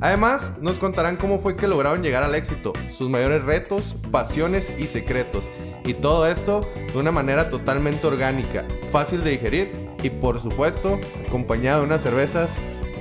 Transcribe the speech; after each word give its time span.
Además, 0.00 0.52
nos 0.60 0.78
contarán 0.78 1.16
cómo 1.16 1.38
fue 1.38 1.56
que 1.56 1.68
lograron 1.68 2.02
llegar 2.02 2.22
al 2.22 2.34
éxito, 2.34 2.72
sus 2.92 3.08
mayores 3.08 3.44
retos, 3.44 3.96
pasiones 4.10 4.72
y 4.78 4.86
secretos. 4.86 5.48
Y 5.84 5.94
todo 5.94 6.26
esto 6.26 6.68
de 6.92 6.98
una 6.98 7.12
manera 7.12 7.50
totalmente 7.50 8.06
orgánica, 8.06 8.64
fácil 8.90 9.22
de 9.22 9.32
digerir 9.32 9.90
y 10.02 10.10
por 10.10 10.40
supuesto 10.40 11.00
acompañado 11.26 11.80
de 11.80 11.86
unas 11.86 12.02
cervezas 12.02 12.50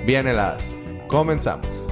bien 0.06 0.28
heladas. 0.28 0.66
Comenzamos. 1.08 1.88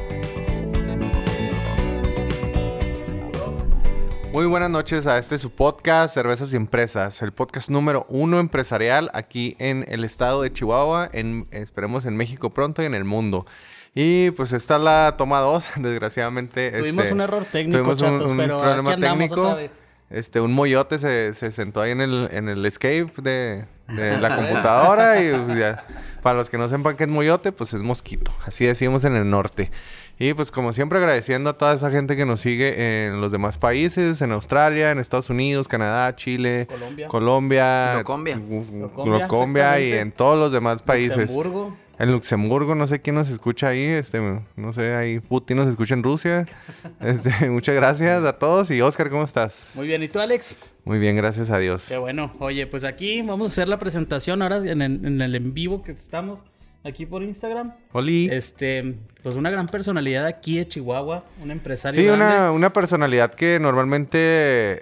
Muy 4.32 4.46
buenas 4.46 4.70
noches 4.70 5.08
a 5.08 5.18
este 5.18 5.38
su 5.38 5.50
podcast 5.52 6.14
Cervezas 6.14 6.54
y 6.54 6.56
Empresas, 6.56 7.22
el 7.22 7.34
podcast 7.34 7.70
número 7.70 8.06
uno 8.08 8.40
empresarial 8.40 9.12
aquí 9.14 9.58
en 9.60 9.84
el 9.90 10.06
estado 10.06 10.42
de 10.42 10.54
Chihuahua, 10.54 11.10
en, 11.12 11.48
esperemos 11.52 12.06
en 12.06 12.16
México 12.16 12.52
pronto 12.52 12.82
y 12.82 12.86
en 12.86 12.94
el 12.94 13.04
mundo. 13.04 13.46
Y 13.94 14.32
pues 14.32 14.54
esta 14.54 14.78
es 14.78 14.82
la 14.82 15.16
toma 15.18 15.40
2, 15.40 15.72
desgraciadamente. 15.78 16.72
Tuvimos 16.72 17.04
este, 17.04 17.14
un 17.14 17.22
error 17.22 17.46
técnico, 17.52 17.78
tuvimos 17.80 18.02
un- 18.02 18.10
chatos, 18.18 18.32
un 18.32 18.38
pero 18.38 18.60
problema 18.60 18.92
aquí 18.92 18.94
andamos 19.04 19.20
técnico. 19.20 19.42
otra 19.42 19.56
vez. 19.56 19.82
Este, 20.10 20.42
un 20.42 20.54
moyote 20.54 21.00
se, 21.00 21.34
se 21.34 21.52
sentó 21.52 21.80
ahí 21.82 21.92
en 21.92 22.02
el, 22.02 22.28
en 22.34 22.50
el 22.50 22.66
escape 22.66 23.08
de, 23.22 23.64
de 23.88 24.18
la 24.20 24.36
computadora 24.38 25.22
y 25.24 25.32
pues, 25.32 25.58
ya, 25.58 25.86
para 26.22 26.38
los 26.38 26.50
que 26.50 26.58
no 26.58 26.68
sepan 26.68 26.98
qué 26.98 27.06
es 27.06 27.10
moyote, 27.10 27.52
pues 27.54 27.74
es 27.74 27.82
mosquito. 27.82 28.32
Así 28.46 28.66
decimos 28.66 29.06
en 29.06 29.16
el 29.16 29.30
norte. 29.30 29.72
Y 30.20 30.34
pues 30.34 30.52
como 30.52 30.72
siempre 30.74 31.00
agradeciendo 31.00 31.50
a 31.50 31.58
toda 31.58 31.74
esa 31.74 31.90
gente 31.90 32.16
que 32.18 32.26
nos 32.26 32.42
sigue 32.42 33.08
en 33.08 33.22
los 33.22 33.32
demás 33.32 33.58
países, 33.58 34.22
en 34.22 34.32
Australia, 34.34 34.92
en 34.92 35.00
Estados 35.00 35.30
Unidos, 35.30 35.68
Canadá, 35.68 36.14
Chile, 36.16 36.68
Colombia. 36.70 37.08
Colombia, 37.08 37.94
Locombia. 37.96 38.36
Locombia, 38.36 39.20
Locombia 39.24 39.80
y 39.80 39.94
en 39.94 40.12
todos 40.12 40.38
los 40.38 40.52
demás 40.52 40.82
países. 40.84 41.18
Luxemburgo. 41.18 41.76
En 42.02 42.12
Luxemburgo, 42.12 42.74
no 42.74 42.88
sé 42.88 43.00
quién 43.00 43.16
nos 43.16 43.30
escucha 43.30 43.68
ahí, 43.68 43.84
este, 43.84 44.20
no 44.56 44.74
sé, 44.74 44.96
ahí 44.96 45.20
Putin 45.20 45.58
nos 45.58 45.68
escucha 45.68 45.94
en 45.94 46.02
Rusia. 46.02 46.48
Este, 47.00 47.48
muchas 47.52 47.76
gracias 47.76 48.24
a 48.24 48.40
todos 48.40 48.72
y 48.72 48.82
Oscar, 48.82 49.12
¿cómo 49.12 49.24
estás? 49.24 49.74
Muy 49.76 49.86
bien, 49.86 50.02
¿y 50.02 50.08
tú, 50.08 50.20
Alex? 50.20 50.58
Muy 50.84 50.98
bien, 50.98 51.16
gracias 51.16 51.52
a 51.52 51.60
Dios. 51.60 51.86
Qué 51.90 51.98
bueno. 51.98 52.34
Oye, 52.40 52.66
pues 52.66 52.86
aquí 52.86 53.22
vamos 53.22 53.46
a 53.46 53.50
hacer 53.50 53.68
la 53.68 53.78
presentación 53.78 54.42
ahora 54.42 54.58
en 54.58 54.82
el 54.82 55.06
en, 55.06 55.22
el 55.22 55.36
en 55.36 55.54
vivo 55.54 55.84
que 55.84 55.92
estamos 55.92 56.44
aquí 56.84 57.06
por 57.06 57.22
Instagram. 57.24 57.74
Oli. 57.94 58.28
Este, 58.32 58.96
pues 59.22 59.36
una 59.36 59.50
gran 59.52 59.68
personalidad 59.68 60.26
aquí 60.26 60.58
de 60.58 60.68
Chihuahua, 60.68 61.24
un 61.42 61.52
empresario 61.52 62.00
Sí, 62.02 62.06
grande. 62.08 62.24
una, 62.26 62.52
una 62.52 62.74
personalidad 62.74 63.34
que 63.34 63.60
normalmente 63.60 64.18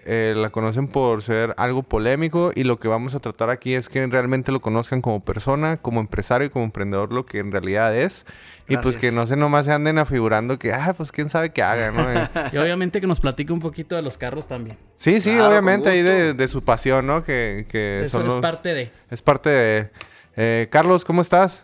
eh, 0.06 0.34
la 0.38 0.50
conocen 0.50 0.88
por 0.88 1.22
ser 1.24 1.54
algo 1.58 1.84
polémico 1.84 2.52
y 2.56 2.64
lo 2.64 2.80
que 2.80 2.88
vamos 2.88 3.16
a 3.16 3.20
tratar 3.20 3.50
aquí 3.50 3.74
es 3.76 3.90
que 3.90 4.06
realmente 4.08 4.52
lo 4.52 4.62
conozcan 4.62 5.02
como 5.02 5.24
persona, 5.24 5.78
como 5.78 6.00
empresario 6.00 6.48
y 6.48 6.50
como 6.50 6.66
emprendedor 6.66 7.12
lo 7.12 7.26
que 7.26 7.40
en 7.40 7.52
realidad 7.52 7.96
es. 7.98 8.26
Y 8.70 8.78
pues 8.78 8.98
que 8.98 9.12
no 9.12 9.26
se 9.26 9.36
nomás 9.36 9.66
se 9.66 9.72
anden 9.74 9.98
afigurando 9.98 10.60
que, 10.60 10.72
ah, 10.72 10.94
pues 10.96 11.12
quién 11.12 11.28
sabe 11.28 11.50
qué 11.52 11.64
haga, 11.64 11.92
¿no? 11.92 12.06
Y 12.54 12.58
obviamente 12.58 13.02
que 13.02 13.08
nos 13.08 13.20
platique 13.20 13.52
un 13.52 13.60
poquito 13.60 13.96
de 13.96 14.04
los 14.04 14.18
carros 14.18 14.48
también. 14.48 14.78
sí, 14.96 15.20
sí, 15.22 15.32
Claro, 15.32 15.50
obviamente 15.50 15.90
ahí 15.90 16.04
de, 16.04 16.34
de 16.36 16.48
su 16.48 16.64
pasión, 16.64 17.08
¿no? 17.08 17.24
Que, 17.24 17.66
que 17.68 18.04
Eso 18.04 18.20
son 18.20 18.28
es 18.28 18.34
los- 18.36 18.42
parte 18.42 18.74
de. 18.74 18.92
Es 19.10 19.22
parte 19.24 19.50
de... 19.50 19.90
Eh, 20.38 20.68
Carlos, 20.72 21.04
¿cómo 21.04 21.22
estás? 21.24 21.64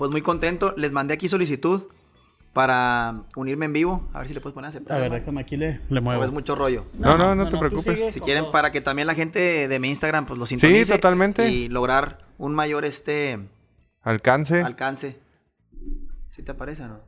Pues 0.00 0.10
muy 0.10 0.22
contento. 0.22 0.72
Les 0.78 0.92
mandé 0.92 1.12
aquí 1.12 1.28
solicitud 1.28 1.82
para 2.54 3.24
unirme 3.36 3.66
en 3.66 3.74
vivo. 3.74 4.08
A 4.14 4.20
ver 4.20 4.28
si 4.28 4.32
le 4.32 4.40
puedes 4.40 4.54
poner 4.54 4.68
a 4.68 4.68
aceptar. 4.70 4.96
A 4.96 4.96
ver, 4.96 5.04
hermano. 5.08 5.20
déjame 5.20 5.40
aquí 5.42 5.58
le, 5.58 5.82
le 5.90 6.00
muevo. 6.00 6.24
es 6.24 6.30
mucho 6.30 6.54
rollo. 6.54 6.86
No, 6.94 7.18
no, 7.18 7.34
no 7.34 7.50
te 7.50 7.58
preocupes. 7.58 8.14
Si 8.14 8.18
quieren, 8.22 8.44
todo. 8.44 8.52
para 8.52 8.72
que 8.72 8.80
también 8.80 9.06
la 9.06 9.14
gente 9.14 9.68
de 9.68 9.78
mi 9.78 9.90
Instagram 9.90 10.24
pues 10.24 10.38
lo 10.38 10.46
sintonice. 10.46 10.94
totalmente. 10.94 11.50
Y 11.50 11.68
lograr 11.68 12.24
un 12.38 12.54
mayor 12.54 12.86
este 12.86 13.40
Alcance. 14.00 14.62
alcance. 14.62 15.18
¿Sí 16.30 16.42
te 16.42 16.52
aparece 16.52 16.82
o 16.84 16.88
no? 16.88 17.00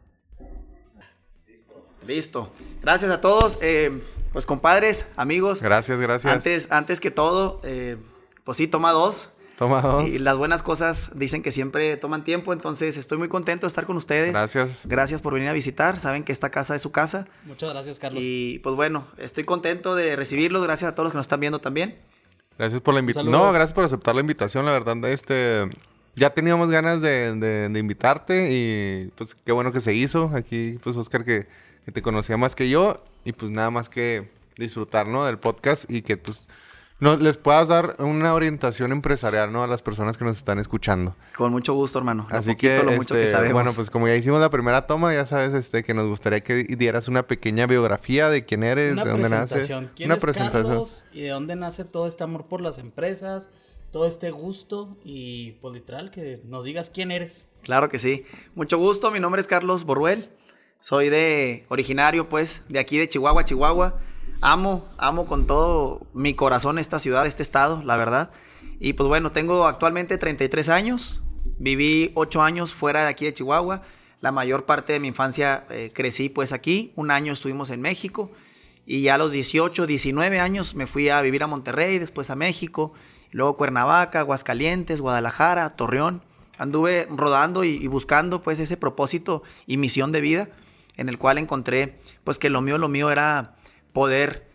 Listo. 2.07 2.53
Gracias 2.83 3.11
a 3.11 3.23
todos. 3.23 3.59
eh, 3.63 4.03
pues 4.35 4.45
compadres, 4.45 5.09
amigos. 5.17 5.63
Gracias, 5.63 5.99
gracias. 5.99 6.31
Antes, 6.31 6.71
antes 6.71 7.01
que 7.01 7.11
todo, 7.11 7.59
eh, 7.65 7.97
pues 8.45 8.59
sí, 8.59 8.67
toma 8.69 8.93
dos. 8.93 9.31
Toma 9.63 9.81
dos. 9.81 10.09
Y 10.09 10.19
las 10.19 10.37
buenas 10.37 10.61
cosas 10.65 11.13
dicen 11.15 11.41
que 11.41 11.53
siempre 11.53 11.97
toman 11.97 12.25
tiempo, 12.25 12.53
entonces 12.53 12.97
estoy 12.97 13.17
muy 13.19 13.29
contento 13.29 13.67
de 13.67 13.69
estar 13.69 13.87
con 13.87 13.97
ustedes. 13.97 14.33
Gracias. 14.33 14.87
Gracias 14.87 15.23
por 15.23 15.35
venir 15.35 15.49
a 15.49 15.53
visitar. 15.53 16.01
Saben 16.01 16.25
que 16.25 16.33
esta 16.33 16.51
casa 16.51 16.75
es 16.75 16.83
su 16.83 16.91
casa. 16.91 17.29
Muchas 17.45 17.71
gracias, 17.71 18.01
Carlos. 18.01 18.21
Y 18.21 18.59
pues 18.59 18.75
bueno, 18.75 19.07
estoy 19.19 19.45
contento 19.45 19.95
de 19.95 20.17
recibirlos. 20.17 20.65
Gracias 20.65 20.91
a 20.91 20.95
todos 20.97 21.05
los 21.05 21.13
que 21.13 21.19
nos 21.19 21.27
están 21.27 21.39
viendo 21.39 21.61
también. 21.61 21.97
Gracias 22.59 22.81
por 22.81 22.93
la 22.95 22.99
invitación. 23.01 23.31
No, 23.31 23.53
gracias 23.53 23.73
por 23.73 23.85
aceptar 23.85 24.17
la 24.17 24.21
invitación, 24.23 24.67
la 24.67 24.73
verdad. 24.73 24.97
Este, 25.05 25.71
ya 26.17 26.31
teníamos 26.31 26.69
ganas 26.69 27.01
de, 27.01 27.33
de- 27.37 27.69
de 27.69 27.79
invitarte 27.79 28.49
y 28.51 29.13
pues 29.15 29.37
qué 29.37 29.53
bueno 29.53 29.71
que 29.71 29.81
se 29.81 29.95
hizo. 29.95 30.33
Aquí, 30.35 30.81
pues 30.83 30.97
Oscar, 30.97 31.25
que, 31.25 31.47
que 31.85 31.93
te 31.93 32.03
conocía 32.03 32.37
más 32.37 32.57
que 32.57 32.69
yo 32.69 33.01
y 33.25 33.31
pues 33.31 33.53
nada 33.53 33.71
más 33.71 33.89
que 33.89 34.29
disfrutar, 34.57 35.07
¿no? 35.07 35.25
Del 35.25 35.39
podcast 35.39 35.89
y 35.89 36.03
que 36.03 36.17
pues 36.17 36.49
no, 37.03 37.17
les 37.17 37.37
puedas 37.37 37.69
dar 37.69 37.97
una 37.99 38.33
orientación 38.33 38.93
empresarial, 38.93 39.53
¿no? 39.53 39.63
A 39.63 39.67
las 39.67 39.83
personas 39.83 40.17
que 40.17 40.25
nos 40.25 40.37
están 40.37 40.59
escuchando. 40.59 41.17
Con 41.37 41.51
mucho 41.51 41.75
gusto, 41.75 41.99
hermano. 41.99 42.27
Lo 42.31 42.37
Así 42.37 42.53
poquito, 42.53 42.73
que, 42.81 42.83
lo 42.85 42.93
mucho 42.93 43.15
que 43.15 43.23
este, 43.25 43.33
sabemos. 43.33 43.53
bueno, 43.55 43.73
pues 43.75 43.91
como 43.91 44.07
ya 44.07 44.15
hicimos 44.15 44.41
la 44.41 44.51
primera 44.51 44.87
toma, 44.87 45.13
ya 45.13 45.27
sabes 45.27 45.53
este, 45.53 45.83
que 45.83 45.95
nos 45.95 46.07
gustaría 46.09 46.43
que 46.43 46.63
dieras 46.65 47.09
una 47.09 47.25
pequeña 47.27 47.67
biografía 47.67 48.29
de 48.31 48.45
quién 48.45 48.63
eres, 48.63 48.93
Una 48.93 49.05
de 49.05 49.11
dónde 49.11 49.29
nace. 49.29 49.55
presentación. 49.57 49.91
¿Quién 49.97 50.07
Una 50.09 50.15
es 50.15 50.21
presentación. 50.23 50.63
Carlos 50.69 51.05
y 51.13 51.23
de 51.23 51.29
dónde 51.31 51.57
nace 51.57 51.85
todo 51.85 52.07
este 52.07 52.23
amor 52.25 52.47
por 52.47 52.61
las 52.61 52.79
empresas, 52.79 53.51
todo 53.91 54.07
este 54.07 54.31
gusto 54.31 54.97
y 55.05 55.53
pues 55.61 55.75
literal 55.75 56.11
que 56.11 56.39
nos 56.47 56.65
digas 56.65 56.89
quién 56.89 57.11
eres. 57.11 57.49
Claro 57.63 57.89
que 57.89 57.99
sí. 57.99 58.25
Mucho 58.55 58.79
gusto. 58.79 59.11
Mi 59.11 59.19
nombre 59.21 59.41
es 59.41 59.49
Carlos 59.49 59.85
Boruel. 59.85 60.31
Soy 60.81 61.11
de 61.11 61.65
originario, 61.69 62.29
pues, 62.29 62.65
de 62.69 62.79
aquí 62.81 62.99
de 62.99 63.09
Chihuahua, 63.09 63.45
Chihuahua. 63.45 63.99
Amo, 64.45 64.89
amo 64.99 65.27
con 65.27 65.47
todo 65.47 66.05
mi 66.15 66.35
corazón 66.35 66.81
esta 66.81 66.99
ciudad, 66.99 67.29
este 67.29 67.45
estado, 67.45 67.81
la 67.85 67.97
verdad. 67.97 68.33
Y 68.81 68.95
pues 68.95 69.07
bueno, 69.07 69.31
tengo 69.31 69.69
actualmente 69.69 70.19
33 70.19 70.69
años. 70.69 71.23
Viví 71.61 72.11
8 72.17 72.43
años 72.43 72.75
fuera 72.75 73.03
de 73.03 73.07
aquí 73.07 73.25
de 73.25 73.35
Chihuahua. 73.35 73.83
La 74.21 74.33
mayor 74.33 74.67
parte 74.67 74.95
de 74.95 74.99
mi 74.99 75.07
infancia 75.07 75.65
eh, 75.71 75.93
crecí 75.95 76.29
pues 76.29 76.51
aquí. 76.51 76.93
Un 76.97 77.13
año 77.13 77.33
estuvimos 77.33 77.71
en 77.71 77.81
México. 77.83 78.33
Y 78.85 79.03
ya 79.03 79.15
a 79.15 79.19
los 79.19 79.31
18, 79.31 79.87
19 79.87 80.41
años 80.41 80.75
me 80.75 80.89
fui 80.89 81.09
a 81.09 81.23
vivir 81.23 81.45
a 81.45 81.47
Monterrey, 81.47 82.01
después 82.01 82.29
a 82.29 82.35
México, 82.35 82.95
luego 83.31 83.57
Cuernavaca, 83.57 84.19
Aguascalientes, 84.19 85.01
Guadalajara, 85.01 85.77
Torreón. 85.77 86.25
Anduve 86.59 87.07
rodando 87.11 87.63
y, 87.63 87.75
y 87.75 87.87
buscando 87.87 88.43
pues 88.43 88.59
ese 88.59 88.77
propósito 88.77 89.45
y 89.69 89.77
misión 89.77 90.11
de 90.11 90.21
vida 90.21 90.49
en 90.97 91.09
el 91.09 91.17
cual 91.17 91.39
encontré 91.39 92.01
pues 92.25 92.41
que 92.41 92.51
lo 92.51 92.61
mío, 92.61 92.77
lo 92.77 92.89
mío 92.89 93.09
era 93.13 93.55
poder 93.93 94.47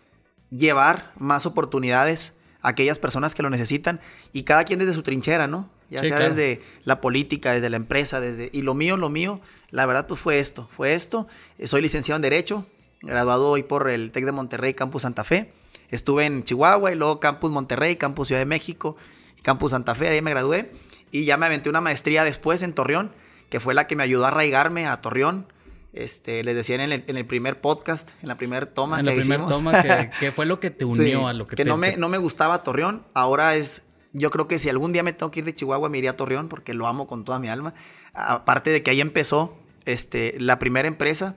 llevar 0.50 1.12
más 1.18 1.46
oportunidades 1.46 2.36
a 2.62 2.70
aquellas 2.70 3.00
personas 3.00 3.36
que 3.36 3.44
lo 3.44 3.50
necesitan 3.50 4.00
y 4.34 4.44
cada 4.44 4.64
quien 4.64 4.80
desde 4.80 4.94
su 4.94 5.04
trinchera, 5.04 5.48
¿no? 5.48 5.70
Ya 5.90 6.00
Sí, 6.00 6.08
sea 6.08 6.18
claro. 6.18 6.34
desde 6.36 6.62
la 6.84 7.00
política, 7.02 7.54
desde 7.54 7.70
la 7.70 7.78
empresa, 7.78 8.20
desde... 8.20 8.50
Y 8.52 8.62
lo 8.62 8.74
mío, 8.74 8.98
lo 8.98 9.10
mío, 9.10 9.40
la 9.72 9.86
verdad 9.86 10.08
pues 10.08 10.20
fue 10.20 10.40
esto, 10.40 10.70
fue 10.76 10.94
esto. 10.94 11.28
Eh, 11.60 11.68
Soy 11.68 11.82
licenciado 11.82 12.18
en 12.18 12.22
Derecho, 12.24 12.66
graduado 13.02 13.50
hoy 13.50 13.64
por 13.64 13.90
el 13.90 14.12
TEC 14.12 14.26
de 14.26 14.32
Monterrey, 14.32 14.74
Campus 14.74 15.04
Santa 15.04 15.24
Fe. 15.24 15.54
Estuve 15.90 16.26
en 16.26 16.44
Chihuahua 16.44 16.92
y 16.92 16.96
luego 16.96 17.20
Campus 17.22 17.52
Monterrey, 17.52 17.96
Campus 17.96 18.28
Ciudad 18.28 18.42
de 18.42 18.46
México, 18.46 18.98
Campus 19.44 19.72
Santa 19.72 19.96
Fe, 19.96 20.10
ahí 20.10 20.22
me 20.22 20.32
gradué. 20.32 20.72
Y 21.12 21.24
ya 21.24 21.38
me 21.38 21.46
aventé 21.46 21.70
una 21.70 21.80
maestría 21.80 22.26
después 22.26 22.62
en 22.64 22.74
Torreón, 22.74 23.12
que 23.50 23.62
fue 23.62 23.74
la 23.74 23.88
que 23.88 23.96
me 23.96 24.04
ayudó 24.04 24.26
a 24.26 24.30
arraigarme 24.30 24.88
a 24.88 25.02
Torreón. 25.02 25.46
Este, 25.94 26.44
les 26.44 26.56
decía 26.56 26.76
en 26.76 26.82
el, 26.82 27.04
en 27.08 27.18
el 27.18 27.26
primer 27.26 27.62
podcast, 27.62 28.12
en 28.22 28.28
la 28.28 28.36
primera 28.36 28.66
toma 28.68 29.00
en 29.00 29.06
la 29.06 29.14
que 29.14 29.22
primera 29.22 29.48
toma 29.48 29.82
que, 29.82 30.12
que 30.20 30.32
fue 30.32 30.46
lo 30.46 30.60
que 30.60 30.70
te 30.70 30.86
unió 30.86 31.20
Sí, 31.20 31.26
a 31.26 31.34
lo 31.34 31.48
que, 31.48 31.56
que 31.56 31.64
te 31.64 31.70
no 31.70 31.78
me, 31.78 31.98
no 31.98 32.10
me 32.10 32.18
gustaba 32.18 32.64
Torreón. 32.64 33.04
Ahora 33.14 33.56
es, 33.56 33.84
yo 34.14 34.30
creo 34.30 34.48
que 34.48 34.60
si 34.60 34.70
algún 34.70 34.94
día 34.94 35.04
me 35.04 35.14
tengo 35.14 35.32
que 35.32 35.40
ir 35.40 35.46
de 35.46 35.56
Chihuahua, 35.56 35.90
me 35.90 35.98
iría 35.98 36.12
a 36.12 36.18
Torreón 36.18 36.50
porque 36.50 36.74
lo 36.74 36.88
amo 36.88 37.08
con 37.08 37.26
toda 37.26 37.40
mi 37.40 37.50
alma. 37.50 37.74
Aparte 38.14 38.70
de 38.70 38.84
que 38.84 38.92
ahí 38.92 39.02
empezó 39.02 39.58
este, 39.86 40.36
la 40.40 40.60
primera 40.60 40.88
empresa. 40.88 41.36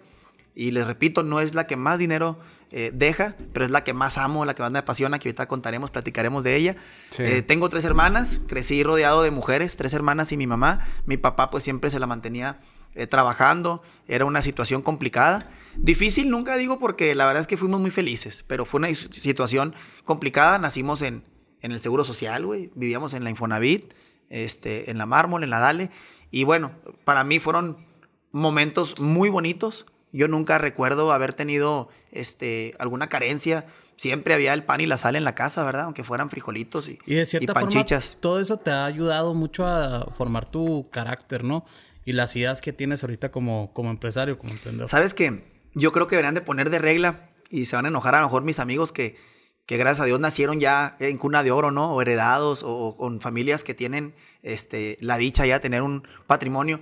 Y 0.55 0.73
les 0.73 0.87
repito, 0.87 1.23
no 1.23 1.41
es 1.41 1.55
la 1.55 1.67
que 1.67 1.77
más 1.77 1.99
dinero 1.99 2.39
eh, 2.73 2.91
deja, 2.93 3.37
pero 3.53 3.65
es 3.65 3.71
la 3.71 3.85
que 3.85 3.95
más 3.95 4.19
amo, 4.19 4.45
la 4.45 4.55
que 4.55 4.63
más 4.63 4.71
me 4.73 4.81
apasiona, 4.81 5.19
que 5.19 5.29
ahorita 5.29 5.47
contaremos, 5.47 5.91
platicaremos 5.91 6.45
de 6.45 6.57
ella. 6.57 6.77
Sí. 7.11 7.23
Eh, 7.23 7.43
tengo 7.43 7.69
tres 7.71 7.85
hermanas, 7.85 8.41
crecí 8.47 8.83
rodeado 8.83 9.23
de 9.23 9.31
mujeres, 9.31 9.77
tres 9.77 9.95
hermanas 9.95 10.33
y 10.33 10.37
mi 10.37 10.47
mamá. 10.47 10.87
Mi 11.07 11.17
papá 11.17 11.51
pues 11.51 11.65
siempre 11.65 11.91
se 11.91 12.01
la 12.01 12.07
mantenía 12.07 12.61
eh, 12.95 13.07
trabajando, 13.07 13.83
era 14.09 14.25
una 14.25 14.43
situación 14.43 14.83
complicada. 14.83 15.51
Difícil 15.77 16.31
nunca 16.31 16.57
digo 16.57 16.79
porque 16.79 17.15
la 17.15 17.27
verdad 17.27 17.43
es 17.43 17.47
que 17.47 17.57
fuimos 17.57 17.81
muy 17.81 17.91
felices, 17.91 18.45
pero 18.47 18.65
fue 18.65 18.79
una 18.79 18.95
situación 18.95 19.75
complicada. 20.05 20.59
Nacimos 20.59 21.03
en, 21.03 21.25
en 21.63 21.73
el 21.73 21.81
Seguro 21.81 22.05
Social, 22.05 22.45
güey. 22.45 22.71
Vivíamos 22.75 23.15
en 23.15 23.25
la 23.25 23.31
Infonavit, 23.31 23.95
este, 24.29 24.91
en 24.91 24.99
la 24.99 25.07
Mármol, 25.07 25.45
en 25.45 25.51
la 25.51 25.61
Dale. 25.61 25.91
Y 26.31 26.45
bueno, 26.45 26.73
para 27.05 27.25
mí 27.25 27.39
fueron 27.39 27.87
momentos 28.33 28.99
muy 28.99 29.29
bonitos. 29.29 29.87
Yo 30.13 30.27
nunca 30.27 30.59
recuerdo 30.59 31.13
haber 31.13 31.33
tenido 31.35 31.89
este, 32.11 32.75
alguna 32.79 33.09
carencia. 33.09 33.67
Siempre 33.97 34.35
había 34.35 34.55
el 34.55 34.65
pan 34.65 34.81
y 34.81 34.87
la 34.87 34.97
sal 34.97 35.15
en 35.15 35.25
la 35.25 35.35
casa, 35.35 35.63
¿verdad? 35.63 35.85
Aunque 35.85 36.05
fueran 36.05 36.31
frijolitos 36.31 36.89
y, 36.89 36.99
y 37.07 37.15
de 37.15 37.27
cierta 37.27 37.53
panchichas. 37.55 38.07
Forma, 38.09 38.21
todo 38.21 38.41
eso 38.41 38.57
te 38.57 38.71
ha 38.71 38.87
ayudado 38.87 39.35
mucho 39.35 39.67
a 39.67 40.07
formar 40.17 40.51
tu 40.51 40.89
carácter, 40.91 41.45
¿no? 41.45 41.65
Y 42.11 42.13
las 42.13 42.35
ideas 42.35 42.61
que 42.61 42.73
tienes 42.73 43.05
ahorita 43.05 43.31
como, 43.31 43.73
como 43.73 43.89
empresario, 43.89 44.37
como 44.37 44.53
emprendedor. 44.53 44.89
¿Sabes 44.89 45.15
qué? 45.15 45.45
Yo 45.75 45.93
creo 45.93 46.09
que 46.09 46.17
deberían 46.17 46.35
de 46.35 46.41
poner 46.41 46.69
de 46.69 46.81
regla 46.81 47.31
y 47.51 47.67
se 47.67 47.77
van 47.77 47.85
a 47.85 47.89
enojar 47.89 48.17
a 48.17 48.21
lo 48.21 48.27
mejor 48.27 48.43
mis 48.43 48.59
amigos 48.59 48.91
que, 48.91 49.17
que 49.65 49.77
gracias 49.77 50.01
a 50.01 50.07
Dios 50.07 50.19
nacieron 50.19 50.59
ya 50.59 50.97
en 50.99 51.19
cuna 51.19 51.45
de 51.45 51.53
oro, 51.53 51.71
¿no? 51.71 51.95
O 51.95 52.03
heredados 52.03 52.65
o, 52.67 52.97
con 52.97 53.21
familias 53.21 53.63
que 53.63 53.75
tienen 53.75 54.17
este, 54.43 54.99
la 55.01 55.19
dicha 55.19 55.47
ya 55.47 55.55
de 55.55 55.61
tener 55.61 55.83
un 55.83 56.03
patrimonio. 56.27 56.81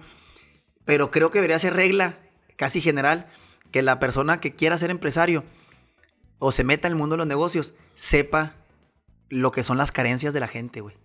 Pero 0.86 1.10
creo 1.10 1.28
que 1.30 1.40
debería 1.40 1.58
ser 1.58 1.74
regla 1.74 2.20
casi 2.56 2.80
general 2.80 3.26
que 3.70 3.82
la 3.82 3.98
persona 3.98 4.40
que 4.40 4.54
quiera 4.54 4.78
ser 4.78 4.90
empresario 4.90 5.44
o 6.38 6.52
se 6.52 6.64
meta 6.64 6.88
en 6.88 6.92
el 6.92 6.98
mundo 6.98 7.16
de 7.16 7.18
los 7.18 7.26
negocios 7.26 7.74
sepa 7.94 8.54
lo 9.28 9.52
que 9.52 9.62
son 9.62 9.76
las 9.76 9.92
carencias 9.92 10.32
de 10.32 10.40
la 10.40 10.48
gente, 10.48 10.80
güey. 10.80 10.96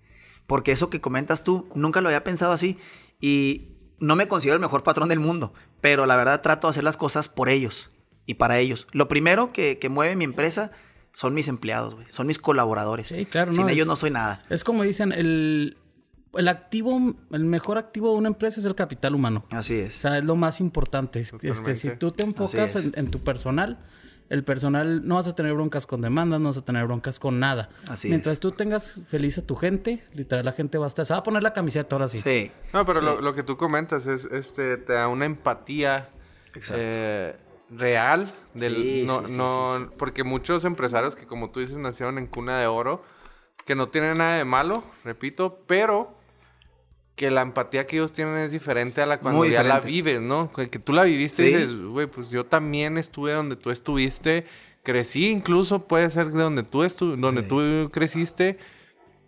Porque 0.48 0.72
eso 0.72 0.90
que 0.90 1.02
comentas 1.02 1.44
tú, 1.44 1.68
nunca 1.76 2.00
lo 2.00 2.08
había 2.08 2.24
pensado 2.24 2.54
así. 2.54 2.78
Y 3.20 3.73
no 4.00 4.16
me 4.16 4.28
considero 4.28 4.56
el 4.56 4.62
mejor 4.62 4.84
patrón 4.84 5.10
del 5.10 5.20
mundo, 5.20 5.54
pero 5.82 6.06
la 6.06 6.16
verdad 6.16 6.42
trato 6.42 6.68
de 6.68 6.72
hacer 6.72 6.84
las 6.84 6.98
cosas 6.98 7.30
por 7.30 7.50
ellos 7.50 7.92
y 8.26 8.36
para 8.36 8.60
ellos. 8.60 8.88
Lo 8.92 9.08
primero 9.08 9.54
que, 9.54 9.80
que 9.80 9.90
mueve 9.90 10.16
mi 10.16 10.26
empresa 10.26 10.72
son 11.14 11.34
mis 11.34 11.48
empleados. 11.48 11.96
Son 12.10 12.28
mis 12.28 12.40
colaboradores. 12.40 13.08
Sí, 13.08 13.26
claro, 13.26 13.54
Sin 13.54 13.70
ellos 13.70 13.88
no 13.88 13.96
soy 13.96 14.12
nada. 14.12 14.42
Es 14.50 14.64
como 14.64 14.84
dicen, 14.84 15.12
el, 15.12 15.78
el 16.34 16.48
activo, 16.48 17.16
el 17.32 17.46
mejor 17.46 17.78
activo 17.78 18.12
de 18.12 18.18
una 18.18 18.28
empresa 18.28 18.60
es 18.60 18.66
el 18.66 18.76
capital 18.76 19.16
humano. 19.16 19.46
Así 19.52 19.76
es. 19.76 19.98
O 19.98 20.02
sea, 20.02 20.18
es 20.18 20.24
lo 20.24 20.36
más 20.36 20.60
importante. 20.60 21.20
Este, 21.20 21.76
si 21.76 21.92
tú 21.92 22.12
te 22.12 22.24
enfocas 22.24 22.76
en, 22.76 23.12
tu 23.12 23.20
personal, 23.20 23.80
el 24.30 24.44
personal 24.44 25.08
no 25.08 25.16
vas 25.16 25.28
a 25.28 25.36
tener 25.36 25.54
broncas 25.54 25.86
con 25.86 26.02
demandas, 26.02 26.40
no 26.40 26.50
vas 26.50 26.58
a 26.58 26.66
tener 26.66 26.86
broncas 26.86 27.20
con 27.20 27.40
nada. 27.40 27.70
Así 27.88 28.10
Mientras 28.10 28.40
tú 28.40 28.52
tengas 28.52 29.02
feliz 29.08 29.38
a 29.38 29.46
tu 29.46 29.56
gente, 29.56 30.04
literal 30.14 30.46
la 30.46 30.54
gente 30.54 30.78
va 30.78 30.86
a 30.86 30.88
estar, 30.88 31.06
se 31.06 31.14
va 31.14 31.20
a 31.20 31.24
poner 31.24 31.44
la 31.44 31.54
camiseta 31.54 31.96
ahora 31.96 32.08
sí. 32.08 32.20
Sí. 32.20 32.52
No, 32.74 32.86
pero 32.86 33.02
Lo, 33.02 33.22
lo, 33.22 33.36
que 33.36 33.44
tú 33.44 33.58
comentas 33.58 34.08
es, 34.08 34.26
este, 34.26 34.78
te 34.78 34.94
da 34.94 35.08
una 35.08 35.26
empatía. 35.26 36.10
Eh, 36.70 37.36
real 37.72 38.32
del 38.54 39.08
no 39.08 39.22
no 39.22 39.90
porque 39.98 40.24
muchos 40.24 40.66
empresarios 40.66 41.16
que 41.16 41.26
como 41.26 41.50
tú 41.50 41.62
dices 41.62 41.78
nacieron 41.78 42.20
en 42.20 42.28
cuna 42.28 42.60
de 42.60 42.68
oro 42.68 43.04
que 43.66 43.74
no 43.74 43.90
tienen 43.90 44.20
nada 44.20 44.38
de 44.38 44.46
malo 44.46 44.84
repito 45.04 45.64
pero 45.66 46.16
que 47.16 47.30
la 47.30 47.42
empatía 47.42 47.86
que 47.86 47.98
ellos 47.98 48.14
tienen 48.14 48.38
es 48.38 48.52
diferente 48.52 49.02
a 49.02 49.06
la 49.06 49.20
cuando 49.20 49.46
ya 49.46 49.64
la 49.64 49.80
vives 49.80 50.22
no 50.22 50.52
que 50.52 50.80
tú 50.80 50.94
la 50.94 51.04
viviste 51.04 51.44
y 51.44 51.54
dices 51.54 51.78
güey 51.78 52.08
pues 52.08 52.30
yo 52.30 52.46
también 52.46 52.98
estuve 52.98 53.34
donde 53.34 53.56
tú 53.56 53.70
estuviste 53.70 54.46
crecí 54.82 55.30
incluso 55.30 55.88
puede 55.88 56.10
ser 56.10 56.32
de 56.32 56.42
donde 56.42 56.64
tú 56.64 56.84
estu 56.84 57.16
donde 57.16 57.44
tú 57.44 57.90
creciste 57.92 58.58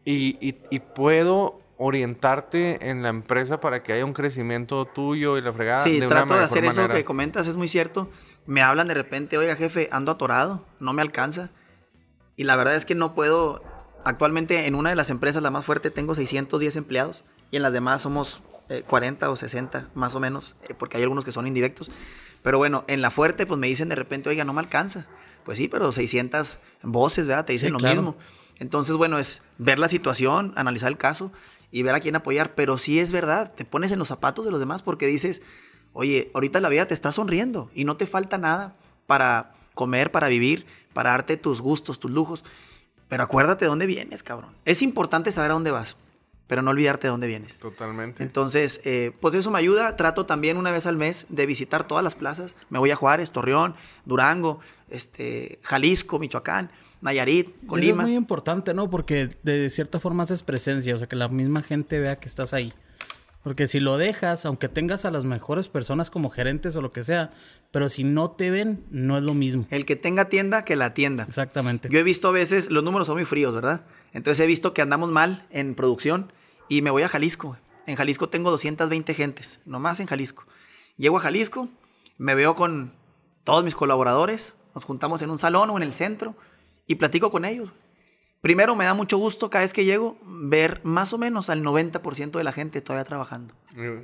y, 0.04 0.38
y, 0.40 0.58
y 0.70 0.80
puedo 0.80 1.62
orientarte 1.78 2.90
en 2.90 3.04
la 3.04 3.10
empresa 3.10 3.60
para 3.60 3.84
que 3.84 3.94
haya 3.94 4.06
un 4.06 4.14
crecimiento 4.14 4.86
tuyo 4.86 5.38
y 5.38 5.42
la 5.42 5.52
fregada. 5.52 5.84
Sí, 5.84 6.00
trato 6.08 6.36
de 6.36 6.42
hacer 6.42 6.64
eso 6.64 6.88
que 6.88 7.04
comentas, 7.04 7.48
es 7.48 7.56
muy 7.56 7.68
cierto. 7.68 8.10
Me 8.46 8.62
hablan 8.62 8.88
de 8.88 8.94
repente, 8.94 9.38
oiga 9.38 9.56
jefe, 9.56 9.90
ando 9.92 10.12
atorado, 10.12 10.66
no 10.80 10.94
me 10.94 11.02
alcanza. 11.02 11.50
Y 12.38 12.44
la 12.44 12.56
verdad 12.56 12.76
es 12.76 12.86
que 12.86 12.96
no 12.96 13.16
puedo, 13.16 13.64
actualmente 14.06 14.68
en 14.68 14.76
una 14.76 14.92
de 14.92 14.96
las 14.96 15.10
empresas, 15.10 15.42
la 15.42 15.52
más 15.52 15.66
fuerte, 15.66 15.90
tengo 15.90 16.16
610 16.16 16.76
empleados 16.76 17.24
y 17.52 17.58
en 17.58 17.64
las 17.64 17.74
demás 17.74 18.02
somos 18.02 18.42
40 18.88 19.26
eh, 19.26 19.30
o 19.30 19.36
60 19.36 19.90
más 19.94 20.16
o 20.16 20.20
menos, 20.20 20.56
eh, 20.68 20.74
porque 20.78 20.98
hay 20.98 21.04
algunos 21.04 21.26
que 21.26 21.32
son 21.32 21.48
indirectos. 21.48 21.92
Pero 22.42 22.58
bueno, 22.58 22.84
en 22.88 23.02
la 23.02 23.12
fuerte 23.12 23.46
pues 23.46 23.60
me 23.60 23.68
dicen 23.68 23.90
de 23.90 23.96
repente, 23.96 24.30
oiga, 24.30 24.46
no 24.46 24.54
me 24.54 24.62
alcanza. 24.62 25.08
Pues 25.44 25.58
sí, 25.58 25.68
pero 25.68 25.92
600 25.92 26.58
voces, 26.84 27.28
¿verdad? 27.28 27.46
Te 27.46 27.54
dicen 27.54 27.74
lo 27.74 27.80
mismo. 27.80 28.16
Entonces, 28.58 28.96
bueno, 28.96 29.20
es 29.20 29.44
ver 29.58 29.78
la 29.78 29.90
situación, 29.90 30.54
analizar 30.56 30.90
el 30.90 30.98
caso 30.98 31.32
y 31.72 31.84
ver 31.84 31.94
a 31.94 32.00
quién 32.00 32.16
apoyar. 32.16 32.56
Pero 32.56 32.80
sí 32.80 33.00
es 33.00 33.12
verdad, 33.12 33.54
te 33.54 33.66
pones 33.66 33.92
en 33.92 34.00
los 34.00 34.08
zapatos 34.08 34.44
de 34.46 34.50
los 34.50 34.60
demás 34.60 34.82
porque 34.82 35.06
dices, 35.06 35.44
Oye, 35.98 36.30
ahorita 36.34 36.60
la 36.60 36.68
vida 36.68 36.86
te 36.86 36.94
está 36.94 37.14
sonriendo 37.14 37.72
y 37.74 37.86
no 37.86 37.96
te 37.96 38.06
falta 38.06 38.38
nada 38.38 38.76
para 39.08 39.56
comer, 39.76 40.12
para 40.12 40.28
vivir, 40.28 40.66
para 40.94 41.12
darte 41.12 41.38
tus 41.38 41.62
gustos, 41.62 42.02
tus 42.02 42.12
lujos. 42.12 42.44
Pero 43.08 43.24
acuérdate 43.24 43.64
de 43.64 43.70
dónde 43.70 43.86
vienes, 43.86 44.22
cabrón. 44.22 44.58
Es 44.66 44.82
importante 44.82 45.32
saber 45.32 45.52
a 45.52 45.54
dónde 45.54 45.72
vas, 45.72 45.96
pero 46.48 46.62
no 46.62 46.72
olvidarte 46.72 47.08
de 47.08 47.12
dónde 47.12 47.28
vienes. 47.28 47.60
Totalmente. 47.60 48.24
Entonces, 48.24 48.82
eh, 48.86 49.12
pues 49.20 49.34
eso 49.36 49.52
me 49.52 49.60
ayuda. 49.60 49.96
Trato 49.96 50.26
también 50.26 50.58
una 50.58 50.72
vez 50.72 50.86
al 50.86 50.98
mes 50.98 51.26
de 51.30 51.46
visitar 51.46 51.88
todas 51.88 52.04
las 52.04 52.16
plazas. 52.16 52.56
Me 52.70 52.80
voy 52.80 52.92
a 52.92 52.96
Juárez, 52.96 53.32
Torreón, 53.32 53.76
Durango, 54.06 54.60
este, 54.90 55.60
Jalisco, 55.64 56.20
Michoacán. 56.20 56.72
Nayarit, 57.02 57.54
Colima. 57.68 58.02
es 58.02 58.08
muy 58.08 58.16
importante, 58.16 58.74
¿no? 58.74 58.90
Porque 58.90 59.30
de 59.44 59.70
cierta 59.70 60.00
forma 60.00 60.24
haces 60.24 60.42
presencia, 60.42 60.96
o 60.96 60.98
sea, 60.98 61.08
que 61.08 61.16
la 61.16 61.28
misma 61.28 61.62
gente 61.62 62.00
vea 62.00 62.16
que 62.16 62.28
estás 62.28 62.54
ahí. 62.54 62.72
Porque 63.46 63.68
si 63.68 63.80
lo 63.80 63.98
dejas, 63.98 64.44
aunque 64.48 64.70
tengas 64.70 65.06
a 65.06 65.12
las 65.12 65.24
mejores 65.24 65.68
personas 65.68 66.10
como 66.10 66.32
gerentes 66.32 66.76
o 66.76 66.82
lo 66.82 66.92
que 66.92 67.04
sea, 67.04 67.32
pero 67.70 67.90
si 67.90 68.04
no 68.04 68.32
te 68.32 68.50
ven, 68.50 68.84
no 68.90 69.20
es 69.20 69.24
lo 69.24 69.36
mismo. 69.36 69.68
El 69.70 69.86
que 69.86 69.96
tenga 69.96 70.30
tienda, 70.30 70.66
que 70.66 70.76
la 70.76 70.96
tienda. 70.96 71.26
Exactamente. 71.26 71.88
Yo 71.92 72.00
he 72.00 72.04
visto 72.04 72.30
a 72.30 72.32
veces, 72.32 72.72
los 72.72 72.84
números 72.84 73.06
son 73.06 73.18
muy 73.18 73.26
fríos, 73.26 73.54
¿verdad? 73.54 73.86
Entonces 74.14 74.44
he 74.44 74.48
visto 74.48 74.74
que 74.74 74.82
andamos 74.82 75.12
mal 75.12 75.46
en 75.52 75.76
producción 75.76 76.34
y 76.70 76.82
me 76.82 76.90
voy 76.90 77.04
a 77.04 77.08
Jalisco. 77.08 77.56
En 77.86 77.96
Jalisco 77.96 78.30
tengo 78.30 78.50
220 78.50 79.14
gentes, 79.14 79.60
nomás 79.64 80.00
en 80.00 80.08
Jalisco. 80.08 80.48
Llego 80.98 81.18
a 81.18 81.22
Jalisco, 81.22 81.70
me 82.18 82.34
veo 82.34 82.56
con 82.56 82.94
todos 83.44 83.64
mis 83.64 83.76
colaboradores, 83.76 84.56
nos 84.74 84.86
juntamos 84.86 85.22
en 85.22 85.30
un 85.30 85.38
salón 85.38 85.70
o 85.70 85.78
en 85.78 85.84
el 85.84 85.94
centro 85.94 86.36
y 86.88 86.96
platico 86.96 87.30
con 87.30 87.46
ellos. 87.46 87.70
Primero, 88.46 88.76
me 88.76 88.86
da 88.86 88.94
mucho 88.94 89.18
gusto 89.18 89.50
cada 89.50 89.64
vez 89.64 89.74
que 89.74 89.86
llego 89.86 90.20
ver 90.24 90.80
más 90.84 91.14
o 91.14 91.18
menos 91.18 91.50
al 91.50 91.64
90% 91.64 92.38
de 92.38 92.44
la 92.44 92.52
gente 92.52 92.80
todavía 92.80 93.04
trabajando. 93.04 93.56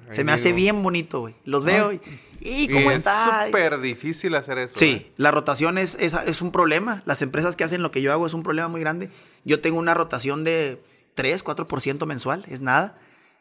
Se 0.10 0.24
me 0.24 0.32
hace 0.32 0.52
bien 0.52 0.82
bonito, 0.82 1.20
güey. 1.20 1.36
Los 1.46 1.64
veo 1.64 1.94
y, 1.94 2.02
¿y 2.40 2.68
cómo 2.68 2.90
está? 2.90 3.42
Es 3.42 3.46
súper 3.52 3.80
difícil 3.82 4.34
hacer 4.34 4.58
eso. 4.58 4.74
Sí, 4.76 4.94
¿eh? 4.94 5.12
la 5.18 5.30
rotación 5.30 5.78
es, 5.78 5.94
es, 5.94 6.42
un 6.42 6.52
problema. 6.52 7.04
Las 7.06 7.22
empresas 7.22 7.56
que 7.56 7.66
hacen 7.66 7.84
lo 7.84 7.92
que 7.92 8.02
yo 8.02 8.12
hago 8.12 8.26
es 8.26 8.34
un 8.34 8.42
problema 8.42 8.68
muy 8.68 8.82
grande. 8.82 9.12
Yo 9.46 9.62
tengo 9.62 9.78
una 9.78 9.94
rotación 9.94 10.44
de 10.44 10.82
3, 11.14 11.46
4% 11.46 12.08
mensual, 12.08 12.44
es 12.48 12.62
nada. 12.62 12.98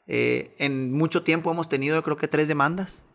Eh, 0.07 0.55
en 0.59 0.93
mucho 0.93 1.23
tiempo 1.23 1.51
hemos 1.51 1.71
tenido, 1.71 1.97
yo 1.97 2.03
creo 2.03 2.19
que 2.19 2.29
tres 2.29 2.47
demandas. 2.47 3.07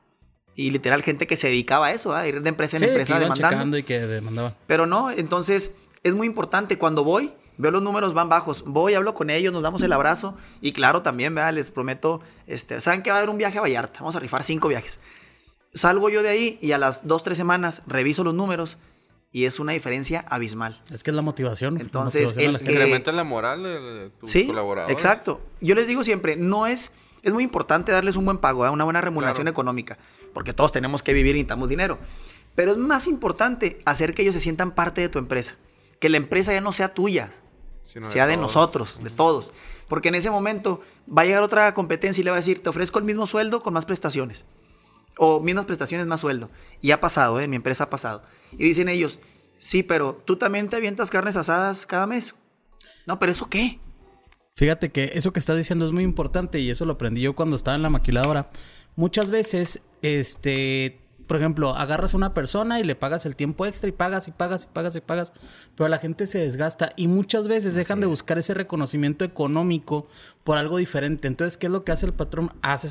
Y 0.56 0.72
literal, 0.72 1.04
gente 1.04 1.28
que 1.28 1.38
se 1.38 1.50
dedicaba 1.50 1.86
a 1.86 1.92
eso, 1.92 2.16
a 2.16 2.28
ir 2.28 2.42
de 2.42 2.50
empresa 2.50 2.78
en 2.78 2.84
empresa 2.86 3.20
demandando. 3.20 3.78
Y 3.78 3.84
que 3.84 4.00
demandaba. 4.00 4.58
Pero 4.66 4.88
no, 4.88 5.12
entonces 5.12 5.76
es 6.02 6.16
muy 6.16 6.26
importante 6.26 6.80
cuando 6.80 7.04
voy 7.04 7.32
Veo 7.58 7.72
los 7.72 7.82
números 7.82 8.14
van 8.14 8.30
bajos. 8.30 8.64
Voy, 8.66 8.94
hablo 8.94 9.14
con 9.14 9.30
ellos, 9.30 9.54
nos 9.54 9.64
damos 9.64 9.82
el 9.82 9.94
abrazo. 9.94 10.36
Y 10.62 10.74
claro, 10.74 11.02
también, 11.02 11.34
¿verdad? 11.34 11.54
les 11.54 11.72
prometo, 11.72 12.22
este, 12.48 12.82
¿saben 12.82 13.02
que 13.02 13.10
va 13.10 13.18
a 13.18 13.20
haber 13.20 13.30
un 13.30 13.38
viaje 13.38 13.58
a 13.58 13.62
Vallarta? 13.62 14.00
Vamos 14.00 14.16
a 14.16 14.20
rifar 14.20 14.44
cinco 14.44 14.68
viajes. 14.68 15.00
Salgo 15.74 16.10
yo 16.10 16.24
de 16.24 16.30
ahí 16.30 16.60
y 16.62 16.72
a 16.72 16.78
las 16.78 17.08
dos, 17.08 17.24
tres 17.24 17.38
semanas 17.38 17.82
reviso 17.88 18.24
los 18.24 18.34
números 18.34 18.78
y 19.36 19.44
es 19.44 19.60
una 19.60 19.74
diferencia 19.74 20.24
abismal. 20.30 20.82
Es 20.90 21.04
que 21.04 21.12
es 21.12 21.16
la 21.16 21.22
motivación. 21.22 21.82
Entonces, 21.82 22.38
la 22.38 22.44
incrementa 22.44 23.12
la 23.12 23.26
moral 23.26 23.64
de 23.64 24.10
tus 24.18 24.30
sí, 24.30 24.50
Exacto. 24.88 25.42
Yo 25.60 25.76
les 25.76 25.88
digo 25.88 26.06
siempre, 26.06 26.38
no 26.38 26.68
es, 26.68 26.94
es 27.22 27.34
muy 27.34 27.44
importante 27.44 27.92
darles 27.92 28.16
un 28.16 28.24
buen 28.24 28.38
pago, 28.38 28.72
una 28.72 28.86
buena 28.86 29.02
remuneración 29.02 29.50
económica, 29.50 29.98
porque 30.34 30.54
todos 30.54 30.72
tenemos 30.72 31.04
que 31.04 31.12
vivir 31.12 31.36
y 31.36 31.40
necesitamos 31.40 31.68
dinero. 31.68 32.00
Pero 32.56 32.72
es 32.72 32.78
más 32.78 33.08
importante 33.08 33.82
hacer 33.84 34.14
que 34.14 34.22
ellos 34.22 34.36
se 34.36 34.40
sientan 34.40 34.72
parte 34.72 35.02
de 35.02 35.10
tu 35.10 35.20
empresa, 35.20 35.58
que 36.00 36.08
la 36.08 36.16
empresa 36.16 36.54
ya 36.54 36.62
no 36.62 36.72
sea 36.72 36.94
tuya, 36.94 37.30
sea 37.86 38.28
de, 38.28 38.38
nosotros, 38.38 39.02
de 39.04 39.10
todos. 39.10 39.52
Porque 39.88 40.10
en 40.10 40.16
ese 40.16 40.30
momento 40.30 40.82
va 41.08 41.22
a 41.22 41.26
llegar 41.26 41.44
otra 41.44 41.74
competencia 41.74 42.22
y 42.22 42.26
le 42.26 42.32
va 42.32 42.38
a 42.38 42.40
decir, 42.40 42.62
te 42.62 42.70
ofrezco 42.70 43.00
el 43.00 43.06
mismo 43.06 43.28
sueldo 43.28 43.62
con 43.62 43.74
más 43.74 43.86
prestaciones. 43.86 44.46
O 45.18 45.40
mismas 45.40 45.66
prestaciones, 45.66 46.08
más 46.08 46.22
sueldo. 46.22 46.50
Y 46.82 46.92
ha 46.92 47.00
pasado, 47.00 47.40
¿eh? 47.40 47.46
en 47.46 47.50
mi 47.50 47.56
empresa 47.56 47.86
ha 47.86 47.90
pasado. 47.90 48.24
Y 48.54 48.64
dicen 48.66 48.90
ellos, 48.90 49.20
sí, 49.60 49.84
pero 49.84 50.22
tú 50.26 50.36
también 50.36 50.68
te 50.68 50.76
avientas 50.76 51.10
carnes 51.10 51.38
asadas 51.38 51.86
cada 51.86 52.08
mes. 52.08 52.36
No, 53.06 53.20
pero 53.20 53.32
¿eso 53.32 53.48
qué? 53.50 53.80
Fíjate 54.56 54.90
que 54.90 55.12
eso 55.14 55.34
que 55.34 55.40
estás 55.40 55.58
diciendo 55.58 55.86
es 55.86 55.92
muy 55.92 56.04
importante 56.04 56.60
y 56.60 56.70
eso 56.70 56.86
lo 56.86 56.94
aprendí 56.94 57.22
yo 57.22 57.36
cuando 57.36 57.56
estaba 57.56 57.76
en 57.76 57.84
la 57.84 57.90
maquiladora. 57.90 58.50
Muchas 58.96 59.30
veces, 59.30 59.82
este, 60.02 61.05
por 61.28 61.38
ejemplo, 61.38 61.76
agarras 61.76 62.14
a 62.14 62.18
una 62.18 62.34
persona 62.34 62.80
y 62.80 62.84
le 62.84 62.96
pagas 62.96 63.26
el 63.26 63.36
tiempo 63.36 63.66
extra 63.66 63.90
y 63.90 63.92
pagas 63.92 64.28
y 64.28 64.32
pagas 64.32 64.66
y 64.66 64.68
pagas 64.68 64.96
y 64.96 65.02
pagas, 65.02 65.34
pero 65.76 65.88
la 65.88 65.98
gente 65.98 66.28
se 66.28 66.40
desgasta 66.40 66.92
y 66.96 67.08
muchas 67.08 67.48
veces 67.48 67.74
dejan 67.74 68.00
de 68.00 68.08
buscar 68.08 68.38
ese 68.38 68.54
reconocimiento 68.54 69.26
económico 69.26 70.08
por 70.44 70.58
algo 70.58 70.78
diferente. 70.78 71.28
Entonces, 71.28 71.58
¿qué 71.58 71.68
es 71.68 71.72
lo 71.72 71.84
que 71.84 71.92
hace 71.92 72.06
el 72.06 72.14
patrón? 72.14 72.52
Hace 72.62 72.88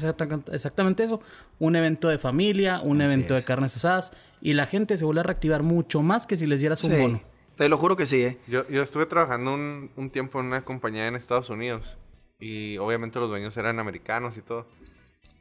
exactamente 0.53 1.05
eso, 1.05 1.21
un 1.59 1.77
evento 1.77 2.09
de 2.09 2.19
familia, 2.19 2.81
un 2.83 3.01
evento 3.01 3.35
de 3.35 3.45
carnes 3.45 3.77
asadas 3.77 4.13
y 4.41 4.55
la 4.55 4.67
gente 4.67 4.97
se 4.97 5.05
vuelve 5.05 5.21
a 5.21 5.25
reactivar 5.25 5.63
mucho 5.63 6.03
más 6.03 6.27
que 6.27 6.37
si 6.37 6.47
les 6.47 6.61
dieras 6.61 6.83
un 6.85 6.99
bono. 6.99 7.23
Te 7.57 7.69
lo 7.69 7.79
juro 7.79 7.97
que 7.97 8.07
sí, 8.07 8.21
¿eh? 8.23 8.39
Yo, 8.49 8.69
yo 8.69 8.83
estuve 8.83 9.07
trabajando 9.07 9.55
un, 9.55 9.91
un 9.95 10.11
tiempo 10.11 10.41
en 10.41 10.47
una 10.47 10.65
compañía 10.65 11.07
en 11.07 11.15
Estados 11.15 11.51
Unidos 11.51 11.97
y 12.41 12.79
obviamente 12.79 13.21
los 13.21 13.29
dueños 13.29 13.57
eran 13.57 13.79
americanos 13.79 14.37
y 14.37 14.43
todo. 14.43 14.67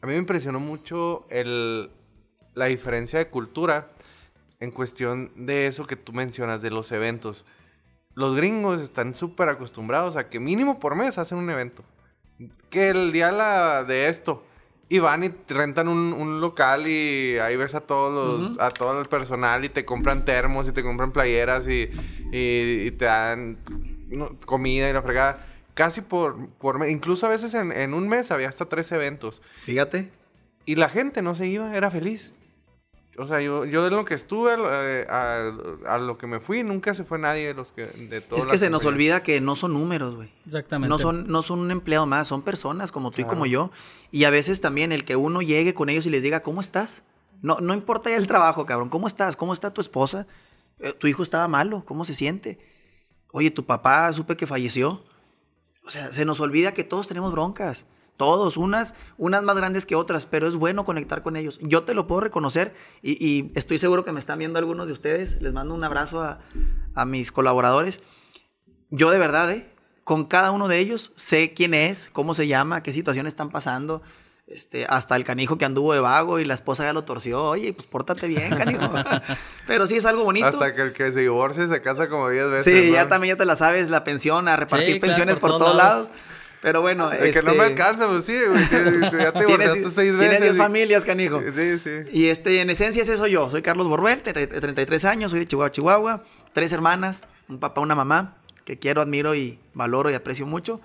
A 0.01 0.05
mí 0.05 0.11
me 0.11 0.19
impresionó 0.19 0.59
mucho 0.59 1.25
el, 1.29 1.89
la 2.55 2.65
diferencia 2.67 3.19
de 3.19 3.27
cultura 3.27 3.89
en 4.59 4.71
cuestión 4.71 5.31
de 5.35 5.67
eso 5.67 5.85
que 5.85 5.95
tú 5.97 6.13
mencionas, 6.13 6.61
de 6.61 6.71
los 6.71 6.91
eventos. 6.93 7.45
Los 8.15 8.35
gringos 8.35 8.79
están 8.79 9.13
súper 9.15 9.49
acostumbrados 9.49 10.15
a 10.15 10.29
que 10.29 10.39
mínimo 10.39 10.79
por 10.79 10.95
mes 10.95 11.17
hacen 11.17 11.37
un 11.37 11.49
evento. 11.49 11.83
Que 12.69 12.89
el 12.89 13.11
día 13.11 13.31
la, 13.31 13.83
de 13.83 14.07
esto. 14.07 14.45
Y 14.87 14.99
van 14.99 15.23
y 15.23 15.31
rentan 15.49 15.87
un, 15.87 16.39
local 16.39 16.87
y 16.87 17.37
ahí 17.39 17.55
ves 17.55 17.75
a 17.75 17.81
todos 17.81 18.41
los, 18.41 18.59
a 18.59 18.69
todo 18.71 19.01
el 19.01 19.07
personal 19.07 19.65
y 19.65 19.69
te 19.69 19.85
compran 19.85 20.23
termos 20.23 20.67
y 20.67 20.71
te 20.71 20.83
compran 20.83 21.11
playeras 21.11 21.67
y, 21.67 21.89
y, 22.31 22.91
te 22.91 23.05
dan 23.05 23.57
comida 24.45 24.89
y 24.89 24.93
la 24.93 25.01
fregada. 25.01 25.45
Casi 25.73 26.01
por, 26.01 26.47
por 26.59 26.79
mes. 26.79 26.91
Incluso 26.91 27.25
a 27.25 27.29
veces 27.29 27.53
en, 27.55 27.71
en 27.71 27.93
un 27.93 28.07
mes 28.07 28.29
había 28.29 28.49
hasta 28.49 28.65
tres 28.65 28.91
eventos. 28.91 29.41
Fíjate. 29.65 30.11
Y 30.65 30.75
la 30.75 30.87
gente 30.87 31.21
no 31.21 31.33
se 31.33 31.47
iba, 31.47 31.75
era 31.75 31.89
feliz. 31.89 32.33
O 33.17 33.27
sea, 33.27 33.41
yo, 33.41 33.65
yo 33.65 33.83
de 33.83 33.91
lo 33.91 34.05
que 34.05 34.15
estuve 34.15 34.55
eh, 34.57 35.05
a, 35.07 35.97
lo 35.99 36.17
que 36.17 36.25
me 36.25 36.39
fui, 36.39 36.63
nunca 36.63 36.95
se 36.95 37.03
fue 37.03 37.19
nadie 37.19 37.47
de 37.47 37.53
los 37.53 37.71
que 37.71 37.85
de 37.85 38.17
Es 38.17 38.47
que 38.47 38.57
se 38.57 38.71
nos 38.71 38.85
olvida 38.85 39.21
que 39.21 39.39
no 39.39 39.55
son 39.55 39.73
números, 39.73 40.15
güey. 40.15 40.31
Exactamente. 40.47 40.89
No 40.89 40.97
son, 40.97 41.27
no 41.27 41.43
son 41.43 41.59
un 41.59 41.69
empleado 41.69 42.07
más, 42.07 42.27
son 42.27 42.41
personas 42.41 42.91
como 42.91 43.11
tú 43.11 43.21
y 43.21 43.25
como 43.25 43.45
yo. 43.45 43.69
Y 44.09 44.23
a 44.23 44.31
veces 44.31 44.61
también 44.61 44.91
el 44.91 45.05
que 45.05 45.15
uno 45.15 45.43
llegue 45.43 45.75
con 45.75 45.89
ellos 45.89 46.07
y 46.07 46.09
les 46.09 46.23
diga, 46.23 46.39
¿cómo 46.41 46.59
estás? 46.59 47.03
No, 47.43 47.59
no 47.59 47.75
importa 47.75 48.09
ya 48.09 48.15
el 48.15 48.25
trabajo, 48.25 48.65
cabrón. 48.65 48.89
¿Cómo 48.89 49.05
estás? 49.05 49.35
¿Cómo 49.35 49.53
está 49.53 49.71
tu 49.71 49.81
esposa? 49.81 50.25
Eh, 50.79 50.93
¿Tu 50.93 51.07
hijo 51.07 51.21
estaba 51.21 51.47
malo? 51.47 51.83
¿Cómo 51.85 52.05
se 52.05 52.15
siente? 52.15 52.57
Oye, 53.31 53.51
tu 53.51 53.65
papá 53.65 54.11
supe 54.13 54.35
que 54.35 54.47
falleció. 54.47 55.03
O 55.85 55.89
sea, 55.91 56.11
se 56.13 56.25
nos 56.25 56.39
olvida 56.39 56.71
que 56.71 56.83
todos 56.83 57.07
tenemos 57.07 57.31
broncas. 57.31 57.85
Todos, 58.17 58.57
unas, 58.57 58.93
unas 59.17 59.43
más 59.43 59.57
grandes 59.57 59.85
que 59.85 59.95
otras, 59.95 60.25
pero 60.25 60.47
es 60.47 60.55
bueno 60.55 60.85
conectar 60.85 61.23
con 61.23 61.35
ellos. 61.35 61.59
Yo 61.61 61.83
te 61.83 61.93
lo 61.93 62.07
puedo 62.07 62.21
reconocer 62.21 62.73
y, 63.01 63.51
estoy 63.55 63.79
seguro 63.79 64.03
que 64.03 64.11
me 64.11 64.19
están 64.19 64.39
viendo 64.39 64.59
algunos 64.59 64.87
de 64.87 64.93
ustedes. 64.93 65.41
Les 65.41 65.53
mando 65.53 65.73
un 65.73 65.83
abrazo 65.83 66.21
a, 66.21 66.39
a 66.93 67.05
mis 67.05 67.31
colaboradores. 67.31 68.01
Yo 68.89 69.09
de 69.09 69.19
verdad, 69.19 69.51
¿eh? 69.51 69.73
con 70.03 70.25
cada 70.25 70.51
uno 70.51 70.67
de 70.67 70.79
ellos 70.79 71.11
sé 71.15 71.53
quién 71.53 71.73
es, 71.73 72.09
cómo 72.11 72.33
se 72.33 72.47
llama, 72.47 72.83
qué 72.83 72.93
situaciones 72.93 73.31
están 73.31 73.49
pasando. 73.49 74.01
Este, 74.45 74.85
hasta 74.89 75.15
el 75.15 75.23
canijo 75.23 75.57
que 75.57 75.63
anduvo 75.63 75.93
de 75.93 76.01
vago 76.01 76.39
y 76.39 76.45
la 76.45 76.53
esposa 76.53 76.83
ya 76.83 76.93
lo 76.93 77.05
torció. 77.05 77.43
Oye, 77.45 77.71
pues 77.73 77.87
pórtate 77.87 78.27
bien, 78.27 78.49
canijo. 78.57 78.91
Pero 79.65 79.87
sí 79.87 79.95
es 79.95 80.05
algo 80.05 80.25
bonito. 80.25 80.45
Hasta 80.45 80.75
que 80.75 80.81
el 80.81 80.93
que 80.93 81.11
se 81.13 81.21
divorcia 81.21 81.67
se 81.67 81.81
casa 81.81 82.09
como 82.09 82.29
10 82.29 82.51
veces. 82.51 82.85
Sí, 82.85 82.91
ya 82.91 83.07
también 83.07 83.35
ya 83.35 83.37
te 83.37 83.45
la 83.45 83.55
sabes, 83.55 83.89
la 83.89 84.03
pensión, 84.03 84.47
a 84.49 84.57
repartir 84.57 84.99
pensiones 84.99 85.37
por, 85.37 85.51
todos 85.51 85.75
lados. 85.75 86.09
Pero 86.63 86.79
bueno, 86.79 87.11
es 87.11 87.35
que 87.35 87.43
no 87.43 87.53
me 87.53 87.67
este, 87.67 87.83
alcanza, 87.83 88.07
pues 88.07 88.23
sí, 88.23 88.39
güey. 88.47 88.63
Ya 89.21 89.33
te 89.33 89.39
divorciaste 89.45 89.89
seis 89.89 90.15
veces. 90.15 90.39
Tienes 90.39 90.41
10 90.53 90.57
familias, 90.57 91.03
canijo. 91.03 91.41
Sí, 91.53 91.77
sí. 91.77 91.89
Y 92.13 92.27
este, 92.27 92.61
en 92.61 92.69
esencia, 92.69 93.03
ese 93.03 93.17
soy 93.17 93.31
yo. 93.31 93.51
Soy 93.51 93.61
Carlos 93.61 93.89
Borbel, 93.89 94.23
de 94.23 94.47
33 94.47 95.03
años, 95.03 95.31
soy 95.31 95.41
de 95.41 95.47
Chihuahua, 95.47 95.71
Chihuahua. 95.71 96.23
Tres 96.53 96.71
hermanas, 96.71 97.21
un 97.49 97.59
papá, 97.59 97.81
una 97.81 97.95
mamá, 97.95 98.37
que 98.63 98.79
quiero, 98.79 99.01
admiro 99.01 99.35
y 99.35 99.59
valoro 99.73 100.09
y 100.09 100.13
aprecio 100.13 100.45
mucho. 100.45 100.79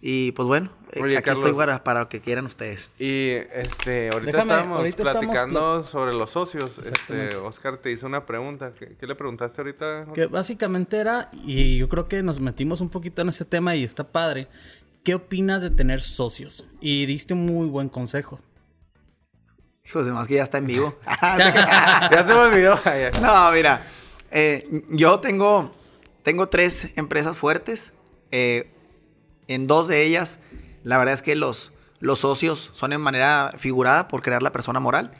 Y 0.00 0.32
pues 0.32 0.46
bueno, 0.46 0.70
eh, 0.92 1.16
aquí 1.18 1.28
estoy 1.28 1.52
para, 1.52 1.84
para, 1.84 2.00
lo 2.00 2.08
que 2.08 2.20
quieran 2.20 2.46
ustedes. 2.46 2.88
Y 2.98 3.32
este, 3.52 4.08
ahorita 4.10 4.40
estábamos 4.40 4.94
platicando 4.94 5.82
sobre 5.82 6.16
los 6.16 6.30
socios. 6.30 6.78
Este, 6.78 7.36
Oscar 7.36 7.76
te 7.76 7.90
hizo 7.90 8.06
una 8.06 8.24
pregunta. 8.24 8.72
¿Qué, 8.78 8.96
¿Qué, 8.98 9.06
le 9.06 9.14
preguntaste 9.14 9.60
ahorita? 9.60 10.06
Que 10.14 10.26
básicamente 10.26 10.96
era, 10.96 11.30
y 11.32 11.76
yo 11.76 11.88
creo 11.90 12.08
que 12.08 12.22
nos 12.22 12.40
metimos 12.40 12.80
un 12.80 12.88
poquito 12.88 13.20
en 13.20 13.28
ese 13.28 13.44
tema 13.44 13.74
y 13.76 13.84
está 13.84 14.04
padre. 14.04 14.48
¿Qué 15.08 15.14
opinas 15.14 15.62
de 15.62 15.70
tener 15.70 16.02
socios? 16.02 16.66
Y 16.82 17.06
diste 17.06 17.32
un 17.32 17.46
muy 17.46 17.66
buen 17.66 17.88
consejo. 17.88 18.40
Hijos 19.86 20.04
de 20.04 20.12
más 20.12 20.28
que 20.28 20.34
ya 20.34 20.42
está 20.42 20.58
en 20.58 20.66
vivo. 20.66 20.98
ya 21.22 22.22
se 22.26 22.34
me 22.34 22.40
olvidó. 22.40 22.78
no, 23.22 23.50
mira. 23.52 23.86
Eh, 24.30 24.84
yo 24.90 25.18
tengo, 25.20 25.74
tengo 26.24 26.50
tres 26.50 26.90
empresas 26.96 27.38
fuertes. 27.38 27.94
Eh, 28.32 28.70
en 29.46 29.66
dos 29.66 29.88
de 29.88 30.02
ellas, 30.02 30.40
la 30.84 30.98
verdad 30.98 31.14
es 31.14 31.22
que 31.22 31.36
los, 31.36 31.72
los 32.00 32.18
socios 32.18 32.70
son 32.74 32.92
en 32.92 33.00
manera 33.00 33.54
figurada 33.56 34.08
por 34.08 34.20
crear 34.20 34.42
la 34.42 34.52
persona 34.52 34.78
moral. 34.78 35.12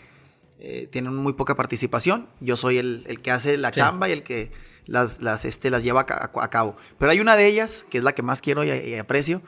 Eh, 0.58 0.86
tienen 0.92 1.14
muy 1.14 1.32
poca 1.32 1.56
participación. 1.56 2.28
Yo 2.40 2.58
soy 2.58 2.76
el, 2.76 3.20
que 3.22 3.30
hace 3.30 3.56
la 3.56 3.70
chamba 3.70 4.10
y 4.10 4.12
el 4.12 4.22
que 4.22 4.52
las, 4.84 5.22
las, 5.22 5.46
este, 5.46 5.70
las 5.70 5.82
lleva 5.82 6.02
a, 6.02 6.50
cabo. 6.50 6.76
Pero 6.98 7.10
hay 7.10 7.20
una 7.20 7.36
de 7.36 7.46
ellas, 7.46 7.86
que 7.88 7.96
es 7.96 8.04
la 8.04 8.14
que 8.14 8.20
más 8.20 8.42
quiero 8.42 8.64
y 8.64 8.94
aprecio, 8.96 9.40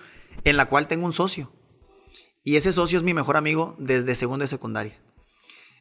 en 0.45 0.57
la 0.57 0.67
cual 0.67 0.87
tengo 0.87 1.07
un 1.07 1.13
socio. 1.13 1.53
Y 2.43 2.57
ese 2.57 2.73
socio 2.73 2.99
es 2.99 3.05
mi 3.05 3.15
mejor 3.15 3.37
amigo 3.37 3.77
desde 3.79 4.15
segundo 4.15 4.45
de 4.45 4.49
secundaria. 4.49 4.99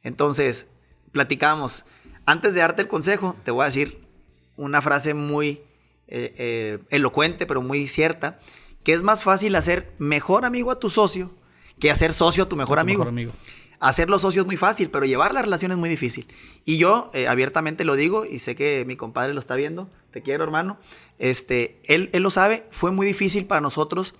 Entonces, 0.03 0.67
platicamos. 1.11 1.85
Antes 2.25 2.53
de 2.53 2.59
darte 2.59 2.81
el 2.81 2.87
consejo, 2.87 3.35
te 3.43 3.51
voy 3.51 3.63
a 3.63 3.65
decir 3.65 4.01
una 4.55 4.81
frase 4.81 5.13
muy 5.13 5.61
eh, 6.07 6.33
eh, 6.37 6.79
elocuente, 6.89 7.45
pero 7.45 7.61
muy 7.61 7.87
cierta, 7.87 8.39
que 8.83 8.93
es 8.93 9.03
más 9.03 9.23
fácil 9.23 9.55
hacer 9.55 9.93
mejor 9.99 10.45
amigo 10.45 10.71
a 10.71 10.79
tu 10.79 10.89
socio 10.89 11.31
que 11.79 11.91
hacer 11.91 12.13
socio 12.13 12.43
a 12.43 12.49
tu 12.49 12.55
mejor, 12.55 12.79
amigo. 12.79 13.03
amigo. 13.03 13.31
Hacer 13.79 14.09
los 14.09 14.23
socios 14.23 14.43
es 14.43 14.47
muy 14.47 14.57
fácil, 14.57 14.89
pero 14.89 15.05
llevar 15.05 15.33
la 15.33 15.41
relación 15.41 15.71
es 15.71 15.77
muy 15.77 15.87
difícil. 15.87 16.27
Y 16.65 16.77
yo 16.77 17.09
eh, 17.13 17.29
abiertamente 17.29 17.85
lo 17.85 17.95
digo, 17.95 18.25
y 18.25 18.39
sé 18.39 18.55
que 18.55 18.83
mi 18.85 18.97
compadre 18.97 19.33
lo 19.33 19.39
está 19.39 19.55
viendo, 19.55 19.89
te 20.11 20.21
quiero 20.21 20.43
hermano, 20.43 20.77
este, 21.17 21.79
él, 21.85 22.09
él 22.11 22.21
lo 22.21 22.31
sabe, 22.31 22.65
fue 22.71 22.91
muy 22.91 23.07
difícil 23.07 23.45
para 23.45 23.61
nosotros 23.61 24.15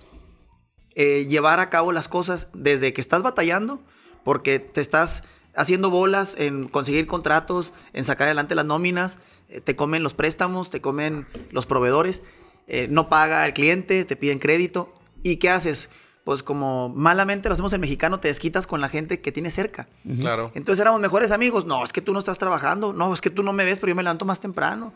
eh, 0.94 1.26
llevar 1.26 1.60
a 1.60 1.70
cabo 1.70 1.92
las 1.92 2.08
cosas 2.08 2.48
desde 2.52 2.92
que 2.92 3.00
estás 3.00 3.22
batallando, 3.22 3.80
porque 4.24 4.58
te 4.58 4.80
estás 4.80 5.24
haciendo 5.54 5.90
bolas 5.90 6.36
en 6.38 6.68
conseguir 6.68 7.06
contratos, 7.06 7.72
en 7.92 8.04
sacar 8.04 8.26
adelante 8.28 8.54
las 8.54 8.64
nóminas, 8.64 9.18
eh, 9.48 9.60
te 9.60 9.76
comen 9.76 10.02
los 10.02 10.14
préstamos, 10.14 10.70
te 10.70 10.80
comen 10.80 11.26
los 11.50 11.66
proveedores, 11.66 12.22
eh, 12.66 12.86
no 12.88 13.08
paga 13.08 13.46
el 13.46 13.52
cliente, 13.52 14.04
te 14.04 14.16
piden 14.16 14.38
crédito. 14.38 14.94
¿Y 15.22 15.36
qué 15.36 15.50
haces? 15.50 15.90
Pues 16.24 16.42
como 16.42 16.88
malamente 16.88 17.48
lo 17.48 17.54
hacemos 17.54 17.72
en 17.72 17.80
mexicano, 17.80 18.20
te 18.20 18.28
desquitas 18.28 18.66
con 18.66 18.80
la 18.80 18.88
gente 18.88 19.20
que 19.20 19.32
tienes 19.32 19.54
cerca. 19.54 19.88
Claro. 20.20 20.52
Entonces 20.54 20.80
éramos 20.80 21.00
mejores 21.00 21.32
amigos. 21.32 21.64
No, 21.64 21.84
es 21.84 21.92
que 21.92 22.00
tú 22.00 22.12
no 22.12 22.18
estás 22.18 22.38
trabajando. 22.38 22.92
No, 22.92 23.12
es 23.12 23.20
que 23.20 23.30
tú 23.30 23.42
no 23.42 23.52
me 23.52 23.64
ves, 23.64 23.78
pero 23.78 23.90
yo 23.90 23.96
me 23.96 24.02
levanto 24.02 24.24
más 24.24 24.40
temprano. 24.40 24.92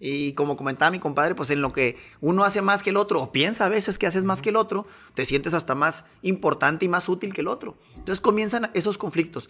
Y 0.00 0.32
como 0.34 0.56
comentaba 0.56 0.90
mi 0.90 1.00
compadre, 1.00 1.34
pues 1.34 1.50
en 1.50 1.60
lo 1.60 1.72
que 1.72 1.96
uno 2.20 2.44
hace 2.44 2.62
más 2.62 2.82
que 2.82 2.90
el 2.90 2.96
otro, 2.96 3.20
o 3.20 3.32
piensa 3.32 3.66
a 3.66 3.68
veces 3.68 3.98
que 3.98 4.06
haces 4.06 4.24
más 4.24 4.42
que 4.42 4.50
el 4.50 4.56
otro, 4.56 4.86
te 5.14 5.24
sientes 5.24 5.54
hasta 5.54 5.74
más 5.74 6.06
importante 6.22 6.84
y 6.84 6.88
más 6.88 7.08
útil 7.08 7.34
que 7.34 7.40
el 7.40 7.48
otro. 7.48 7.76
Entonces 7.96 8.20
comienzan 8.20 8.70
esos 8.74 8.96
conflictos. 8.96 9.48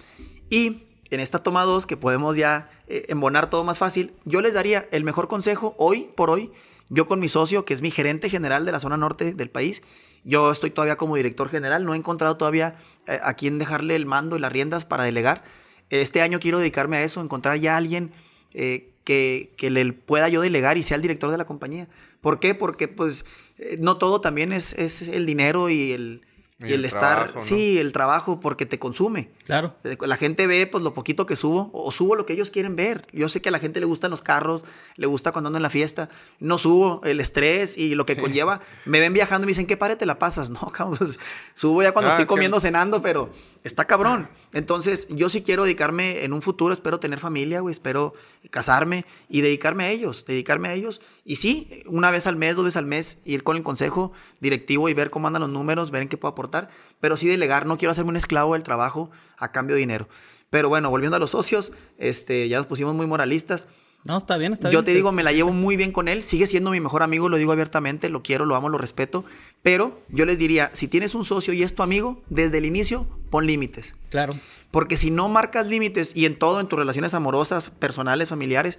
Y 0.49 0.85
en 1.11 1.21
esta 1.21 1.43
toma 1.43 1.65
2, 1.65 1.87
que 1.87 1.97
podemos 1.97 2.37
ya 2.37 2.71
eh, 2.87 3.07
embonar 3.09 3.51
todo 3.51 3.65
más 3.65 3.79
fácil, 3.79 4.15
yo 4.25 4.41
les 4.41 4.55
daría 4.55 4.89
el 4.91 5.05
mejor 5.05 5.29
consejo 5.29 5.75
hoy 5.79 6.11
por 6.17 6.31
hoy. 6.31 6.51
Yo 6.91 7.07
con 7.07 7.21
mi 7.21 7.29
socio, 7.29 7.67
que 7.67 7.75
es 7.75 7.83
mi 7.83 7.91
gerente 7.91 8.31
general 8.31 8.65
de 8.65 8.73
la 8.73 8.81
zona 8.81 8.97
norte 8.97 9.35
del 9.35 9.51
país, 9.51 9.83
yo 10.25 10.51
estoy 10.51 10.71
todavía 10.71 10.97
como 10.97 11.17
director 11.17 11.49
general, 11.49 11.85
no 11.85 11.95
he 11.95 11.97
encontrado 11.97 12.37
todavía 12.37 12.77
eh, 13.07 13.19
a 13.23 13.35
quién 13.35 13.59
dejarle 13.59 13.97
el 13.97 14.07
mando 14.07 14.37
y 14.37 14.41
las 14.41 14.53
riendas 14.53 14.85
para 14.85 15.05
delegar. 15.05 15.45
Este 15.91 16.23
año 16.23 16.41
quiero 16.41 16.59
dedicarme 16.59 16.97
a 16.97 17.03
eso, 17.03 17.21
encontrar 17.21 17.59
ya 17.59 17.75
a 17.75 17.77
alguien 17.79 18.13
eh, 18.53 18.91
que, 19.09 19.71
le 19.71 19.93
pueda 19.93 20.29
yo 20.29 20.43
delegar 20.43 20.77
y 20.77 20.83
sea 20.83 20.97
el 20.97 21.03
director 21.03 21.31
de 21.31 21.39
la 21.39 21.47
compañía. 21.47 21.89
¿Por 22.21 22.41
qué? 22.41 22.55
Porque 22.55 22.89
pues 22.89 23.25
eh, 23.59 23.79
no 23.81 23.97
todo 23.97 24.21
también 24.21 24.53
es, 24.53 24.75
es 24.75 25.09
el 25.09 25.25
dinero 25.25 25.71
y 25.71 25.93
el, 25.93 26.23
y, 26.61 26.73
el, 26.75 26.85
estar, 26.85 27.33
sí, 27.41 27.79
el 27.79 27.93
trabajo, 27.93 28.41
porque 28.41 28.67
te 28.67 28.79
consume. 28.79 29.31
Claro. 29.47 29.77
Eh, 29.85 29.97
la 30.01 30.17
gente 30.17 30.47
ve 30.47 30.67
pues 30.67 30.85
lo 30.85 30.93
poquito 30.93 31.25
que 31.25 31.37
subo, 31.37 31.71
o 31.73 31.91
subo 31.91 32.17
lo 32.17 32.27
que 32.27 32.35
ellos 32.35 32.51
quieren 32.51 32.77
ver. 32.77 33.07
Yo 33.13 33.31
sé 33.31 33.41
que 33.41 33.49
a 33.49 33.53
la 33.53 33.61
gente 33.61 33.81
le 33.81 33.87
gustan 33.87 34.11
los 34.11 34.21
carros, 34.21 34.67
le 34.97 35.07
gusta 35.07 35.33
cuando 35.33 35.49
ando 35.49 35.57
en 35.57 35.63
la 35.63 35.71
fiesta. 35.71 36.11
No 36.39 36.59
subo 36.59 37.01
el 37.05 37.21
estrés 37.21 37.79
y 37.79 37.95
lo 37.95 38.05
que 38.05 38.17
conlleva. 38.17 38.61
Me 38.85 39.01
ven 39.01 39.15
viajando 39.15 39.45
y 39.45 39.47
me 39.47 39.51
dicen, 39.53 39.67
¿qué 39.67 39.77
padre 39.77 39.97
te 39.97 40.05
la 40.07 40.19
pasas? 40.19 40.51
No, 40.59 40.71
cabrón, 40.73 40.99
pues, 40.99 41.21
subo 41.55 41.83
ya 41.83 41.93
cuando 41.93 42.11
ah, 42.11 42.15
estoy 42.15 42.27
comiendo, 42.27 42.59
cenando, 42.59 43.01
pero 43.01 43.31
está 43.65 43.87
cabrón. 43.87 44.29
Entonces, 44.53 45.09
yo 45.11 45.29
sí 45.29 45.43
quiero 45.43 45.65
dedicarme 45.65 46.25
en 46.25 46.33
un 46.33 46.43
futuro, 46.43 46.73
espero 46.73 47.01
tener 47.01 47.19
familia, 47.19 47.61
güey, 47.61 47.73
espero 47.73 48.15
casarme 48.51 49.05
y 49.29 49.41
dedicarme 49.41 49.85
a 49.85 49.91
ellos, 49.91 50.25
dedicarme 50.27 50.69
a 50.69 50.75
ellos. 50.75 51.01
Y 51.25 51.37
sí, 51.37 51.83
una 51.87 52.11
vez 52.11 52.27
al 52.27 52.37
mes, 52.37 52.57
dos 52.57 52.65
veces 52.65 52.77
al 52.77 52.87
mes, 52.87 53.21
ir 53.25 53.43
con 53.43 53.57
el 53.57 53.63
consejo 53.63 54.13
directivo 54.41 54.89
y 54.89 54.95
ver 54.95 55.11
cómo 55.11 55.27
andan 55.27 55.43
los 55.43 55.51
números, 55.51 55.91
ver 55.91 56.03
en 56.03 56.09
qué 56.09 56.17
puedo 56.17 56.33
aportar, 56.33 56.71
pero 57.01 57.17
sí 57.17 57.29
delegar, 57.29 57.67
no 57.67 57.79
quiero 57.79 57.93
hacerme 57.93 58.11
un 58.11 58.17
esclavo 58.17 58.55
del 58.55 58.63
trabajo 58.63 59.11
a 59.37 59.53
cambio 59.53 59.75
de 59.75 59.81
dinero. 59.81 60.09
Pero 60.51 60.69
bueno, 60.69 60.89
volviendo 60.91 61.17
a 61.17 61.21
los 61.21 61.33
socios, 61.33 61.73
este, 61.99 62.49
ya 62.49 62.57
nos 62.59 62.67
pusimos 62.67 62.95
muy 62.95 63.07
moralistas. 63.07 63.69
No, 64.09 64.17
está 64.17 64.37
bien, 64.39 64.53
está 64.55 64.71
Yo 64.71 64.79
bien. 64.81 64.85
te 64.87 64.95
digo, 64.95 65.11
Es- 65.11 65.15
me 65.15 65.23
la 65.23 65.33
llevo 65.33 65.53
muy 65.53 65.77
bien 65.77 65.93
con 65.93 66.09
él. 66.09 66.25
Sigue 66.25 66.47
siendo 66.47 66.71
mi 66.71 66.81
mejor 66.81 67.03
amigo, 67.03 67.29
lo 67.29 67.37
digo 67.37 67.53
abiertamente. 67.53 68.09
Lo 68.09 68.23
quiero, 68.23 68.47
lo 68.47 68.57
amo, 68.57 68.69
lo 68.71 68.79
respeto. 68.79 69.25
Pero 69.63 70.01
yo 70.09 70.25
les 70.25 70.39
diría, 70.39 70.71
si 70.73 70.89
tienes 70.89 71.15
un 71.15 71.25
socio 71.25 71.53
y 71.53 71.63
es 71.63 71.75
tu 71.75 71.83
amigo, 71.83 72.23
desde 72.31 72.59
el 72.59 72.65
inicio, 72.65 73.07
pon 73.31 73.47
límites. 73.47 73.95
Claro. 74.09 74.35
Porque 74.71 74.97
si 74.97 75.11
no 75.11 75.29
marcas 75.29 75.67
límites 75.67 76.17
y 76.17 76.25
en 76.27 76.39
todo, 76.39 76.59
en 76.61 76.67
tus 76.69 76.79
relaciones 76.79 77.15
amorosas, 77.15 77.71
personales, 77.71 78.31
familiares, 78.31 78.79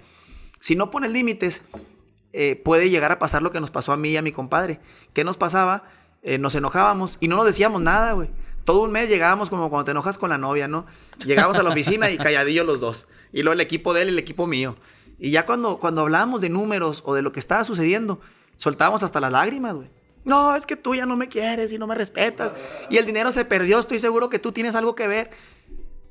si 0.60 0.74
no 0.76 0.90
pones 0.90 1.10
límites, 1.12 1.62
eh, 2.32 2.56
puede 2.56 2.90
llegar 2.90 3.12
a 3.12 3.18
pasar 3.18 3.42
lo 3.42 3.50
que 3.50 3.60
nos 3.60 3.70
pasó 3.70 3.92
a 3.92 3.96
mí 3.96 4.10
y 4.10 4.16
a 4.16 4.22
mi 4.22 4.32
compadre. 4.32 4.80
¿Qué 5.14 5.24
nos 5.24 5.36
pasaba? 5.36 5.84
Eh, 6.22 6.38
nos 6.38 6.54
enojábamos 6.54 7.16
y 7.20 7.28
no 7.28 7.36
nos 7.36 7.46
decíamos 7.46 7.80
nada, 7.80 8.12
güey. 8.12 8.28
Todo 8.64 8.82
un 8.82 8.92
mes 8.92 9.08
llegábamos 9.08 9.48
como 9.48 9.70
cuando 9.70 9.86
te 9.86 9.90
enojas 9.92 10.18
con 10.18 10.30
la 10.30 10.38
novia, 10.38 10.68
¿no? 10.68 10.86
Llegábamos 11.24 11.56
a 11.56 11.62
la 11.62 11.70
oficina 11.70 12.10
y 12.10 12.18
calladillos 12.18 12.66
los 12.66 12.78
dos. 12.78 13.06
Y 13.32 13.42
luego 13.42 13.54
el 13.54 13.60
equipo 13.60 13.94
de 13.94 14.02
él 14.02 14.08
y 14.08 14.12
el 14.12 14.18
equipo 14.18 14.46
mío. 14.46 14.76
Y 15.20 15.30
ya 15.30 15.46
cuando, 15.46 15.78
cuando 15.78 16.00
hablábamos 16.00 16.40
de 16.40 16.48
números 16.48 17.02
o 17.04 17.14
de 17.14 17.22
lo 17.22 17.30
que 17.30 17.40
estaba 17.40 17.64
sucediendo, 17.64 18.20
soltábamos 18.56 19.02
hasta 19.02 19.20
las 19.20 19.30
lágrimas, 19.30 19.74
güey. 19.74 19.88
No, 20.24 20.54
es 20.56 20.66
que 20.66 20.76
tú 20.76 20.94
ya 20.94 21.06
no 21.06 21.16
me 21.16 21.28
quieres 21.28 21.72
y 21.72 21.78
no 21.78 21.86
me 21.86 21.94
respetas. 21.94 22.52
Y 22.90 22.96
el 22.98 23.06
dinero 23.06 23.30
se 23.32 23.44
perdió, 23.44 23.78
estoy 23.78 23.98
seguro 23.98 24.28
que 24.30 24.38
tú 24.38 24.52
tienes 24.52 24.74
algo 24.74 24.94
que 24.94 25.06
ver. 25.08 25.30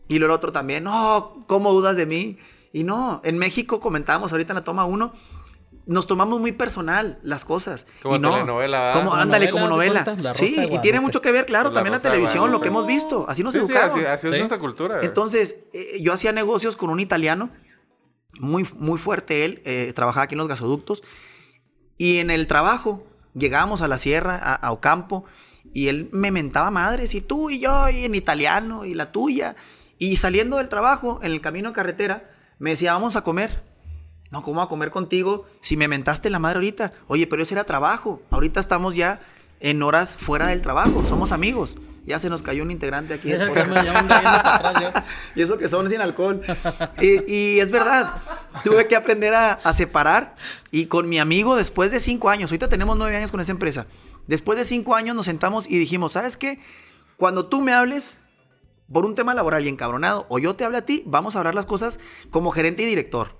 Y 0.08 0.18
luego 0.20 0.34
el 0.34 0.38
otro 0.38 0.52
también, 0.52 0.84
no, 0.86 1.44
¿cómo 1.48 1.72
dudas 1.74 1.96
de 1.98 2.06
mí? 2.06 2.38
Y 2.74 2.84
no, 2.84 3.22
en 3.24 3.38
México 3.38 3.80
comentábamos 3.80 4.32
ahorita 4.32 4.54
en 4.54 4.56
la 4.58 4.64
toma 4.64 4.86
uno, 4.86 5.14
nos 5.86 6.06
tomamos 6.08 6.40
muy 6.40 6.52
personal 6.52 7.20
las 7.24 7.46
cosas. 7.46 7.88
Como 8.04 8.16
y 8.16 8.20
no, 8.20 8.32
telenovela. 8.32 8.92
Como, 8.94 9.10
Como 9.10 9.22
ándale, 9.22 9.48
novela, 9.52 9.52
como 9.52 9.76
novela. 9.76 10.34
Sí, 10.36 10.56
y 10.72 10.80
tiene 10.82 11.00
mucho 11.00 11.22
que 11.22 11.32
ver, 11.32 11.46
claro, 11.48 11.70
La 11.70 11.76
también 11.76 11.94
la 11.94 12.00
televisión, 12.00 12.52
lo 12.52 12.62
que 12.62 12.68
hemos 12.68 12.86
visto. 12.86 13.26
Así 13.28 13.44
nos 13.44 13.54
Sí, 13.54 13.60
sí, 13.60 13.66
educaron. 13.66 13.98
así, 13.98 14.06
así 14.06 14.28
es 14.28 14.32
Sí. 14.34 14.38
nuestra 14.38 14.60
cultura. 14.60 15.00
Entonces, 15.02 15.58
eh, 15.74 16.00
yo 16.02 16.14
hacía 16.14 16.32
negocios 16.32 16.76
con 16.76 16.90
un 16.92 17.00
italiano, 17.00 17.50
muy, 18.40 18.66
muy 18.78 18.98
fuerte 18.98 19.46
él, 19.46 19.62
eh, 19.66 19.92
trabajaba 19.96 20.24
aquí 20.24 20.36
en 20.36 20.40
los 20.40 20.48
gasoductos, 20.48 21.04
y 21.98 22.18
en 22.18 22.32
el 22.32 22.48
trabajo 22.48 23.06
llegábamos 23.34 23.82
a 23.82 23.88
la 23.88 23.98
sierra, 23.98 24.36
a, 24.36 24.56
a 24.56 24.72
Ocampo, 24.72 25.26
y 25.74 25.88
él 25.88 26.10
me 26.12 26.32
mentaba 26.32 26.72
madres, 26.72 27.14
y 27.16 27.22
tú 27.22 27.50
y 27.50 27.60
yo, 27.60 27.90
y 27.90 28.06
en 28.06 28.16
italiano, 28.16 28.86
y 28.86 28.94
la 28.94 29.12
tuya. 29.12 29.56
Y 29.98 30.16
saliendo 30.16 30.58
del 30.58 30.70
trabajo, 30.70 31.20
en 31.22 31.32
el 31.32 31.42
camino 31.42 31.70
de 31.70 31.76
carretera, 31.76 32.32
me 32.58 32.72
decía, 32.72 32.94
vamos 32.94 33.16
a 33.16 33.24
comer. 33.24 33.64
No, 34.32 34.44
¿cómo 34.44 34.62
a 34.62 34.70
comer 34.70 34.92
contigo 34.92 35.46
si 35.60 35.76
me 35.76 35.88
mentaste 35.88 36.30
la 36.30 36.40
madre 36.40 36.58
ahorita? 36.58 36.94
Oye, 37.08 37.26
pero 37.26 37.42
ese 37.42 37.56
era 37.56 37.64
trabajo. 37.64 38.22
Ahorita 38.30 38.60
estamos 38.60 38.96
ya 38.96 39.22
en 39.60 39.82
horas 39.82 40.18
fuera 40.18 40.48
del 40.48 40.62
trabajo, 40.62 41.04
somos 41.06 41.32
amigos. 41.32 41.78
Ya 42.06 42.20
se 42.20 42.30
nos 42.30 42.42
cayó 42.42 42.64
un 42.64 42.72
integrante 42.72 43.14
aquí. 43.14 43.32
del. 43.32 43.50
Y 45.36 45.42
eso 45.42 45.58
que 45.58 45.70
son 45.70 45.90
sin 45.90 46.02
alcohol. 46.02 46.42
Y, 47.00 47.32
y 47.32 47.60
es 47.60 47.72
verdad, 47.72 48.16
tuve 48.64 48.88
que 48.88 48.96
aprender 48.96 49.34
a, 49.34 49.54
a 49.54 49.74
separar. 49.74 50.36
Y 50.72 50.88
con 50.88 51.08
mi 51.08 51.20
amigo, 51.20 51.56
después 51.56 51.92
de 51.92 52.00
cinco 52.00 52.30
años, 52.30 52.52
ahorita 52.52 52.68
tenemos 52.68 52.98
nueve 52.98 53.16
años 53.16 53.32
con 53.32 53.40
esa 53.40 53.52
empresa. 53.52 53.86
Después 54.28 54.58
de 54.58 54.66
cinco 54.66 54.96
años 54.96 55.16
nos 55.16 55.26
sentamos 55.26 55.70
y 55.70 55.78
dijimos, 55.78 56.14
¿sabes 56.14 56.38
qué? 56.38 56.60
Cuando 57.18 57.48
tú 57.48 57.62
me 57.62 57.74
hables 57.74 58.18
por 58.92 59.06
un 59.06 59.16
tema 59.16 59.34
laboral 59.34 59.66
y 59.66 59.70
encabronado, 59.70 60.26
o 60.30 60.40
yo 60.40 60.56
te 60.56 60.64
hable 60.64 60.78
a 60.80 60.86
ti, 60.86 61.04
vamos 61.06 61.36
a 61.36 61.40
hablar 61.40 61.56
las 61.56 61.66
cosas 61.66 62.00
como 62.32 62.52
gerente 62.52 62.84
y 62.84 62.86
director. 62.86 63.36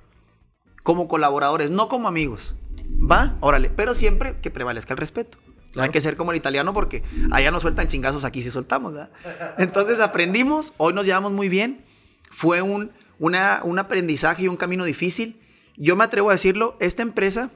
Como 0.84 1.08
colaboradores, 1.08 1.72
no 1.72 1.90
como 1.90 2.08
amigos. 2.08 2.56
¿Va? 3.00 3.38
Órale. 3.40 3.70
Pero 3.70 3.94
siempre 3.96 4.40
que 4.42 4.52
prevalezca 4.52 4.94
el 4.94 4.98
respeto. 4.98 5.38
No 5.76 5.82
hay 5.84 5.88
Claro. 5.88 5.92
que 5.92 6.02
ser 6.02 6.18
como 6.18 6.32
el 6.32 6.38
italiano 6.38 6.74
porque 6.74 7.04
allá 7.32 7.52
no 7.52 7.60
sueltan 7.60 7.88
chingazos, 7.88 8.26
aquí 8.26 8.44
sí 8.44 8.50
soltamos, 8.52 8.94
¿verdad? 8.94 9.12
Entonces 9.58 10.00
aprendimos, 10.00 10.74
hoy 10.78 10.94
nos 10.94 11.06
llevamos 11.06 11.32
muy 11.32 11.48
bien. 11.50 11.86
Fue 12.32 12.62
un, 12.62 12.92
una- 13.20 13.62
un 13.64 13.78
aprendizaje 13.80 14.44
y 14.44 14.48
un 14.48 14.58
camino 14.58 14.84
difícil. 14.86 15.40
Yo 15.78 15.96
me 15.96 16.04
atrevo 16.04 16.30
a 16.30 16.34
decirlo, 16.34 16.76
esta 16.80 17.02
empresa, 17.04 17.52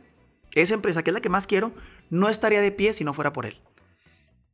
esa 0.54 0.74
empresa 0.76 1.02
que 1.04 1.10
es 1.10 1.14
la 1.16 1.22
que 1.22 1.30
más 1.30 1.48
quiero, 1.48 1.72
no 2.12 2.30
estaría 2.30 2.62
de 2.62 2.72
pie 2.72 2.94
si 2.94 3.04
no 3.04 3.14
fuera 3.16 3.34
por 3.34 3.46
él. 3.48 3.60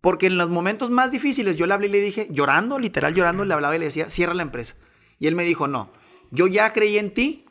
Porque 0.01 0.27
en 0.27 0.37
los 0.37 0.47
momentos 0.49 0.89
más 0.89 1.11
difíciles 1.11 1.57
yo 1.57 1.67
le 1.67 1.73
hablé 1.73 1.87
y 1.87 1.91
le 1.91 1.99
dije, 2.01 2.27
llorando, 2.31 2.79
literal 2.79 3.13
llorando, 3.13 3.43
le 3.43 3.53
hablaba 3.53 3.75
y 3.75 3.79
le 3.79 3.85
decía, 3.85 4.09
cierra 4.09 4.33
la 4.33 4.43
empresa. 4.43 4.75
Y 5.19 5.27
él 5.27 5.35
me 5.35 5.43
dijo, 5.43 5.67
no, 5.67 5.91
yo 6.31 6.47
ya 6.47 6.71
creí 6.71 6.97
en 6.97 7.13
ti 7.13 7.45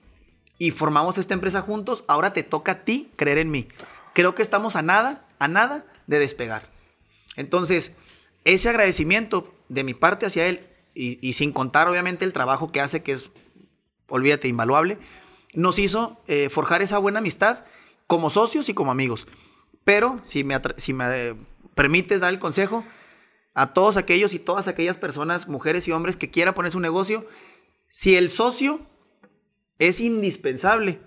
y 0.57 0.71
formamos 0.71 1.19
esta 1.19 1.35
empresa 1.35 1.61
juntos, 1.61 2.05
ahora 2.09 2.33
te 2.33 2.43
toca 2.43 2.73
a 2.73 2.85
ti 2.85 3.11
creer 3.17 3.37
en 3.39 3.51
mí. 3.51 3.69
Creo 4.15 4.35
que 4.35 4.41
estamos 4.43 4.75
a 4.77 4.83
nada, 4.83 5.27
a 5.39 5.47
nada 5.47 5.85
de 6.09 6.19
despegar. 6.19 6.69
Entonces, 7.37 7.93
ese 8.45 8.69
agradecimiento 8.69 9.55
de 9.69 9.85
mi 9.85 9.95
parte 9.95 10.27
hacia 10.27 10.49
él, 10.49 10.67
y, 10.95 11.33
sin 11.35 11.53
contar 11.53 11.87
obviamente 11.87 12.25
el 12.25 12.33
trabajo 12.33 12.73
que 12.73 12.81
hace, 12.81 13.05
que 13.05 13.13
es, 13.13 13.31
olvídate, 14.09 14.49
invaluable, 14.49 14.99
nos 15.55 15.79
hizo 15.79 16.21
eh, 16.27 16.49
forjar 16.49 16.83
esa 16.83 16.99
buena 16.99 17.21
amistad 17.21 17.65
como 18.09 18.31
socios 18.31 18.69
y 18.69 18.75
como 18.75 18.91
amigos. 18.91 19.29
Pero, 19.85 20.21
si 20.25 20.43
me, 20.43 20.61
si 20.77 20.93
me 20.93 21.05
eh, 21.09 21.35
permites 21.77 22.21
dar 22.21 22.33
el 22.33 22.41
consejo, 22.41 22.85
a 23.55 23.73
todos 23.75 23.97
aquellos 23.97 24.35
y 24.35 24.41
todas 24.41 24.67
aquellas 24.67 24.99
personas, 24.99 25.47
mujeres 25.47 25.87
y 25.87 25.93
hombres 25.93 26.17
que 26.17 26.31
quieran 26.31 26.55
poner 26.55 26.73
su 26.73 26.81
negocio, 26.81 27.29
si 27.89 28.17
el 28.17 28.29
socio 28.29 28.81
es 29.79 30.01
indispensable, 30.01 30.99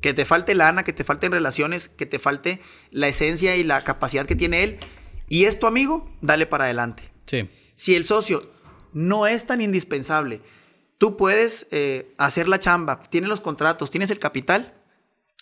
que 0.00 0.14
te 0.14 0.24
falte 0.24 0.54
lana, 0.54 0.84
que 0.84 0.92
te 0.92 1.04
falten 1.04 1.32
relaciones, 1.32 1.88
que 1.88 2.06
te 2.06 2.18
falte 2.18 2.60
la 2.90 3.08
esencia 3.08 3.56
y 3.56 3.64
la 3.64 3.82
capacidad 3.82 4.26
que 4.26 4.36
tiene 4.36 4.62
él, 4.62 4.78
y 5.28 5.44
es 5.44 5.58
tu 5.58 5.66
amigo, 5.66 6.10
dale 6.20 6.46
para 6.46 6.64
adelante. 6.64 7.10
Sí. 7.26 7.48
Si 7.74 7.94
el 7.94 8.04
socio 8.04 8.50
no 8.92 9.26
es 9.26 9.46
tan 9.46 9.60
indispensable, 9.60 10.40
tú 10.96 11.16
puedes 11.16 11.68
eh, 11.70 12.14
hacer 12.18 12.48
la 12.48 12.60
chamba, 12.60 13.02
tienes 13.02 13.28
los 13.28 13.40
contratos, 13.40 13.90
tienes 13.90 14.10
el 14.10 14.18
capital, 14.18 14.74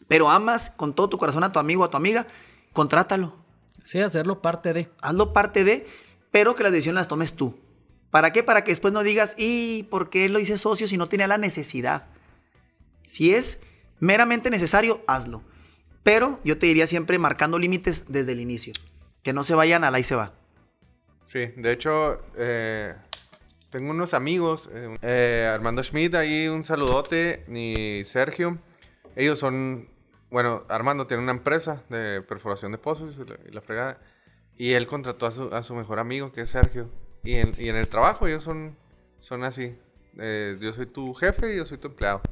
pero 0.08 0.30
amas 0.30 0.70
con 0.70 0.94
todo 0.94 1.08
tu 1.08 1.18
corazón 1.18 1.44
a 1.44 1.52
tu 1.52 1.58
amigo, 1.58 1.84
a 1.84 1.90
tu 1.90 1.96
amiga, 1.96 2.26
contrátalo. 2.72 3.36
Sí, 3.82 4.00
hacerlo 4.00 4.42
parte 4.42 4.72
de. 4.72 4.90
Hazlo 5.00 5.32
parte 5.32 5.64
de, 5.64 5.86
pero 6.30 6.54
que 6.54 6.62
las 6.62 6.72
decisiones 6.72 7.00
las 7.00 7.08
tomes 7.08 7.34
tú. 7.34 7.58
¿Para 8.10 8.32
qué? 8.32 8.42
Para 8.42 8.64
que 8.64 8.72
después 8.72 8.92
no 8.92 9.02
digas, 9.02 9.34
¿y 9.38 9.84
por 9.84 10.10
qué 10.10 10.28
lo 10.28 10.38
hice 10.38 10.58
socio 10.58 10.88
si 10.88 10.96
no 10.96 11.08
tenía 11.08 11.26
la 11.26 11.38
necesidad? 11.38 12.08
Si 13.04 13.32
es 13.32 13.60
meramente 14.00 14.50
necesario, 14.50 15.02
hazlo. 15.06 15.42
Pero 16.02 16.40
yo 16.44 16.59
te 16.59 16.66
diría 16.66 16.87
siempre 16.87 17.18
marcando 17.18 17.59
límites 17.59 18.04
desde 18.09 18.32
el 18.32 18.40
inicio. 18.40 18.72
Que 19.22 19.32
no 19.32 19.42
se 19.42 19.54
vayan 19.54 19.85
a 19.85 19.90
la 19.90 19.98
y 19.98 20.04
se 20.04 20.14
va. 20.14 20.35
Sí, 21.26 21.46
de 21.56 21.72
hecho, 21.72 22.20
eh, 22.37 22.94
tengo 23.70 23.90
unos 23.90 24.14
amigos, 24.14 24.70
eh, 24.72 24.96
eh, 25.02 25.50
Armando 25.52 25.82
Schmidt, 25.82 26.14
ahí 26.14 26.46
un 26.46 26.62
saludote, 26.62 27.44
y 27.48 28.04
Sergio. 28.04 28.59
Ellos 29.16 29.38
son, 29.38 29.88
bueno, 30.30 30.64
Armando 30.68 31.06
tiene 31.06 31.22
una 31.22 31.32
empresa 31.32 31.82
de 31.88 32.22
perforación 32.22 32.72
de 32.72 32.78
pozos 32.78 33.16
y 33.48 33.52
la 33.52 33.61
fregada. 33.61 33.98
Y 34.56 34.72
él 34.72 34.87
contrató 34.87 35.26
a 35.26 35.30
su, 35.30 35.54
a 35.54 35.62
su 35.62 35.74
mejor 35.74 35.98
amigo, 35.98 36.32
que 36.32 36.42
es 36.42 36.50
Sergio. 36.50 36.88
Y 37.24 37.35
en, 37.35 37.54
y 37.59 37.68
en 37.68 37.76
el 37.76 37.88
trabajo 37.88 38.26
ellos 38.28 38.44
son, 38.44 38.76
son 39.18 39.42
así. 39.42 39.76
Eh, 40.18 40.56
yo 40.61 40.72
soy 40.72 40.87
tu 40.87 41.12
jefe 41.14 41.54
y 41.54 41.56
yo 41.59 41.66
soy 41.66 41.78
tu 41.78 41.88
empleado. 41.88 42.22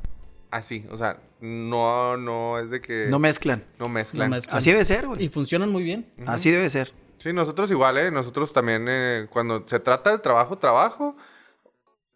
Así, 0.54 0.86
o 0.88 0.96
sea, 0.96 1.18
no, 1.40 2.16
no 2.16 2.60
es 2.60 2.70
de 2.70 2.80
que... 2.80 3.08
No 3.10 3.18
mezclan. 3.18 3.64
no 3.80 3.88
mezclan. 3.88 4.30
No 4.30 4.36
mezclan. 4.36 4.56
Así 4.56 4.70
debe 4.70 4.84
ser, 4.84 5.08
güey. 5.08 5.24
Y 5.24 5.28
funcionan 5.28 5.72
muy 5.72 5.82
bien. 5.82 6.06
Así 6.26 6.48
debe 6.48 6.70
ser. 6.70 6.92
Sí, 7.18 7.32
nosotros 7.32 7.68
igual, 7.72 7.98
¿eh? 7.98 8.12
Nosotros 8.12 8.52
también, 8.52 8.86
eh, 8.88 9.26
cuando 9.30 9.64
se 9.66 9.80
trata 9.80 10.10
del 10.10 10.20
trabajo, 10.20 10.56
trabajo, 10.56 11.16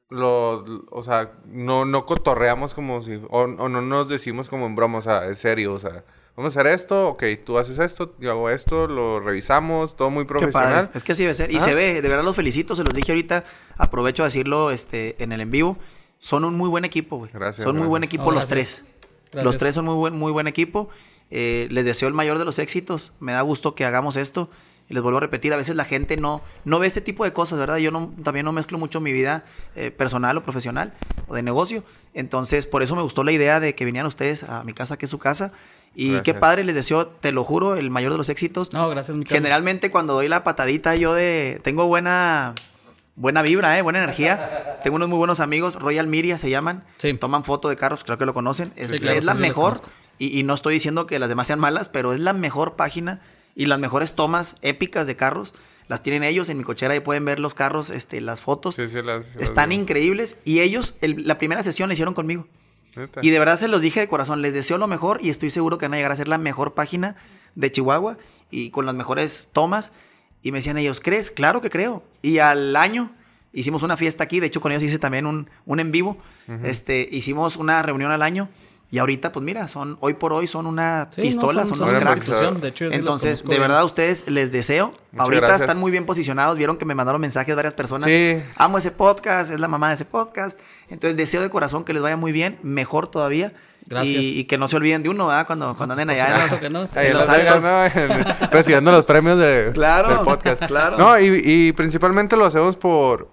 lo, 0.08 0.64
o 0.90 1.02
sea, 1.02 1.32
no, 1.46 1.84
no 1.84 2.06
cotorreamos 2.06 2.74
como 2.74 3.02
si, 3.02 3.16
o, 3.28 3.40
o 3.40 3.68
no 3.68 3.82
nos 3.82 4.08
decimos 4.08 4.48
como 4.48 4.66
en 4.66 4.76
broma, 4.76 4.98
o 4.98 5.02
sea, 5.02 5.26
en 5.26 5.34
serio, 5.34 5.72
o 5.72 5.80
sea, 5.80 6.04
vamos 6.36 6.56
a 6.56 6.60
hacer 6.60 6.72
esto, 6.72 7.08
ok, 7.08 7.24
tú 7.44 7.58
haces 7.58 7.80
esto, 7.80 8.14
yo 8.20 8.30
hago 8.30 8.50
esto, 8.50 8.86
lo 8.86 9.18
revisamos, 9.18 9.96
todo 9.96 10.10
muy 10.10 10.26
Qué 10.26 10.34
padre. 10.34 10.52
profesional. 10.52 10.90
Es 10.94 11.02
que 11.02 11.10
así 11.10 11.24
debe 11.24 11.34
ser. 11.34 11.50
Y 11.50 11.56
Ajá. 11.56 11.64
se 11.64 11.74
ve, 11.74 12.02
de 12.02 12.08
verdad 12.08 12.22
los 12.22 12.36
felicito, 12.36 12.76
se 12.76 12.84
los 12.84 12.94
dije 12.94 13.10
ahorita, 13.10 13.42
aprovecho 13.76 14.22
a 14.22 14.26
decirlo 14.26 14.70
este, 14.70 15.20
en 15.22 15.32
el 15.32 15.40
en 15.40 15.50
vivo. 15.50 15.76
Son 16.18 16.44
un 16.44 16.54
muy 16.54 16.68
buen 16.68 16.84
equipo, 16.84 17.16
güey. 17.18 17.30
Gracias, 17.32 17.64
Son 17.64 17.74
muy 17.74 17.80
gracias. 17.80 17.88
buen 17.88 18.04
equipo 18.04 18.24
los 18.24 18.46
gracias. 18.46 18.48
tres. 18.48 18.84
Gracias. 19.30 19.44
Los 19.44 19.58
tres 19.58 19.74
son 19.74 19.84
muy 19.84 19.94
buen, 19.94 20.18
muy 20.18 20.32
buen 20.32 20.46
equipo. 20.46 20.88
Eh, 21.30 21.68
les 21.70 21.84
deseo 21.84 22.08
el 22.08 22.14
mayor 22.14 22.38
de 22.38 22.44
los 22.44 22.58
éxitos. 22.58 23.12
Me 23.20 23.32
da 23.32 23.42
gusto 23.42 23.74
que 23.74 23.84
hagamos 23.84 24.16
esto. 24.16 24.50
Y 24.90 24.94
les 24.94 25.02
vuelvo 25.02 25.18
a 25.18 25.20
repetir, 25.20 25.52
a 25.52 25.58
veces 25.58 25.76
la 25.76 25.84
gente 25.84 26.16
no, 26.16 26.40
no 26.64 26.78
ve 26.78 26.86
este 26.86 27.02
tipo 27.02 27.22
de 27.24 27.34
cosas, 27.34 27.58
¿verdad? 27.58 27.76
Yo 27.76 27.90
no, 27.90 28.10
también 28.24 28.46
no 28.46 28.52
mezclo 28.52 28.78
mucho 28.78 29.02
mi 29.02 29.12
vida 29.12 29.44
eh, 29.76 29.90
personal 29.90 30.34
o 30.38 30.42
profesional 30.42 30.94
o 31.26 31.34
de 31.34 31.42
negocio. 31.42 31.84
Entonces, 32.14 32.66
por 32.66 32.82
eso 32.82 32.96
me 32.96 33.02
gustó 33.02 33.22
la 33.22 33.32
idea 33.32 33.60
de 33.60 33.74
que 33.74 33.84
vinieran 33.84 34.08
ustedes 34.08 34.44
a 34.44 34.64
mi 34.64 34.72
casa, 34.72 34.96
que 34.96 35.04
es 35.04 35.10
su 35.10 35.18
casa. 35.18 35.52
Y 35.94 36.20
qué 36.20 36.32
padre, 36.32 36.64
les 36.64 36.74
deseo, 36.74 37.06
te 37.06 37.32
lo 37.32 37.44
juro, 37.44 37.76
el 37.76 37.90
mayor 37.90 38.12
de 38.12 38.18
los 38.18 38.30
éxitos. 38.30 38.72
No, 38.72 38.88
gracias, 38.88 39.14
mi. 39.16 39.26
Generalmente 39.26 39.90
cuando 39.90 40.14
doy 40.14 40.28
la 40.28 40.42
patadita 40.42 40.96
yo 40.96 41.12
de... 41.12 41.60
Tengo 41.64 41.86
buena... 41.86 42.54
Buena 43.18 43.42
vibra, 43.42 43.76
¿eh? 43.76 43.82
Buena 43.82 43.98
energía. 44.02 44.78
Tengo 44.84 44.96
unos 44.96 45.08
muy 45.08 45.18
buenos 45.18 45.40
amigos, 45.40 45.74
Royal 45.74 46.06
Miria 46.06 46.38
se 46.38 46.50
llaman. 46.50 46.84
Sí. 46.98 47.14
Toman 47.14 47.42
foto 47.44 47.68
de 47.68 47.74
carros, 47.76 48.04
creo 48.04 48.16
que 48.16 48.24
lo 48.26 48.32
conocen. 48.32 48.72
Es, 48.76 48.90
Sí, 48.90 48.98
claro, 49.00 49.18
es 49.18 49.24
la 49.24 49.34
sí, 49.34 49.40
mejor. 49.40 49.80
Y, 50.18 50.38
y 50.38 50.42
no 50.44 50.54
estoy 50.54 50.74
diciendo 50.74 51.06
que 51.06 51.18
las 51.18 51.28
demás 51.28 51.48
sean 51.48 51.58
malas, 51.58 51.88
pero 51.88 52.12
es 52.12 52.20
la 52.20 52.32
mejor 52.32 52.76
página 52.76 53.20
y 53.56 53.66
las 53.66 53.78
mejores 53.80 54.14
tomas 54.14 54.54
épicas 54.62 55.06
de 55.06 55.16
carros. 55.16 55.54
las 55.88 56.02
tienen 56.02 56.22
ellos. 56.22 56.48
En 56.50 56.58
mi 56.58 56.64
cochera 56.64 56.92
ahí 56.92 57.00
pueden 57.00 57.24
ver 57.24 57.40
los 57.40 57.54
carros, 57.54 57.88
este, 57.90 58.20
las 58.20 58.42
fotos. 58.42 58.74
Sí, 58.74 58.86
sí, 58.88 59.00
las- 59.02 59.34
Están 59.36 59.72
increíbles. 59.72 60.36
Y 60.44 60.60
ellos, 60.60 60.94
el- 61.00 61.26
la 61.26 61.38
primera 61.38 61.62
sesión 61.64 61.88
la 61.88 61.94
hicieron 61.94 62.12
conmigo. 62.14 62.46
Neta. 62.94 63.20
Y 63.22 63.30
de 63.30 63.38
verdad 63.38 63.58
se 63.58 63.68
los 63.68 63.80
dije 63.80 63.98
de 64.00 64.06
corazón, 64.08 64.42
les 64.42 64.52
deseo 64.52 64.76
lo 64.76 64.86
mejor 64.86 65.18
y 65.22 65.30
estoy 65.30 65.48
seguro 65.50 65.78
que 65.78 65.86
van 65.86 65.94
a 65.94 65.96
llegar 65.96 66.12
a 66.12 66.16
ser 66.16 66.28
la 66.28 66.36
mejor 66.36 66.74
página 66.74 67.16
de 67.54 67.72
Chihuahua 67.72 68.18
y 68.50 68.68
con 68.70 68.84
las 68.86 68.94
mejores 68.94 69.48
tomas. 69.52 69.92
Y 70.48 70.50
me 70.50 70.60
decían 70.60 70.78
ellos, 70.78 71.02
¿crees? 71.02 71.30
Claro 71.30 71.60
que 71.60 71.68
creo. 71.68 72.02
Y 72.22 72.38
al 72.38 72.74
año 72.74 73.10
hicimos 73.52 73.82
una 73.82 73.98
fiesta 73.98 74.24
aquí, 74.24 74.40
de 74.40 74.46
hecho 74.46 74.62
con 74.62 74.72
ellos 74.72 74.82
hice 74.82 74.98
también 74.98 75.26
un, 75.26 75.50
un 75.66 75.78
en 75.78 75.92
vivo. 75.92 76.16
este, 76.64 77.06
hicimos 77.12 77.56
una 77.56 77.82
reunión 77.82 78.12
al 78.12 78.22
año 78.22 78.48
y 78.90 78.98
ahorita, 78.98 79.32
pues 79.32 79.44
mira, 79.44 79.68
son 79.68 79.98
hoy 80.00 80.14
por 80.14 80.32
hoy 80.32 80.46
son 80.46 80.66
una 80.66 81.08
Sí, 81.10 81.20
no, 81.20 81.26
pistola, 81.26 81.66
son, 81.66 81.76
son 81.78 81.88
unos 81.90 82.00
cracks. 82.02 82.60
de 82.60 82.68
hecho, 82.68 82.84
Entonces, 82.86 83.44
de 83.44 83.58
verdad, 83.58 83.80
a 83.80 83.84
ustedes 83.84 84.28
les 84.30 84.50
deseo. 84.50 84.86
Muchas 85.12 85.24
Ahorita 85.24 85.40
gracias. 85.46 85.60
están 85.62 85.78
muy 85.78 85.90
bien 85.90 86.06
posicionados. 86.06 86.56
Vieron 86.56 86.78
que 86.78 86.84
me 86.86 86.94
mandaron 86.94 87.20
mensajes 87.20 87.54
varias 87.54 87.74
personas. 87.74 88.04
Sí. 88.08 88.42
Amo 88.56 88.78
ese 88.78 88.90
podcast, 88.90 89.50
es 89.52 89.60
la 89.60 89.68
mamá 89.68 89.88
de 89.90 89.96
ese 89.96 90.04
podcast. 90.06 90.58
Entonces, 90.88 91.16
deseo 91.18 91.42
de 91.42 91.50
corazón 91.50 91.84
que 91.84 91.92
les 91.92 92.02
vaya 92.02 92.16
muy 92.16 92.32
bien, 92.32 92.58
mejor 92.62 93.10
todavía. 93.10 93.52
Gracias. 93.86 94.22
Y, 94.22 94.40
y 94.40 94.44
que 94.44 94.58
no 94.58 94.68
se 94.68 94.76
olviden 94.76 95.02
de 95.02 95.08
uno, 95.08 95.26
¿verdad? 95.26 95.46
Cuando, 95.46 95.74
cuando 95.76 95.92
anden 95.94 96.10
allá. 96.10 96.34
en 96.34 96.40
los- 96.48 96.58
que 96.58 96.70
no. 96.70 96.88
En 96.94 97.12
los 97.14 97.28
altos. 97.28 97.62
¿no? 97.62 97.84
En- 97.86 98.24
Recibiendo 98.50 98.90
los 98.90 99.04
premios 99.04 99.38
de, 99.38 99.70
Claro, 99.74 100.08
del 100.08 100.18
podcast. 100.20 100.64
claro. 100.66 100.96
No, 100.98 101.18
y, 101.18 101.40
y 101.44 101.72
principalmente 101.72 102.36
lo 102.38 102.46
hacemos 102.46 102.76
por... 102.76 103.28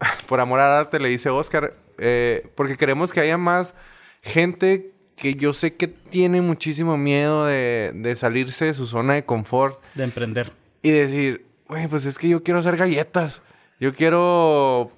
Por 0.26 0.40
amor 0.40 0.60
al 0.60 0.72
arte, 0.80 0.98
le 1.00 1.08
dice 1.08 1.30
Oscar. 1.30 1.74
eh, 1.98 2.50
porque 2.56 2.76
queremos 2.76 3.12
que 3.12 3.20
haya 3.20 3.38
más 3.38 3.74
gente 4.24 4.92
que 5.16 5.34
yo 5.34 5.52
sé 5.52 5.74
que 5.74 5.86
tiene 5.86 6.40
muchísimo 6.40 6.96
miedo 6.96 7.46
de, 7.46 7.92
de 7.94 8.16
salirse 8.16 8.64
de 8.64 8.74
su 8.74 8.86
zona 8.86 9.14
de 9.14 9.24
confort. 9.24 9.80
De 9.94 10.04
emprender. 10.04 10.50
Y 10.82 10.90
decir, 10.90 11.46
güey, 11.68 11.86
pues 11.86 12.04
es 12.06 12.18
que 12.18 12.28
yo 12.28 12.42
quiero 12.42 12.60
hacer 12.60 12.76
galletas. 12.76 13.42
Yo 13.78 13.94
quiero... 13.94 14.90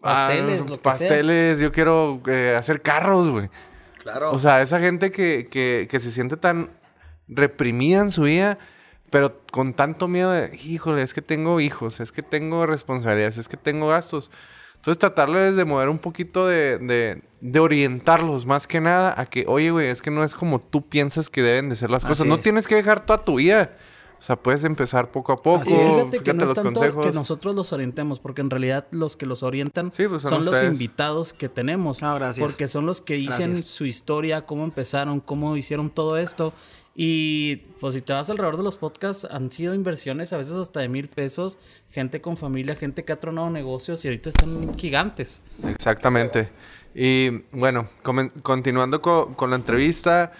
Pasteles, 0.00 0.62
ah, 0.62 0.64
lo 0.66 0.76
que 0.76 0.82
pasteles, 0.82 1.58
yo 1.58 1.72
quiero 1.72 2.22
eh, 2.26 2.56
hacer 2.58 2.80
carros, 2.80 3.30
güey. 3.30 3.50
Claro. 4.02 4.32
O 4.32 4.38
sea, 4.38 4.62
esa 4.62 4.80
gente 4.80 5.10
que, 5.12 5.46
que, 5.50 5.88
que 5.90 6.00
se 6.00 6.10
siente 6.10 6.38
tan 6.38 6.70
reprimida 7.28 8.00
en 8.00 8.10
su 8.10 8.22
vida, 8.22 8.58
pero 9.10 9.42
con 9.52 9.74
tanto 9.74 10.08
miedo 10.08 10.30
de, 10.30 10.56
híjole, 10.56 11.02
es 11.02 11.12
que 11.12 11.20
tengo 11.20 11.60
hijos, 11.60 12.00
es 12.00 12.12
que 12.12 12.22
tengo 12.22 12.64
responsabilidades, 12.64 13.36
es 13.36 13.48
que 13.48 13.58
tengo 13.58 13.88
gastos. 13.88 14.30
Entonces, 14.80 14.98
tratarles 14.98 15.56
de 15.56 15.64
mover 15.66 15.90
un 15.90 15.98
poquito 15.98 16.46
de, 16.46 16.78
de, 16.78 17.22
de 17.42 17.60
orientarlos 17.60 18.46
más 18.46 18.66
que 18.66 18.80
nada 18.80 19.14
a 19.14 19.26
que, 19.26 19.44
oye, 19.46 19.70
güey, 19.70 19.88
es 19.88 20.00
que 20.00 20.10
no 20.10 20.24
es 20.24 20.34
como 20.34 20.58
tú 20.58 20.88
piensas 20.88 21.28
que 21.28 21.42
deben 21.42 21.68
de 21.68 21.76
ser 21.76 21.90
las 21.90 22.02
cosas. 22.02 22.20
Así 22.22 22.28
No 22.28 22.36
es. 22.36 22.40
tienes 22.40 22.66
que 22.66 22.76
dejar 22.76 23.04
toda 23.04 23.22
tu 23.22 23.34
vida. 23.36 23.76
O 24.18 24.22
sea, 24.22 24.36
puedes 24.36 24.64
empezar 24.64 25.10
poco 25.10 25.32
a 25.32 25.36
poco. 25.42 25.62
Así 25.62 25.74
es. 25.74 25.82
Fíjate 25.82 26.18
que 26.22 26.30
es 26.30 26.36
los 26.36 26.52
tanto 26.54 26.72
consejos. 26.74 27.06
que 27.06 27.12
nosotros 27.12 27.54
los 27.54 27.72
orientemos, 27.72 28.20
porque 28.20 28.40
en 28.42 28.50
realidad 28.50 28.86
los 28.90 29.16
que 29.16 29.24
los 29.26 29.42
orientan 29.42 29.92
Sí, 29.92 30.06
pues, 30.08 30.22
son 30.22 30.30
son, 30.30 30.44
los 30.46 30.62
invitados 30.62 31.32
que 31.34 31.48
tenemos. 31.48 32.02
Ah, 32.02 32.14
gracias. 32.16 32.42
Porque 32.46 32.66
son 32.68 32.84
los 32.86 33.00
que 33.00 33.14
dicen 33.14 33.52
Gracias. 33.52 33.70
su 33.70 33.86
historia, 33.86 34.44
cómo 34.46 34.64
empezaron, 34.64 35.20
cómo 35.20 35.56
hicieron 35.56 35.88
todo 35.90 36.18
esto. 36.18 36.52
Y 37.02 37.56
pues 37.80 37.94
si 37.94 38.02
te 38.02 38.12
vas 38.12 38.28
alrededor 38.28 38.58
de 38.58 38.62
los 38.62 38.76
podcasts, 38.76 39.24
han 39.30 39.50
sido 39.50 39.74
inversiones 39.74 40.34
a 40.34 40.36
veces 40.36 40.52
hasta 40.52 40.80
de 40.80 40.90
mil 40.90 41.08
pesos, 41.08 41.56
gente 41.90 42.20
con 42.20 42.36
familia, 42.36 42.76
gente 42.76 43.06
que 43.06 43.12
ha 43.12 43.18
tronado 43.18 43.48
negocios 43.48 44.04
y 44.04 44.08
ahorita 44.08 44.28
están 44.28 44.76
gigantes. 44.76 45.40
Exactamente. 45.66 46.50
Y 46.94 47.30
bueno, 47.52 47.88
continuando 48.42 49.00
co- 49.00 49.34
con, 49.34 49.48
la 49.48 49.56
entrevista, 49.56 50.32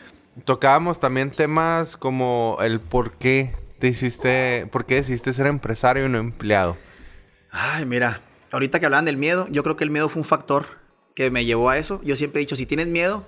tocábamos 0.44 1.00
también 1.00 1.30
temas 1.30 1.96
como 1.96 2.58
el 2.60 2.78
por 2.78 3.12
qué 3.12 3.56
te 3.78 3.88
hiciste, 3.88 4.68
por 4.70 4.84
qué 4.84 4.96
decidiste 4.96 5.32
ser 5.32 5.46
empresario 5.46 6.04
y 6.04 6.08
no 6.10 6.18
empleado. 6.18 6.76
Ay, 7.50 7.86
mira, 7.86 8.20
ahorita 8.52 8.80
que 8.80 8.84
hablaban 8.84 9.06
del 9.06 9.16
miedo, 9.16 9.48
yo 9.50 9.62
creo 9.62 9.76
que 9.76 9.84
el 9.84 9.90
miedo 9.90 10.10
fue 10.10 10.20
un 10.20 10.28
factor 10.28 10.66
que 11.14 11.30
me 11.30 11.46
llevó 11.46 11.70
a 11.70 11.78
eso. 11.78 12.02
Yo 12.04 12.16
siempre 12.16 12.38
he 12.38 12.44
dicho, 12.44 12.54
si 12.54 12.66
tienes 12.66 12.88
miedo, 12.88 13.26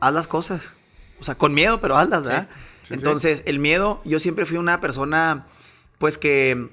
haz 0.00 0.12
las 0.12 0.26
cosas. 0.26 0.74
O 1.20 1.24
sea, 1.24 1.36
con 1.36 1.54
miedo, 1.54 1.80
pero 1.80 1.96
hazlas, 1.96 2.22
¿verdad? 2.22 2.48
sí, 2.82 2.94
Entonces, 2.94 3.42
el 3.46 3.58
miedo, 3.58 4.00
yo 4.04 4.18
siempre 4.18 4.46
fui 4.46 4.56
una 4.56 4.80
persona, 4.80 5.46
pues 5.98 6.18
que 6.18 6.70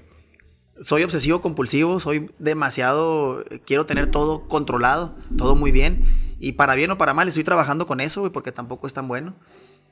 soy 0.79 1.03
obsesivo 1.03 1.41
compulsivo, 1.41 1.99
soy 1.99 2.31
demasiado, 2.39 3.43
quiero 3.65 3.85
tener 3.85 4.07
todo 4.11 4.47
controlado, 4.47 5.15
todo 5.37 5.55
muy 5.55 5.71
bien. 5.71 6.05
Y 6.39 6.53
para 6.53 6.75
bien 6.75 6.91
o 6.91 6.97
para 6.97 7.13
mal, 7.13 7.27
estoy 7.27 7.43
trabajando 7.43 7.87
con 7.87 7.99
eso, 7.99 8.31
porque 8.31 8.51
tampoco 8.51 8.87
es 8.87 8.93
tan 8.93 9.07
bueno. 9.07 9.33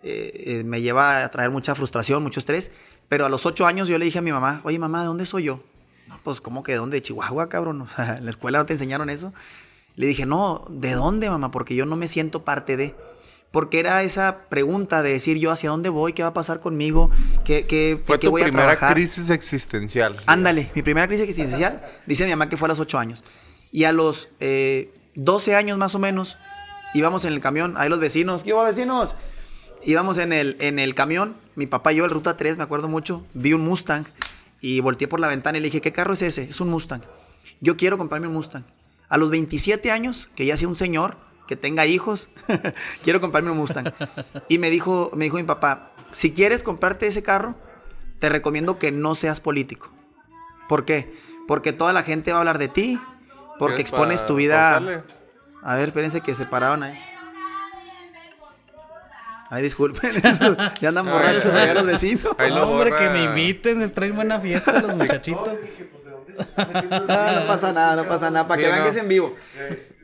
Eh, 0.03 0.59
eh, 0.59 0.63
me 0.63 0.81
lleva 0.81 1.23
a 1.23 1.31
traer 1.31 1.49
mucha 1.49 1.73
frustración, 1.73 2.21
mucho 2.21 2.39
estrés. 2.39 2.71
Pero 3.07 3.25
a 3.25 3.29
los 3.29 3.45
ocho 3.45 3.65
años 3.65 3.87
yo 3.87 3.97
le 3.97 4.05
dije 4.05 4.19
a 4.19 4.21
mi 4.21 4.31
mamá, 4.31 4.61
oye 4.63 4.79
mamá, 4.79 5.01
¿de 5.01 5.07
dónde 5.07 5.25
soy 5.25 5.43
yo? 5.43 5.63
No, 6.07 6.19
pues, 6.23 6.41
¿cómo 6.41 6.63
que 6.63 6.73
de 6.73 6.77
dónde? 6.77 6.97
De 6.97 7.01
Chihuahua, 7.01 7.49
cabrón. 7.49 7.87
En 7.97 8.25
la 8.25 8.29
escuela 8.29 8.59
no 8.59 8.65
te 8.65 8.73
enseñaron 8.73 9.09
eso. 9.09 9.33
Le 9.95 10.07
dije, 10.07 10.25
no, 10.25 10.65
¿de 10.69 10.93
dónde, 10.93 11.29
mamá? 11.29 11.51
Porque 11.51 11.75
yo 11.75 11.85
no 11.85 11.95
me 11.95 12.07
siento 12.07 12.43
parte 12.43 12.77
de. 12.77 12.95
Porque 13.55 13.79
era 13.79 14.03
esa 14.03 14.49
pregunta 14.49 15.01
de 15.01 15.13
decir 15.13 15.37
yo 15.37 15.49
hacia 15.49 15.69
dónde 15.69 15.87
voy, 15.87 16.11
qué 16.11 16.23
va 16.23 16.27
a 16.27 16.33
pasar 16.33 16.59
conmigo, 16.59 17.09
qué, 17.45 17.65
qué, 17.65 17.97
Fue 18.03 18.19
qué 18.19 18.27
tu 18.27 18.31
voy 18.31 18.41
a 18.41 18.45
primera 18.47 18.65
trabajar. 18.71 18.93
crisis 18.93 19.29
existencial. 19.29 20.17
Ándale, 20.25 20.71
mi 20.75 20.81
primera 20.81 21.07
crisis 21.07 21.23
existencial, 21.23 21.81
dice 22.05 22.25
mi 22.25 22.31
mamá 22.31 22.49
que 22.49 22.57
fue 22.57 22.65
a 22.65 22.67
los 22.67 22.81
8 22.81 22.99
años. 22.99 23.23
Y 23.71 23.85
a 23.85 23.93
los 23.93 24.27
eh, 24.41 24.93
12 25.13 25.55
años 25.55 25.77
más 25.77 25.95
o 25.95 25.99
menos, 25.99 26.35
íbamos 26.93 27.23
en 27.23 27.31
el 27.31 27.39
camión, 27.39 27.75
ahí 27.77 27.87
los 27.87 28.01
vecinos, 28.01 28.43
¿qué 28.43 28.53
hubo 28.53 28.65
vecinos? 28.65 29.15
Íbamos 29.85 30.17
en 30.17 30.33
el, 30.33 30.57
en 30.59 30.77
el 30.77 30.93
camión, 30.93 31.37
mi 31.55 31.65
papá 31.65 31.93
y 31.93 31.95
yo, 31.95 32.03
el 32.03 32.11
Ruta 32.11 32.35
3, 32.35 32.57
me 32.57 32.63
acuerdo 32.63 32.89
mucho, 32.89 33.25
vi 33.33 33.53
un 33.53 33.61
Mustang 33.61 34.03
y 34.59 34.81
volteé 34.81 35.07
por 35.07 35.21
la 35.21 35.29
ventana 35.29 35.59
y 35.59 35.61
le 35.61 35.67
dije, 35.67 35.79
¿qué 35.79 35.93
carro 35.93 36.15
es 36.15 36.23
ese? 36.23 36.43
Es 36.43 36.59
un 36.59 36.67
Mustang. 36.67 37.03
Yo 37.61 37.77
quiero 37.77 37.97
comprarme 37.97 38.27
un 38.27 38.33
Mustang. 38.33 38.65
A 39.07 39.15
los 39.15 39.29
27 39.29 39.91
años, 39.91 40.29
que 40.35 40.45
ya 40.45 40.57
sea 40.57 40.67
un 40.67 40.75
señor, 40.75 41.15
que 41.47 41.55
tenga 41.55 41.85
hijos, 41.85 42.29
quiero 43.03 43.21
comprarme 43.21 43.51
un 43.51 43.57
Mustang. 43.57 43.93
Y 44.49 44.57
me 44.57 44.69
dijo, 44.69 45.11
me 45.15 45.25
dijo 45.25 45.37
mi 45.37 45.43
papá, 45.43 45.91
si 46.11 46.33
quieres 46.33 46.63
comprarte 46.63 47.07
ese 47.07 47.23
carro, 47.23 47.55
te 48.19 48.29
recomiendo 48.29 48.79
que 48.79 48.91
no 48.91 49.15
seas 49.15 49.39
político. 49.39 49.89
¿Por 50.67 50.85
qué? 50.85 51.13
Porque 51.47 51.73
toda 51.73 51.93
la 51.93 52.03
gente 52.03 52.31
va 52.31 52.37
a 52.37 52.41
hablar 52.41 52.57
de 52.57 52.67
ti, 52.67 52.99
porque 53.59 53.75
¿Quieres 53.75 53.91
expones 53.91 54.25
tu 54.25 54.35
vida. 54.35 54.81
A 55.63 55.75
ver, 55.75 55.89
espérense 55.89 56.21
que 56.21 56.33
se 56.35 56.45
pararon 56.45 56.83
ahí. 56.83 56.97
Ay, 59.49 59.61
disculpen, 59.61 60.09
eso, 60.09 60.57
ya 60.81 60.89
andan 60.89 61.05
borrachos 61.05 61.53
allá 61.53 61.73
los 61.75 61.85
vecinos. 61.85 62.35
Ahí 62.37 62.49
lo 62.49 62.67
hombre, 62.67 62.89
borra. 62.89 62.99
que 63.03 63.09
me 63.11 63.23
inviten, 63.23 63.79
les 63.79 63.93
traen 63.93 64.15
buena 64.15 64.39
fiesta 64.39 64.81
los 64.81 64.95
muchachitos. 64.95 65.49
No, 66.57 67.39
no 67.39 67.47
pasa 67.47 67.71
nada, 67.71 67.95
no 67.95 68.07
pasa 68.07 68.31
nada, 68.31 68.47
para 68.47 68.57
Sí, 68.59 68.61
que 68.63 68.67
vean 68.67 68.79
no. 68.79 68.83
que 68.85 68.89
es 68.91 68.97
en 68.97 69.07
vivo. 69.07 69.35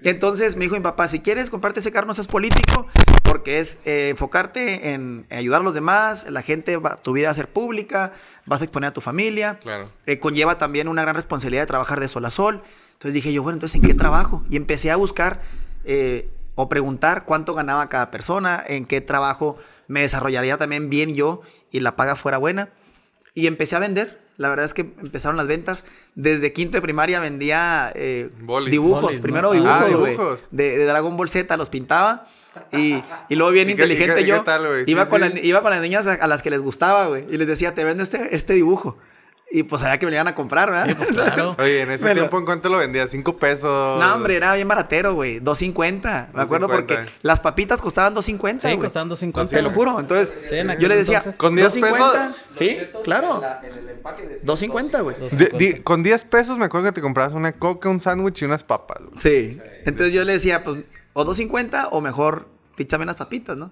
Entonces 0.03 0.55
me 0.55 0.63
dijo 0.65 0.75
mi 0.75 0.81
papá, 0.81 1.07
si 1.07 1.19
quieres 1.19 1.49
comprarte 1.49 1.79
ese 1.79 1.91
carro 1.91 2.07
no 2.07 2.13
seas 2.13 2.27
político, 2.27 2.87
porque 3.23 3.59
es 3.59 3.77
eh, 3.85 4.09
enfocarte 4.09 4.89
en, 4.93 5.25
en 5.29 5.37
ayudar 5.37 5.61
a 5.61 5.63
los 5.63 5.73
demás, 5.75 6.25
la 6.29 6.41
gente, 6.41 6.77
va- 6.77 6.95
tu 6.97 7.13
vida 7.13 7.27
va 7.27 7.31
a 7.31 7.35
ser 7.35 7.47
pública, 7.49 8.13
vas 8.45 8.61
a 8.61 8.63
exponer 8.63 8.89
a 8.89 8.93
tu 8.93 9.01
familia, 9.01 9.59
Claro. 9.61 9.89
Eh, 10.07 10.17
conlleva 10.19 10.57
también 10.57 10.87
una 10.87 11.03
gran 11.03 11.15
responsabilidad 11.15 11.63
de 11.63 11.67
trabajar 11.67 11.99
de 11.99 12.07
sol 12.07 12.25
a 12.25 12.31
sol. 12.31 12.63
Entonces 12.93 13.13
dije 13.13 13.31
yo, 13.33 13.43
bueno, 13.43 13.55
entonces 13.57 13.75
¿en 13.75 13.87
qué 13.87 13.93
trabajo? 13.93 14.43
Y 14.49 14.55
empecé 14.57 14.91
a 14.91 14.95
buscar 14.95 15.41
eh, 15.85 16.29
o 16.55 16.67
preguntar 16.69 17.25
cuánto 17.25 17.53
ganaba 17.53 17.87
cada 17.89 18.11
persona, 18.11 18.63
en 18.67 18.85
qué 18.85 19.01
trabajo 19.01 19.57
me 19.87 20.01
desarrollaría 20.01 20.57
también 20.57 20.89
bien 20.89 21.13
yo 21.15 21.41
y 21.71 21.79
la 21.79 21.95
paga 21.95 22.15
fuera 22.15 22.37
buena. 22.37 22.69
Y 23.33 23.47
empecé 23.47 23.75
a 23.75 23.79
vender. 23.79 24.20
La 24.37 24.49
verdad 24.49 24.65
es 24.65 24.73
que 24.73 24.81
empezaron 24.81 25.37
las 25.37 25.47
ventas. 25.47 25.85
Desde 26.15 26.51
quinto 26.53 26.77
de 26.77 26.81
primaria 26.81 27.19
vendía 27.19 27.91
eh, 27.95 28.29
Bolis. 28.39 28.71
dibujos. 28.71 29.17
Primero 29.17 29.51
Ah, 29.65 29.85
dibujos, 29.87 30.41
de, 30.51 30.77
de 30.77 30.85
Dragon 30.85 31.15
Ball 31.15 31.29
Z 31.29 31.55
los 31.57 31.69
pintaba. 31.69 32.27
Y, 32.73 33.01
y 33.29 33.35
luego 33.35 33.51
bien 33.51 33.69
¿Y 33.69 33.75
qué- 33.75 33.83
inteligente 33.83 34.13
y 34.21 34.23
qué- 34.23 34.27
y 34.27 34.31
yo 34.31 34.39
qué 34.39 34.45
tal, 34.45 34.67
güey? 34.67 34.83
iba, 34.87 35.05
Sí, 35.05 35.09
con 35.09 35.21
sí. 35.21 35.29
la- 35.33 35.39
iba 35.39 35.61
con 35.61 35.71
las 35.71 35.79
niñas 35.81 36.05
a, 36.07 36.13
a 36.13 36.27
las 36.27 36.41
que 36.41 36.49
les 36.49 36.59
gustaba, 36.61 37.07
güey. 37.07 37.25
Y 37.29 37.37
les 37.37 37.47
decía, 37.47 37.73
te 37.73 37.83
vendo 37.85 38.03
este, 38.03 38.35
este 38.35 38.53
dibujo. 38.53 38.97
Y 39.53 39.63
pues 39.63 39.83
había 39.83 39.99
que 39.99 40.05
me 40.05 40.11
lo 40.11 40.15
iban 40.15 40.27
a 40.29 40.35
comprar, 40.35 40.69
¿verdad? 40.71 40.87
Sí, 40.87 40.95
pues 40.95 41.09
claro. 41.13 41.53
Oye, 41.59 41.81
en 41.81 41.91
ese 41.91 42.05
Me 42.05 42.11
lo- 42.11 42.21
tiempo, 42.21 42.39
¿en 42.39 42.45
cuánto 42.45 42.69
lo 42.69 42.77
vendía? 42.77 43.05
¿Cinco 43.07 43.35
pesos? 43.37 43.99
No, 43.99 44.15
hombre, 44.15 44.37
era 44.37 44.55
bien 44.55 44.67
baratero, 44.67 45.13
güey. 45.13 45.41
2.50. 45.41 46.29
Me 46.33 46.41
acuerdo 46.41 46.67
2.50. 46.67 46.71
porque 46.71 46.99
las 47.21 47.41
papitas 47.41 47.81
costaban 47.81 48.15
2.50, 48.15 48.61
Sí, 48.61 48.67
güey. 48.69 48.77
costaban 48.79 49.09
2.50. 49.09 49.49
Te 49.49 49.61
lo 49.61 49.71
juro. 49.71 49.99
Entonces, 49.99 50.33
Sí, 50.47 50.55
en 50.55 50.77
yo 50.79 50.87
le 50.87 50.95
decía, 50.95 51.17
entonces. 51.17 51.37
Con 51.39 51.55
10 51.55 51.75
2.50. 51.77 51.91
pesos. 51.91 52.45
Sí, 52.55 52.77
claro. 53.03 53.41
2.50, 54.45 55.01
güey. 55.03 55.15
De- 55.31 55.51
di- 55.57 55.81
con 55.81 56.03
10 56.03 56.25
pesos 56.25 56.57
me 56.57 56.65
acuerdo 56.65 56.87
que 56.87 56.93
te 56.93 57.01
comprabas 57.01 57.33
una 57.33 57.51
coca, 57.53 57.89
un 57.89 57.99
sándwich 57.99 58.41
y 58.41 58.45
unas 58.45 58.63
papas. 58.63 58.99
güey. 58.99 59.19
Sí. 59.19 59.59
Entonces 59.85 60.13
yo 60.13 60.23
le 60.25 60.33
decía, 60.33 60.63
pues, 60.63 60.77
o 61.13 61.25
2.50 61.25 61.89
o 61.91 62.01
mejor, 62.01 62.47
píchame 62.75 63.03
unas 63.03 63.15
papitas, 63.17 63.57
¿no? 63.57 63.71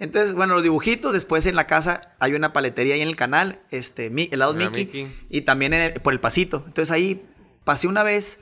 Entonces, 0.00 0.34
bueno, 0.34 0.54
los 0.54 0.62
dibujitos. 0.64 1.12
Después 1.12 1.46
en 1.46 1.54
la 1.54 1.66
casa 1.68 2.14
hay 2.18 2.32
una 2.34 2.52
paletería 2.52 2.94
ahí 2.94 3.02
en 3.02 3.08
el 3.08 3.16
canal, 3.16 3.60
este, 3.70 4.10
mi, 4.10 4.28
helados 4.32 4.56
Mickey, 4.56 4.86
Mickey. 4.86 5.16
Y 5.28 5.42
también 5.42 5.72
en 5.74 5.80
el- 5.82 6.00
por 6.00 6.12
el 6.12 6.18
pasito. 6.20 6.64
Entonces 6.66 6.90
ahí 6.90 7.22
pasé 7.64 7.86
una 7.86 8.02
vez 8.02 8.40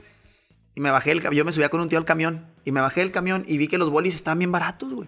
y 0.73 0.81
me 0.81 0.89
bajé 0.89 1.11
el 1.11 1.21
camión. 1.21 1.37
Yo 1.37 1.45
me 1.45 1.51
subía 1.51 1.69
con 1.69 1.81
un 1.81 1.89
tío 1.89 1.97
al 1.99 2.05
camión 2.05 2.47
y 2.65 2.71
me 2.71 2.81
bajé 2.81 3.01
del 3.01 3.11
camión 3.11 3.43
y 3.47 3.57
vi 3.57 3.67
que 3.67 3.77
los 3.77 3.89
bolis 3.91 4.15
estaban 4.15 4.39
bien 4.39 4.51
baratos, 4.51 4.91
güey. 4.93 5.07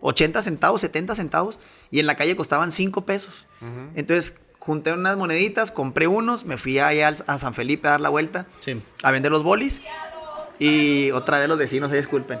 80 0.00 0.42
centavos, 0.42 0.80
70 0.80 1.14
centavos. 1.14 1.60
Y 1.90 2.00
en 2.00 2.06
la 2.06 2.16
calle 2.16 2.34
costaban 2.34 2.72
5 2.72 3.04
pesos. 3.06 3.46
Entonces, 3.94 4.40
junté 4.58 4.92
unas 4.92 5.16
moneditas, 5.16 5.70
compré 5.70 6.06
unos, 6.08 6.44
me 6.44 6.56
fui 6.56 6.78
allá 6.78 7.08
al- 7.08 7.24
a 7.26 7.38
San 7.38 7.52
Felipe 7.54 7.86
a 7.88 7.92
dar 7.92 8.00
la 8.00 8.08
vuelta 8.08 8.46
Sí. 8.60 8.80
a 9.02 9.10
vender 9.10 9.30
los 9.30 9.42
bolis. 9.44 9.80
Y 10.58 11.10
otra 11.10 11.38
vez 11.38 11.48
los 11.48 11.58
vecinos, 11.58 11.90
se 11.90 11.96
disculpen. 11.96 12.38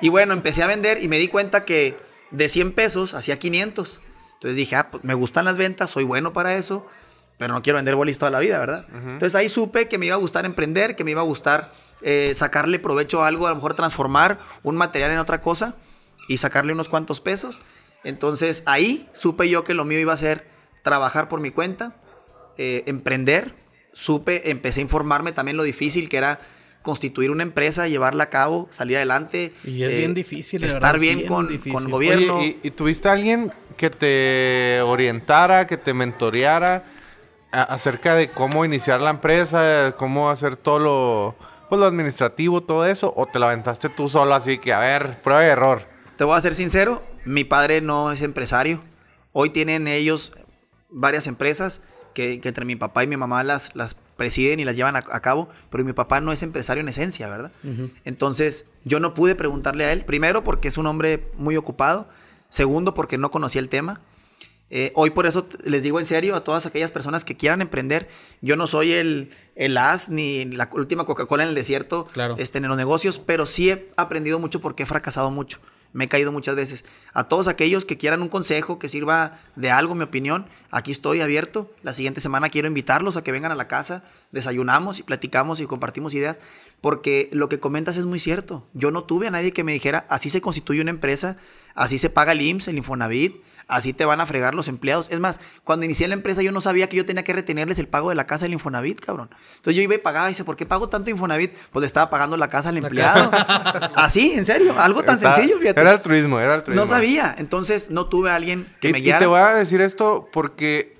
Y 0.00 0.08
bueno, 0.10 0.32
empecé 0.34 0.62
a 0.62 0.66
vender 0.66 1.02
y 1.02 1.08
me 1.08 1.18
di 1.18 1.28
cuenta 1.28 1.64
que 1.64 1.96
de 2.36 2.48
100 2.48 2.72
pesos 2.72 3.14
hacía 3.14 3.38
500. 3.38 4.00
Entonces 4.34 4.56
dije, 4.56 4.76
ah, 4.76 4.90
pues 4.90 5.04
me 5.04 5.14
gustan 5.14 5.44
las 5.44 5.56
ventas, 5.56 5.90
soy 5.90 6.04
bueno 6.04 6.32
para 6.32 6.56
eso, 6.56 6.86
pero 7.38 7.54
no 7.54 7.62
quiero 7.62 7.76
vender 7.76 7.94
bolis 7.94 8.18
toda 8.18 8.30
la 8.30 8.38
vida, 8.38 8.58
¿verdad? 8.58 8.86
Entonces 8.92 9.34
ahí 9.34 9.48
supe 9.48 9.88
que 9.88 9.98
me 9.98 10.06
iba 10.06 10.14
a 10.14 10.18
gustar 10.18 10.44
emprender, 10.44 10.96
que 10.96 11.04
me 11.04 11.12
iba 11.12 11.20
a 11.20 11.24
gustar 11.24 11.72
eh, 12.02 12.32
sacarle 12.34 12.78
provecho 12.78 13.22
a 13.22 13.28
algo, 13.28 13.46
a 13.46 13.50
lo 13.50 13.56
mejor 13.56 13.74
transformar 13.74 14.38
un 14.62 14.76
material 14.76 15.10
en 15.10 15.18
otra 15.18 15.40
cosa 15.40 15.74
y 16.28 16.36
sacarle 16.36 16.72
unos 16.72 16.88
cuantos 16.88 17.20
pesos. 17.20 17.60
Entonces 18.04 18.62
ahí 18.66 19.08
supe 19.14 19.48
yo 19.48 19.64
que 19.64 19.74
lo 19.74 19.84
mío 19.84 19.98
iba 19.98 20.12
a 20.12 20.18
ser 20.18 20.46
trabajar 20.82 21.28
por 21.28 21.40
mi 21.40 21.50
cuenta, 21.50 21.96
eh, 22.58 22.84
emprender. 22.86 23.54
Supe, 23.92 24.50
empecé 24.50 24.80
a 24.80 24.82
informarme 24.82 25.32
también 25.32 25.56
lo 25.56 25.62
difícil 25.62 26.10
que 26.10 26.18
era 26.18 26.40
constituir 26.86 27.32
una 27.32 27.42
empresa, 27.42 27.88
llevarla 27.88 28.24
a 28.24 28.30
cabo, 28.30 28.68
salir 28.70 28.96
adelante. 28.96 29.52
Y 29.64 29.82
es 29.82 29.92
eh, 29.92 29.96
bien 29.98 30.14
difícil, 30.14 30.62
Estar 30.62 30.80
verdad, 30.80 31.00
bien, 31.00 31.18
bien 31.18 31.28
con, 31.28 31.48
difícil. 31.48 31.72
con 31.72 31.90
gobierno. 31.90 32.38
Oye, 32.38 32.60
¿y, 32.62 32.68
y 32.68 32.70
tuviste 32.70 33.08
a 33.08 33.12
alguien 33.12 33.52
que 33.76 33.90
te 33.90 34.80
orientara, 34.82 35.66
que 35.66 35.76
te 35.76 35.92
mentoreara 35.92 36.84
a- 37.50 37.62
acerca 37.64 38.14
de 38.14 38.28
cómo 38.30 38.64
iniciar 38.64 39.00
la 39.02 39.10
empresa, 39.10 39.96
cómo 39.98 40.30
hacer 40.30 40.56
todo 40.56 40.78
lo, 40.78 41.34
pues, 41.68 41.80
lo 41.80 41.86
administrativo, 41.86 42.62
todo 42.62 42.86
eso? 42.86 43.12
¿O 43.16 43.26
te 43.26 43.40
lo 43.40 43.46
aventaste 43.46 43.88
tú 43.88 44.08
solo 44.08 44.32
así 44.34 44.58
que, 44.58 44.72
a 44.72 44.78
ver, 44.78 45.20
prueba 45.22 45.44
y 45.44 45.48
error? 45.48 45.82
Te 46.16 46.22
voy 46.22 46.38
a 46.38 46.40
ser 46.40 46.54
sincero, 46.54 47.02
mi 47.24 47.42
padre 47.42 47.80
no 47.80 48.12
es 48.12 48.22
empresario. 48.22 48.80
Hoy 49.32 49.50
tienen 49.50 49.88
ellos 49.88 50.32
varias 50.88 51.26
empresas 51.26 51.82
que, 52.16 52.40
que 52.40 52.48
entre 52.48 52.64
mi 52.64 52.74
papá 52.76 53.04
y 53.04 53.06
mi 53.06 53.16
mamá 53.18 53.44
las, 53.44 53.76
las 53.76 53.94
presiden 54.16 54.58
y 54.58 54.64
las 54.64 54.74
llevan 54.74 54.96
a, 54.96 55.00
a 55.10 55.20
cabo, 55.20 55.50
pero 55.70 55.84
mi 55.84 55.92
papá 55.92 56.20
no 56.22 56.32
es 56.32 56.42
empresario 56.42 56.80
en 56.80 56.88
esencia, 56.88 57.28
¿verdad? 57.28 57.52
Entonces, 58.06 58.64
yo 58.84 58.98
no 59.00 59.12
pude 59.12 59.34
preguntarle 59.34 59.84
a 59.84 59.92
él, 59.92 60.04
primero 60.04 60.42
porque 60.42 60.68
es 60.68 60.78
un 60.78 60.86
hombre 60.86 61.28
muy 61.36 61.56
ocupado, 61.56 62.08
segundo 62.48 62.94
porque 62.94 63.18
no 63.18 63.30
conocía 63.30 63.60
el 63.60 63.68
tema. 63.68 64.00
Eh, 64.70 64.90
hoy 64.96 65.10
por 65.10 65.26
eso 65.26 65.46
les 65.64 65.82
digo 65.84 66.00
en 66.00 66.06
serio 66.06 66.34
a 66.34 66.42
todas 66.42 66.66
aquellas 66.66 66.90
personas 66.90 67.24
que 67.24 67.36
quieran 67.36 67.60
emprender, 67.60 68.08
yo 68.40 68.56
no 68.56 68.66
soy 68.66 68.92
el, 68.94 69.30
el 69.54 69.76
as 69.78 70.08
ni 70.08 70.44
la 70.46 70.68
última 70.72 71.04
Coca-Cola 71.04 71.42
en 71.44 71.50
el 71.50 71.54
desierto 71.54 72.06
Claro. 72.12 72.34
este, 72.38 72.58
en 72.58 72.66
los 72.66 72.76
negocios, 72.76 73.18
pero 73.20 73.46
sí 73.46 73.70
he 73.70 73.88
aprendido 73.96 74.38
mucho 74.40 74.60
porque 74.60 74.82
he 74.82 74.86
fracasado 74.86 75.30
mucho. 75.30 75.58
Me 75.96 76.04
he 76.04 76.08
caído 76.08 76.30
muchas 76.30 76.54
veces. 76.56 76.84
A 77.14 77.24
todos 77.24 77.48
aquellos 77.48 77.86
que 77.86 77.96
quieran 77.96 78.20
un 78.20 78.28
consejo 78.28 78.78
que 78.78 78.90
sirva 78.90 79.40
de 79.56 79.70
algo, 79.70 79.94
mi 79.94 80.02
opinión, 80.02 80.46
aquí 80.70 80.92
estoy 80.92 81.22
abierto. 81.22 81.72
La 81.82 81.94
siguiente 81.94 82.20
semana 82.20 82.50
quiero 82.50 82.68
invitarlos 82.68 83.16
a 83.16 83.24
que 83.24 83.32
vengan 83.32 83.50
a 83.50 83.54
la 83.54 83.66
casa, 83.66 84.04
desayunamos 84.30 84.98
y 84.98 85.04
platicamos 85.04 85.58
y 85.58 85.64
compartimos 85.64 86.12
ideas, 86.12 86.38
porque 86.82 87.30
lo 87.32 87.48
que 87.48 87.60
comentas 87.60 87.96
es 87.96 88.04
muy 88.04 88.20
cierto. 88.20 88.66
Yo 88.74 88.90
no 88.90 89.04
tuve 89.04 89.28
a 89.28 89.30
nadie 89.30 89.54
que 89.54 89.64
me 89.64 89.72
dijera, 89.72 90.04
así 90.10 90.28
se 90.28 90.42
constituye 90.42 90.82
una 90.82 90.90
empresa, 90.90 91.38
así 91.74 91.96
se 91.96 92.10
paga 92.10 92.32
el 92.32 92.42
IMSS, 92.42 92.68
el 92.68 92.76
Infonavit, 92.76 93.36
así 93.68 93.92
te 93.92 94.04
van 94.04 94.20
a 94.20 94.26
fregar 94.26 94.54
los 94.54 94.68
empleados. 94.68 95.10
Es 95.10 95.18
más, 95.20 95.40
cuando 95.64 95.84
inicié 95.84 96.06
la 96.08 96.14
empresa 96.14 96.40
yo 96.42 96.52
no 96.52 96.60
sabía 96.60 96.88
que 96.88 96.96
yo 96.96 97.04
tenía 97.04 97.24
que 97.24 97.32
retenerles 97.32 97.78
el 97.78 97.88
pago 97.88 98.10
de 98.10 98.14
la 98.14 98.26
casa 98.26 98.44
del 98.44 98.52
Infonavit, 98.52 99.00
cabrón. 99.00 99.28
Entonces 99.56 99.74
yo 99.76 99.82
iba 99.82 99.94
y 99.94 99.98
pagaba 99.98 100.28
y 100.28 100.32
dice, 100.32 100.44
¿por 100.44 100.56
qué 100.56 100.66
pago 100.66 100.88
tanto 100.88 101.10
Infonavit? 101.10 101.52
Pues 101.72 101.80
le 101.80 101.86
estaba 101.86 102.08
pagando 102.10 102.36
la 102.36 102.48
casa 102.48 102.68
al 102.68 102.76
empleado. 102.76 103.30
así, 103.96 104.32
en 104.34 104.46
serio, 104.46 104.74
algo 104.78 105.02
tan 105.02 105.16
Está- 105.16 105.34
sencillo, 105.34 105.58
fíjate. 105.58 105.80
Era 105.80 105.90
altruismo, 105.90 106.38
era 106.38 106.54
altruismo. 106.54 106.80
No 106.84 106.88
sabía, 106.88 107.34
entonces 107.38 107.90
no 107.90 108.06
tuve 108.06 108.30
a 108.30 108.36
alguien 108.36 108.72
que 108.80 108.90
y, 108.90 108.92
me 108.92 108.98
y 108.98 109.02
guiara. 109.02 109.18
te 109.20 109.26
voy 109.26 109.40
a 109.40 109.54
decir 109.54 109.80
esto 109.80 110.28
porque 110.32 110.96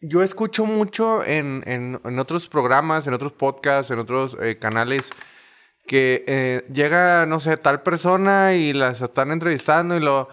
yo 0.00 0.22
escucho 0.22 0.64
mucho 0.64 1.24
en, 1.24 1.62
en- 1.66 2.00
en 2.04 2.18
otros 2.18 2.48
programas, 2.48 3.06
en 3.06 3.14
otros 3.14 3.32
podcasts, 3.32 3.90
en 3.92 3.98
otros 3.98 4.36
eh, 4.40 4.56
canales, 4.58 5.10
que 5.86 6.24
eh, 6.26 6.64
llega, 6.72 7.26
no 7.26 7.40
sé, 7.40 7.56
tal 7.56 7.82
persona 7.82 8.54
y 8.54 8.72
las 8.72 9.00
están 9.00 9.30
entrevistando 9.30 9.96
y 9.96 10.00
lo... 10.00 10.28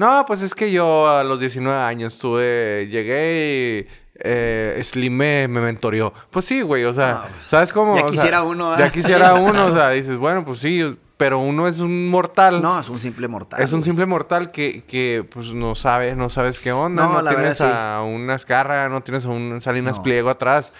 No, 0.00 0.24
pues 0.26 0.40
es 0.40 0.54
que 0.54 0.72
yo 0.72 1.06
a 1.06 1.22
los 1.24 1.40
19 1.40 1.78
años 1.78 2.16
tuve, 2.16 2.88
llegué 2.90 3.86
y 3.86 4.10
eh, 4.14 4.80
Slim 4.82 5.14
me, 5.14 5.46
me 5.46 5.60
mentoreó. 5.60 6.14
Pues 6.30 6.46
sí, 6.46 6.62
güey, 6.62 6.84
o 6.84 6.94
sea, 6.94 7.12
No, 7.12 7.20
pues, 7.20 7.34
¿sabes 7.44 7.70
cómo? 7.70 7.94
ya 7.96 8.04
O 8.04 8.08
sea, 8.08 8.10
quisiera 8.10 8.42
uno, 8.42 8.72
¿eh? 8.72 8.76
Ya 8.78 8.90
quisiera 8.90 9.34
uno, 9.42 9.66
o 9.66 9.72
sea, 9.74 9.90
dices, 9.90 10.16
bueno, 10.16 10.42
pues 10.42 10.60
sí, 10.60 10.98
pero 11.18 11.38
uno 11.38 11.68
es 11.68 11.80
un 11.80 12.08
mortal. 12.08 12.62
No, 12.62 12.80
es 12.80 12.88
un 12.88 12.98
simple 12.98 13.28
mortal. 13.28 13.60
Es 13.60 13.74
un 13.74 13.84
simple 13.84 14.06
mortal 14.06 14.50
que, 14.50 14.84
que 14.84 15.22
pues 15.30 15.48
no 15.48 15.74
sabes, 15.74 16.16
no 16.16 16.30
sabes 16.30 16.60
qué 16.60 16.72
onda, 16.72 17.04
No, 17.04 17.12
no, 17.12 17.22
la 17.22 17.32
tienes 17.32 17.60
verdad, 17.60 17.98
a 17.98 18.02
una 18.02 18.36
escarra, 18.36 18.88
no 18.88 19.02
tienes 19.02 19.26
a 19.26 19.28
un 19.28 19.60
Salinas 19.60 19.98
No. 19.98 20.02
Pliego 20.02 20.30
atrás. 20.30 20.72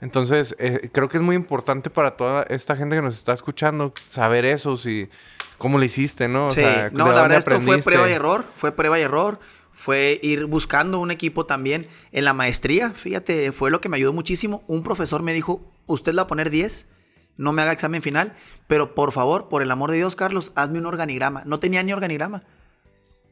Entonces, 0.00 0.54
eh, 0.60 0.90
creo 0.92 1.08
que 1.08 1.16
es 1.16 1.24
muy 1.24 1.34
importante 1.34 1.90
para 1.90 2.12
toda 2.12 2.44
esta 2.44 2.76
gente 2.76 2.94
que 2.94 3.02
nos 3.02 3.16
está 3.16 3.32
escuchando 3.32 3.92
saber 4.08 4.44
eso, 4.44 4.76
si 4.76 5.10
cómo 5.60 5.78
lo 5.78 5.84
hiciste, 5.84 6.26
¿no? 6.26 6.46
O 6.48 6.50
Sí, 6.50 6.56
sea, 6.56 6.90
no, 6.90 7.06
¿de 7.06 7.14
la 7.14 7.22
verdad 7.22 7.38
esto 7.38 7.60
fue 7.60 7.78
prueba 7.78 8.08
y 8.08 8.12
error, 8.12 8.46
fue 8.56 8.72
prueba 8.72 8.98
y 8.98 9.02
error, 9.02 9.38
fue 9.72 10.18
ir 10.22 10.46
buscando 10.46 10.98
un 10.98 11.10
equipo 11.10 11.46
también 11.46 11.86
en 12.12 12.24
la 12.24 12.32
maestría, 12.32 12.90
fíjate, 12.90 13.52
fue 13.52 13.70
lo 13.70 13.80
que 13.80 13.88
me 13.88 13.96
ayudó 13.98 14.12
muchísimo. 14.12 14.64
Un 14.66 14.82
profesor 14.82 15.22
me 15.22 15.32
dijo, 15.32 15.60
usted 15.86 16.12
le 16.12 16.16
va 16.16 16.22
a 16.22 16.26
poner 16.26 16.50
10, 16.50 16.88
no 17.36 17.52
me 17.52 17.62
haga 17.62 17.72
examen 17.72 18.02
final, 18.02 18.34
pero 18.66 18.94
por 18.94 19.12
favor, 19.12 19.48
por 19.48 19.62
el 19.62 19.70
amor 19.70 19.90
de 19.90 19.98
Dios, 19.98 20.16
Carlos, 20.16 20.52
hazme 20.54 20.78
un 20.78 20.86
organigrama. 20.86 21.42
No 21.46 21.60
tenía 21.60 21.82
ni 21.82 21.92
organigrama. 21.92 22.42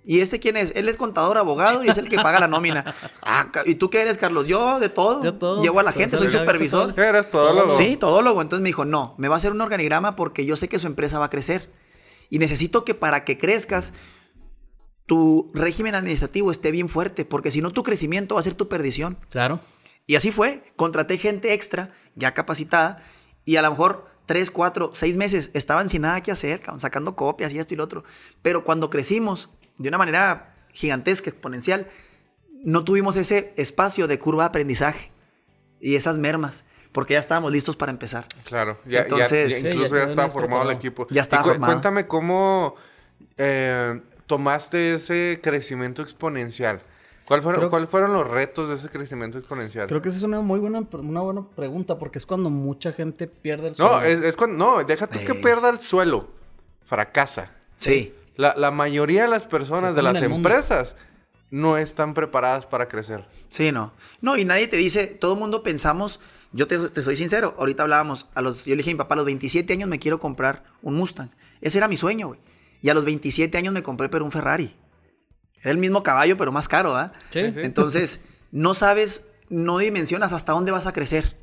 ¿Y 0.05 0.21
este 0.21 0.39
quién 0.39 0.57
es? 0.57 0.73
Él 0.75 0.89
es 0.89 0.97
contador, 0.97 1.37
abogado 1.37 1.85
y 1.85 1.89
es 1.89 1.99
el 1.99 2.09
que 2.09 2.17
paga 2.17 2.41
la 2.41 2.49
nómina. 2.49 2.95
Ah, 3.23 3.49
¿y 3.67 3.75
tú 3.75 3.91
qué 3.91 4.01
eres, 4.01 4.17
Carlos? 4.17 4.47
Yo 4.47 4.81
de 4.81 4.89
todo. 4.89 5.23
Yo 5.23 5.35
todo. 5.35 5.63
Llevo 5.63 5.81
a 5.81 5.83
la 5.83 5.93
gente, 5.93 6.17
soy 6.17 6.31
supervisor. 6.31 6.95
todo. 6.95 7.05
Eres 7.05 7.31
todólogo. 7.31 7.77
Sí, 7.77 7.97
todólogo. 7.97 8.41
Entonces 8.41 8.63
me 8.63 8.71
dijo, 8.71 8.87
no, 8.87 9.15
me 9.19 9.29
va 9.29 9.35
a 9.35 9.39
hacer 9.39 9.53
un 9.53 9.61
organigrama 9.61 10.17
porque 10.17 10.47
yo 10.47 10.57
sé 10.57 10.69
que 10.69 10.79
su 10.79 10.87
empresa 10.87 11.19
va 11.19 11.27
a 11.27 11.31
crecer. 11.31 11.71
Y 12.31 12.39
necesito 12.39 12.85
que 12.85 12.95
para 12.95 13.25
que 13.25 13.39
crezcas, 13.39 13.93
tu 15.07 15.51
régimen 15.55 15.95
administrativo 15.95 16.53
esté 16.53 16.71
bien 16.71 16.89
fuerte, 16.89 17.25
porque 17.25 17.51
si 17.51 17.63
no, 17.63 17.73
tu 17.73 17.83
crecimiento 17.83 18.35
va 18.35 18.41
a 18.41 18.45
ser 18.45 18.55
tu 18.55 18.69
perdición. 18.69 19.19
Claro. 19.31 19.61
Y 20.07 20.17
así 20.17 20.33
fue. 20.33 20.73
Contraté 20.77 21.19
gente 21.19 21.55
extra, 21.55 21.93
ya 22.15 22.35
capacitada, 22.35 23.03
y 23.45 23.57
a 23.57 23.63
lo 23.63 23.71
mejor 23.71 24.07
tres, 24.27 24.51
cuatro, 24.51 24.91
seis 24.93 25.17
meses 25.17 25.51
estaban 25.55 25.89
sin 25.89 26.03
nada 26.03 26.23
que 26.23 26.31
hacer, 26.31 26.61
sacando 26.77 27.17
copias 27.17 27.51
y 27.53 27.59
esto 27.59 27.73
y 27.73 27.79
lo 27.79 27.85
otro. 27.85 28.05
Pero 28.43 28.63
cuando 28.65 28.91
crecimos 28.91 29.51
de 29.79 29.89
una 29.89 29.97
manera 29.97 30.55
gigantesca, 30.75 31.31
exponencial, 31.31 31.89
no 32.63 32.85
tuvimos 32.85 33.17
ese 33.17 33.55
espacio 33.57 34.07
de 34.07 34.19
curva 34.19 34.43
de 34.43 34.49
aprendizaje 34.49 35.11
y 35.81 35.95
esas 35.95 36.19
mermas, 36.19 36.67
porque 36.99 37.15
ya 37.15 37.21
estábamos 37.21 37.53
listos 37.53 37.77
para 37.77 37.93
empezar. 37.93 38.27
Claro, 38.43 38.77
ya, 38.85 39.03
Entonces- 39.03 39.63
ya 39.63 39.71
incluso 39.71 39.95
ya- 39.95 40.01
ya, 40.01 40.05
ya 40.07 40.11
estaba 40.11 40.31
formado 40.31 40.69
el 40.69 40.77
equipo. 40.77 41.07
Ya 41.11 41.23
estaba 41.23 41.45
cu- 41.45 41.51
formado. 41.51 41.73
Cuéntame 41.75 42.09
cómo 42.09 42.75
eh, 43.37 44.01
tomaste 44.27 44.95
ese 44.95 45.39
crecimiento 45.41 46.03
exponencial. 46.03 46.83
¿Cuál 47.25 47.41
fueron, 47.43 47.61
Creo- 47.61 47.71
¿Cuáles 47.71 47.89
fueron 47.89 48.13
los 48.13 48.29
retos 48.29 48.69
de 48.69 48.75
ese 48.75 48.89
crecimiento 48.89 49.39
exponencial? 49.39 49.87
Creo 49.87 50.03
que 50.03 50.09
esa 50.09 50.19
es 50.19 50.25
una 50.25 50.41
muy 50.41 50.59
buena, 50.59 50.81
una 50.91 51.21
buena 51.21 51.47
pregunta 51.55 52.01
porque 52.01 52.19
es 52.19 52.27
cuando 52.27 52.51
mucha 52.51 52.91
gente 52.91 53.29
pierde 53.29 53.69
el 53.69 53.75
No, 53.79 53.91
sueño. 53.91 54.03
es, 54.07 54.25
es 54.25 54.35
cuando. 54.37 54.57
No, 54.57 54.83
deja 54.83 55.07
tú 55.07 55.21
que 55.21 55.33
Ey. 55.35 55.41
pierda 55.41 55.69
el 55.71 55.79
suelo. 55.79 56.27
Fracasa. 56.85 57.53
Sí. 57.77 58.13
La, 58.35 58.55
la 58.57 58.73
mayoría 58.73 59.23
de 59.23 59.29
las 59.29 59.45
personas, 59.47 59.95
de 59.95 60.03
las 60.03 60.15
mundo. 60.15 60.37
empresas, 60.37 60.97
no 61.51 61.79
están 61.79 62.13
preparadas 62.13 62.67
para 62.67 62.89
crecer. 62.89 63.25
Sí, 63.51 63.71
no. 63.73 63.93
No, 64.21 64.37
y 64.37 64.45
nadie 64.45 64.69
te 64.69 64.77
dice, 64.77 65.07
todo 65.07 65.35
el 65.35 65.39
mundo 65.39 65.63
pensamos, 65.63 66.21
yo 66.53 66.67
te, 66.67 66.79
te 66.89 67.03
soy 67.03 67.17
sincero, 67.17 67.55
ahorita 67.59 67.83
hablábamos, 67.83 68.27
a 68.35 68.41
los, 68.41 68.65
yo 68.65 68.75
le 68.75 68.79
dije 68.79 68.91
a 68.91 68.95
mi 68.95 68.99
papá, 68.99 69.15
a 69.15 69.17
los 69.17 69.27
27 69.27 69.73
años 69.73 69.89
me 69.89 69.99
quiero 69.99 70.19
comprar 70.19 70.65
un 70.83 70.95
Mustang. 70.95 71.31
Ese 71.61 71.79
era 71.79 71.89
mi 71.89 71.97
sueño, 71.97 72.29
güey. 72.29 72.41
Y 72.81 72.89
a 72.89 72.95
los 72.95 73.05
27 73.05 73.57
años 73.59 73.75
me 73.75 73.83
compré 73.83 74.09
pero 74.09 74.25
un 74.25 74.33
Ferrari. 74.33 74.75
Era 75.61 75.73
el 75.73 75.79
mismo 75.79 76.03
caballo, 76.03 76.37
pero 76.37 76.53
más 76.53 76.69
caro, 76.69 76.97
¿ah? 76.97 77.13
Sí. 77.31 77.53
sí. 77.53 77.61
Entonces, 77.63 78.21
no 78.53 78.75
sabes, 78.75 79.27
no 79.49 79.79
dimensionas 79.79 80.33
hasta 80.33 80.53
dónde 80.53 80.71
vas 80.71 80.87
a 80.87 80.93
crecer. 80.93 81.37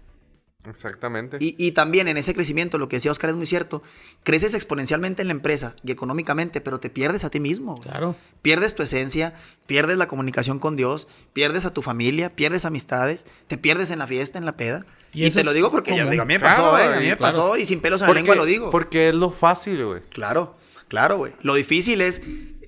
Exactamente. 0.70 1.38
Y, 1.40 1.56
y 1.58 1.72
también 1.72 2.08
en 2.08 2.18
ese 2.18 2.34
crecimiento, 2.34 2.78
lo 2.78 2.88
que 2.90 2.98
decía 2.98 3.12
Oscar 3.12 3.30
es 3.30 3.36
muy 3.36 3.46
cierto, 3.46 3.84
creces 4.24 4.54
exponencialmente 4.54 5.22
en 5.22 5.28
la 5.30 5.34
empresa 5.34 5.76
y 5.84 5.92
económicamente, 5.92 6.62
pero 6.62 6.80
te 6.80 6.90
pierdes 6.90 7.24
a 7.24 7.30
ti 7.30 7.40
mismo. 7.40 7.76
güey. 7.76 7.84
Claro. 7.90 8.16
Pierdes 8.42 8.76
tu 8.76 8.84
esencia, 8.84 9.34
pierdes 9.68 9.98
la 9.98 10.08
comunicación 10.08 10.60
con 10.60 10.76
Dios, 10.76 11.08
pierdes 11.34 11.66
a 11.66 11.74
tu 11.74 11.82
familia, 11.82 12.36
pierdes 12.36 12.66
amistades, 12.66 13.26
te 13.48 13.58
pierdes 13.58 13.92
en 13.92 14.00
la 14.00 14.08
fiesta, 14.08 14.38
en 14.38 14.46
la 14.46 14.56
peda. 14.58 14.86
Y 15.14 15.26
Y, 15.26 15.32
te 15.32 15.44
lo 15.44 15.54
digo 15.54 15.72
porque 15.72 15.92
ya 15.92 15.98
común. 16.00 16.12
digo, 16.12 16.24
a 16.24 16.26
mí 16.26 16.34
me 16.34 16.40
Claro, 16.40 16.64
pasó, 16.72 16.78
¿eh? 16.80 16.84
A 16.84 17.00
mí 17.00 17.08
me 17.08 17.18
claro. 17.18 17.20
pasó 17.20 17.58
y 17.58 17.66
sin 17.66 17.80
pelos 17.80 18.02
en 18.02 18.08
la 18.08 18.14
lengua 18.14 18.36
lo 18.36 18.46
digo. 18.46 18.70
Porque 18.72 19.10
es 19.10 19.16
lo 19.16 19.30
fácil, 19.30 19.84
güey. 19.86 20.02
Claro, 20.12 20.56
claro, 20.88 21.18
güey. 21.18 21.34
Lo 21.42 21.56
difícil 21.56 22.02
es 22.02 22.22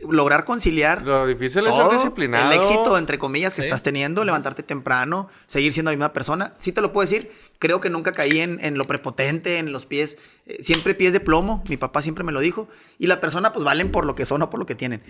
lograr 0.09 0.45
conciliar 0.45 1.01
Lo 1.03 1.25
difícil 1.27 1.65
es 1.65 1.73
ser 1.75 1.83
todo, 1.83 1.93
disciplinado. 1.93 2.51
El 2.51 2.59
éxito, 2.59 2.97
entre 2.97 3.17
comillas, 3.17 3.53
que 3.53 3.61
Sí. 3.61 3.67
estás 3.67 3.83
teniendo, 3.83 4.23
levantarte 4.25 4.63
temprano, 4.63 5.29
seguir 5.45 5.73
siendo 5.73 5.91
la 5.91 5.97
misma 5.97 6.13
persona. 6.13 6.53
Sí 6.59 6.71
te 6.71 6.81
lo 6.81 6.91
puedo 6.91 7.09
decir, 7.09 7.31
creo 7.59 7.79
que 7.81 7.89
nunca 7.89 8.11
caí 8.11 8.39
en, 8.39 8.59
en 8.63 8.77
lo 8.77 8.85
prepotente, 8.85 9.57
en 9.57 9.71
los 9.71 9.85
pies, 9.85 10.17
eh, 10.45 10.57
siempre 10.61 10.93
pies 10.95 11.13
de 11.13 11.19
plomo, 11.19 11.63
mi 11.69 11.77
papá 11.77 12.01
siempre 12.01 12.23
me 12.23 12.31
lo 12.31 12.39
dijo, 12.39 12.67
y 12.99 13.07
la 13.07 13.19
persona 13.19 13.53
pues 13.53 13.63
valen 13.65 13.91
por 13.91 14.05
lo 14.05 14.15
que 14.15 14.25
son 14.25 14.41
o 14.41 14.49
por 14.49 14.59
lo 14.59 14.65
que 14.65 14.75
tienen. 14.75 15.01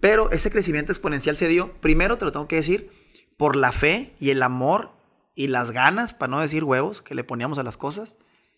Pero 0.00 0.30
ese 0.30 0.50
crecimiento 0.50 0.92
exponencial 0.92 1.36
se 1.36 1.48
dio, 1.48 1.72
primero 1.80 2.18
te 2.18 2.24
lo 2.26 2.32
tengo 2.32 2.48
que 2.48 2.56
decir, 2.56 2.90
por 3.36 3.56
la 3.56 3.72
fe 3.72 4.14
y 4.18 4.30
el 4.30 4.42
amor 4.42 4.90
y 5.34 5.48
las 5.48 5.70
ganas, 5.70 6.14
para 6.14 6.30
no 6.30 6.40
decir 6.40 6.64
huevos, 6.64 7.02
que 7.02 7.14
le 7.14 7.24
poníamos 7.24 7.58
a 7.58 7.62
las 7.62 7.76
cosas, 7.76 8.16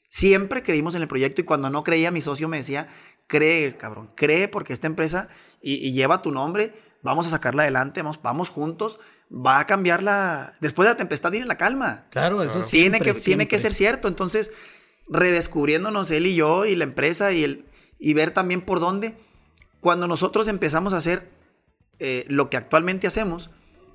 siempre 0.09 0.63
creímos 0.63 0.95
en 0.95 1.03
el 1.03 1.09
proyecto 1.09 1.41
y 1.41 1.45
cuando 1.45 1.71
no 1.71 1.83
creía 1.85 2.11
mi 2.11 2.21
socio 2.21 2.49
me 2.49 2.59
decía, 2.59 2.89
cree, 3.27 3.77
cabrón, 3.77 4.11
cree 4.15 4.49
porque 4.49 4.73
esta 4.73 4.87
empresa 4.87 5.29
y, 5.61 5.93
lleva 5.93 6.23
tu 6.23 6.31
nombre, 6.31 6.75
vamos 7.03 7.27
a 7.27 7.31
sacarla 7.31 7.63
adelante, 7.63 8.03
vamos, 8.03 8.21
vamos 8.23 8.49
juntos, 8.51 9.01
va 9.31 9.59
a 9.59 9.67
cambiar 9.67 10.03
la... 10.03 10.55
Después 10.61 10.87
de 10.87 10.95
la 10.95 10.99
tempestad 10.99 11.31
viene 11.31 11.47
la 11.47 11.57
calma. 11.57 12.07
Claro, 12.11 12.43
eso 12.43 12.63
sí. 12.63 12.79
Tiene 12.79 13.01
que, 13.01 13.15
tiene 13.15 13.49
que 13.49 13.61
ser 13.61 13.75
cierto, 13.75 14.09
entonces 14.09 14.53
redescubriéndonos 15.09 16.11
él 16.11 16.27
y 16.27 16.35
yo 16.35 16.67
y 16.67 16.77
la 16.77 16.85
empresa 16.85 17.33
y, 17.33 17.45
el, 17.45 17.67
y 17.99 18.15
ver 18.15 18.31
también 18.33 18.61
por 18.61 18.81
dónde, 18.81 19.17
cuando 19.81 20.07
nosotros 20.07 20.49
empezamos 20.49 20.93
a 20.93 20.99
hacer 20.99 21.31
eh, 21.99 22.25
lo 22.29 22.51
que 22.51 22.57
actualmente 22.57 23.07
hacemos, 23.07 23.51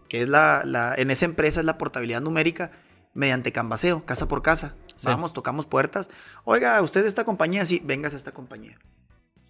que 0.10 0.24
es 0.24 0.30
la, 0.30 0.94
en 0.98 1.12
esa 1.12 1.26
empresa 1.26 1.60
es 1.60 1.66
la 1.66 1.78
portabilidad 1.78 2.22
numérica 2.22 2.72
mediante 3.14 3.52
cambaseo, 3.52 4.06
casa 4.06 4.28
por 4.28 4.42
casa. 4.42 4.76
Vamos, 5.04 5.34
tocamos 5.34 5.66
puertas. 5.66 6.10
Oiga, 6.44 6.82
usted 6.82 7.02
de 7.02 7.08
esta 7.08 7.26
compañía, 7.26 7.66
sí, 7.66 7.82
vengas 7.84 8.14
a 8.14 8.18
esta 8.18 8.32
compañía. 8.32 8.78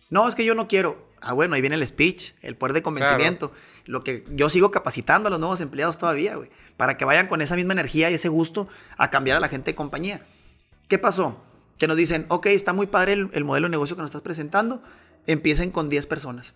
No, 0.09 0.27
es 0.27 0.35
que 0.35 0.45
yo 0.45 0.55
no 0.55 0.67
quiero. 0.67 1.12
Ah, 1.25 1.33
bueno, 1.33 1.55
ahí 1.55 1.61
viene 1.61 1.77
el 1.77 1.87
speech, 1.87 2.33
el 2.41 2.57
poder 2.57 2.73
de 2.73 2.81
convencimiento. 2.81 3.53
Lo 3.85 4.03
que 4.03 4.25
yo 4.31 4.49
sigo 4.49 4.71
capacitando 4.71 5.27
a 5.27 5.29
los 5.31 5.39
nuevos 5.39 5.61
empleados 5.61 5.97
todavía, 5.97 6.35
güey, 6.35 6.49
para 6.75 6.97
que 6.97 7.05
vayan 7.05 7.27
con 7.27 7.41
esa 7.41 7.55
misma 7.55 7.73
energía 7.73 8.11
y 8.11 8.15
ese 8.15 8.27
gusto 8.27 8.67
a 8.97 9.09
cambiar 9.09 9.37
a 9.37 9.39
la 9.39 9.47
gente 9.47 9.71
de 9.71 9.75
compañía. 9.75 10.25
¿Qué 10.89 10.99
pasó? 10.99 11.41
Que 11.77 11.87
nos 11.87 11.95
dicen, 11.95 12.25
ok, 12.27 12.47
está 12.47 12.73
muy 12.73 12.87
padre 12.87 13.13
el, 13.13 13.29
el 13.33 13.45
modelo 13.45 13.67
de 13.67 13.71
negocio 13.71 13.95
que 13.95 14.01
nos 14.01 14.09
estás 14.09 14.21
presentando, 14.21 14.83
empiecen 15.25 15.71
con 15.71 15.89
10 15.89 16.07
personas 16.07 16.55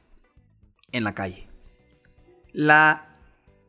en 0.92 1.04
la 1.04 1.16
calle. 1.16 1.48
La 2.52 3.08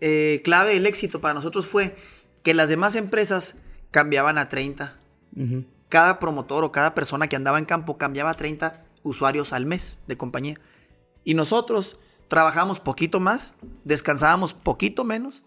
eh, 0.00 0.40
clave 0.44 0.74
del 0.74 0.86
éxito 0.86 1.20
para 1.20 1.34
nosotros 1.34 1.66
fue 1.66 1.96
que 2.42 2.54
las 2.54 2.68
demás 2.68 2.94
empresas 2.94 3.58
cambiaban 3.90 4.38
a 4.38 4.48
30. 4.48 4.96
Cada 5.88 6.18
promotor 6.18 6.64
o 6.64 6.72
cada 6.72 6.94
persona 6.94 7.28
que 7.28 7.36
andaba 7.36 7.58
en 7.58 7.64
campo 7.64 7.98
cambiaba 7.98 8.30
a 8.30 8.34
30 8.34 8.84
usuarios 9.02 9.52
al 9.52 9.66
mes 9.66 10.00
de 10.06 10.16
compañía. 10.16 10.58
Y 11.28 11.34
nosotros 11.34 11.98
trabajábamos 12.28 12.80
poquito 12.80 13.20
más, 13.20 13.52
descansábamos 13.84 14.54
poquito 14.54 15.04
menos 15.04 15.44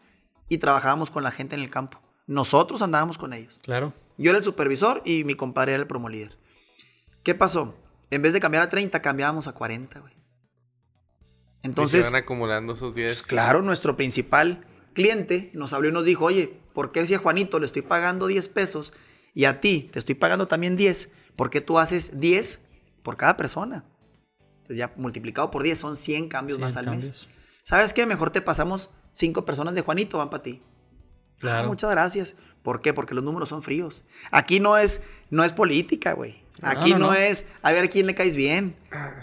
y 0.47 0.59
trabajábamos 0.59 1.09
con 1.09 1.23
la 1.23 1.31
gente 1.31 1.55
en 1.55 1.61
el 1.61 1.71
campo. 1.71 1.99
Nosotros 2.27 2.83
andábamos 2.83 3.17
con 3.17 3.33
ellos. 3.33 3.55
Claro. 3.63 3.91
Yo 4.15 4.29
era 4.29 4.37
el 4.37 4.43
supervisor 4.43 5.01
y 5.05 5.23
mi 5.23 5.33
compadre 5.33 5.73
era 5.73 5.81
el 5.81 5.87
promo 5.87 6.07
líder. 6.07 6.37
¿Qué 7.23 7.33
pasó? 7.33 7.73
En 8.11 8.21
vez 8.21 8.33
de 8.33 8.39
cambiar 8.39 8.61
a 8.61 8.69
30, 8.69 9.01
cambiábamos 9.01 9.47
a 9.47 9.53
40, 9.53 10.01
güey. 10.01 10.13
Entonces. 11.63 12.05
se 12.05 12.11
van 12.11 12.21
acumulando 12.21 12.73
esos 12.73 12.93
10. 12.93 13.17
Pues, 13.17 13.27
claro, 13.27 13.63
nuestro 13.63 13.97
principal 13.97 14.63
cliente 14.93 15.49
nos 15.55 15.73
habló 15.73 15.89
y 15.89 15.93
nos 15.93 16.05
dijo, 16.05 16.25
oye, 16.25 16.59
¿por 16.75 16.91
qué 16.91 17.07
si 17.07 17.15
a 17.15 17.17
Juanito 17.17 17.57
le 17.57 17.65
estoy 17.65 17.81
pagando 17.81 18.27
10 18.27 18.49
pesos 18.49 18.93
y 19.33 19.45
a 19.45 19.59
ti 19.59 19.89
te 19.91 19.97
estoy 19.97 20.13
pagando 20.13 20.47
también 20.47 20.77
10? 20.77 21.11
¿Por 21.35 21.49
qué 21.49 21.59
tú 21.59 21.79
haces 21.79 22.19
10 22.19 22.61
por 23.01 23.17
cada 23.17 23.35
persona? 23.35 23.83
Entonces 24.71 24.77
ya 24.77 24.93
multiplicado 24.95 25.51
por 25.51 25.63
10 25.63 25.77
son 25.77 25.97
100 25.97 26.29
cambios 26.29 26.57
más 26.57 26.77
al 26.77 26.89
mes. 26.89 27.27
¿Sabes 27.63 27.93
qué? 27.93 28.05
Mejor 28.05 28.29
te 28.29 28.41
pasamos 28.41 28.89
5 29.11 29.43
personas 29.43 29.75
de 29.75 29.81
Juanito, 29.81 30.17
van 30.17 30.29
para 30.29 30.43
ti. 30.43 30.61
Claro. 31.39 31.65
Ah, 31.65 31.67
muchas 31.67 31.91
gracias. 31.91 32.35
¿Por 32.63 32.81
qué? 32.81 32.93
Porque 32.93 33.13
los 33.13 33.23
números 33.23 33.49
son 33.49 33.63
fríos. 33.63 34.05
Aquí 34.29 34.59
no 34.59 34.77
es, 34.77 35.03
no 35.29 35.43
es 35.43 35.51
política, 35.51 36.13
güey. 36.13 36.41
Aquí 36.61 36.93
no, 36.93 37.13
es 37.13 37.47
a 37.63 37.71
ver 37.71 37.85
a 37.85 37.87
quién 37.87 38.05
le 38.05 38.15
caes 38.15 38.35
bien. 38.35 38.75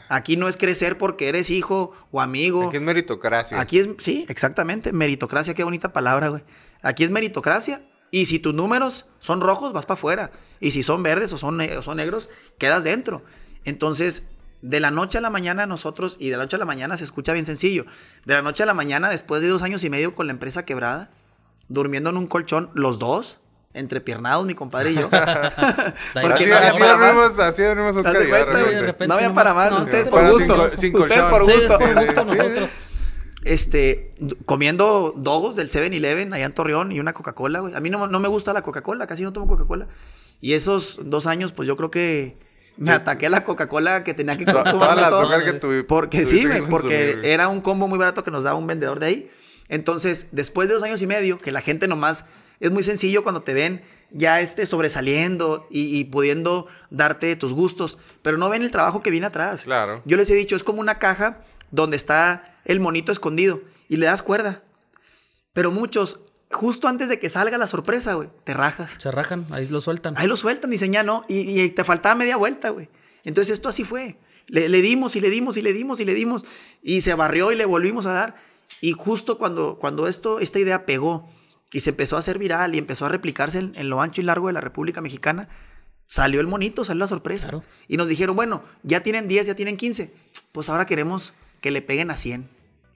Aquí 0.09 0.37
no 0.37 0.49
es 0.49 0.57
crecer 0.57 0.99
porque 0.99 1.29
eres 1.29 1.49
hijo 1.51 1.93
o 2.11 2.21
amigo. 2.21 2.69
Aquí 2.69 2.77
es 2.77 2.83
meritocracia. 2.83 3.61
Aquí 3.61 3.79
es, 3.79 3.89
sí, 3.99 4.27
exactamente. 4.29 4.93
Meritocracia, 4.93 5.55
qué 5.55 5.65
bonita 5.65 5.93
palabra, 5.93 6.29
güey. 6.29 6.43
Aquí 6.83 7.05
es 7.05 7.11
meritocracia. 7.11 7.83
Y 8.11 8.27
si 8.27 8.39
tus 8.39 8.55
números 8.55 9.07
son 9.21 9.41
rojos, 9.41 9.73
vas 9.73 9.87
para 9.87 9.99
afuera. 9.99 10.31
Y 10.61 10.73
si 10.73 10.83
son 10.83 11.03
verdes 11.03 11.33
o 11.33 11.39
son, 11.39 11.61
o 11.61 11.83
son 11.83 11.97
negros, 11.97 12.29
quedas 12.59 12.83
dentro. 12.83 13.23
Entonces, 13.65 14.27
de 14.62 14.81
la 14.81 14.90
noche 14.90 15.18
a 15.18 15.21
la 15.21 15.31
mañana 15.31 15.66
nosotros, 15.66 16.16
y 16.18 16.31
de 16.31 16.37
la 16.37 16.44
noche 16.44 16.57
a 16.57 16.59
la 16.59 16.64
mañana 16.64 16.97
se 16.97 17.05
escucha 17.05 17.33
bien 17.33 17.47
sencillo, 17.47 17.87
de 18.25 18.35
la 18.35 18.42
noche 18.42 18.62
a 18.62 18.66
la 18.66 18.75
mañana, 18.75 19.09
después 19.11 19.42
de 19.42 19.49
dos 19.49 19.62
años 19.62 19.85
y 19.85 19.90
medio 19.90 20.14
con 20.14 20.27
la 20.27 20.33
empresa 20.33 20.64
quebrada, 20.64 21.11
durmiendo 21.68 22.11
en 22.11 22.16
un 22.16 22.27
colchón, 22.27 22.71
los 22.75 22.99
dos, 22.99 23.38
entrepiernados, 23.75 24.47
mi 24.47 24.55
compadre 24.55 24.92
y 24.92 24.94
yo. 24.97 25.11
Porque 26.21 26.47
no 26.47 26.57
había 26.57 26.73
para 26.79 27.12
más. 27.12 27.38
Así 27.38 27.62
dormimos 27.62 27.97
Oscar 27.97 28.16
y 29.01 29.07
No 29.07 29.14
había 29.14 29.33
para 29.33 29.55
más. 29.55 29.73
ustedes 29.81 30.09
por 30.09 30.31
gusto. 30.31 30.64
ustedes 30.64 30.90
por 31.31 31.44
gusto. 31.44 32.25
nosotros. 32.25 32.71
Este, 33.44 34.14
comiendo 34.47 35.14
dogos 35.16 35.57
del 35.57 35.71
7-Eleven 35.71 36.35
allá 36.35 36.47
en 36.47 36.53
Torreón 36.53 36.92
y 36.92 37.01
una 37.01 37.12
Coca-Cola, 37.12 37.61
güey. 37.61 37.75
A 37.75 37.81
mí 37.81 37.88
no, 37.88 38.07
no 38.09 38.21
me 38.21 38.29
gusta 38.29 38.53
la 38.53 38.62
Coca-Cola, 38.62 39.07
casi 39.07 39.23
no 39.23 39.33
tomo 39.33 39.47
Coca-Cola. 39.47 39.87
Y 40.40 40.55
esos 40.55 40.99
dos 41.05 41.27
años, 41.27 41.53
pues 41.53 41.66
yo 41.66 41.77
creo 41.77 41.90
que 41.90 42.37
me 42.79 42.93
ataqué 42.93 43.29
la 43.29 43.45
Coca-Cola 43.45 44.05
que 44.05 44.14
tenía 44.14 44.38
que 44.38 44.45
tomar 44.47 44.73
todo. 45.11 45.29
Que 45.45 45.85
porque 45.85 46.25
sí, 46.25 46.47
porque 46.71 47.19
era 47.25 47.49
un 47.49 47.61
combo 47.61 47.88
muy 47.88 47.99
barato 47.99 48.25
que 48.25 48.31
nos 48.31 48.45
daba 48.45 48.59
un 48.59 48.67
vendedor 48.67 49.01
de 49.01 49.07
ahí. 49.07 49.31
Entonces, 49.69 50.29
después 50.33 50.69
de 50.69 50.75
dos 50.75 50.83
años 50.83 51.03
y 51.03 51.07
medio, 51.07 51.37
que 51.37 51.53
la 51.53 51.61
gente 51.61 51.88
nomás 51.88 52.25
es 52.61 52.71
muy 52.71 52.83
sencillo 52.83 53.23
cuando 53.23 53.43
te 53.43 53.53
ven 53.53 53.83
ya 54.11 54.41
este 54.41 54.64
sobresaliendo 54.64 55.67
y, 55.71 56.05
pudiendo 56.05 56.67
darte 56.91 57.37
tus 57.37 57.53
gustos, 57.53 57.99
pero 58.23 58.38
no 58.38 58.49
ven 58.49 58.62
el 58.62 58.71
trabajo 58.71 59.03
que 59.03 59.11
viene 59.11 59.27
atrás. 59.27 59.64
Claro. 59.64 60.01
Yo 60.07 60.17
les 60.17 60.31
he 60.31 60.35
dicho, 60.35 60.57
es 60.57 60.64
como 60.64 60.81
una 60.81 60.99
caja 60.99 61.43
donde 61.71 61.97
está 61.97 62.57
el 62.64 62.81
monito 62.81 63.12
escondido 63.12 63.61
y 63.88 63.97
le 63.97 64.07
das 64.07 64.23
cuerda. 64.23 64.62
Pero 65.53 65.71
muchos, 65.73 66.21
justo 66.51 66.89
antes 66.89 67.09
de 67.09 67.19
que 67.19 67.29
salga 67.29 67.59
la 67.59 67.67
sorpresa, 67.67 68.15
güey, 68.15 68.29
te 68.45 68.55
rajas. 68.55 68.97
Se 68.99 69.11
rajan, 69.11 69.47
ahí 69.51 69.67
lo 69.67 69.81
sueltan. 69.81 70.15
Ahí 70.17 70.27
lo 70.27 70.37
sueltan, 70.37 70.73
y 70.73 70.77
ya 70.77 71.03
no, 71.03 71.25
y, 71.29 71.69
te 71.71 71.85
faltaba 71.85 72.15
media 72.15 72.37
vuelta, 72.37 72.71
güey. 72.71 72.89
Entonces 73.25 73.55
esto 73.55 73.69
así 73.69 73.85
fue. 73.85 74.17
Le, 74.47 74.69
le, 74.69 74.81
dimos 74.81 75.15
y 75.17 75.21
le 75.21 75.29
dimos 75.29 75.59
y 75.59 75.63
le 75.63 75.75
dimos 75.75 76.01
y 76.01 76.07
le 76.07 76.15
dimos 76.15 76.47
y 76.83 77.03
se 77.03 77.13
barrió 77.13 77.53
y 77.53 77.57
le 77.57 77.67
volvimos 77.67 78.07
a 78.07 78.13
dar. 78.13 78.37
Y 78.81 78.93
justo 78.93 79.39
cuando, 79.39 79.79
cuando 79.79 80.09
esto, 80.09 80.41
esta 80.41 80.59
idea 80.59 80.87
pegó 80.87 81.29
y 81.73 81.81
se 81.81 81.91
empezó 81.91 82.17
a 82.17 82.21
hacer 82.21 82.39
viral 82.39 82.75
y 82.75 82.79
empezó 82.79 83.07
a 83.07 83.09
replicarse 83.09 83.59
en, 83.59 83.91
lo 83.91 84.01
ancho 84.01 84.21
y 84.21 84.25
largo 84.25 84.47
de 84.47 84.53
la 84.55 84.61
República 84.61 85.01
Mexicana, 85.01 85.49
salió 86.07 86.41
el 86.41 86.47
monito, 86.47 86.85
salió 86.85 87.01
la 87.01 87.09
sorpresa. 87.09 87.51
Y 87.89 87.97
nos 87.97 88.09
dijeron, 88.09 88.37
bueno, 88.37 88.63
ya 88.83 89.03
tienen 89.03 89.29
10, 89.29 89.49
ya 89.49 89.55
tienen 89.55 89.77
15, 89.77 90.13
pues 90.53 90.69
ahora 90.69 90.87
queremos 90.87 91.35
que 91.61 91.71
le 91.71 91.83
peguen 91.83 92.11
a 92.11 92.17
100. 92.17 92.49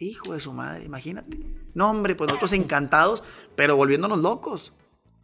Hijo 0.03 0.33
de 0.33 0.41
su 0.41 0.53
madre, 0.53 0.85
imagínate. 0.85 1.39
No, 1.75 1.89
hombre, 1.89 2.17
pues 2.17 2.27
nosotros 2.27 2.53
encantados, 2.55 3.23
pero 3.55 3.77
volviéndonos 3.77 4.19
locos. 4.19 4.73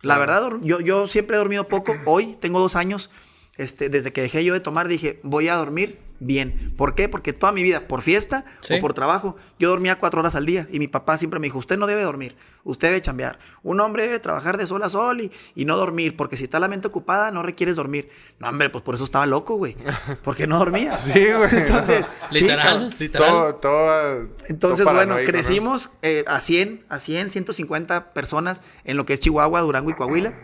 La 0.02 0.18
verdad, 0.18 0.52
yo, 0.62 0.78
yo 0.78 1.08
siempre 1.08 1.34
he 1.34 1.38
dormido 1.38 1.66
poco. 1.66 1.96
Hoy 2.06 2.36
tengo 2.40 2.60
dos 2.60 2.76
años. 2.76 3.10
Este, 3.56 3.88
desde 3.88 4.12
que 4.12 4.22
dejé 4.22 4.44
yo 4.44 4.54
de 4.54 4.60
tomar, 4.60 4.86
dije, 4.86 5.18
voy 5.24 5.48
a 5.48 5.56
dormir 5.56 5.98
bien. 6.20 6.74
¿Por 6.76 6.94
qué? 6.94 7.08
Porque 7.08 7.32
toda 7.32 7.50
mi 7.50 7.64
vida, 7.64 7.88
por 7.88 8.02
fiesta 8.02 8.44
o 8.70 8.80
por 8.80 8.94
trabajo, 8.94 9.34
yo 9.58 9.68
dormía 9.68 9.98
cuatro 9.98 10.20
horas 10.20 10.36
al 10.36 10.46
día. 10.46 10.68
Y 10.70 10.78
mi 10.78 10.86
papá 10.86 11.18
siempre 11.18 11.40
me 11.40 11.48
dijo, 11.48 11.58
usted 11.58 11.76
no 11.76 11.88
debe 11.88 12.02
dormir 12.02 12.36
usted 12.68 12.88
debe 12.88 13.02
chambear. 13.02 13.38
Un 13.62 13.80
hombre 13.80 14.04
debe 14.04 14.18
trabajar 14.20 14.58
de 14.58 14.66
sol 14.66 14.82
a 14.82 14.90
sol 14.90 15.30
y, 15.54 15.64
no 15.64 15.76
dormir, 15.76 16.16
porque 16.16 16.36
si 16.36 16.44
está 16.44 16.60
la 16.60 16.68
mente 16.68 16.88
ocupada 16.88 17.30
no 17.30 17.42
requieres 17.42 17.76
dormir. 17.76 18.10
No, 18.38 18.48
hombre, 18.48 18.68
pues 18.68 18.84
por 18.84 18.94
eso 18.94 19.04
estaba 19.04 19.26
loco, 19.26 19.56
güey. 19.56 19.76
Porque 20.22 20.46
no 20.46 20.58
dormía. 20.58 20.98
sí, 21.00 21.28
güey. 21.32 21.48
Entonces, 21.50 22.04
literal, 22.30 22.94
literal. 22.98 23.56
Todo, 23.60 24.28
Entonces, 24.48 24.84
bueno, 24.84 25.16
crecimos 25.24 25.90
eh, 26.02 26.24
a 26.26 26.40
100, 26.40 26.84
a 26.90 27.00
100, 27.00 27.30
150 27.30 28.12
personas 28.12 28.62
en 28.84 28.96
lo 28.98 29.06
que 29.06 29.14
es 29.14 29.20
Chihuahua, 29.20 29.62
Durango 29.62 29.90
y 29.90 29.94
Coahuila. 29.94 30.34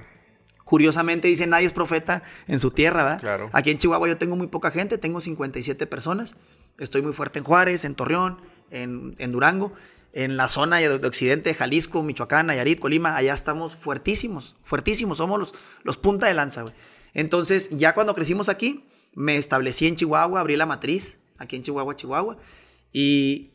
Curiosamente 0.64 1.28
dice 1.28 1.46
nadie 1.46 1.66
es 1.66 1.74
profeta 1.74 2.22
en 2.48 2.58
su 2.58 2.70
tierra, 2.70 3.04
¿verdad? 3.04 3.20
Claro. 3.20 3.50
Aquí 3.52 3.70
en 3.70 3.76
Chihuahua 3.76 4.08
yo 4.08 4.16
tengo 4.16 4.34
muy 4.34 4.46
poca 4.46 4.70
gente, 4.70 4.96
tengo 4.96 5.20
57 5.20 5.86
personas. 5.86 6.36
Estoy 6.78 7.02
muy 7.02 7.12
fuerte 7.12 7.38
en 7.38 7.44
Juárez, 7.44 7.84
en 7.84 7.94
Torreón, 7.94 8.40
en, 8.70 9.14
en 9.18 9.30
Durango 9.30 9.74
en 10.14 10.36
la 10.36 10.46
zona 10.46 10.78
de, 10.78 10.88
occidente 10.88 11.50
de 11.50 11.54
Jalisco, 11.54 12.02
Michoacán, 12.04 12.46
Nayarit, 12.46 12.78
Colima, 12.78 13.16
allá 13.16 13.34
estamos 13.34 13.74
fuertísimos, 13.74 14.56
fuertísimos, 14.62 15.18
somos 15.18 15.40
los, 15.40 15.54
los 15.82 15.96
punta 15.96 16.26
de 16.26 16.34
lanza, 16.34 16.62
güey. 16.62 16.72
Entonces, 17.14 17.70
ya 17.70 17.94
cuando 17.94 18.14
crecimos 18.14 18.48
aquí, 18.48 18.86
me 19.12 19.36
establecí 19.36 19.88
en 19.88 19.96
Chihuahua, 19.96 20.40
abrí 20.40 20.56
la 20.56 20.66
matriz, 20.66 21.18
aquí 21.36 21.56
en 21.56 21.62
Chihuahua, 21.62 21.96
Chihuahua, 21.96 22.36
y 22.92 23.54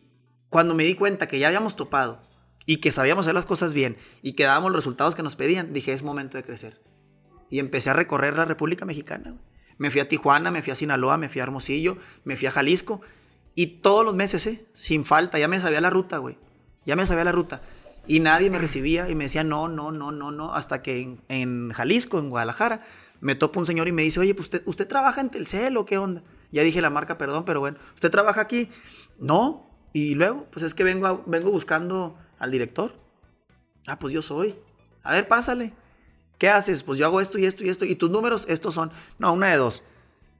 cuando 0.50 0.76
me 0.76 0.84
di 0.84 0.96
cuenta 0.96 1.30
que 1.30 1.40
ya 1.40 1.48
habíamos 1.48 1.78
topado 1.78 2.22
y 2.66 2.78
que 2.78 2.92
sabíamos 2.92 3.26
hacer 3.26 3.36
las 3.36 3.46
cosas 3.46 3.74
bien 3.74 3.96
y 4.22 4.34
que 4.34 4.44
dábamos 4.44 4.72
los 4.72 4.82
resultados 4.82 5.16
que 5.16 5.24
nos 5.24 5.38
pedían, 5.38 5.72
dije, 5.72 5.94
es 5.94 6.04
momento 6.04 6.38
de 6.38 6.44
crecer. 6.44 6.82
Y 7.50 7.60
empecé 7.60 7.90
a 7.90 7.94
recorrer 7.94 8.36
la 8.36 8.46
República 8.46 8.86
Mexicana. 8.86 9.38
Me 9.78 9.92
fui 9.92 10.02
a 10.02 10.10
Tijuana, 10.10 10.52
me 10.52 10.62
fui 10.62 10.72
a 10.72 10.76
Sinaloa, 10.76 11.18
me 11.18 11.30
fui 11.30 11.40
a 11.40 11.44
Hermosillo, 11.44 11.98
me 12.26 12.36
fui 12.36 12.48
a 12.48 12.52
Jalisco. 12.52 13.02
Y 13.56 13.80
todos 13.82 14.06
los 14.06 14.14
meses, 14.14 14.46
¿eh? 14.46 14.66
sin 14.74 15.06
falta, 15.06 15.40
ya 15.40 15.48
me 15.48 15.60
sabía 15.62 15.80
la 15.80 15.90
ruta, 15.90 16.18
güey. 16.18 16.38
Ya 16.90 16.96
me 16.96 17.06
sabía 17.06 17.24
la 17.24 17.32
ruta. 17.32 17.62
Y 18.08 18.20
nadie 18.20 18.50
me 18.50 18.58
recibía 18.58 19.08
y 19.12 19.14
me 19.14 19.26
decía 19.26 19.44
no, 19.44 19.68
no, 19.68 19.92
no, 19.92 20.12
no, 20.12 20.32
no. 20.32 20.56
Hasta 20.56 20.82
que 20.82 21.20
en, 21.28 21.70
Jalisco, 21.70 22.18
en 22.18 22.32
Guadalajara, 22.32 22.82
me 23.22 23.36
topa 23.36 23.60
un 23.60 23.68
señor 23.68 23.88
y 23.88 23.92
me 23.92 24.02
dice, 24.02 24.20
oye, 24.20 24.34
pues 24.34 24.48
usted, 24.48 24.64
¿usted 24.66 24.88
trabaja 24.88 25.22
en 25.22 25.30
Telcel 25.30 25.78
o 25.78 25.86
qué 25.86 26.00
onda? 26.00 26.24
Ya 26.52 26.64
dije 26.64 26.82
la 26.82 26.90
marca, 26.90 27.20
perdón, 27.20 27.46
pero 27.46 27.60
bueno, 27.60 27.78
¿usted 27.94 28.10
trabaja 28.10 28.42
aquí? 28.42 28.72
No. 29.20 29.70
Y 29.94 30.16
luego, 30.16 30.48
pues 30.52 30.66
es 30.66 30.74
que 30.74 30.84
vengo, 30.84 31.22
vengo 31.28 31.52
buscando 31.52 32.18
al 32.40 32.50
director. 32.50 32.96
Ah, 33.86 34.00
pues 34.00 34.12
yo 34.12 34.24
soy. 34.24 34.56
A 35.04 35.12
ver, 35.12 35.28
pásale. 35.28 35.74
¿Qué 36.40 36.50
haces? 36.50 36.82
Pues 36.82 36.98
yo 36.98 37.06
hago 37.06 37.22
esto 37.22 37.38
y 37.38 37.46
esto 37.46 37.64
y 37.64 37.70
esto. 37.70 37.86
Y 37.86 37.94
tus 37.94 38.10
números, 38.10 38.48
estos 38.50 38.74
son. 38.74 38.90
No, 39.20 39.32
una 39.32 39.50
de 39.50 39.58
dos. 39.58 39.84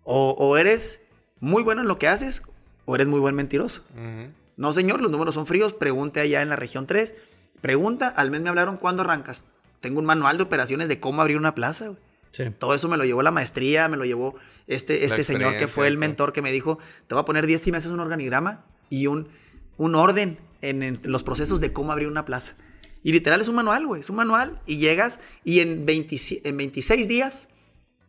O, 0.04 0.32
o 0.32 0.58
eres 0.58 1.04
muy 1.42 1.62
bueno 1.62 1.82
en 1.82 1.88
lo 1.88 2.00
que 2.00 2.08
haces 2.08 2.42
o 2.86 2.96
eres 2.96 3.08
muy 3.08 3.20
buen 3.20 3.36
mentiroso. 3.36 3.84
Ujú. 3.94 4.34
No, 4.60 4.74
señor, 4.74 5.02
los 5.02 5.10
números 5.10 5.36
son 5.36 5.46
fríos. 5.46 5.72
Pregunte 5.72 6.20
allá 6.20 6.42
en 6.42 6.50
la 6.50 6.58
región 6.58 6.86
3. 6.86 7.16
Pregunta, 7.62 8.10
al 8.10 8.30
mes 8.30 8.42
me 8.42 8.50
hablaron, 8.50 8.76
¿cuándo 8.76 9.04
arrancas? 9.04 9.46
Tengo 9.80 10.00
un 10.00 10.06
manual 10.06 10.36
de 10.36 10.44
operaciones 10.44 10.90
de 10.90 11.00
cómo 11.00 11.22
abrir 11.22 11.38
una 11.38 11.56
plaza. 11.56 11.86
güey. 11.86 11.98
Sí. 12.32 12.44
Todo 12.60 12.76
eso 12.76 12.90
me 12.90 12.98
lo 12.98 13.06
llevó 13.06 13.24
la 13.24 13.32
maestría, 13.32 13.88
me 13.88 13.96
lo 13.96 14.04
llevó 14.04 14.36
este, 14.68 15.06
este 15.06 15.24
señor 15.24 15.56
que 15.56 15.70
fue 15.70 15.88
el 15.88 15.98
mentor 15.98 16.34
que 16.34 16.42
me 16.42 16.52
dijo, 16.52 16.78
te 17.08 17.16
voy 17.16 17.22
a 17.22 17.26
poner 17.26 17.48
10 17.48 17.68
y 17.68 17.72
me 17.72 17.78
haces 17.78 17.90
un 17.90 18.02
organigrama 18.02 18.66
y 18.90 19.08
un, 19.08 19.30
un 19.78 19.96
orden 19.96 20.38
en, 20.62 20.84
en 20.84 21.00
los 21.04 21.24
procesos 21.24 21.62
de 21.62 21.72
cómo 21.72 21.94
abrir 21.94 22.10
una 22.10 22.26
plaza. 22.26 22.56
Y 23.02 23.14
literal 23.14 23.40
es 23.40 23.48
un 23.48 23.56
manual, 23.56 23.88
güey, 23.88 24.02
es 24.02 24.10
un 24.10 24.18
manual 24.18 24.60
y 24.66 24.78
llegas 24.78 25.22
y 25.46 25.62
en, 25.62 25.86
20 25.86 26.18
en 26.44 26.58
26 26.58 27.08
días 27.08 27.48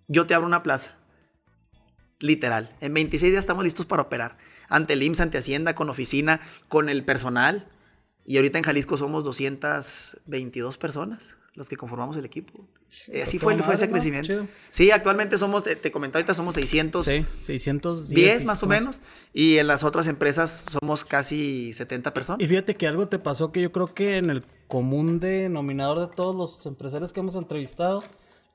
yo 0.09 0.27
te 0.27 0.35
abro 0.35 0.49
una 0.49 0.65
plaza. 0.65 0.97
Literal, 2.19 2.77
en 2.81 2.93
26 2.93 3.31
días 3.31 3.45
estamos 3.45 3.63
listos 3.63 3.87
para 3.87 4.03
operar. 4.03 4.37
Ante 4.71 4.95
el 4.95 5.03
IMSS, 5.03 5.21
ante 5.21 5.37
Hacienda, 5.39 5.75
con 5.75 5.91
oficina, 5.91 6.41
con 6.69 6.89
el 6.89 7.05
personal. 7.05 7.69
Y 8.25 8.37
ahorita 8.37 8.57
en 8.59 8.65
Jalisco 8.65 8.97
somos 8.97 9.25
222 9.25 10.79
personas 10.79 11.37
los 11.55 11.69
que 11.69 11.77
conformamos 11.77 12.17
el 12.17 12.25
equipo. 12.25 12.65
Eh, 13.09 13.23
así 13.25 13.39
fue, 13.39 13.57
fue 13.59 13.75
ese 13.75 13.91
crecimiento. 13.91 14.27
Chido. 14.27 14.47
Sí, 14.71 14.91
actualmente 14.93 15.37
somos, 15.37 15.65
te, 15.65 15.75
te 15.77 15.91
comenté 15.91 16.17
ahorita, 16.19 16.33
somos 16.33 16.55
600. 16.55 17.05
Sí, 17.05 17.27
610. 17.41 18.09
10 18.15 18.43
y- 18.43 18.45
más 18.45 18.59
o 18.63 18.67
¿cómo 18.67 18.75
es? 18.75 18.81
menos. 18.81 19.01
Y 19.35 19.59
en 19.59 19.67
las 19.67 19.83
otras 19.83 20.07
empresas 20.07 20.65
somos 20.71 21.05
casi 21.05 21.73
70 21.73 22.15
personas. 22.15 22.41
Y 22.41 22.49
fíjate 22.49 22.77
que 22.77 22.87
algo 22.87 23.09
te 23.09 23.19
pasó 23.19 23.51
que 23.53 23.61
yo 23.61 23.73
creo 23.73 23.93
que 23.93 24.17
en 24.17 24.31
el 24.31 24.45
común 24.69 25.19
denominador 25.21 26.09
de 26.09 26.15
todos 26.15 26.35
los 26.37 26.65
empresarios 26.67 27.13
que 27.13 27.21
hemos 27.21 27.35
entrevistado, 27.35 28.01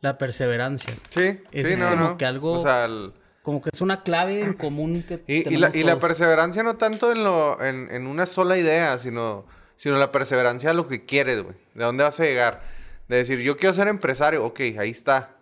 la 0.02 0.18
perseverancia. 0.18 0.96
Sí, 1.10 1.38
Ese 1.52 1.68
sí, 1.68 1.74
es 1.74 1.80
no, 1.80 1.90
como 1.90 2.02
no. 2.12 2.18
que 2.18 2.26
algo- 2.26 2.54
O 2.54 2.64
sea, 2.64 2.86
el- 2.86 3.12
Como 3.46 3.62
que 3.62 3.70
es 3.72 3.80
una 3.80 4.02
clave 4.04 4.42
en 4.42 4.54
común 4.54 5.06
que 5.08 5.24
y, 5.28 5.48
y 5.54 5.58
la, 5.58 5.70
y 5.74 5.84
la 5.84 6.00
perseverancia 6.00 6.64
no 6.64 6.76
tanto 6.78 7.12
en, 7.12 7.24
lo, 7.24 7.62
en, 7.64 7.90
en 7.92 8.08
una 8.08 8.26
sola 8.26 8.58
idea, 8.58 8.98
sino, 8.98 9.46
sino 9.78 9.98
la 9.98 10.12
perseverancia 10.12 10.72
a 10.72 10.74
lo 10.74 10.88
que 10.88 11.06
quieres, 11.06 11.44
güey. 11.44 11.56
¿De 11.76 11.84
dónde 11.86 12.04
vas 12.04 12.20
a 12.20 12.24
llegar? 12.24 12.64
De 13.08 13.18
decir, 13.18 13.40
yo 13.40 13.56
quiero 13.56 13.76
ser 13.76 13.88
empresario, 13.88 14.44
ok, 14.44 14.60
ahí 14.80 14.90
está. 14.90 15.38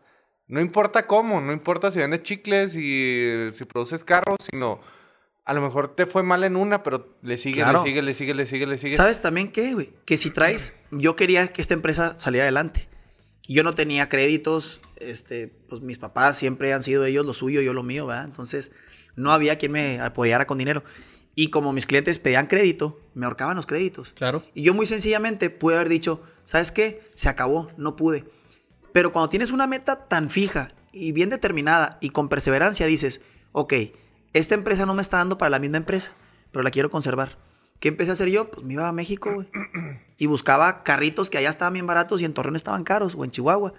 No 0.48 0.60
importa 0.60 1.08
cómo, 1.08 1.40
no 1.40 1.54
importa 1.54 1.92
si 1.92 2.00
vendes 2.00 2.24
chicles 2.24 2.76
y 2.76 3.50
si 3.54 3.64
produces 3.64 4.04
carros, 4.04 4.36
sino 4.52 4.82
a 5.46 5.54
lo 5.54 5.62
mejor 5.62 5.96
te 5.96 6.06
fue 6.06 6.24
mal 6.24 6.44
en 6.44 6.58
una, 6.58 6.84
pero 6.84 7.16
le 7.22 7.38
sigues, 7.38 7.64
Claro. 7.64 7.80
le 7.84 7.86
sigues, 7.90 8.04
le 8.04 8.14
sigues, 8.14 8.36
le 8.36 8.46
sigues, 8.46 8.68
le 8.68 8.78
sigues. 8.78 8.98
¿Sabes 8.98 9.22
también 9.22 9.50
qué, 9.52 9.74
güey? 9.74 9.92
Que 10.04 10.18
si 10.18 10.30
traes, 10.30 10.76
yo 10.92 11.16
quería 11.16 11.48
que 11.48 11.62
esta 11.62 11.74
empresa 11.74 12.20
saliera 12.20 12.44
adelante. 12.44 12.90
Yo 13.48 13.64
no 13.64 13.76
tenía 13.76 14.10
créditos, 14.10 14.80
este, 14.98 15.48
pues 15.68 15.82
mis 15.82 15.98
papás 15.98 16.38
siempre 16.38 16.74
han 16.74 16.84
sido 16.84 17.06
ellos 17.06 17.26
lo 17.26 17.34
suyo, 17.34 17.62
yo 17.62 17.74
lo 17.74 17.84
mío, 17.84 18.06
¿verdad? 18.06 18.26
Entonces, 18.26 18.72
no 19.16 19.32
había 19.32 19.58
quien 19.58 19.74
me 19.74 20.00
apoyara 20.00 20.48
con 20.48 20.58
dinero. 20.58 20.84
Y 21.36 21.50
como 21.50 21.74
mis 21.74 21.86
clientes 21.86 22.20
pedían 22.20 22.48
crédito, 22.48 23.02
me 23.16 23.26
ahorcaban 23.26 23.58
los 23.58 23.66
créditos. 23.66 24.14
Claro. 24.14 24.44
Y 24.54 24.64
yo 24.64 24.74
muy 24.74 24.86
sencillamente 24.86 25.50
pude 25.50 25.76
haber 25.76 25.90
dicho, 25.90 26.22
¿sabes 26.46 26.72
qué? 26.72 27.02
Se 27.16 27.28
acabó, 27.28 27.68
no 27.78 27.96
pude. 27.96 28.26
Pero 28.92 29.12
cuando 29.12 29.30
tienes 29.30 29.52
una 29.52 29.68
meta 29.68 30.08
tan 30.08 30.30
fija 30.30 30.74
y 30.92 31.12
bien 31.12 31.30
determinada 31.30 31.98
y 32.02 32.10
con 32.10 32.30
perseverancia 32.30 32.86
dices, 32.86 33.22
ok, 33.52 33.74
esta 34.34 34.56
empresa 34.56 34.86
no 34.86 34.94
me 34.94 35.02
está 35.02 35.18
dando 35.18 35.38
para 35.38 35.50
la 35.50 35.60
misma 35.60 35.78
empresa, 35.78 36.12
pero 36.52 36.64
la 36.64 36.72
quiero 36.72 36.92
conservar. 36.92 37.38
¿Qué 37.84 37.90
empecé 37.90 38.12
a 38.12 38.14
hacer 38.14 38.30
yo? 38.30 38.50
Pues 38.50 38.66
me 38.66 38.76
iba 38.76 38.88
a 38.88 38.94
México, 38.94 39.34
güey. 39.34 39.50
Y 40.18 40.26
buscaba 40.28 40.84
carritos 40.84 41.30
que 41.30 41.38
allá 41.38 41.50
estaban 41.50 41.74
bien 41.74 41.86
baratos 41.86 42.22
y 42.22 42.24
en 42.26 42.34
Torreón 42.34 42.56
estaban 42.56 42.86
caros, 42.86 43.14
o 43.14 43.26
en 43.26 43.32
Chihuahua. 43.32 43.74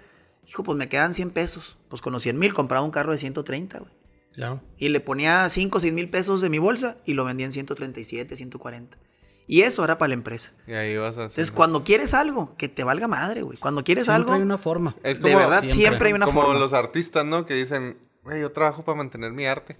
Hijo, 0.46 0.62
pues 0.62 0.76
me 0.76 0.90
quedan 0.90 1.14
100 1.14 1.30
pesos. 1.30 1.78
Pues 1.88 2.02
con 2.02 2.12
los 2.12 2.22
100 2.22 2.38
mil 2.38 2.52
compraba 2.52 2.84
un 2.84 2.90
carro 2.90 3.12
de 3.12 3.16
130, 3.18 3.78
güey. 3.78 3.90
Claro. 4.34 4.60
Y 4.76 4.90
le 4.90 5.00
ponía 5.00 5.48
5 5.48 5.78
o 5.78 5.80
6 5.80 5.94
mil 5.94 6.10
pesos 6.10 6.42
de 6.42 6.50
mi 6.50 6.58
bolsa 6.58 6.98
y 7.06 7.14
lo 7.14 7.24
vendía 7.24 7.46
en 7.46 7.52
137, 7.52 8.36
140. 8.36 8.98
Y 9.46 9.62
eso 9.62 9.82
era 9.84 9.96
para 9.96 10.08
la 10.08 10.14
empresa. 10.16 10.52
Y 10.66 10.74
ahí 10.74 10.94
vas 10.98 11.16
a 11.16 11.20
hacer. 11.20 11.22
Entonces, 11.30 11.50
cuando 11.50 11.82
quieres 11.82 12.12
algo, 12.12 12.54
que 12.58 12.68
te 12.68 12.84
valga 12.84 13.08
madre, 13.08 13.40
güey. 13.40 13.56
Cuando 13.56 13.84
quieres 13.84 14.04
Siempre 14.04 14.20
algo, 14.24 14.32
hay 14.34 14.42
una 14.42 14.58
forma. 14.58 14.96
Es 15.02 15.16
de 15.16 15.22
como- 15.32 15.38
verdad, 15.38 15.60
siempre, 15.60 15.74
siempre. 15.78 16.08
hay 16.08 16.12
una 16.12 16.26
Como 16.26 16.42
forma. 16.42 16.58
los 16.58 16.74
artistas, 16.74 17.24
¿no? 17.24 17.46
Que 17.46 17.54
dicen, 17.54 17.96
"Güey, 18.22 18.42
yo 18.42 18.52
trabajo 18.52 18.84
para 18.84 18.98
mantener 18.98 19.32
mi 19.32 19.46
arte. 19.46 19.78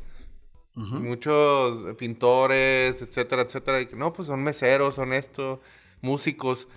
Muchos 0.74 1.94
pintores, 1.96 3.00
etcétera, 3.00 3.42
etcétera. 3.42 3.80
Y 3.80 3.86
que 3.86 3.96
no, 3.96 4.12
pues 4.12 4.26
son 4.28 4.42
meseros, 4.42 4.96
son 4.96 5.12
esto, 5.12 5.60
músicos. 6.00 6.68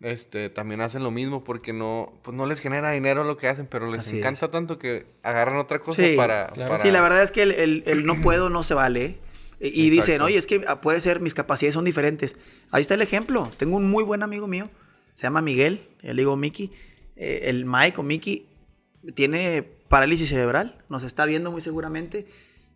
Este, 0.00 0.50
también 0.50 0.80
hacen 0.80 1.02
lo 1.02 1.10
mismo 1.10 1.44
porque 1.44 1.72
no, 1.72 2.18
pues 2.22 2.36
no 2.36 2.46
les 2.46 2.60
genera 2.60 2.90
dinero 2.90 3.24
lo 3.24 3.36
que 3.36 3.48
hacen, 3.48 3.66
pero 3.66 3.90
les 3.90 4.00
Así 4.00 4.18
encanta 4.18 4.50
tanto 4.50 4.78
que 4.78 5.06
agarran 5.22 5.56
otra 5.56 5.78
cosa 5.78 6.02
Sí, 6.02 6.14
para, 6.16 6.48
claro. 6.48 6.72
para- 6.72 6.82
Sí, 6.82 6.90
la 6.90 7.00
verdad 7.00 7.22
es 7.22 7.30
que 7.30 7.42
el, 7.42 7.52
el- 7.52 7.82
el 7.86 8.04
no 8.04 8.20
puedo 8.20 8.50
no 8.50 8.64
se 8.64 8.74
vale. 8.74 9.04
¿eh? 9.04 9.18
Y 9.60 9.86
y 9.86 9.90
dicen, 9.90 10.20
oye, 10.20 10.36
es 10.36 10.46
que 10.46 10.62
ah, 10.66 10.80
puede 10.80 11.00
ser, 11.00 11.20
mis 11.20 11.32
capacidades 11.32 11.74
son 11.74 11.84
diferentes. 11.84 12.38
Ahí 12.70 12.82
está 12.82 12.94
el 12.94 13.02
ejemplo. 13.02 13.50
Tengo 13.56 13.76
un 13.76 13.88
muy 13.88 14.02
buen 14.04 14.22
amigo 14.22 14.46
mío, 14.48 14.68
se 15.14 15.22
llama 15.22 15.40
Miguel, 15.40 15.80
el 16.02 16.16
digo 16.16 16.36
Miki. 16.36 16.70
Eh, 17.16 17.42
el 17.44 17.64
Mike 17.64 17.98
o 17.98 18.02
Miki 18.02 18.46
tiene 19.14 19.62
parálisis 19.88 20.28
cerebral, 20.28 20.82
nos 20.88 21.04
está 21.04 21.24
viendo 21.24 21.50
muy 21.52 21.62
seguramente. 21.62 22.26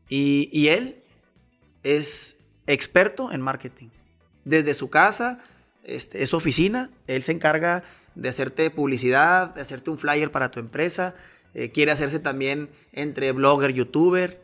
Y, 0.09 0.49
y 0.53 0.69
él 0.69 1.03
es 1.83 2.39
experto 2.67 3.33
en 3.33 3.41
marketing. 3.41 3.89
Desde 4.45 4.75
su 4.75 4.91
casa, 4.91 5.41
este, 5.85 6.23
es 6.23 6.31
su 6.31 6.37
oficina, 6.37 6.91
él 7.07 7.23
se 7.23 7.33
encarga 7.33 7.83
de 8.15 8.29
hacerte 8.29 8.71
publicidad, 8.71 9.55
de 9.55 9.61
hacerte 9.61 9.91
un 9.91 9.99
flyer 9.99 10.31
para 10.31 10.51
tu 10.51 10.61
empresa, 10.61 11.15
eh, 11.55 11.71
quiere 11.71 11.93
hacerse 11.93 12.19
también 12.19 12.69
entre 12.93 13.33
blogger, 13.33 13.73
youtuber. 13.73 14.43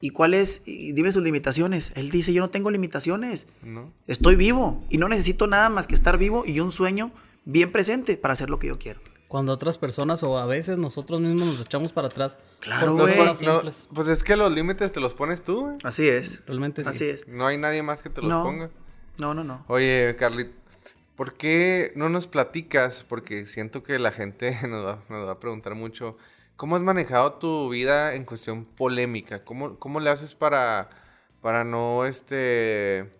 ¿Y 0.00 0.10
cuál 0.10 0.34
es? 0.34 0.62
Y 0.66 0.92
dime 0.92 1.12
sus 1.12 1.22
limitaciones. 1.22 1.92
Él 1.94 2.10
dice, 2.10 2.32
yo 2.32 2.40
no 2.40 2.50
tengo 2.50 2.70
limitaciones, 2.70 3.46
¿no? 3.62 3.92
estoy 4.06 4.36
vivo 4.36 4.84
y 4.88 4.96
no 4.96 5.08
necesito 5.08 5.46
nada 5.46 5.68
más 5.68 5.86
que 5.86 5.94
estar 5.94 6.16
vivo 6.16 6.44
y 6.46 6.60
un 6.60 6.72
sueño 6.72 7.12
bien 7.44 7.70
presente 7.70 8.16
para 8.16 8.32
hacer 8.32 8.48
lo 8.48 8.58
que 8.58 8.68
yo 8.68 8.78
quiero. 8.78 9.00
Cuando 9.30 9.52
otras 9.52 9.78
personas 9.78 10.24
o 10.24 10.36
a 10.38 10.44
veces 10.46 10.76
nosotros 10.76 11.20
mismos 11.20 11.46
nos 11.46 11.60
echamos 11.60 11.92
para 11.92 12.08
atrás. 12.08 12.36
Claro, 12.58 12.96
güey. 12.96 13.14
no, 13.44 13.60
pues 13.94 14.08
es 14.08 14.24
que 14.24 14.34
los 14.34 14.50
límites 14.50 14.90
te 14.90 14.98
los 14.98 15.14
pones 15.14 15.44
tú, 15.44 15.66
güey. 15.66 15.76
Así 15.84 16.08
es. 16.08 16.44
Realmente 16.46 16.82
sí. 16.82 16.90
Así 16.90 17.08
es. 17.08 17.28
No 17.28 17.46
hay 17.46 17.56
nadie 17.56 17.80
más 17.84 18.02
que 18.02 18.10
te 18.10 18.22
los 18.22 18.28
No. 18.28 18.42
ponga. 18.42 18.70
No, 19.18 19.32
no, 19.32 19.44
no. 19.44 19.64
Oye, 19.68 20.16
Carly, 20.18 20.50
¿por 21.14 21.34
qué 21.34 21.92
no 21.94 22.08
nos 22.08 22.26
platicas? 22.26 23.04
Porque 23.08 23.46
siento 23.46 23.84
que 23.84 24.00
la 24.00 24.10
gente 24.10 24.58
nos 24.68 24.84
va, 24.84 25.04
nos 25.08 25.28
va 25.28 25.30
a 25.30 25.38
preguntar 25.38 25.76
mucho. 25.76 26.16
¿Cómo 26.56 26.74
has 26.74 26.82
manejado 26.82 27.34
tu 27.34 27.68
vida 27.68 28.16
en 28.16 28.24
cuestión 28.24 28.64
polémica? 28.64 29.44
¿Cómo, 29.44 29.78
cómo 29.78 30.00
le 30.00 30.10
haces 30.10 30.34
para, 30.34 30.90
para 31.40 31.62
no, 31.62 32.04
este, 32.04 33.12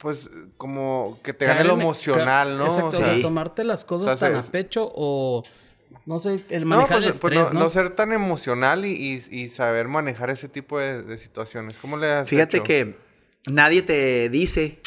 pues, 0.00 0.30
como 0.56 1.18
que 1.22 1.32
te 1.34 1.44
gane 1.46 1.64
lo 1.64 1.74
emocional, 1.74 2.56
¿no? 2.58 2.64
Exacto, 2.66 2.86
O 2.88 2.92
sea, 2.92 3.14
Sí. 3.14 3.22
tomarte 3.22 3.64
las 3.64 3.84
cosas 3.84 4.14
O 4.14 4.16
sea, 4.16 4.28
tan 4.30 4.38
a 4.38 4.42
se- 4.42 4.50
pecho 4.50 4.90
o 4.94 5.42
no 6.06 6.18
sé, 6.18 6.44
el 6.48 6.62
no, 6.62 6.68
manejar 6.76 6.98
pues, 6.98 7.04
el 7.14 7.20
pues, 7.20 7.32
estrés, 7.34 7.52
no, 7.52 7.58
¿no? 7.60 7.64
no 7.66 7.68
ser 7.70 7.90
tan 7.90 8.12
emocional 8.12 8.86
y, 8.86 8.92
y- 8.92 9.22
y 9.42 9.48
saber 9.48 9.88
manejar 9.88 10.30
ese 10.30 10.48
tipo 10.48 10.78
de, 10.78 11.02
de 11.02 11.18
situaciones. 11.18 11.78
¿Cómo 11.78 11.96
le 11.96 12.10
has 12.10 12.28
Fíjate 12.28 12.58
hecho? 12.58 12.64
que 12.64 12.96
nadie 13.46 13.82
te 13.82 14.28
dice 14.30 14.80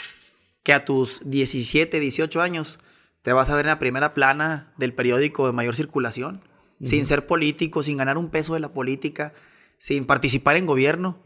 que 0.64 0.74
a 0.74 0.86
tus 0.86 1.22
17, 1.30 1.99
18 1.99 2.41
años 2.41 2.80
te 3.22 3.34
vas 3.34 3.49
a 3.49 3.55
ver 3.55 3.66
en 3.66 3.70
la 3.72 3.80
primera 3.80 4.14
plana 4.14 4.74
del 4.78 4.93
periódico 4.93 5.45
de 5.45 5.53
mayor 5.53 5.76
circulación, 5.76 6.41
sin 6.82 7.05
ser 7.05 7.28
político, 7.28 7.84
sin 7.84 7.97
ganar 7.97 8.18
un 8.18 8.30
peso 8.30 8.55
de 8.55 8.59
la 8.59 8.70
política, 8.74 9.34
sin 9.78 10.05
participar 10.05 10.57
en 10.57 10.66
gobierno. 10.66 11.18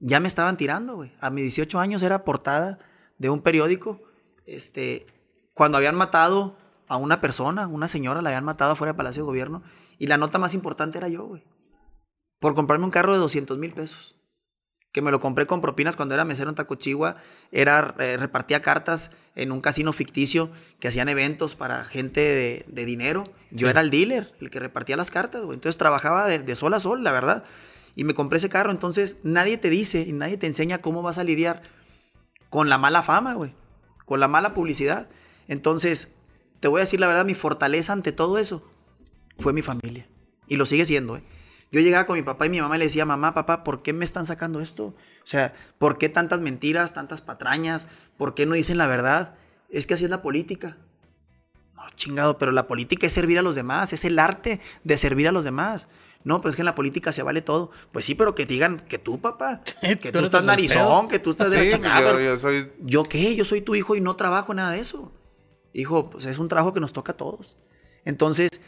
Ya 0.00 0.18
me 0.20 0.26
estaban 0.28 0.56
tirando, 0.56 0.96
güey. 0.96 1.12
A 1.20 1.30
mis 1.30 1.42
18 1.44 1.78
años 1.78 2.02
era 2.02 2.24
portada 2.24 2.78
de 3.18 3.30
un 3.30 3.40
periódico. 3.42 4.00
Este, 4.46 5.06
cuando 5.54 5.78
habían 5.78 5.96
matado 5.96 6.56
a 6.88 6.96
una 6.96 7.20
persona, 7.20 7.66
una 7.66 7.88
señora, 7.88 8.22
la 8.22 8.30
habían 8.30 8.44
matado 8.44 8.72
afuera 8.72 8.92
del 8.92 8.96
Palacio 8.96 9.22
de 9.22 9.26
Gobierno. 9.26 9.62
Y 9.98 10.06
la 10.06 10.16
nota 10.18 10.38
más 10.38 10.54
importante 10.54 10.98
era 10.98 11.08
yo, 11.08 11.24
güey. 11.24 11.44
Por 12.38 12.54
comprarme 12.54 12.84
un 12.84 12.90
carro 12.90 13.12
de 13.12 13.18
200 13.18 13.58
mil 13.58 13.72
pesos 13.72 14.14
que 14.92 15.02
me 15.02 15.10
lo 15.10 15.20
compré 15.20 15.46
con 15.46 15.60
propinas 15.60 15.94
cuando 15.94 16.14
era 16.14 16.24
mesero 16.24 16.48
en 16.48 16.54
Tacochigua, 16.56 17.16
era 17.52 17.94
eh, 17.98 18.16
repartía 18.16 18.62
cartas 18.62 19.10
en 19.34 19.52
un 19.52 19.60
casino 19.60 19.92
ficticio 19.92 20.50
que 20.80 20.88
hacían 20.88 21.10
eventos 21.10 21.54
para 21.54 21.84
gente 21.84 22.20
de, 22.22 22.64
de 22.66 22.84
dinero. 22.86 23.24
Yo 23.50 23.66
Sí. 23.66 23.70
era 23.70 23.82
el 23.82 23.90
dealer, 23.90 24.32
el 24.40 24.48
que 24.48 24.58
repartía 24.58 24.96
las 24.96 25.10
cartas, 25.10 25.42
güey. 25.42 25.56
Entonces 25.56 25.76
trabajaba 25.76 26.26
de, 26.26 26.38
de 26.38 26.56
sol 26.56 26.72
a 26.72 26.80
sol, 26.80 27.04
la 27.04 27.12
verdad. 27.12 27.44
Y 27.94 28.04
me 28.04 28.14
compré 28.14 28.38
ese 28.38 28.48
carro, 28.48 28.70
entonces 28.70 29.18
nadie 29.22 29.58
te 29.58 29.68
dice 29.68 30.00
y 30.00 30.12
nadie 30.12 30.38
te 30.38 30.46
enseña 30.46 30.78
cómo 30.78 31.02
vas 31.02 31.18
a 31.18 31.24
lidiar 31.24 31.60
con 32.50 32.68
la 32.68 32.78
mala 32.78 33.02
fama, 33.02 33.34
güey. 33.34 33.54
Con 34.04 34.20
la 34.20 34.28
mala 34.28 34.54
publicidad. 34.54 35.08
Entonces, 35.48 36.10
te 36.60 36.68
voy 36.68 36.80
a 36.80 36.84
decir 36.84 37.00
la 37.00 37.08
verdad, 37.08 37.24
mi 37.24 37.34
fortaleza 37.34 37.92
ante 37.92 38.12
todo 38.12 38.38
eso 38.38 38.64
fue 39.38 39.52
mi 39.52 39.62
familia. 39.62 40.06
Y 40.48 40.56
lo 40.56 40.66
sigue 40.66 40.84
siendo, 40.84 41.16
¿eh? 41.16 41.22
Yo 41.72 41.80
llegaba 41.80 42.06
con 42.06 42.16
mi 42.16 42.22
papá 42.22 42.46
y 42.46 42.48
mi 42.48 42.60
mamá 42.60 42.76
y 42.76 42.78
le 42.78 42.84
decía, 42.84 43.04
mamá, 43.04 43.34
papá, 43.34 43.64
¿por 43.64 43.82
qué 43.82 43.92
me 43.92 44.04
están 44.04 44.24
sacando 44.24 44.60
esto? 44.60 44.86
O 44.86 45.26
sea, 45.26 45.52
¿por 45.78 45.98
qué 45.98 46.08
tantas 46.08 46.40
mentiras, 46.40 46.94
tantas 46.94 47.20
patrañas? 47.20 47.88
¿Por 48.16 48.34
qué 48.34 48.46
no 48.46 48.54
dicen 48.54 48.78
la 48.78 48.86
verdad? 48.86 49.34
Es 49.68 49.86
que 49.86 49.94
así 49.94 50.04
es 50.04 50.10
la 50.10 50.22
política. 50.22 50.76
chingado, 51.96 52.38
pero 52.38 52.52
la 52.52 52.66
política 52.66 53.06
es 53.06 53.12
servir 53.12 53.38
a 53.38 53.42
los 53.42 53.56
demás, 53.56 53.92
es 53.92 54.04
el 54.04 54.18
arte 54.18 54.60
de 54.84 54.96
servir 54.96 55.28
a 55.28 55.32
los 55.32 55.44
demás. 55.44 55.88
No, 56.26 56.40
pero 56.40 56.50
es 56.50 56.56
que 56.56 56.62
en 56.62 56.66
la 56.66 56.74
política 56.74 57.12
se 57.12 57.22
vale 57.22 57.40
todo. 57.40 57.70
Pues 57.92 58.04
sí, 58.04 58.16
pero 58.16 58.34
que 58.34 58.46
digan 58.46 58.80
que 58.80 58.98
tú, 58.98 59.20
papá, 59.20 59.62
que 59.80 60.10
Tú 60.10 60.18
tú, 60.18 60.24
estás 60.26 60.42
narizón, 60.44 61.06
que 61.06 61.20
tú 61.20 61.30
estás 61.30 61.50
de 61.52 61.58
Sí, 61.60 61.64
la 61.70 61.76
chingada. 61.76 62.00
yo, 62.00 62.06
pero- 62.06 62.20
yo 62.20 62.36
soy... 62.38 62.72
¿Yo 62.80 63.04
qué? 63.04 63.36
Yo 63.36 63.44
soy 63.44 63.60
tu 63.60 63.76
hijo 63.76 63.94
y 63.94 64.00
no 64.00 64.16
trabajo 64.16 64.52
nada 64.52 64.72
de 64.72 64.80
eso. 64.80 65.12
Hijo, 65.72 66.10
pues 66.10 66.24
es 66.26 66.38
un 66.40 66.48
trabajo 66.48 66.72
que 66.72 66.80
nos 66.80 66.92
toca 66.92 67.12
a 67.12 67.16
todos. 67.16 67.56
Entonces, 68.04 68.60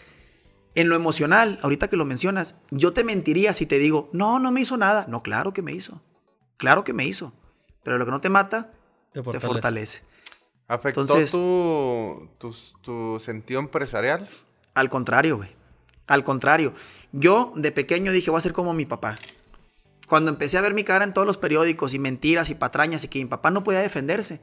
en 0.77 0.89
lo 0.89 0.95
emocional, 0.95 1.59
ahorita 1.63 1.89
que 1.89 1.97
lo 1.97 2.05
mencionas, 2.05 2.61
yo 2.71 2.93
te 2.93 3.03
mentiría 3.03 3.53
si 3.55 3.67
te 3.67 3.79
digo, 3.81 4.09
no, 4.13 4.39
no 4.39 4.53
me 4.53 4.61
hizo 4.61 4.77
nada. 4.77 5.07
No, 5.09 5.25
claro 5.25 5.53
que 5.53 5.63
me 5.63 5.73
hizo. 5.73 6.01
Claro 6.59 6.85
que 6.85 6.93
me 6.93 7.07
hizo. 7.07 7.33
Pero 7.83 7.99
lo 7.99 8.05
que 8.05 8.13
no 8.13 8.21
te 8.21 8.29
mata, 8.29 8.71
Te 9.13 9.21
te 9.21 9.25
fortalece. 9.25 9.47
fortalece. 9.49 10.03
¿Afectó 10.69 11.01
Entonces- 11.01 11.33
tu, 11.33 12.29
tu, 12.39 12.55
tu 12.83 13.19
sentido 13.19 13.59
empresarial? 13.59 14.29
Al 14.75 14.89
contrario, 14.91 15.39
güey. 15.39 15.51
Al 16.07 16.23
contrario. 16.25 16.73
Yo 17.13 17.53
de 17.57 17.73
pequeño 17.73 18.13
dije, 18.13 18.31
voy 18.31 18.39
a 18.39 18.43
ser 18.43 18.53
como 18.53 18.75
mi 18.75 18.85
papá. 18.85 19.17
Cuando 20.07 20.31
empecé 20.31 20.59
a 20.59 20.63
ver 20.63 20.75
mi 20.75 20.85
cara 20.85 21.05
en 21.05 21.13
todos 21.13 21.27
los 21.27 21.39
periódicos 21.39 21.95
y 21.95 21.99
mentiras 21.99 22.51
y 22.51 22.55
patrañas 22.55 23.05
y 23.05 23.09
que 23.09 23.19
mi 23.19 23.27
papá 23.27 23.51
no 23.51 23.65
podía 23.65 23.81
defenderse, 23.81 24.41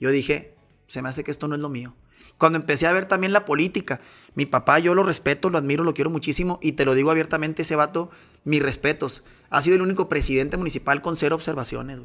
yo 0.00 0.10
dije, 0.10 0.54
se 0.86 1.02
me 1.02 1.08
hace 1.08 1.24
que 1.24 1.30
esto 1.30 1.48
no 1.48 1.54
es 1.54 1.60
lo 1.60 1.68
mío. 1.68 1.94
Cuando 2.36 2.58
empecé 2.58 2.86
a 2.86 2.92
ver 2.92 3.06
también 3.06 3.32
la 3.32 3.44
política, 3.44 4.00
mi 4.34 4.46
papá 4.46 4.78
yo 4.78 4.94
lo 4.94 5.02
respeto, 5.02 5.50
lo 5.50 5.58
admiro, 5.58 5.82
lo 5.82 5.94
quiero 5.94 6.10
muchísimo 6.10 6.58
y 6.62 6.72
te 6.72 6.84
lo 6.84 6.94
digo 6.94 7.10
abiertamente, 7.10 7.62
ese 7.62 7.76
vato, 7.76 8.10
mis 8.44 8.62
respetos. 8.62 9.24
Ha 9.50 9.62
sido 9.62 9.76
el 9.76 9.82
único 9.82 10.08
presidente 10.08 10.56
municipal 10.56 11.02
con 11.02 11.16
cero 11.16 11.34
observaciones. 11.34 11.98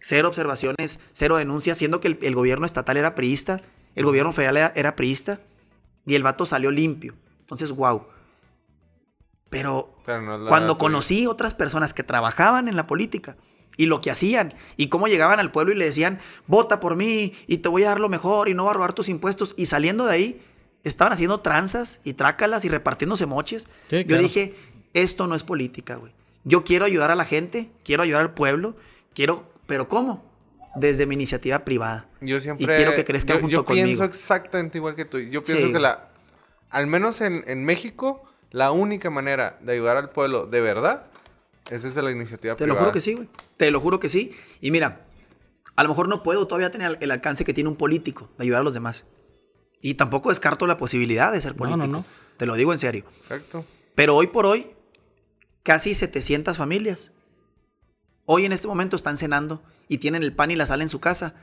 Cero 0.00 0.28
observaciones, 0.28 1.00
cero 1.12 1.36
denuncias, 1.36 1.78
siendo 1.78 2.00
que 2.00 2.08
el, 2.08 2.18
el 2.22 2.34
gobierno 2.34 2.66
estatal 2.66 2.96
era 2.96 3.14
priista, 3.14 3.60
el 3.94 4.04
gobierno 4.04 4.32
federal 4.32 4.56
era, 4.56 4.72
era 4.76 4.96
priista 4.96 5.40
y 6.06 6.14
el 6.14 6.22
vato 6.22 6.46
salió 6.46 6.70
limpio. 6.70 7.14
Entonces, 7.40 7.72
wow. 7.72 8.06
Pero 9.52 9.94
no 10.06 10.46
cuando 10.46 10.74
tuya. 10.74 10.78
conocí 10.80 11.26
otras 11.26 11.54
personas 11.54 11.94
que 11.94 12.02
trabajaban 12.02 12.66
en 12.68 12.74
la 12.76 12.86
política 12.88 13.36
y 13.76 13.86
lo 13.86 14.00
que 14.00 14.10
hacían 14.10 14.52
y 14.76 14.88
cómo 14.88 15.06
llegaban 15.08 15.38
al 15.38 15.50
pueblo 15.52 15.72
y 15.72 15.76
le 15.76 15.84
decían, 15.84 16.18
vota 16.46 16.80
por 16.80 16.96
mí 16.96 17.34
y 17.46 17.58
te 17.58 17.68
voy 17.68 17.84
a 17.84 17.88
dar 17.90 18.00
lo 18.00 18.08
mejor 18.08 18.48
y 18.48 18.54
no 18.54 18.64
voy 18.64 18.70
a 18.70 18.74
robar 18.74 18.92
tus 18.92 19.08
impuestos 19.08 19.54
y 19.56 19.66
saliendo 19.66 20.06
de 20.06 20.12
ahí 20.14 20.42
estaban 20.84 21.12
haciendo 21.12 21.40
tranzas 21.40 22.00
y 22.02 22.14
trácalas 22.14 22.64
y 22.64 22.68
repartiéndose 22.68 23.26
moches. 23.26 23.68
Sí, 23.88 23.98
Yo 24.00 24.06
claro. 24.06 24.22
dije, 24.24 24.54
esto 24.94 25.26
no 25.28 25.34
es 25.36 25.42
política, 25.44 25.94
güey. 25.96 26.12
Yo 26.44 26.64
quiero 26.64 26.84
ayudar 26.84 27.10
a 27.12 27.14
la 27.14 27.24
gente, 27.24 27.70
quiero 27.84 28.02
ayudar 28.02 28.22
al 28.22 28.34
pueblo, 28.34 28.74
quiero, 29.14 29.48
pero 29.66 29.86
¿cómo? 29.86 30.24
Desde 30.74 31.06
mi 31.06 31.14
iniciativa 31.14 31.64
privada. 31.64 32.06
Yo 32.20 32.40
siempre... 32.40 32.64
Y 32.64 32.66
quiero 32.66 32.94
que 32.94 33.04
crezcan 33.04 33.36
yo, 33.36 33.40
junto 33.42 33.52
yo 33.56 33.64
pienso 33.64 33.82
conmigo. 33.84 34.04
exactamente 34.04 34.78
igual 34.78 34.96
que 34.96 35.04
tú. 35.04 35.18
Yo 35.18 35.42
pienso 35.42 35.66
Sí. 35.66 35.72
que 35.72 35.78
la... 35.78 36.08
Al 36.70 36.86
menos 36.86 37.20
en, 37.20 37.44
en 37.46 37.64
México, 37.64 38.24
la 38.52 38.70
única 38.70 39.10
manera 39.10 39.58
de 39.60 39.72
ayudar 39.72 39.96
al 39.96 40.10
pueblo 40.10 40.46
de 40.46 40.60
verdad 40.60 41.06
es 41.70 41.82
desde 41.82 42.02
la 42.02 42.10
iniciativa 42.10 42.54
Te 42.56 42.64
lo 42.66 42.74
privada. 42.74 42.80
juro 42.84 42.92
que 42.92 43.00
sí, 43.00 43.14
güey. 43.14 43.28
Te 43.56 43.70
lo 43.70 43.80
juro 43.80 43.98
que 44.00 44.08
sí. 44.08 44.32
Y 44.60 44.70
mira, 44.70 45.06
a 45.76 45.82
lo 45.82 45.88
mejor 45.88 46.08
no 46.08 46.22
puedo 46.22 46.46
todavía 46.46 46.70
tener 46.70 46.98
el 47.00 47.10
alcance 47.10 47.44
que 47.44 47.54
tiene 47.54 47.70
un 47.70 47.76
político 47.76 48.30
de 48.38 48.44
ayudar 48.44 48.60
a 48.60 48.64
los 48.64 48.74
demás. 48.74 49.06
Y 49.80 49.94
tampoco 49.94 50.28
descarto 50.28 50.66
la 50.66 50.76
posibilidad 50.76 51.32
de 51.32 51.40
ser 51.40 51.52
No, 51.52 51.58
político. 51.58 51.86
no, 51.86 51.92
no. 51.98 52.04
Te 52.36 52.46
lo 52.46 52.54
digo 52.54 52.72
en 52.72 52.78
serio. 52.78 53.04
Exacto. 53.20 53.64
Pero 53.94 54.16
hoy 54.16 54.28
por 54.28 54.46
hoy, 54.46 54.70
casi 55.62 55.94
700 55.94 56.56
familias, 56.56 57.12
hoy 58.26 58.44
en 58.44 58.52
este 58.52 58.68
momento 58.68 58.96
están 58.96 59.18
cenando 59.18 59.62
y 59.88 59.98
tienen 59.98 60.22
el 60.22 60.34
pan 60.34 60.50
y 60.50 60.56
la 60.56 60.66
sal 60.66 60.82
en 60.82 60.88
su 60.88 61.00
casa 61.00 61.34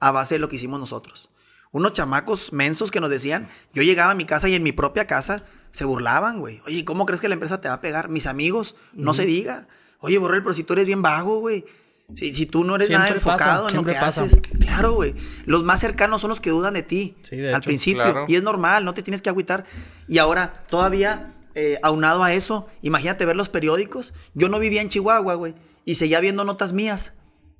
a 0.00 0.10
base 0.10 0.34
de 0.34 0.38
lo 0.40 0.48
que 0.48 0.56
hicimos 0.56 0.78
nosotros. 0.80 1.30
Unos 1.72 1.92
chamacos 1.92 2.52
mensos 2.52 2.90
que 2.90 3.00
nos 3.00 3.10
decían, 3.10 3.48
yo 3.72 3.82
llegaba 3.82 4.12
a 4.12 4.14
mi 4.14 4.24
casa 4.24 4.48
y 4.48 4.54
en 4.54 4.62
mi 4.62 4.72
propia 4.72 5.06
casa 5.06 5.44
se 5.76 5.84
burlaban, 5.84 6.40
güey. 6.40 6.62
Oye, 6.64 6.86
¿cómo 6.86 7.04
crees 7.04 7.20
que 7.20 7.28
la 7.28 7.34
empresa 7.34 7.60
te 7.60 7.68
va 7.68 7.74
a 7.74 7.80
pegar? 7.82 8.08
Mis 8.08 8.26
amigos, 8.26 8.76
no 8.94 9.12
se 9.12 9.26
diga. 9.26 9.68
Oye, 10.00 10.16
Borrell, 10.16 10.42
pero 10.42 10.54
si 10.54 10.64
tú 10.64 10.72
eres 10.72 10.86
bien 10.86 11.02
vago, 11.02 11.38
güey. 11.40 11.66
Si, 12.14 12.32
si 12.32 12.46
tú 12.46 12.64
no 12.64 12.76
eres 12.76 12.88
nada 12.88 13.02
pasa, 13.02 13.14
enfocado 13.14 13.68
en 13.68 13.76
lo 13.76 13.84
que 13.84 13.92
pasa. 13.92 14.22
haces. 14.22 14.40
Claro, 14.58 14.94
güey. 14.94 15.14
Los 15.44 15.64
más 15.64 15.80
cercanos 15.80 16.22
son 16.22 16.30
los 16.30 16.40
que 16.40 16.48
dudan 16.48 16.72
de 16.72 16.82
ti. 16.82 17.18
Sí, 17.20 17.36
de 17.36 17.50
al 17.50 17.58
hecho, 17.60 17.68
principio. 17.68 18.02
claro. 18.02 18.24
Y 18.26 18.36
es 18.36 18.42
normal, 18.42 18.86
no 18.86 18.94
te 18.94 19.02
tienes 19.02 19.20
que 19.20 19.28
agüitar. 19.28 19.66
Y 20.08 20.16
ahora, 20.16 20.64
todavía, 20.66 21.34
eh, 21.54 21.78
aunado 21.82 22.24
a 22.24 22.32
eso, 22.32 22.68
imagínate 22.80 23.26
ver 23.26 23.36
los 23.36 23.50
periódicos. 23.50 24.14
Yo 24.32 24.48
no 24.48 24.58
vivía 24.58 24.80
en 24.80 24.88
Chihuahua, 24.88 25.34
güey. 25.34 25.54
Y 25.84 25.96
seguía 25.96 26.20
viendo 26.20 26.44
notas 26.44 26.72
mías. 26.72 27.12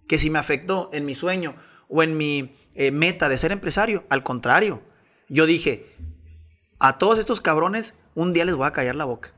Que 0.09 0.19
si 0.19 0.31
me 0.31 0.39
afectó 0.39 0.89
en 0.95 1.05
mi 1.05 1.15
sueño 1.15 1.55
o 1.91 2.03
en 2.03 2.17
mi 2.17 2.57
eh, 2.75 2.93
meta 2.93 3.29
de 3.29 3.37
ser 3.37 3.53
empresario. 3.53 4.07
Al 4.09 4.23
contrario. 4.23 4.81
Yo 5.29 5.45
dije, 5.45 5.95
a 6.79 6.97
todos 6.97 7.19
estos 7.19 7.43
cabrones, 7.43 7.93
un 8.17 8.33
día 8.33 8.45
les 8.45 8.57
voy 8.57 8.67
a 8.67 8.73
callar 8.73 8.97
la 8.97 9.05
boca. 9.05 9.33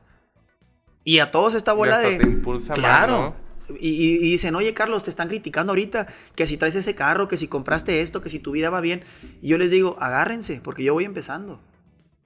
Y 1.03 1.19
a 1.19 1.29
todos 1.31 1.53
esta 1.53 1.73
bola 1.73 1.97
hasta 1.97 2.09
de. 2.09 2.17
te 2.17 2.23
impulsa 2.25 2.73
más, 2.73 2.79
claro. 2.79 3.35
¿no? 3.69 3.75
Y, 3.79 3.89
y- 3.89 4.15
y 4.25 4.31
dicen, 4.31 4.55
oye 4.55 4.73
Carlos, 4.73 5.03
te 5.03 5.11
están 5.11 5.27
criticando 5.27 5.71
ahorita 5.71 6.07
que 6.35 6.47
si 6.47 6.57
traes 6.57 6.75
ese 6.75 6.95
carro, 6.95 7.27
que 7.27 7.37
si 7.37 7.47
compraste 7.47 8.01
esto, 8.01 8.21
que 8.21 8.29
si 8.31 8.39
tu 8.39 8.51
vida 8.51 8.71
va 8.71 8.81
bien. 8.81 9.03
Y 9.41 9.49
yo 9.49 9.57
les 9.59 9.69
digo, 9.69 9.95
agárrense, 9.99 10.59
porque 10.63 10.83
yo 10.83 10.93
voy 10.95 11.05
empezando. 11.05 11.61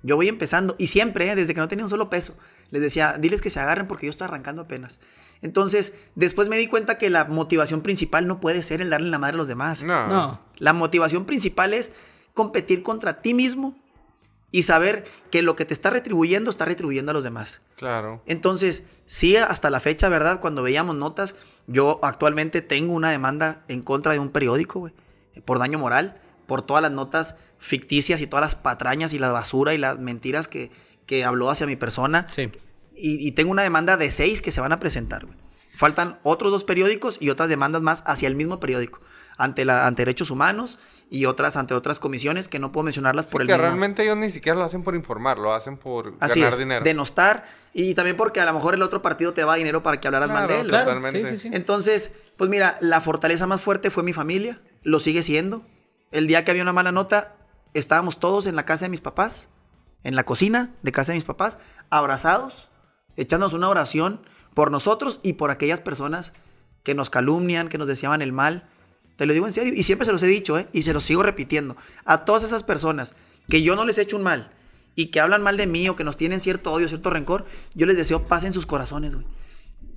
Yo 0.03 0.15
voy 0.15 0.27
empezando. 0.29 0.75
Y 0.77 0.87
siempre, 0.87 1.29
¿eh? 1.29 1.35
desde 1.35 1.53
que 1.53 1.59
no 1.59 1.67
tenía 1.67 1.83
un 1.85 1.89
solo 1.89 2.09
peso, 2.09 2.37
les 2.71 2.81
decía, 2.81 3.17
diles 3.19 3.41
que 3.41 3.49
se 3.49 3.59
agarren 3.59 3.87
porque 3.87 4.05
yo 4.05 4.09
estoy 4.09 4.25
arrancando 4.25 4.61
apenas. 4.63 4.99
Entonces, 5.41 5.93
después 6.15 6.47
me 6.47 6.57
di 6.57 6.67
cuenta 6.67 6.97
que 6.97 7.09
la 7.09 7.25
motivación 7.25 7.81
principal 7.81 8.25
no 8.27 8.39
puede 8.39 8.63
ser 8.63 8.79
el 8.81 8.89
darle 8.89 9.09
la 9.09 9.19
madre 9.19 9.35
a 9.35 9.37
los 9.37 9.47
demás. 9.49 9.83
No. 9.83 10.07
No. 10.07 10.39
La 10.57 10.71
motivación 10.73 11.25
principal 11.25 11.73
es 11.73 11.93
competir 12.33 12.83
contra 12.83 13.21
ti 13.21 13.33
mismo 13.33 13.77
y 14.53 14.63
saber 14.63 15.05
que 15.31 15.41
lo 15.41 15.55
que 15.55 15.65
te 15.65 15.73
está 15.73 15.89
retribuyendo 15.89 16.51
está 16.51 16.63
retribuyendo 16.63 17.09
a 17.09 17.13
los 17.13 17.23
demás. 17.23 17.61
Claro. 17.75 18.21
Entonces, 18.27 18.83
sí, 19.07 19.35
hasta 19.35 19.71
la 19.71 19.79
fecha, 19.79 20.09
¿verdad? 20.09 20.39
Cuando 20.39 20.61
veíamos 20.61 20.95
notas, 20.95 21.35
yo 21.65 21.99
actualmente 22.03 22.61
tengo 22.61 22.93
una 22.93 23.09
demanda 23.09 23.63
en 23.67 23.81
contra 23.81 24.13
de 24.13 24.19
un 24.19 24.29
periódico, 24.29 24.79
güey, 24.79 24.93
por 25.43 25.57
daño 25.57 25.79
moral, 25.79 26.21
por 26.45 26.61
todas 26.61 26.83
las 26.83 26.91
notas 26.91 27.35
ficticias 27.57 28.21
y 28.21 28.27
todas 28.27 28.43
las 28.45 28.55
patrañas 28.55 29.11
y 29.13 29.17
la 29.17 29.31
basura 29.31 29.73
y 29.73 29.79
las 29.79 29.97
mentiras 29.97 30.47
que, 30.47 30.69
que 31.07 31.25
habló 31.25 31.49
hacia 31.49 31.65
mi 31.65 31.75
persona. 31.75 32.27
Sí. 32.29 32.51
Y, 32.95 33.27
y 33.27 33.31
tengo 33.31 33.49
una 33.49 33.63
demanda 33.63 33.97
de 33.97 34.11
seis 34.11 34.43
que 34.43 34.51
se 34.51 34.61
van 34.61 34.71
a 34.71 34.79
presentar, 34.79 35.25
güey. 35.25 35.37
Faltan 35.75 36.19
otros 36.21 36.51
dos 36.51 36.63
periódicos 36.63 37.17
y 37.19 37.31
otras 37.31 37.49
demandas 37.49 37.81
más 37.81 38.03
hacia 38.05 38.27
el 38.27 38.35
mismo 38.35 38.59
periódico. 38.59 39.01
Ante, 39.35 39.65
la, 39.65 39.87
ante 39.87 40.01
derechos 40.03 40.29
humanos 40.29 40.77
y 41.15 41.25
otras 41.27 41.57
ante 41.57 41.75
otras 41.75 41.99
comisiones 41.99 42.47
que 42.47 42.57
no 42.57 42.71
puedo 42.71 42.85
mencionarlas 42.85 43.27
por 43.27 43.41
el 43.41 43.47
que 43.47 43.53
mismo- 43.53 43.61
realmente 43.61 44.01
ellos 44.03 44.17
ni 44.17 44.31
siquiera 44.31 44.57
lo 44.57 44.65
hacen 44.65 44.81
por 44.83 44.95
informar, 44.95 45.37
lo 45.37 45.53
hacen 45.53 45.77
por 45.77 46.15
Así 46.19 46.39
ganar 46.39 46.53
es, 46.53 46.59
dinero. 46.59 46.83
denostar 46.83 47.45
y 47.71 47.93
también 47.93 48.17
porque 48.17 48.41
a 48.41 48.45
lo 48.45 48.53
mejor 48.53 48.73
el 48.73 48.81
otro 48.81 49.03
partido 49.03 49.31
te 49.31 49.45
da 49.45 49.53
dinero 49.53 49.83
para 49.83 49.99
que 50.01 50.07
hablaras 50.07 50.29
mal 50.29 50.47
Claro, 50.47 50.53
de 50.55 50.61
él. 50.61 50.67
claro. 50.67 50.85
Totalmente. 50.85 51.19
Sí, 51.25 51.37
sí, 51.37 51.37
sí. 51.37 51.49
Entonces, 51.53 52.13
pues 52.35 52.49
mira, 52.49 52.77
la 52.81 52.99
fortaleza 52.99 53.45
más 53.45 53.61
fuerte 53.61 53.91
fue 53.91 54.01
mi 54.01 54.11
familia, 54.13 54.59
lo 54.81 54.99
sigue 54.99 55.21
siendo. 55.21 55.63
El 56.11 56.25
día 56.25 56.43
que 56.43 56.49
había 56.49 56.63
una 56.63 56.73
mala 56.73 56.91
nota, 56.91 57.35
estábamos 57.75 58.19
todos 58.19 58.47
en 58.47 58.55
la 58.55 58.65
casa 58.65 58.85
de 58.85 58.89
mis 58.89 59.01
papás, 59.01 59.49
en 60.03 60.15
la 60.15 60.23
cocina 60.23 60.71
de 60.81 60.91
casa 60.91 61.11
de 61.11 61.17
mis 61.19 61.25
papás, 61.25 61.59
abrazados, 61.91 62.69
echándonos 63.17 63.53
una 63.53 63.69
oración 63.69 64.21
por 64.55 64.71
nosotros 64.71 65.19
y 65.21 65.33
por 65.33 65.51
aquellas 65.51 65.79
personas 65.79 66.33
que 66.81 66.95
nos 66.95 67.09
calumnian, 67.11 67.69
que 67.69 67.77
nos 67.77 67.87
deseaban 67.87 68.21
el 68.23 68.33
mal. 68.33 68.67
Te 69.15 69.25
lo 69.25 69.33
digo 69.33 69.45
en 69.45 69.53
serio 69.53 69.73
y 69.75 69.83
siempre 69.83 70.05
se 70.05 70.11
los 70.11 70.23
he 70.23 70.27
dicho, 70.27 70.57
¿eh? 70.57 70.67
Y 70.73 70.83
se 70.83 70.93
los 70.93 71.03
sigo 71.03 71.21
repitiendo. 71.23 71.77
A 72.05 72.25
todas 72.25 72.43
esas 72.43 72.63
personas 72.63 73.13
que 73.49 73.61
yo 73.61 73.75
no 73.75 73.85
les 73.85 73.97
he 73.97 74.01
hecho 74.01 74.17
un 74.17 74.23
mal 74.23 74.51
y 74.95 75.07
que 75.07 75.19
hablan 75.19 75.41
mal 75.43 75.57
de 75.57 75.67
mí 75.67 75.87
o 75.89 75.95
que 75.95 76.03
nos 76.03 76.17
tienen 76.17 76.39
cierto 76.39 76.71
odio, 76.71 76.87
cierto 76.87 77.09
rencor, 77.09 77.45
yo 77.75 77.85
les 77.85 77.95
deseo 77.97 78.23
paz 78.23 78.43
en 78.43 78.53
sus 78.53 78.65
corazones, 78.65 79.13
güey. 79.15 79.25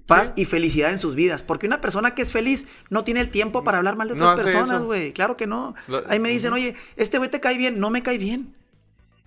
Paz 0.07 0.35
y 0.37 0.45
felicidad 0.45 0.91
en 0.91 0.99
sus 0.99 1.17
vidas. 1.17 1.43
Porque 1.43 1.67
una 1.67 1.81
persona 1.81 2.15
que 2.15 2.23
es 2.23 2.31
feliz 2.31 2.69
no 2.91 3.03
tiene 3.03 3.21
el 3.21 3.31
tiempo 3.31 3.65
para 3.65 3.79
hablar 3.79 3.97
mal 3.97 4.07
de 4.09 4.15
otras 4.15 4.37
personas, 4.53 4.83
güey. 4.87 5.13
Claro 5.13 5.37
que 5.37 5.47
no. 5.49 5.75
Lo- 5.89 6.09
Ahí 6.09 6.21
me 6.21 6.29
dicen, 6.29 6.53
oye, 6.53 6.77
este 6.97 7.19
güey 7.19 7.29
te 7.29 7.41
cae 7.41 7.59
bien. 7.59 7.81
No 7.81 7.91
me 7.91 8.03
cae 8.05 8.17
bien. 8.17 8.55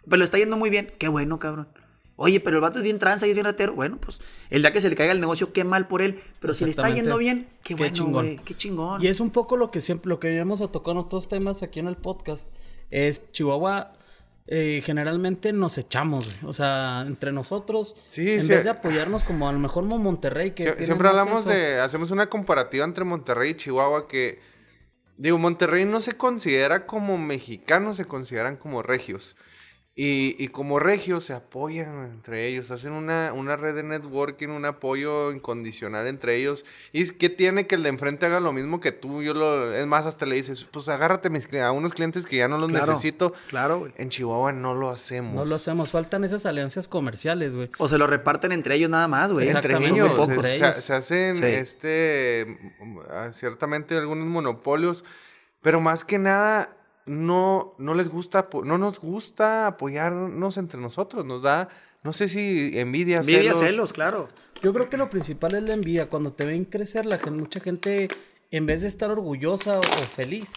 Pero 0.05 0.17
le 0.17 0.23
está 0.25 0.37
yendo 0.37 0.55
muy 0.55 0.69
bien. 0.69 0.93
Qué 0.97 1.09
bueno, 1.09 1.37
cabrón. 1.37 1.67
Oye, 2.21 2.39
pero 2.41 2.57
el 2.57 2.61
vato 2.61 2.79
es 2.79 2.83
bien 2.83 2.99
tranza 2.99 3.25
y 3.25 3.29
es 3.29 3.35
bien 3.35 3.45
ratero. 3.45 3.73
Bueno, 3.73 3.97
pues 3.99 4.19
el 4.49 4.61
día 4.61 4.71
que 4.73 4.81
se 4.81 4.89
le 4.89 4.95
caiga 4.95 5.13
el 5.13 5.21
negocio, 5.21 5.53
qué 5.53 5.63
mal 5.63 5.87
por 5.87 6.01
él. 6.01 6.21
Pero 6.41 6.53
si 6.53 6.65
le 6.65 6.71
está 6.71 6.89
yendo 6.89 7.17
bien, 7.17 7.47
qué, 7.63 7.75
Qué 7.75 7.75
bueno, 7.75 7.93
chingón. 7.95 8.25
güey. 8.25 8.37
Qué 8.43 8.55
chingón. 8.55 9.03
Y 9.03 9.07
es 9.07 9.19
un 9.21 9.29
poco 9.29 9.55
lo 9.57 9.71
que 9.71 9.79
siempre, 9.81 10.09
lo 10.09 10.19
que 10.19 10.37
hemos 10.37 10.59
tocado 10.59 10.91
en 10.91 10.97
otros 10.97 11.27
temas 11.29 11.63
aquí 11.63 11.79
en 11.79 11.87
el 11.87 11.95
podcast. 11.95 12.47
Es 12.91 13.21
Chihuahua, 13.31 13.93
eh, 14.47 14.81
generalmente 14.83 15.53
nos 15.53 15.77
echamos, 15.77 16.25
güey. 16.25 16.49
O 16.49 16.53
sea, 16.53 17.03
entre 17.07 17.31
nosotros, 17.31 17.95
Sí, 18.09 18.29
en 18.33 18.41
sí. 18.43 18.49
vez 18.49 18.63
de 18.65 18.71
apoyarnos 18.71 19.23
como 19.23 19.47
a 19.47 19.53
lo 19.53 19.59
mejor 19.59 19.83
como 19.83 19.97
Monterrey, 19.99 20.51
que 20.51 20.75
Sie- 20.75 20.85
siempre 20.85 21.07
hablamos 21.07 21.41
eso. 21.41 21.49
de, 21.51 21.79
hacemos 21.79 22.11
una 22.11 22.27
comparativa 22.27 22.83
entre 22.83 23.05
Monterrey 23.05 23.51
y 23.51 23.55
Chihuahua 23.55 24.07
que, 24.07 24.39
digo, 25.17 25.37
Monterrey 25.37 25.85
no 25.85 26.01
se 26.01 26.13
considera 26.17 26.85
como 26.85 27.17
mexicanos, 27.17 27.95
se 27.97 28.05
consideran 28.05 28.57
como 28.57 28.81
regios. 28.81 29.35
Y, 30.01 30.33
y 30.41 30.47
como 30.47 30.79
regios 30.79 31.25
se 31.25 31.33
apoyan 31.33 32.03
entre 32.05 32.47
ellos, 32.47 32.71
hacen 32.71 32.93
una, 32.93 33.33
una 33.33 33.57
red 33.57 33.75
de 33.75 33.83
networking, 33.83 34.47
un 34.47 34.63
apoyo 34.63 35.33
incondicional 35.33 36.07
entre 36.07 36.37
ellos. 36.37 36.63
¿Y 36.93 37.09
qué 37.15 37.27
tiene 37.29 37.67
que 37.67 37.75
el 37.75 37.83
de 37.83 37.89
enfrente 37.89 38.25
haga 38.25 38.39
lo 38.39 38.53
mismo 38.53 38.79
que 38.79 38.93
tú? 38.93 39.21
Yo 39.23 39.33
lo, 39.33 39.73
es 39.73 39.85
más, 39.87 40.05
hasta 40.05 40.25
le 40.25 40.35
dices, 40.35 40.63
pues 40.71 40.87
agárrate 40.87 41.29
mis, 41.29 41.53
a 41.55 41.73
unos 41.73 41.93
clientes 41.93 42.25
que 42.25 42.37
ya 42.37 42.47
no 42.47 42.57
los 42.57 42.69
Claro, 42.69 42.93
necesito. 42.93 43.33
Claro, 43.49 43.79
güey. 43.79 43.91
En 43.97 44.07
Chihuahua 44.09 44.53
no 44.53 44.73
lo 44.73 44.89
hacemos. 44.89 45.33
No 45.35 45.43
lo 45.43 45.55
hacemos. 45.55 45.91
Faltan 45.91 46.23
esas 46.23 46.45
alianzas 46.45 46.87
comerciales, 46.87 47.57
güey. 47.57 47.69
O 47.77 47.89
se 47.89 47.97
lo 47.97 48.07
reparten 48.07 48.53
entre 48.53 48.75
ellos 48.75 48.89
nada 48.89 49.09
más, 49.09 49.33
güey. 49.33 49.49
Entre 49.49 49.75
ellos, 49.75 49.91
muy 50.07 50.09
poco. 50.17 50.25
se- 50.27 50.33
Entre 50.35 50.49
se, 50.49 50.55
ellos. 50.55 50.75
se 50.77 50.93
hacen 50.93 51.33
Sí. 51.33 51.43
este 51.45 52.57
mm, 52.79 52.99
ah, 53.11 53.29
ciertamente 53.33 53.97
algunos 53.97 54.27
monopolios, 54.27 55.03
pero 55.61 55.81
más 55.81 56.05
que 56.05 56.19
nada 56.19 56.77
no 57.09 57.73
no 57.79 57.93
les 57.95 58.07
gusta 58.09 58.47
no 58.63 58.77
nos 58.77 58.99
gusta 58.99 59.67
apoyarnos 59.67 60.57
entre 60.57 60.79
nosotros, 60.79 61.25
nos 61.25 61.41
da 61.41 61.69
no 62.03 62.13
sé 62.13 62.29
si 62.29 62.71
envidia, 62.79 63.17
Envidia, 63.17 63.41
celos. 63.53 63.59
celos, 63.59 63.93
claro. 63.93 64.29
Yo 64.61 64.71
creo 64.73 64.89
que 64.89 64.95
lo 64.97 65.09
principal 65.09 65.55
es 65.55 65.63
la 65.63 65.73
envidia. 65.73 66.09
Cuando 66.09 66.31
te 66.31 66.45
ven 66.45 66.63
crecer, 66.65 67.05
la 67.05 67.17
gente, 67.17 67.31
mucha 67.31 67.59
gente, 67.59 68.07
en 68.51 68.65
vez 68.65 68.81
de 68.83 68.87
estar 68.87 69.09
orgullosa 69.11 69.79
o, 69.79 69.83
feliz, 69.83 70.51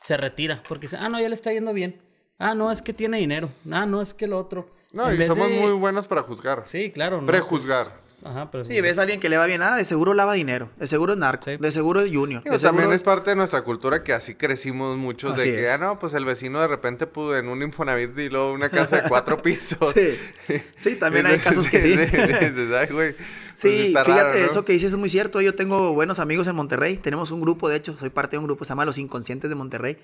se 0.00 0.16
retira. 0.16 0.60
Porque 0.68 0.82
dice, 0.86 0.96
ah, 1.00 1.08
no, 1.08 1.20
ya 1.20 1.28
le 1.28 1.34
está 1.36 1.52
yendo 1.52 1.72
bien. 1.72 2.00
Ah, 2.38 2.54
no, 2.56 2.72
es 2.72 2.82
que 2.82 2.92
tiene 2.92 3.18
dinero. 3.18 3.48
Ah, 3.70 3.86
no, 3.86 4.00
es 4.02 4.12
que 4.14 4.26
lo 4.26 4.38
otro. 4.38 4.70
No, 4.92 5.08
En 5.10 5.20
y 5.22 5.26
somos 5.26 5.48
de- 5.48 5.60
muy 5.60 5.70
buenos 5.72 6.08
para 6.08 6.22
juzgar. 6.24 6.62
Sí, 6.66 6.90
claro. 6.90 7.20
¿no? 7.20 7.26
Prejuzgar. 7.28 7.86
Pues, 7.92 8.07
Ajá, 8.24 8.50
pero 8.50 8.64
Sí, 8.64 8.80
ves 8.80 8.98
a 8.98 9.02
alguien 9.02 9.20
que 9.20 9.28
le 9.28 9.36
va 9.36 9.46
bien, 9.46 9.62
ah, 9.62 9.76
de 9.76 9.84
seguro 9.84 10.12
lava 10.12 10.32
dinero, 10.34 10.70
de 10.76 10.88
seguro 10.88 11.12
es 11.12 11.18
narco, 11.20 11.44
Sí. 11.44 11.56
de 11.56 11.70
seguro 11.72 12.00
es 12.00 12.12
junior. 12.12 12.42
Digo, 12.42 12.54
de 12.54 12.58
seguro- 12.58 12.78
también 12.80 12.92
es 12.96 13.02
parte 13.04 13.30
de 13.30 13.36
nuestra 13.36 13.62
cultura 13.62 14.02
que 14.02 14.12
así 14.12 14.34
crecimos 14.34 14.96
muchos 14.98 15.34
Así 15.34 15.50
de 15.50 15.56
que, 15.56 15.64
es. 15.66 15.70
ah, 15.70 15.78
no, 15.78 15.98
pues 16.00 16.14
el 16.14 16.24
vecino 16.24 16.60
de 16.60 16.66
repente 16.66 17.06
pudo 17.06 17.36
en 17.36 17.48
un 17.48 17.62
Infonavit 17.62 18.18
y 18.18 18.28
luego 18.28 18.52
una 18.52 18.70
casa 18.70 19.02
de 19.02 19.08
cuatro 19.08 19.40
pisos. 19.42 19.94
Sí. 19.94 20.18
Sí, 20.76 20.96
también 20.96 21.26
hay 21.26 21.38
casos 21.38 21.68
que 21.68 21.80
sí. 21.80 21.90
dices, 21.96 22.70
"Ay, 22.74 22.88
güey, 22.92 23.12
pues 23.12 23.26
Sí, 23.54 23.86
está 23.88 24.04
fíjate, 24.04 24.22
raro, 24.24 24.38
¿no?". 24.40 24.46
eso 24.46 24.64
que 24.64 24.72
dices 24.72 24.92
es 24.92 24.98
muy 24.98 25.10
cierto. 25.10 25.40
Yo 25.40 25.54
tengo 25.54 25.92
buenos 25.92 26.18
amigos 26.18 26.46
en 26.48 26.56
Monterrey. 26.56 26.96
Tenemos 26.96 27.30
un 27.30 27.40
grupo, 27.40 27.68
de 27.68 27.76
hecho, 27.76 27.96
soy 27.98 28.10
parte 28.10 28.32
de 28.32 28.38
un 28.38 28.44
grupo, 28.46 28.64
se 28.64 28.70
llama 28.70 28.84
Los 28.84 28.98
Inconscientes 28.98 29.48
de 29.50 29.54
Monterrey, 29.56 29.98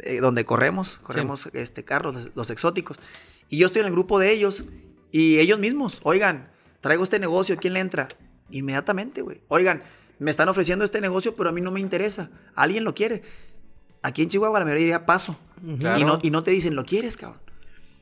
eh, 0.00 0.20
donde 0.20 0.44
corremos, 0.44 0.98
corremos 1.02 1.46
este 1.52 1.84
carros, 1.84 2.14
los, 2.14 2.36
los 2.36 2.50
exóticos. 2.50 2.98
Y 3.50 3.58
yo 3.58 3.66
estoy 3.66 3.80
en 3.80 3.86
el 3.86 3.92
grupo 3.92 4.18
de 4.18 4.30
ellos 4.30 4.64
y 5.10 5.38
ellos 5.38 5.58
mismos, 5.58 6.00
oigan, 6.02 6.50
traigo 6.80 7.04
este 7.04 7.18
negocio, 7.18 7.56
¿quién 7.60 7.74
le 7.74 7.80
entra? 7.80 8.08
Inmediatamente, 8.50 9.22
güey. 9.22 9.40
Oigan, 9.48 9.82
me 10.18 10.30
están 10.30 10.48
ofreciendo 10.48 10.84
este 10.84 11.00
negocio, 11.00 11.34
pero 11.36 11.48
a 11.50 11.52
mí 11.52 11.60
no 11.60 11.70
me 11.70 11.80
interesa. 11.80 12.30
Alguien 12.54 12.84
lo 12.84 12.94
quiere. 12.94 13.22
Aquí 14.02 14.22
en 14.22 14.28
Chihuahua 14.28 14.58
la 14.58 14.64
mayoría 14.64 14.84
diría 14.84 15.06
paso. 15.06 15.38
Claro. 15.78 15.98
Y, 15.98 16.04
no, 16.04 16.18
y 16.22 16.30
no 16.30 16.42
te 16.42 16.50
dicen, 16.50 16.74
¿lo 16.74 16.84
quieres, 16.84 17.16
cabrón? 17.16 17.40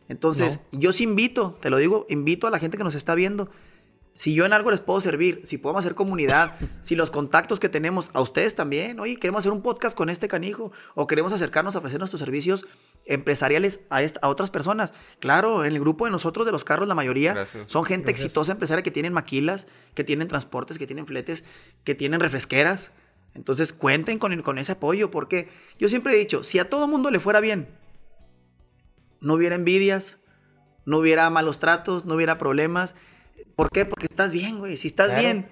Entonces, 0.09 0.61
yo 0.71 0.93
sí 0.93 1.03
invito, 1.03 1.59
te 1.61 1.69
lo 1.69 1.79
digo, 1.79 2.07
invito 2.09 2.47
a 2.47 2.51
la 2.51 2.59
gente 2.59 2.77
que 2.77 2.85
nos 2.85 2.95
está 2.95 3.15
viendo. 3.15 3.51
Si 4.15 4.35
yo 4.35 4.47
en 4.47 4.53
algo 4.53 4.71
les 4.71 4.81
puedo 4.81 5.01
servir, 5.01 5.41
si 5.45 5.59
podemos 5.59 5.85
hacer 5.85 5.95
comunidad, 5.95 6.55
si 6.81 6.95
los 6.95 7.11
contactos 7.11 7.61
que 7.61 7.69
tenemos, 7.69 8.11
a 8.15 8.21
ustedes 8.21 8.55
también, 8.55 9.01
oye, 9.01 9.17
queremos 9.17 9.41
hacer 9.41 9.53
un 9.53 9.63
podcast 9.63 9.97
con 9.97 10.09
este 10.09 10.29
canijo, 10.29 10.71
o 10.95 11.07
queremos 11.07 11.33
acercarnos 11.33 11.75
a 11.75 11.79
ofrecer 11.79 11.99
nuestros 11.99 12.21
servicios 12.21 12.67
empresariales 13.07 13.85
a, 13.91 14.03
esta- 14.03 14.21
a 14.23 14.29
otras 14.29 14.51
personas. 14.51 14.93
Claro, 15.21 15.65
en 15.65 15.73
el 15.73 15.81
grupo 15.81 16.05
de 16.07 16.11
nosotros, 16.11 16.45
de 16.47 16.53
los 16.53 16.65
carros, 16.65 16.89
la 16.89 16.95
mayoría 16.95 17.33
Gracias. 17.35 17.71
son 17.71 17.85
gente 17.85 18.11
exitosa 18.11 18.53
empresaria 18.53 18.83
que 18.83 18.91
tienen 18.91 19.13
maquilas, 19.13 19.67
que 19.95 20.05
tienen 20.05 20.29
transportes, 20.29 20.79
que 20.79 20.87
tienen 20.87 21.07
fletes, 21.07 21.45
que 21.85 21.95
tienen 21.95 22.21
refresqueras. 22.21 22.91
Entonces 23.35 23.73
cuenten 23.73 24.19
con, 24.19 24.41
con 24.43 24.59
ese 24.59 24.73
apoyo, 24.73 25.11
porque 25.11 25.49
yo 25.79 25.89
siempre 25.89 26.15
he 26.15 26.17
dicho, 26.17 26.43
si 26.43 26.59
a 26.59 26.69
todo 26.71 26.89
mundo 26.89 27.11
le 27.11 27.21
fuera 27.21 27.41
bien, 27.41 27.69
no 29.21 29.35
hubiera 29.35 29.55
envidias, 29.55 30.19
no 30.85 30.99
hubiera 30.99 31.29
malos 31.31 31.59
tratos, 31.59 32.05
no 32.05 32.15
hubiera 32.15 32.39
problemas. 32.39 32.95
¿Por 33.55 33.71
qué? 33.71 33.85
Porque 33.85 34.07
estás 34.07 34.33
bien, 34.33 34.59
güey. 34.59 34.77
Si 34.77 34.89
estás 34.89 35.09
Claro. 35.09 35.23
bien, 35.23 35.49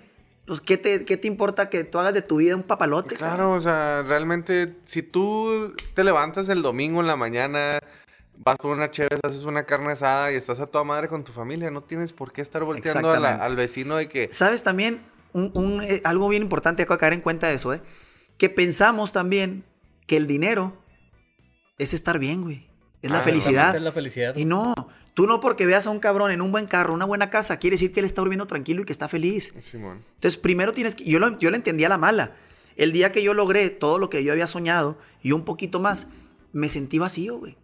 pues 0.47 0.61
¿qué 0.61 0.76
te, 0.76 1.05
¿qué 1.05 1.16
te 1.16 1.26
importa 1.28 1.70
que 1.70 1.84
tú 1.84 1.99
hagas 1.99 2.14
de 2.14 2.22
tu 2.22 2.36
vida 2.36 2.55
un 2.57 2.62
papalote? 2.62 3.16
Claro, 3.16 3.53
o 3.53 3.61
sea, 3.61 4.03
realmente, 4.07 4.76
si 4.86 5.03
tú 5.03 5.74
te 5.95 6.05
levantas 6.05 6.49
el 6.49 6.62
domingo 6.62 7.01
en 7.01 7.07
la 7.07 7.16
mañana, 7.16 7.78
vas 8.36 8.57
por 8.59 8.76
una 8.76 8.90
chévere, 8.90 9.18
haces 9.22 9.45
una 9.45 9.64
carne 9.64 9.92
asada 9.92 10.32
y 10.32 10.34
estás 10.36 10.61
a 10.61 10.66
toda 10.66 10.84
madre 10.84 11.09
con 11.09 11.24
tu 11.24 11.32
familia, 11.32 11.70
no 11.70 11.82
tienes 11.82 12.12
por 12.12 12.32
qué 12.32 12.42
estar 12.42 12.62
volteando 12.64 13.11
a 13.11 13.12
la- 13.12 13.16
Exactamente. 13.30 13.45
al 13.45 13.57
vecino 13.57 13.97
de 13.97 14.09
que... 14.09 14.28
¿Sabes 14.32 14.62
también? 14.62 15.01
Un, 15.32 15.51
un, 15.55 15.82
eh, 15.82 16.01
algo 16.05 16.28
bien 16.28 16.42
importante, 16.42 16.82
acabo 16.82 16.97
de 16.97 17.01
caer 17.01 17.12
en 17.14 17.20
cuenta 17.20 17.49
de 17.49 17.55
eso, 17.55 17.72
¿eh? 17.74 17.80
Que 18.38 18.51
pensamos 18.51 19.12
también 19.12 19.64
que 20.07 20.16
el 20.16 20.26
dinero 20.26 20.76
es 21.78 21.95
estar 21.95 22.18
bien, 22.18 22.42
güey. 22.42 22.68
Es 23.03 23.11
la 23.11 23.18
Ah, 23.18 23.22
felicidad. 23.22 23.74
Es 23.74 23.82
la 23.82 23.92
felicidad. 23.92 24.34
Y 24.36 24.45
no, 24.45 24.74
tú 25.14 25.26
no 25.26 25.40
porque 25.40 25.66
veas 25.66 25.86
a 25.86 25.90
un 25.90 26.00
cabrón 26.00 26.30
en 26.30 26.42
un 26.42 26.52
buen 26.52 26.66
carro, 26.66 26.92
una 26.92 27.04
buena 27.04 27.30
casa, 27.30 27.58
quiere 27.58 27.74
decir 27.74 27.92
que 27.92 28.00
él 28.00 28.06
está 28.06 28.20
durmiendo 28.20 28.46
tranquilo 28.46 28.82
y 28.82 28.84
que 28.84 28.92
está 28.92 29.08
feliz. 29.08 29.54
Simón. 29.60 30.02
Entonces, 30.14 30.36
primero 30.36 30.72
tienes 30.72 30.94
que. 30.94 31.04
Yo 31.04 31.18
lo, 31.18 31.38
yo 31.38 31.50
lo 31.50 31.56
entendí 31.56 31.84
a 31.84 31.88
la 31.88 31.98
mala. 31.98 32.36
El 32.76 32.92
día 32.92 33.12
que 33.12 33.22
yo 33.22 33.34
logré 33.34 33.70
todo 33.70 33.98
lo 33.98 34.10
que 34.10 34.24
yo 34.24 34.32
había 34.32 34.48
soñado 34.48 34.98
y 35.22 35.32
un 35.32 35.44
poquito 35.44 35.80
más, 35.80 36.08
me 36.52 36.68
sentí 36.68 36.98
vacío, 36.98 37.38
güey. 37.38 37.56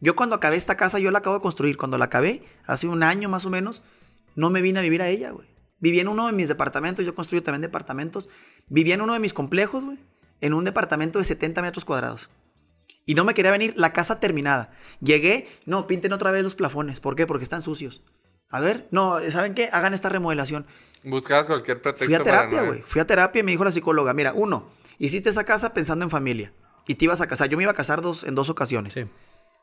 Yo 0.00 0.14
cuando 0.14 0.36
acabé 0.36 0.56
esta 0.56 0.76
casa, 0.76 0.98
yo 0.98 1.10
la 1.10 1.18
acabo 1.18 1.36
de 1.36 1.42
construir. 1.42 1.76
Cuando 1.76 1.98
la 1.98 2.04
acabé, 2.04 2.42
hace 2.66 2.86
un 2.86 3.02
año 3.02 3.28
más 3.28 3.46
o 3.46 3.50
menos, 3.50 3.82
no 4.36 4.50
me 4.50 4.62
vine 4.62 4.78
a 4.78 4.82
vivir 4.82 5.02
a 5.02 5.08
ella, 5.08 5.30
güey. 5.30 5.48
Viví 5.80 6.00
en 6.00 6.08
uno 6.08 6.26
de 6.26 6.32
mis 6.32 6.48
departamentos, 6.48 7.04
yo 7.04 7.14
construyo 7.14 7.42
también 7.42 7.62
departamentos. 7.62 8.28
Vivía 8.68 8.94
en 8.94 9.00
uno 9.00 9.14
de 9.14 9.20
mis 9.20 9.32
complejos, 9.32 9.84
güey, 9.84 9.98
en 10.40 10.52
un 10.52 10.64
departamento 10.64 11.18
de 11.18 11.24
70 11.24 11.62
metros 11.62 11.84
cuadrados. 11.84 12.28
Y 13.08 13.14
no 13.14 13.24
me 13.24 13.32
quería 13.32 13.50
venir 13.50 13.72
la 13.74 13.94
casa 13.94 14.20
terminada. 14.20 14.70
Llegué, 15.00 15.48
no, 15.64 15.86
pinten 15.86 16.12
otra 16.12 16.30
vez 16.30 16.44
los 16.44 16.54
plafones. 16.54 17.00
¿Por 17.00 17.16
qué? 17.16 17.26
Porque 17.26 17.42
están 17.42 17.62
sucios. 17.62 18.02
A 18.50 18.60
ver, 18.60 18.86
no, 18.90 19.18
¿saben 19.30 19.54
qué? 19.54 19.70
Hagan 19.72 19.94
esta 19.94 20.10
remodelación. 20.10 20.66
Buscabas 21.02 21.46
cualquier 21.46 21.80
pretexto 21.80 22.04
Fui 22.04 22.14
a 22.14 22.22
terapia, 22.22 22.60
no- 22.60 22.66
güey. 22.66 22.82
Fui 22.86 23.00
a 23.00 23.06
terapia 23.06 23.40
y 23.40 23.42
me 23.44 23.52
dijo 23.52 23.64
la 23.64 23.72
psicóloga, 23.72 24.12
mira, 24.12 24.34
uno, 24.34 24.68
hiciste 24.98 25.30
esa 25.30 25.44
casa 25.44 25.72
pensando 25.72 26.04
en 26.04 26.10
familia. 26.10 26.52
Y 26.86 26.96
te 26.96 27.06
ibas 27.06 27.22
a 27.22 27.26
casar. 27.26 27.48
Yo 27.48 27.56
me 27.56 27.62
iba 27.62 27.72
a 27.72 27.74
casar 27.74 28.02
dos, 28.02 28.24
en 28.24 28.34
dos 28.34 28.50
ocasiones. 28.50 28.92
Sí. 28.92 29.06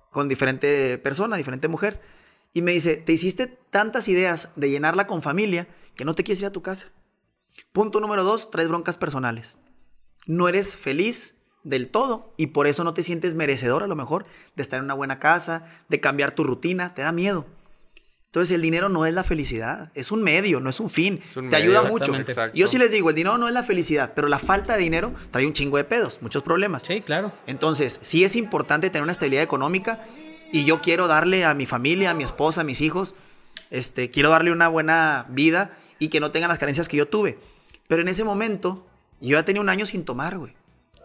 Con 0.09 0.27
diferente 0.27 0.97
persona, 0.97 1.37
diferente 1.37 1.67
mujer. 1.67 2.01
Y 2.51 2.63
me 2.63 2.71
dice, 2.71 2.97
te 2.97 3.13
hiciste 3.13 3.59
tantas 3.69 4.07
ideas 4.07 4.53
de 4.55 4.71
llenarla 4.71 5.05
con 5.05 5.21
familia 5.21 5.67
que 5.95 6.03
no 6.03 6.15
te 6.15 6.23
quieres 6.23 6.39
ir 6.41 6.47
a 6.47 6.51
tu 6.51 6.63
casa. 6.63 6.87
Punto 7.73 7.99
número 7.99 8.23
dos, 8.23 8.49
traes 8.49 8.69
broncas 8.69 8.97
personales. 8.97 9.59
No 10.25 10.49
eres 10.49 10.75
feliz 10.75 11.34
del 11.65 11.89
todo 11.89 12.33
y 12.37 12.47
por 12.47 12.67
eso 12.67 12.85
no 12.85 12.93
te 12.93 13.03
sientes 13.03 13.35
merecedor 13.35 13.83
a 13.83 13.87
lo 13.87 13.95
mejor 13.95 14.23
de 14.55 14.63
estar 14.63 14.79
en 14.79 14.85
una 14.85 14.93
buena 14.93 15.19
casa, 15.19 15.65
de 15.89 15.99
cambiar 15.99 16.31
tu 16.31 16.45
rutina, 16.45 16.93
te 16.93 17.01
da 17.01 17.11
miedo. 17.11 17.45
Entonces 18.27 18.53
el 18.53 18.61
dinero 18.61 18.89
no 18.89 19.05
es 19.05 19.13
la 19.13 19.23
felicidad, 19.23 19.91
es 19.95 20.11
un 20.11 20.21
medio, 20.21 20.59
no 20.59 20.69
es 20.69 20.79
un 20.79 20.89
fin. 20.89 21.21
Es 21.25 21.37
un 21.37 21.49
te 21.49 21.57
medio. 21.57 21.71
ayuda 21.71 21.89
mucho. 21.89 22.13
Exacto. 22.15 22.57
Yo 22.57 22.67
sí 22.67 22.77
les 22.77 22.91
digo, 22.91 23.09
el 23.09 23.15
dinero 23.15 23.37
no 23.37 23.47
es 23.47 23.53
la 23.53 23.63
felicidad, 23.63 24.13
pero 24.13 24.27
la 24.27 24.39
falta 24.39 24.73
de 24.75 24.79
dinero 24.79 25.13
trae 25.31 25.45
un 25.45 25.53
chingo 25.53 25.77
de 25.77 25.85
pedos, 25.85 26.21
muchos 26.21 26.43
problemas. 26.43 26.83
Sí, 26.83 27.01
claro. 27.01 27.31
Entonces, 27.47 27.99
sí 28.03 28.23
es 28.23 28.35
importante 28.35 28.89
tener 28.89 29.03
una 29.03 29.13
estabilidad 29.13 29.43
económica 29.43 30.03
y 30.51 30.65
yo 30.65 30.81
quiero 30.81 31.07
darle 31.07 31.45
a 31.45 31.53
mi 31.53 31.65
familia, 31.65 32.11
a 32.11 32.13
mi 32.13 32.25
esposa, 32.25 32.61
a 32.61 32.63
mis 32.65 32.81
hijos, 32.81 33.15
este, 33.71 34.11
quiero 34.11 34.29
darle 34.29 34.51
una 34.51 34.67
buena 34.67 35.25
vida 35.29 35.77
y 35.97 36.09
que 36.09 36.19
no 36.19 36.31
tengan 36.31 36.49
las 36.49 36.59
carencias 36.59 36.89
que 36.89 36.97
yo 36.97 37.07
tuve. 37.07 37.39
Pero 37.87 38.01
en 38.01 38.09
ese 38.09 38.23
momento, 38.23 38.85
yo 39.21 39.37
ya 39.37 39.45
tenía 39.45 39.61
un 39.61 39.69
año 39.69 39.85
sin 39.85 40.03
tomar, 40.03 40.37
güey. 40.37 40.53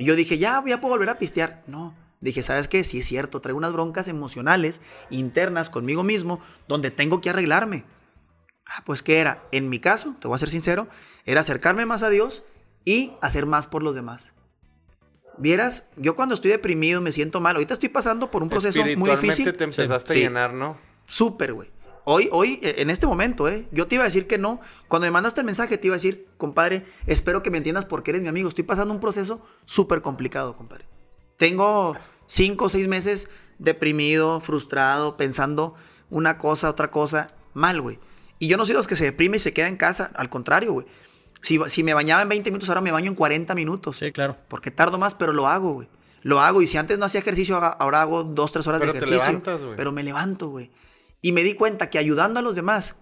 Y 0.01 0.07
yo 0.07 0.17
dije, 0.17 0.39
ya, 0.39 0.65
ya 0.67 0.81
puedo 0.81 0.95
volver 0.95 1.11
a 1.11 1.19
pistear. 1.19 1.63
No. 1.67 1.95
Dije, 2.23 2.43
¿sabes 2.43 2.69
qué? 2.69 2.85
Sí 2.85 3.01
es 3.01 3.07
cierto, 3.07 3.41
traigo 3.43 3.59
unas 3.59 3.75
broncas 3.75 4.09
emocionales 4.09 4.81
internas 5.11 5.69
conmigo 5.69 6.03
mismo 6.05 6.41
donde 6.69 6.91
tengo 6.91 7.21
que 7.21 7.29
arreglarme. 7.29 7.85
Ah, 8.65 8.83
pues 8.87 9.03
¿qué 9.03 9.19
era? 9.19 9.43
En 9.53 9.69
mi 9.69 9.79
caso, 9.79 10.17
te 10.19 10.27
voy 10.27 10.37
a 10.37 10.39
ser 10.39 10.49
sincero, 10.49 10.89
era 11.27 11.43
acercarme 11.43 11.85
más 11.85 12.03
a 12.03 12.09
Dios 12.09 12.45
y 12.87 13.13
hacer 13.21 13.45
más 13.45 13.67
por 13.67 13.83
los 13.83 13.95
demás. 13.95 14.33
Vieras, 15.37 15.91
yo 15.97 16.17
cuando 16.17 16.35
estoy 16.35 16.51
deprimido 16.51 17.03
me 17.03 17.13
siento 17.13 17.43
mal. 17.43 17.57
Ahorita 17.57 17.75
estoy 17.75 17.91
pasando 17.91 18.31
por 18.31 18.43
un 18.43 18.49
proceso 18.49 18.83
muy 18.97 19.11
difícil. 19.11 19.55
te 19.55 19.65
empezaste 19.65 20.15
Sí. 20.15 20.21
a 20.21 20.23
llenar, 20.29 20.55
¿no? 20.55 20.79
Súper, 21.05 21.53
güey. 21.53 21.71
Hoy, 22.05 22.29
hoy, 22.33 22.59
eh, 22.63 22.77
en 22.79 22.91
este 22.91 23.07
momento, 23.07 23.49
¿eh? 23.49 23.67
Yo 23.73 23.87
te 23.87 23.97
iba 23.97 24.05
a 24.05 24.07
decir 24.07 24.27
que 24.27 24.39
no. 24.39 24.61
Cuando 24.89 25.07
me 25.07 25.11
mandaste 25.11 25.41
el 25.41 25.47
mensaje, 25.47 25.79
te 25.79 25.87
iba 25.87 25.95
a 25.95 25.99
decir, 25.99 26.27
compadre, 26.39 26.85
espero 27.07 27.43
que 27.43 27.51
me 27.51 27.59
entiendas 27.59 27.85
porque 27.85 28.11
eres 28.11 28.23
mi 28.23 28.29
amigo. 28.29 28.49
Estoy 28.49 28.65
pasando 28.65 28.93
un 28.95 29.01
proceso 29.01 29.45
súper 29.65 30.03
complicado, 30.03 30.57
compadre. 30.57 30.87
Tengo 31.37 31.97
cinco 32.27 32.67
o 32.67 32.69
seis 32.69 32.89
meses 32.89 33.29
deprimido, 33.59 34.41
frustrado, 34.41 35.17
pensando 35.17 35.75
una 36.11 36.39
cosa, 36.39 36.71
otra 36.71 36.91
cosa, 36.91 37.29
mal, 37.55 37.81
güey. 37.81 37.99
Y 38.39 38.49
yo 38.49 38.57
no 38.57 38.65
soy 38.65 38.73
de 38.73 38.79
los 38.79 38.89
que 38.89 38.97
se 38.97 39.05
deprime 39.05 39.37
y 39.37 39.41
se 39.41 39.53
queda 39.53 39.69
en 39.69 39.77
casa. 39.77 40.11
Al 40.15 40.31
contrario, 40.31 40.73
güey. 40.73 40.87
Si, 41.43 41.59
si 41.69 41.83
me 41.83 41.95
bañaba 41.95 42.23
en 42.23 42.29
20 42.29 42.51
minutos, 42.51 42.69
ahora 42.69 42.81
me 42.81 42.93
baño 42.93 43.09
en 43.09 43.15
40 43.15 43.55
minutos. 43.55 43.99
Sí, 43.99 44.13
claro. 44.13 44.37
Porque 44.49 44.71
tardo 44.71 44.99
más, 44.99 45.15
pero 45.15 45.33
lo 45.33 45.47
hago, 45.49 45.73
güey. 45.75 45.89
Lo 46.23 46.41
hago. 46.41 46.61
Y 46.63 46.67
si 46.67 46.77
antes 46.79 46.99
no 46.99 47.05
hacía 47.07 47.21
ejercicio, 47.21 47.57
ahora 47.57 48.03
hago 48.03 48.25
dos, 48.25 48.53
tres 48.53 48.67
horas 48.67 48.81
Pero 48.81 48.93
de 48.93 48.99
te 49.01 49.05
ejercicio. 49.05 49.29
levantas, 49.33 49.61
güey. 49.63 49.77
pero 49.77 49.93
me 49.93 50.03
levanto, 50.03 50.49
güey. 50.49 50.71
Y 51.23 51.33
me 51.33 51.43
di 51.43 51.55
cuenta 51.55 51.91
que 51.91 51.99
ayudando 51.99 52.41
a 52.41 52.43
los 52.43 52.57
demás, 52.57 52.97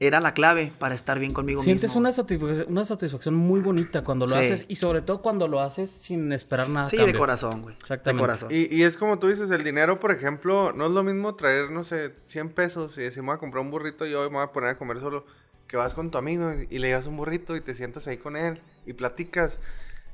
era 0.00 0.20
la 0.20 0.32
clave 0.32 0.72
para 0.78 0.94
estar 0.94 1.18
bien 1.18 1.32
conmigo 1.32 1.60
Sientes 1.60 1.90
mismo. 1.90 1.98
una 2.00 2.12
satisfacción, 2.12 2.66
una 2.68 2.84
satisfacción 2.84 3.34
muy 3.34 3.58
bonita 3.60 4.04
cuando 4.04 4.26
lo 4.26 4.36
Sí. 4.36 4.42
haces 4.44 4.64
y 4.68 4.76
sobre 4.76 5.02
todo 5.02 5.20
cuando 5.22 5.48
lo 5.48 5.60
haces 5.60 5.90
sin 5.90 6.32
esperar 6.32 6.68
nada. 6.68 6.88
Sí, 6.88 6.96
de 6.96 7.02
cambio. 7.02 7.18
corazón, 7.18 7.62
güey. 7.62 7.74
Exactamente. 7.74 8.16
De 8.16 8.20
corazón. 8.20 8.48
Y, 8.52 8.72
y 8.74 8.84
es 8.84 8.96
como 8.96 9.18
tú 9.18 9.26
dices, 9.26 9.50
el 9.50 9.64
dinero, 9.64 9.98
por 9.98 10.12
ejemplo, 10.12 10.72
no 10.72 10.86
es 10.86 10.92
lo 10.92 11.02
mismo 11.02 11.34
traer, 11.34 11.72
no 11.72 11.82
sé, 11.82 12.14
100 12.26 12.50
pesos 12.50 12.96
y 12.96 13.00
decir, 13.02 13.22
me 13.22 13.28
voy 13.30 13.36
a 13.36 13.38
comprar 13.38 13.62
un 13.64 13.72
burrito 13.72 14.06
y 14.06 14.14
hoy 14.14 14.28
me 14.28 14.36
voy 14.36 14.44
a 14.44 14.52
poner 14.52 14.70
a 14.70 14.78
comer 14.78 15.00
solo, 15.00 15.26
que 15.66 15.76
vas 15.76 15.94
con 15.94 16.12
tu 16.12 16.16
amigo 16.18 16.52
y, 16.70 16.76
y 16.76 16.78
le 16.78 16.88
llevas 16.88 17.06
un 17.06 17.16
burrito 17.16 17.56
y 17.56 17.60
te 17.60 17.74
sientas 17.74 18.06
ahí 18.06 18.18
con 18.18 18.36
él 18.36 18.60
y 18.86 18.92
platicas. 18.92 19.58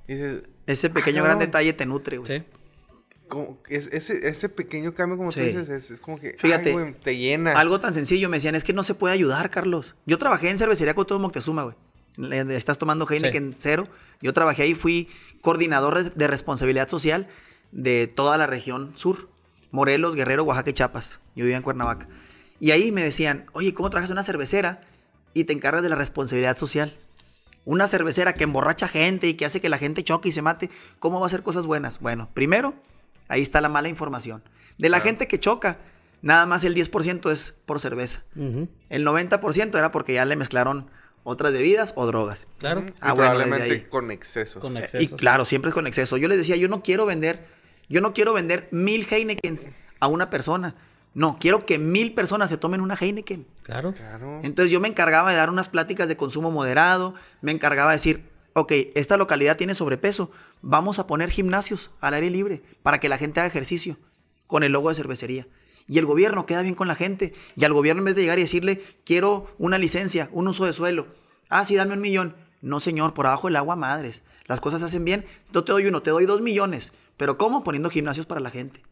Y 0.09 0.15
dices, 0.15 0.43
Ese 0.67 0.89
pequeño 0.89 1.19
Ah, 1.21 1.25
gran 1.25 1.35
cabrón. 1.37 1.47
detalle 1.51 1.73
te 1.75 1.85
nutre, 1.85 2.17
güey. 2.17 2.39
Sí. 2.39 2.45
Como- 3.29 3.59
es- 3.68 3.89
ese, 3.93 4.29
ese 4.29 4.49
pequeño 4.49 4.95
cambio, 4.95 5.16
como 5.16 5.33
Sí. 5.33 5.41
tú 5.41 5.47
dices, 5.47 5.68
es, 5.68 5.91
es 5.91 6.01
como 6.01 6.18
que, 6.18 6.37
Fíjate, 6.39 6.75
ay, 6.77 6.97
te 7.03 7.16
llena. 7.16 7.53
Algo 7.53 7.81
tan 7.81 7.95
sencillo, 7.95 8.29
me 8.29 8.37
decían, 8.39 8.55
es 8.55 8.64
que 8.64 8.72
no 8.72 8.83
se 8.83 8.95
puede 8.95 9.14
ayudar, 9.14 9.51
Carlos. 9.51 9.95
Yo 10.07 10.18
trabajé 10.18 10.51
en 10.51 10.59
cervecería 10.59 10.95
con 10.95 11.07
todo 11.07 11.18
Moctezuma, 11.18 11.62
güey. 11.64 11.77
Estás 12.55 12.79
tomando 12.79 13.07
Heineken 13.09 13.55
cero. 13.59 13.89
Yo 14.22 14.33
trabajé 14.33 14.62
ahí, 14.62 14.75
fui 14.75 15.09
coordinador 15.41 16.05
de- 16.05 16.11
de 16.11 16.27
responsabilidad 16.29 16.89
social 16.89 17.27
de 17.72 18.07
toda 18.07 18.39
la 18.39 18.47
región 18.47 18.93
sur. 18.97 19.29
Morelos, 19.72 20.14
Guerrero, 20.14 20.45
Oaxaca 20.45 20.70
y 20.70 20.72
Chiapas. 20.75 21.20
Yo 21.35 21.45
vivía 21.45 21.57
en 21.57 21.62
Cuernavaca. 21.64 22.07
Y 22.61 22.70
ahí 22.70 22.93
me 22.93 23.03
decían, 23.03 23.47
oye, 23.53 23.75
¿cómo 23.75 23.91
trabajas 23.91 24.11
en 24.11 24.14
una 24.14 24.22
cervecera 24.22 24.81
y 25.35 25.45
te 25.45 25.53
encargas 25.53 25.83
de 25.83 25.89
la 25.89 25.97
responsabilidad 25.97 26.57
social? 26.57 26.95
Una 27.64 27.89
cervecera 27.89 28.35
que 28.35 28.45
emborracha 28.45 28.87
gente 28.87 29.27
y 29.27 29.35
que 29.35 29.45
hace 29.47 29.61
que 29.61 29.68
la 29.68 29.79
gente 29.79 30.05
choque 30.05 30.29
y 30.29 30.33
se 30.33 30.43
mate, 30.43 30.70
¿cómo 31.01 31.18
va 31.18 31.27
a 31.27 31.29
hacer 31.29 31.43
cosas 31.43 31.66
buenas? 31.66 31.99
Bueno, 31.99 32.29
primero, 32.35 32.75
ahí 33.29 33.43
está 33.43 33.61
la 33.61 33.68
mala 33.68 33.89
información. 33.89 34.43
De 34.79 34.89
la 34.89 35.01
gente 35.01 35.29
que 35.29 35.39
choca, 35.41 35.79
nada 36.22 36.47
más 36.47 36.64
el 36.64 36.75
10% 36.75 37.31
es 37.31 37.57
por 37.66 37.81
cerveza. 37.81 38.22
El 38.89 39.07
90% 39.07 39.79
era 39.79 39.91
porque 39.93 40.14
ya 40.14 40.25
le 40.25 40.37
mezclaron 40.37 40.91
otras 41.22 41.53
bebidas 41.53 41.93
o 41.97 42.07
drogas. 42.07 42.47
Claro. 42.59 42.81
Y 42.83 42.93
Ah, 43.01 43.12
bueno, 43.12 43.31
probablemente 43.33 43.62
ahí. 43.75 43.81
con 43.89 44.11
excesos. 44.11 44.61
Con 44.61 44.77
Eh, 44.77 44.87
Y 45.01 45.09
claro, 45.09 45.45
siempre 45.45 45.70
es 45.70 45.75
con 45.75 45.87
exceso. 45.87 46.16
Yo 46.16 46.29
les 46.29 46.39
decía, 46.39 46.57
yo 46.57 46.68
no 46.68 46.83
quiero 46.83 47.07
vender, 47.07 47.47
yo 47.89 48.01
no 48.01 48.12
quiero 48.12 48.33
vender 48.35 48.68
mil 48.72 49.07
Heineken 49.11 49.59
a 50.01 50.07
una 50.07 50.29
persona. 50.29 50.75
No, 51.14 51.37
quiero 51.39 51.64
que 51.64 51.79
mil 51.79 52.12
personas 52.12 52.51
se 52.51 52.59
tomen 52.59 52.81
una 52.81 52.97
Heineken. 53.01 53.47
Claro. 53.62 53.95
Claro. 53.95 54.41
Entonces 54.43 54.70
yo 54.72 54.81
me 54.81 54.89
encargaba 54.89 55.31
de 55.31 55.37
dar 55.37 55.49
unas 55.49 55.68
pláticas 55.68 56.09
de 56.09 56.16
consumo 56.16 56.51
moderado, 56.51 57.14
me 57.41 57.53
encargaba 57.53 57.91
de 57.93 57.97
decir, 57.97 58.29
ok, 58.55 58.72
esta 58.95 59.16
localidad 59.16 59.57
tiene 59.57 59.75
sobrepeso, 59.75 60.31
vamos 60.65 60.99
a 60.99 61.07
poner 61.07 61.31
gimnasios 61.31 61.91
al 62.01 62.15
aire 62.15 62.31
libre 62.31 62.62
para 62.83 62.99
que 62.99 63.09
la 63.09 63.19
gente 63.19 63.41
haga 63.41 63.49
ejercicio 63.49 63.99
con 64.47 64.62
el 64.62 64.73
logo 64.73 64.89
de 64.89 64.95
cervecería. 64.95 65.47
Y 65.87 65.99
el 65.99 66.07
gobierno 66.07 66.47
queda 66.47 66.62
bien 66.62 66.75
con 66.75 66.89
la 66.89 66.95
gente. 66.95 67.35
Y 67.55 67.65
al 67.65 67.75
gobierno 67.75 68.01
en 68.01 68.07
vez 68.07 68.17
de 68.17 68.23
llegar 68.23 68.39
y 68.39 68.43
decirle, 68.43 68.83
quiero 69.05 69.55
una 69.59 69.77
licencia, 69.77 70.31
un 70.33 70.49
uso 70.49 70.65
de 70.65 70.73
suelo. 70.73 71.09
Ah, 71.51 71.67
sí, 71.67 71.77
dame 71.77 71.93
un 71.93 72.01
millón. 72.01 72.37
No, 72.62 72.81
señor, 72.81 73.12
por 73.12 73.27
abajo 73.27 73.49
el 73.49 73.57
agua, 73.57 73.77
madres. 73.77 74.25
Las 74.47 74.62
cosas 74.62 74.81
se 74.81 74.87
hacen 74.87 75.05
bien. 75.05 75.27
No 75.53 75.65
te 75.65 75.73
doy 75.73 75.85
uno, 75.85 76.01
te 76.03 76.11
doy 76.11 76.25
dos 76.25 76.41
millones. 76.41 76.93
Pero 77.19 77.37
¿cómo? 77.37 77.62
Poniendo 77.62 77.91
gimnasios 77.91 78.25
para 78.25 78.41
la 78.41 78.51
gente. 78.51 78.83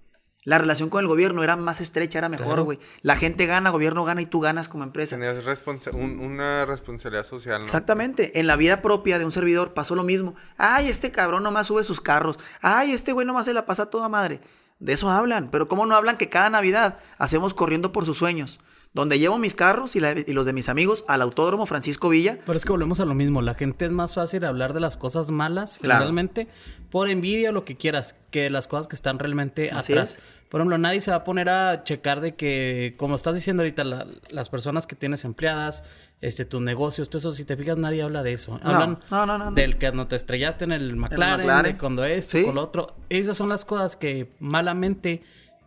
La 0.45 0.59
relación 0.59 0.89
con 0.91 1.01
el 1.01 1.07
gobierno 1.07 1.45
era 1.45 1.55
más 1.57 1.81
estrecha, 1.81 2.19
era 2.19 2.29
mejor, 2.29 2.47
Claro. 2.47 2.65
güey. 2.65 2.81
La 3.03 3.15
gente 3.17 3.47
gana, 3.47 3.71
gobierno 3.71 4.05
gana 4.05 4.23
y 4.23 4.27
tú 4.27 4.41
ganas 4.41 4.69
como 4.69 4.83
empresa. 4.83 5.15
Tenías 5.17 5.45
responsa- 5.45 5.93
un- 5.95 6.19
una 6.19 6.65
responsabilidad 6.67 7.25
social, 7.25 7.61
¿no? 7.61 7.65
Exactamente. 7.67 8.41
En 8.41 8.49
la 8.49 8.57
vida 8.57 8.83
propia 8.83 9.21
de 9.21 9.25
un 9.25 9.31
servidor 9.31 9.73
pasó 9.73 9.95
lo 9.95 10.03
mismo. 10.03 10.35
Ay, 10.59 10.89
este 10.89 11.13
cabrón 11.13 11.45
nomás 11.45 11.69
sube 11.69 11.85
sus 11.85 12.01
carros. 12.01 12.41
Ay, 12.61 12.91
este 12.93 13.13
güey 13.13 13.25
nomás 13.27 13.45
se 13.47 13.55
la 13.55 13.67
pasa 13.67 13.87
toda 13.87 14.09
madre. 14.09 14.41
De 14.81 14.95
eso 14.95 15.09
hablan. 15.11 15.49
Pero 15.53 15.69
¿cómo 15.69 15.87
no 15.87 15.95
hablan 15.95 16.17
que 16.17 16.29
cada 16.29 16.51
Navidad 16.51 16.99
hacemos 17.19 17.55
corriendo 17.55 17.93
por 17.93 18.05
sus 18.05 18.19
sueños? 18.19 18.59
Donde 18.95 19.19
llevo 19.19 19.39
mis 19.39 19.55
carros 19.55 19.97
y, 19.97 20.01
la- 20.01 20.13
y 20.19 20.33
los 20.35 20.45
de 20.45 20.53
mis 20.53 20.69
amigos 20.69 21.05
al 21.09 21.23
Autódromo 21.23 21.65
Francisco 21.65 22.11
Villa. 22.11 22.39
Pero 22.45 22.59
es 22.59 22.65
que 22.67 22.73
volvemos 22.73 23.01
a 23.01 23.07
lo 23.07 23.15
mismo. 23.15 23.41
La 23.41 23.55
gente 23.55 23.87
es 23.87 23.91
más 23.91 24.13
fácil 24.15 24.45
hablar 24.45 24.75
de 24.75 24.81
las 24.81 24.99
cosas 24.99 25.31
malas, 25.31 25.79
Claro. 25.79 26.01
generalmente, 26.01 26.47
por 26.91 27.09
envidia 27.09 27.49
o 27.49 27.53
lo 27.55 27.65
que 27.65 27.77
quieras, 27.79 28.17
que 28.31 28.43
de 28.43 28.51
las 28.51 28.69
cosas 28.69 28.89
que 28.89 28.95
están 28.97 29.19
realmente 29.19 29.71
Así 29.71 29.93
atrás. 29.95 30.17
es. 30.17 30.23
Por 30.51 30.61
ejemplo, 30.61 30.77
nadie 30.77 31.01
se 31.01 31.11
va 31.11 31.17
a 31.19 31.25
poner 31.25 31.49
a 31.49 31.85
checar 31.85 32.21
de 32.21 32.35
que, 32.35 32.95
como 32.99 33.15
estás 33.15 33.35
diciendo 33.35 33.63
ahorita, 33.63 33.83
la- 33.85 34.07
las 34.31 34.51
personas 34.51 34.87
que 34.87 34.95
tienes 34.95 35.25
empleadas, 35.25 35.85
este, 36.21 36.45
tus 36.45 36.61
negocios, 36.61 37.09
todo 37.09 37.19
eso, 37.21 37.33
si 37.35 37.47
te 37.47 37.57
fijas, 37.57 37.79
nadie 37.79 38.03
habla 38.03 38.23
de 38.23 38.35
eso. 38.35 38.61
Hablan 38.63 38.99
no, 39.11 39.25
no, 39.25 39.39
no, 39.39 39.45
no. 39.47 39.53
del 39.53 39.79
que 39.79 39.91
no 39.93 40.07
te 40.07 40.17
estrellaste 40.17 40.65
en 40.65 40.73
el 40.73 40.97
McLaren, 40.97 41.47
McLaren. 41.47 41.73
de 41.73 41.79
cuando 41.79 42.05
esto, 42.05 42.37
Sí. 42.37 42.45
con 42.45 42.57
lo 42.57 42.63
otro. 42.63 42.95
Esas 43.09 43.39
son 43.39 43.49
las 43.49 43.65
cosas 43.65 43.97
que 43.97 44.31
malamente 44.39 45.23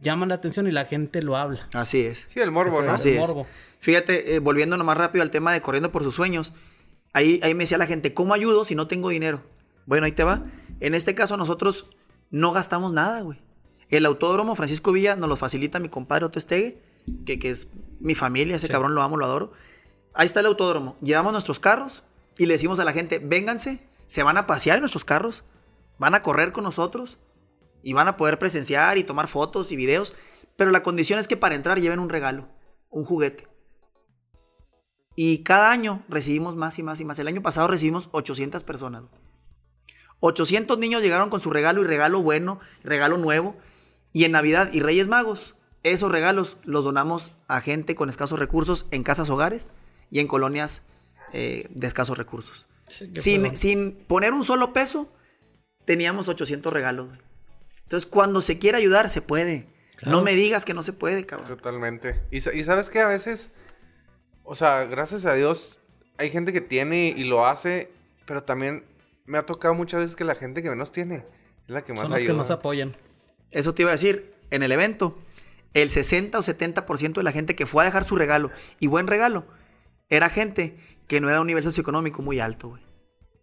llaman 0.05 0.29
la 0.29 0.35
atención 0.35 0.65
y 0.67 0.71
la 0.71 0.85
gente 0.85 1.21
lo 1.21 1.35
habla. 1.35 1.67
Así 1.73 2.01
es. 2.05 2.25
Sí, 2.29 2.39
el 2.39 2.51
morbo, 2.51 2.75
Eso 2.77 2.81
¿no? 2.83 2.87
es. 2.89 2.93
Así 3.01 3.09
es. 3.09 3.19
morbo. 3.19 3.45
Fíjate, 3.79 4.35
eh, 4.35 4.39
volviendo 4.39 4.77
nomás 4.77 4.97
rápido 4.97 5.21
al 5.23 5.31
tema 5.31 5.51
de 5.51 5.61
corriendo 5.61 5.91
por 5.91 6.03
sus 6.03 6.15
sueños. 6.15 6.53
Ahí, 7.13 7.39
ahí 7.43 7.53
me 7.53 7.63
decía 7.65 7.77
la 7.77 7.85
gente, 7.87 8.13
¿cómo 8.13 8.33
ayudo 8.33 8.63
si 8.65 8.75
no 8.75 8.87
tengo 8.87 9.09
dinero? 9.09 9.41
Bueno, 9.85 10.05
ahí 10.05 10.13
te 10.13 10.23
va. 10.23 10.43
En 10.79 10.95
este 10.95 11.13
caso 11.15 11.35
nosotros 11.37 11.89
no 12.31 12.51
gastamos 12.53 12.93
nada, 12.93 13.21
güey. 13.21 13.39
El 13.89 14.05
autódromo 14.05 14.55
Francisco 14.55 14.91
Villa 14.91 15.15
nos 15.15 15.29
lo 15.29 15.35
facilita 15.35 15.79
mi 15.79 15.89
compadre 15.89 16.25
Otto 16.25 16.39
Estegue, 16.39 16.81
que, 17.25 17.37
que 17.37 17.49
es 17.51 17.69
mi 17.99 18.15
familia, 18.15 18.55
ese 18.55 18.67
Sí. 18.67 18.71
cabrón 18.73 18.95
lo 18.95 19.01
amo, 19.03 19.17
lo 19.17 19.25
adoro. 19.25 19.51
Ahí 20.13 20.25
está 20.25 20.39
el 20.39 20.47
autódromo. 20.47 20.97
Llevamos 21.01 21.33
nuestros 21.33 21.59
carros 21.59 22.03
y 22.37 22.45
le 22.47 22.53
decimos 22.55 22.79
a 22.79 22.85
la 22.85 22.93
gente, 22.93 23.19
vénganse, 23.19 23.79
se 24.07 24.23
van 24.23 24.37
a 24.37 24.47
pasear 24.47 24.77
en 24.77 24.81
nuestros 24.81 25.05
carros, 25.05 25.43
van 25.99 26.15
a 26.15 26.23
correr 26.23 26.51
con 26.51 26.63
nosotros 26.63 27.19
y 27.85 27.93
van 27.93 28.07
a 28.07 28.17
poder 28.17 28.39
presenciar 28.39 28.97
y 28.97 29.03
tomar 29.03 29.27
fotos 29.27 29.71
y 29.71 29.75
videos. 29.75 30.15
Pero 30.57 30.71
la 30.71 30.81
condición 30.81 31.19
es 31.19 31.27
que 31.27 31.37
para 31.37 31.53
entrar 31.53 31.79
lleven 31.79 31.99
un 31.99 32.09
regalo, 32.09 32.49
un 32.89 33.05
juguete. 33.05 33.47
Y 35.15 35.43
cada 35.43 35.71
año 35.71 36.03
recibimos 36.09 36.55
más 36.55 36.79
y 36.79 36.83
más 36.83 36.99
y 36.99 37.05
más. 37.05 37.19
El 37.19 37.27
año 37.27 37.43
pasado 37.43 37.67
recibimos 37.67 38.09
800 38.11 38.63
personas. 38.63 39.03
800 40.19 40.79
niños 40.79 41.03
llegaron 41.03 41.29
con 41.29 41.39
su 41.39 41.51
regalo 41.51 41.83
y 41.83 41.85
regalo 41.85 42.23
bueno, 42.23 42.59
regalo 42.83 43.17
nuevo. 43.17 43.55
Y 44.11 44.23
en 44.23 44.31
Navidad 44.31 44.73
y 44.73 44.79
Reyes 44.79 45.07
Magos, 45.07 45.53
esos 45.83 46.11
regalos 46.11 46.57
los 46.63 46.83
donamos 46.83 47.33
a 47.47 47.61
gente 47.61 47.93
con 47.93 48.09
escasos 48.09 48.39
recursos 48.39 48.87
en 48.89 49.03
casas 49.03 49.29
hogares 49.29 49.69
y 50.09 50.21
en 50.21 50.27
colonias 50.27 50.81
eh, 51.33 51.67
de 51.69 51.85
escasos 51.85 52.17
recursos. 52.17 52.67
Sí, 52.87 53.11
Sin, 53.13 53.55
sin 53.55 53.91
poner 54.07 54.33
un 54.33 54.43
solo 54.43 54.73
peso, 54.73 55.13
teníamos 55.85 56.29
800 56.29 56.73
regalos. 56.73 57.09
Entonces, 57.85 58.09
cuando 58.09 58.41
se 58.41 58.59
quiere 58.59 58.77
ayudar, 58.77 59.09
se 59.09 59.21
puede. 59.21 59.65
Claro. 59.95 60.17
No 60.17 60.23
me 60.23 60.33
digas 60.35 60.65
que 60.65 60.73
no 60.73 60.83
se 60.83 60.93
puede, 60.93 61.25
cabrón. 61.25 61.47
Totalmente. 61.47 62.21
Y, 62.31 62.41
sa- 62.41 62.53
y 62.53 62.63
sabes 62.63 62.89
que 62.89 62.99
a 62.99 63.07
veces, 63.07 63.49
o 64.43 64.55
sea, 64.55 64.83
gracias 64.85 65.25
a 65.25 65.33
Dios, 65.33 65.79
hay 66.17 66.29
gente 66.29 66.51
que 66.53 66.61
tiene 66.61 67.13
y 67.15 67.23
lo 67.23 67.45
hace, 67.45 67.91
pero 68.25 68.43
también 68.43 68.85
me 69.25 69.37
ha 69.37 69.45
tocado 69.45 69.73
muchas 69.73 70.01
veces 70.01 70.15
que 70.15 70.23
la 70.25 70.35
gente 70.35 70.61
que 70.61 70.69
menos 70.69 70.91
tiene 70.91 71.15
es 71.15 71.23
la 71.73 71.83
que 71.83 71.93
más 71.93 72.03
Son 72.03 72.11
los 72.11 72.19
ayuda. 72.19 72.33
que 72.33 72.37
más 72.37 72.51
apoyan. 72.51 72.95
Eso 73.51 73.73
te 73.73 73.83
iba 73.83 73.91
a 73.91 73.93
decir, 73.93 74.33
en 74.51 74.63
el 74.63 74.71
evento, 74.71 75.17
el 75.73 75.89
60 75.89 76.39
o 76.39 76.41
70% 76.43 77.13
de 77.13 77.23
la 77.23 77.31
gente 77.31 77.55
que 77.55 77.65
fue 77.65 77.83
a 77.83 77.85
dejar 77.85 78.03
su 78.03 78.15
regalo, 78.15 78.51
y 78.79 78.87
buen 78.87 79.07
regalo, 79.07 79.45
era 80.09 80.29
gente 80.29 80.77
que 81.07 81.21
no 81.21 81.29
era 81.29 81.39
un 81.41 81.47
nivel 81.47 81.63
socioeconómico 81.63 82.21
muy 82.21 82.39
alto, 82.39 82.69
güey. 82.69 82.83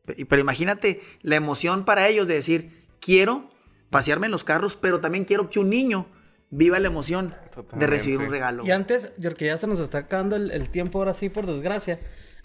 Pe- 0.04 0.26
Pero 0.26 0.40
imagínate 0.40 1.00
la 1.22 1.36
emoción 1.36 1.84
para 1.84 2.08
ellos 2.08 2.26
de 2.28 2.34
decir, 2.34 2.86
quiero 3.00 3.50
pasearme 3.92 4.26
en 4.26 4.32
los 4.32 4.42
carros, 4.42 4.74
pero 4.74 5.00
también 5.00 5.24
quiero 5.24 5.48
que 5.48 5.60
un 5.60 5.70
niño 5.70 6.06
viva 6.50 6.80
la 6.80 6.88
emoción 6.88 7.32
de 7.74 7.86
recibir 7.86 8.18
un 8.18 8.30
regalo. 8.30 8.64
Y 8.66 8.72
antes, 8.72 9.12
porque 9.22 9.46
ya 9.46 9.56
se 9.56 9.68
nos 9.68 9.78
está 9.78 9.98
acabando 9.98 10.34
el, 10.34 10.50
el 10.50 10.68
tiempo 10.68 10.98
ahora 10.98 11.14
sí, 11.14 11.28
por 11.28 11.46
desgracia. 11.46 12.00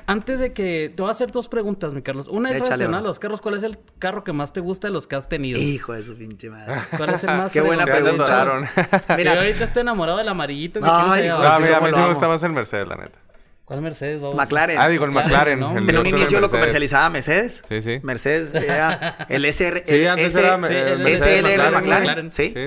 Antes 0.10 0.40
de 0.40 0.54
que... 0.54 0.94
Te 0.96 1.02
voy 1.02 1.10
a 1.10 1.12
hacer 1.12 1.32
dos 1.32 1.50
preguntas, 1.50 1.94
mi 1.94 2.02
Carlos. 2.02 2.30
Una 2.30 2.52
es 2.52 2.62
relacionada 2.62 3.00
a 3.00 3.02
los 3.02 3.20
carros. 3.20 3.42
¿Cuál 3.42 3.56
es 3.56 3.64
el 3.64 3.78
carro 4.00 4.24
que 4.24 4.32
más 4.32 4.54
te 4.54 4.62
gusta 4.62 4.88
de 4.88 4.94
los 4.94 5.06
que 5.06 5.18
has 5.18 5.28
tenido? 5.28 5.60
Hijo 5.60 5.92
de 5.92 6.02
su 6.02 6.16
pinche 6.16 6.50
madre. 6.50 6.80
¿Cuál 6.96 7.10
es 7.10 7.24
el 7.26 7.36
más 7.36 7.52
Qué 7.54 7.60
buena 7.60 7.84
pregunta. 7.84 8.72
Mira, 9.18 9.34
ahorita 9.34 9.66
estoy 9.66 9.82
enamorado 9.82 10.20
del 10.20 10.30
amarillito. 10.30 10.80
que 10.80 10.86
Ay. 10.90 11.28
No, 11.28 11.36
a 11.36 11.60
mí, 11.60 11.68
a 11.68 11.80
cómo 11.80 11.88
mí 11.88 11.94
sí 11.94 12.00
me 12.00 12.10
gusta 12.10 12.28
más 12.30 12.42
el 12.42 12.54
Mercedes, 12.54 12.88
la 12.88 12.96
neta. 12.96 13.20
¿Cuál 13.68 13.82
Mercedes? 13.82 14.22
Vamos? 14.22 14.36
McLaren. 14.38 14.78
Ah, 14.80 14.88
digo, 14.88 15.04
el 15.04 15.12
McLaren. 15.12 15.60
¿no? 15.60 15.78
el 15.78 15.90
en 15.90 15.98
un 15.98 16.08
inicio 16.08 16.40
lo 16.40 16.50
comercializaba 16.50 17.10
Mercedes. 17.10 17.62
Sí, 17.68 17.82
sí. 17.82 18.00
Mercedes 18.02 18.54
era 18.64 19.26
el 19.28 19.44
SR. 19.44 19.84
Sí, 19.86 19.94
el 19.96 20.08
antes 20.08 20.28
S- 20.36 20.40
era 20.40 20.56
el 20.56 21.18
SLR 21.18 21.72
McLaren. 21.72 22.32
Sí, 22.32 22.54
Sí. 22.56 22.62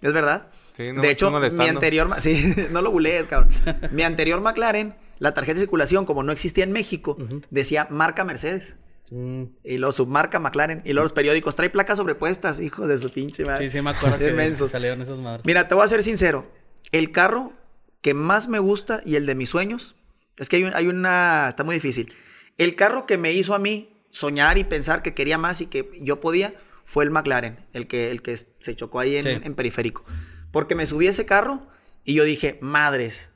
es 0.00 0.12
verdad. 0.14 0.48
Sí, 0.74 0.92
no 0.94 1.02
de 1.02 1.10
hecho, 1.10 1.30
mi 1.30 1.68
anterior, 1.68 2.08
sí, 2.20 2.54
no 2.70 2.80
lo 2.80 2.90
bulees, 2.90 3.26
cabrón. 3.26 3.50
Mi 3.90 4.02
anterior 4.02 4.40
McLaren, 4.40 4.94
la 5.18 5.34
tarjeta 5.34 5.56
de 5.56 5.60
circulación, 5.60 6.06
como 6.06 6.22
no 6.22 6.32
existía 6.32 6.64
en 6.64 6.72
México, 6.72 7.18
decía 7.50 7.86
marca 7.90 8.24
Mercedes. 8.24 8.76
Mm, 9.10 9.42
Y 9.62 9.76
luego 9.76 9.92
submarca 9.92 10.38
McLaren. 10.38 10.80
Y 10.86 10.94
luego 10.94 11.04
los 11.04 11.12
periódicos, 11.12 11.54
trae 11.54 11.68
placas 11.68 11.98
sobrepuestas, 11.98 12.60
hijo 12.60 12.86
de 12.86 12.96
su 12.96 13.10
pinche 13.12 13.44
madre. 13.44 13.68
Sí, 13.68 13.76
sí, 13.76 13.82
me 13.82 13.90
acuerdo 13.90 14.16
que 14.20 14.30
menso. 14.32 14.68
salieron 14.68 15.02
esas 15.02 15.18
madres. 15.18 15.44
Mira, 15.44 15.68
te 15.68 15.74
voy 15.74 15.84
a 15.84 15.88
ser 15.88 16.02
sincero. 16.02 16.50
El 16.92 17.10
carro 17.12 17.52
que 18.00 18.14
más 18.14 18.48
me 18.48 18.58
gusta 18.58 19.02
y 19.04 19.16
el 19.16 19.26
de 19.26 19.34
mis 19.34 19.50
sueños, 19.50 19.96
es 20.40 20.48
que 20.48 20.56
hay, 20.56 20.64
un- 20.64 20.74
hay 20.74 20.86
una... 20.88 21.46
Está 21.50 21.62
muy 21.64 21.76
difícil. 21.76 22.12
El 22.58 22.74
carro 22.74 23.06
que 23.06 23.16
me 23.18 23.32
hizo 23.32 23.54
a 23.54 23.58
mí 23.58 24.04
soñar 24.10 24.58
y 24.58 24.64
pensar 24.64 25.02
que 25.02 25.14
quería 25.14 25.38
más 25.38 25.60
y 25.60 25.66
que 25.66 25.88
yo 26.00 26.20
podía, 26.20 26.52
fue 26.84 27.04
el 27.04 27.10
McLaren, 27.10 27.64
el 27.72 27.86
que, 27.86 28.10
el 28.10 28.22
que 28.22 28.36
se 28.36 28.74
chocó 28.74 28.98
ahí 29.00 29.16
en, 29.16 29.22
Sí. 29.22 29.28
en 29.42 29.54
periférico. 29.54 30.04
Porque 30.50 30.74
me 30.74 30.86
subí 30.86 31.06
a 31.06 31.10
ese 31.10 31.26
carro 31.26 31.68
y 32.04 32.14
yo 32.14 32.24
dije, 32.24 32.58
madres, 32.60 33.28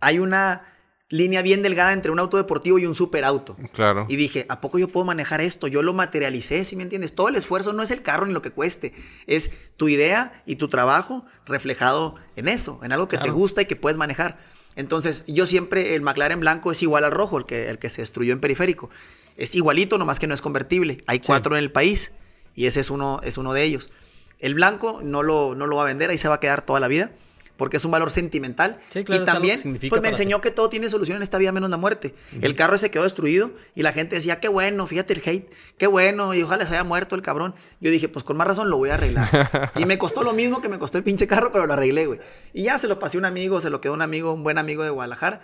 hay 0.00 0.18
una 0.18 0.74
línea 1.10 1.40
bien 1.42 1.62
delgada 1.62 1.92
entre 1.92 2.10
un 2.10 2.18
auto 2.18 2.36
deportivo 2.36 2.78
y 2.78 2.86
un 2.86 2.94
superauto. 2.94 3.56
Claro. 3.72 4.06
Y 4.08 4.16
dije, 4.16 4.44
¿a 4.48 4.60
poco 4.60 4.78
yo 4.78 4.88
puedo 4.88 5.04
manejar 5.06 5.40
esto? 5.40 5.66
Yo 5.66 5.82
lo 5.82 5.92
materialicé, 5.94 6.64
¿sí 6.64 6.76
me 6.76 6.82
entiendes? 6.82 7.14
Todo 7.14 7.28
el 7.28 7.36
esfuerzo 7.36 7.72
no 7.72 7.82
es 7.82 7.90
el 7.90 8.02
carro 8.02 8.26
ni 8.26 8.32
lo 8.32 8.42
que 8.42 8.50
cueste, 8.50 8.94
es 9.26 9.50
tu 9.76 9.88
idea 9.88 10.42
y 10.46 10.56
tu 10.56 10.68
trabajo 10.68 11.24
reflejado 11.46 12.16
en 12.36 12.48
eso, 12.48 12.80
en 12.82 12.92
algo 12.92 13.08
que 13.08 13.16
te 13.18 13.30
gusta 13.30 13.62
y 13.62 13.66
que 13.66 13.76
puedes 13.76 13.96
manejar. 13.98 14.38
Entonces, 14.78 15.24
yo 15.26 15.44
siempre, 15.44 15.96
el 15.96 16.02
McLaren 16.02 16.38
blanco 16.38 16.70
es 16.70 16.84
igual 16.84 17.02
al 17.02 17.10
rojo, 17.10 17.36
el 17.36 17.44
que, 17.44 17.68
el 17.68 17.80
que 17.80 17.90
se 17.90 18.00
destruyó 18.00 18.32
en 18.32 18.38
periférico. 18.38 18.90
Es 19.36 19.56
igualito, 19.56 19.98
nomás 19.98 20.20
que 20.20 20.28
no 20.28 20.34
es 20.34 20.40
convertible. 20.40 21.02
Hay 21.06 21.18
cuatro 21.18 21.56
en 21.56 21.64
el 21.64 21.72
país 21.72 22.12
y 22.54 22.66
ese 22.66 22.78
es 22.78 22.88
uno, 22.88 23.20
es 23.24 23.38
uno 23.38 23.52
de 23.52 23.64
ellos. 23.64 23.90
El 24.38 24.54
blanco 24.54 25.00
no 25.02 25.24
lo, 25.24 25.56
no 25.56 25.66
lo 25.66 25.74
va 25.74 25.82
a 25.82 25.86
vender, 25.86 26.10
ahí 26.10 26.18
se 26.18 26.28
va 26.28 26.36
a 26.36 26.40
quedar 26.40 26.62
toda 26.62 26.78
la 26.78 26.86
vida. 26.86 27.10
Porque 27.58 27.76
es 27.76 27.84
un 27.84 27.90
valor 27.90 28.12
sentimental. 28.12 28.78
Sí, 28.88 29.04
claro, 29.04 29.24
y 29.24 29.26
también, 29.26 29.60
pues 29.60 30.00
me 30.00 30.08
ti. 30.08 30.08
enseñó 30.08 30.40
que 30.40 30.52
todo 30.52 30.70
tiene 30.70 30.88
solución 30.88 31.16
en 31.16 31.24
esta 31.24 31.38
vida 31.38 31.50
menos 31.50 31.68
la 31.68 31.76
muerte. 31.76 32.14
El 32.40 32.54
carro 32.54 32.78
se 32.78 32.90
quedó 32.90 33.02
destruido 33.02 33.50
y 33.74 33.82
la 33.82 33.92
gente 33.92 34.14
decía, 34.14 34.38
qué 34.38 34.46
bueno, 34.46 34.86
fíjate 34.86 35.12
el 35.12 35.22
hate, 35.26 35.52
qué 35.76 35.88
bueno, 35.88 36.34
y 36.34 36.42
ojalá 36.42 36.64
se 36.64 36.74
haya 36.74 36.84
muerto 36.84 37.16
el 37.16 37.22
cabrón. 37.22 37.56
Yo 37.80 37.90
dije, 37.90 38.08
pues 38.08 38.24
con 38.24 38.36
más 38.36 38.46
razón 38.46 38.70
lo 38.70 38.78
voy 38.78 38.90
a 38.90 38.94
arreglar. 38.94 39.72
y 39.74 39.84
me 39.86 39.98
costó 39.98 40.22
lo 40.22 40.32
mismo 40.32 40.62
que 40.62 40.68
me 40.68 40.78
costó 40.78 40.98
el 40.98 41.04
pinche 41.04 41.26
carro, 41.26 41.50
pero 41.52 41.66
lo 41.66 41.72
arreglé, 41.72 42.06
güey. 42.06 42.20
Y 42.54 42.62
ya 42.62 42.78
se 42.78 42.86
lo 42.86 43.00
pasé 43.00 43.16
a 43.16 43.20
un 43.20 43.24
amigo, 43.24 43.60
se 43.60 43.70
lo 43.70 43.80
quedó 43.80 43.92
un 43.92 44.02
amigo, 44.02 44.32
un 44.32 44.44
buen 44.44 44.56
amigo 44.56 44.84
de 44.84 44.90
Guadalajara. 44.90 45.42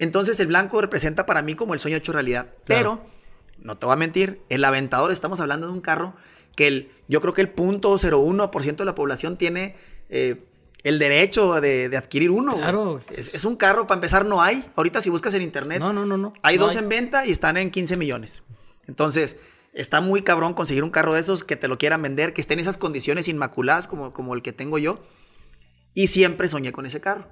Entonces 0.00 0.40
el 0.40 0.48
blanco 0.48 0.80
representa 0.80 1.24
para 1.24 1.42
mí 1.42 1.54
como 1.54 1.72
el 1.72 1.78
sueño 1.78 1.96
hecho 1.96 2.12
realidad. 2.12 2.48
Pero, 2.64 3.06
no 3.62 3.78
te 3.78 3.86
voy 3.86 3.92
a 3.92 3.96
mentir, 3.96 4.40
el 4.48 4.64
aventador, 4.64 5.12
estamos 5.12 5.38
hablando 5.38 5.68
de 5.68 5.72
un 5.72 5.80
carro 5.80 6.16
que 6.56 6.66
el, 6.66 6.90
yo 7.06 7.20
creo 7.20 7.34
que 7.34 7.42
el 7.42 7.54
0.01% 7.54 8.76
de 8.76 8.84
la 8.84 8.96
población 8.96 9.36
tiene 9.36 9.76
eh, 10.08 10.42
el 10.84 10.98
derecho 10.98 11.60
de, 11.60 11.88
de 11.88 11.96
adquirir 11.96 12.30
uno. 12.30 12.56
Claro. 12.56 12.98
Es, 13.10 13.34
es 13.34 13.44
un 13.44 13.56
carro, 13.56 13.86
para 13.86 13.96
empezar, 13.98 14.24
no 14.24 14.42
hay. 14.42 14.64
Ahorita 14.76 15.02
si 15.02 15.10
buscas 15.10 15.34
en 15.34 15.42
internet, 15.42 15.80
No, 15.80 15.92
no, 15.92 16.06
no, 16.06 16.16
no. 16.16 16.32
hay 16.42 16.56
No 16.58 16.64
dos 16.66 16.76
en 16.76 16.88
venta 16.88 17.26
y 17.26 17.30
están 17.32 17.56
en 17.56 17.70
15 17.70 17.96
millones. 17.96 18.42
Entonces, 18.86 19.36
está 19.72 20.00
muy 20.00 20.22
cabrón 20.22 20.54
conseguir 20.54 20.84
un 20.84 20.90
carro 20.90 21.14
de 21.14 21.20
esos 21.20 21.44
que 21.44 21.56
te 21.56 21.68
lo 21.68 21.78
quieran 21.78 22.00
vender, 22.02 22.32
que 22.32 22.40
esté 22.40 22.54
en 22.54 22.60
esas 22.60 22.76
condiciones 22.76 23.28
inmaculadas 23.28 23.86
como, 23.88 24.12
como 24.12 24.34
el 24.34 24.42
que 24.42 24.52
tengo 24.52 24.78
yo. 24.78 25.02
Y 25.94 26.06
siempre 26.08 26.48
soñé 26.48 26.72
con 26.72 26.86
ese 26.86 27.00
carro. 27.00 27.28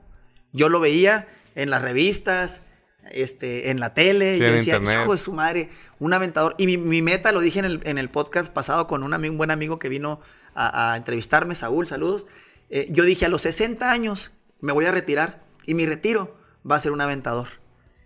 Yo 0.53 0.69
lo 0.69 0.81
veía 0.81 1.29
en 1.55 1.71
las 1.71 1.83
revistas, 1.83 2.63
este, 3.11 3.71
en 3.71 3.79
la 3.79 3.95
tele, 3.95 4.35
Sí, 4.35 4.41
y 4.43 4.47
yo 4.47 4.53
decía, 4.53 4.75
internet. 4.77 5.03
hijo 5.05 5.13
de 5.13 5.19
su 5.19 5.33
madre, 5.33 5.71
un 6.01 6.13
aventador. 6.13 6.55
Y 6.59 6.67
mi, 6.67 6.77
mi 6.77 7.01
meta, 7.03 7.31
lo 7.33 7.41
dije 7.41 7.61
en 7.61 7.65
el, 7.65 7.81
en 7.85 7.99
el 7.99 8.11
podcast 8.11 8.53
pasado 8.53 8.87
con 8.89 9.03
un, 9.03 9.15
amigo, 9.15 9.33
un 9.33 9.39
buen 9.39 9.51
amigo 9.53 9.79
que 9.79 9.89
vino 9.89 10.21
a, 10.55 10.93
a 10.93 10.97
entrevistarme, 10.97 11.55
Saúl, 11.55 11.87
saludos. 11.87 12.27
Eh, 12.71 12.89
yo 12.91 13.05
dije, 13.05 13.27
a 13.27 13.29
los 13.29 13.43
60 13.43 13.91
años 13.91 14.33
me 14.61 14.73
voy 14.73 14.87
a 14.87 14.93
retirar 14.93 15.43
y 15.67 15.75
mi 15.75 15.87
retiro 15.87 16.37
va 16.69 16.77
a 16.77 16.81
ser 16.81 16.93
un 16.93 17.01
aventador. 17.01 17.49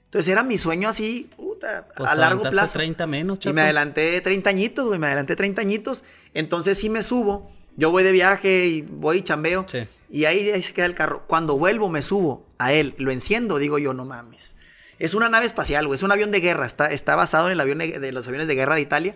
Entonces 0.07 0.31
era 0.33 0.43
mi 0.43 0.59
sueño 0.59 0.89
así, 0.89 1.31
puta, 1.37 1.87
Pues 1.97 2.11
a 2.11 2.15
largo 2.15 2.43
plazo. 2.51 2.79
30 2.79 3.07
menos, 3.07 3.39
Y 3.39 3.41
chato. 3.43 3.55
me 3.55 3.63
adelanté 3.63 4.21
30 4.21 4.51
añitos, 4.51 4.87
güey, 4.87 4.99
me 4.99 5.07
adelanté 5.07 5.37
30 5.37 5.61
añitos. 5.63 6.03
Entonces 6.35 6.79
sí 6.79 6.91
me 6.91 7.03
subo, 7.03 7.51
yo 7.77 7.91
voy 7.91 8.03
de 8.03 8.13
viaje 8.13 8.67
y 8.67 8.83
voy 8.83 9.19
y 9.19 9.23
chambeo. 9.23 9.67
Sí. 9.69 9.87
Y 10.11 10.25
ahí, 10.25 10.51
ahí 10.51 10.63
se 10.65 10.73
queda 10.73 10.87
el 10.87 10.97
carro. 10.97 11.25
Cuando 11.29 11.57
vuelvo, 11.57 11.89
me 11.89 12.03
subo 12.03 12.45
a 12.59 12.73
él, 12.73 12.95
lo 12.99 13.13
enciendo, 13.13 13.59
digo 13.59 13.79
yo, 13.79 13.95
no 13.95 14.05
mames. 14.05 14.57
Es 14.99 15.15
una 15.15 15.29
nave 15.29 15.47
espacial, 15.47 15.87
güey, 15.87 15.97
es 15.97 16.03
un 16.03 16.11
avión 16.13 16.33
de 16.33 16.41
guerra, 16.41 16.67
está, 16.67 16.91
está 16.91 17.15
basado 17.15 17.47
en 17.47 17.53
el 17.53 17.61
avión 17.61 17.79
de, 17.79 18.01
de 18.01 18.13
los 18.13 18.27
aviones 18.27 18.49
de 18.49 18.55
guerra 18.57 18.75
de 18.75 18.81
Italia. 18.83 19.15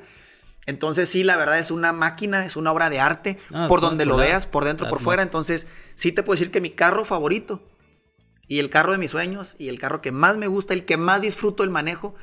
Entonces 0.66 1.08
sí, 1.08 1.24
la 1.24 1.36
verdad 1.36 1.58
es 1.58 1.70
una 1.70 1.92
máquina, 1.92 2.44
es 2.46 2.56
una 2.56 2.72
obra 2.72 2.90
de 2.90 3.00
arte, 3.00 3.38
Ah, 3.52 3.66
por 3.68 3.80
donde 3.80 4.06
lo 4.06 4.16
veas, 4.16 4.46
por 4.46 4.64
dentro, 4.64 4.88
por 4.88 5.00
fuera. 5.00 5.22
Entonces 5.22 5.66
sí 5.94 6.12
te 6.12 6.22
puedo 6.22 6.36
decir 6.38 6.50
que 6.50 6.60
mi 6.60 6.70
carro 6.70 7.04
favorito 7.04 7.62
y 8.48 8.58
el 8.58 8.70
carro 8.70 8.92
de 8.92 8.98
mis 8.98 9.10
sueños 9.10 9.56
y 9.58 9.68
el 9.68 9.78
carro 9.78 10.00
que 10.00 10.12
más 10.12 10.36
me 10.36 10.46
gusta, 10.46 10.74
el 10.74 10.84
que 10.84 10.96
más 10.96 11.20
disfruto 11.20 11.64
el 11.64 11.70
manejo, 11.70 12.14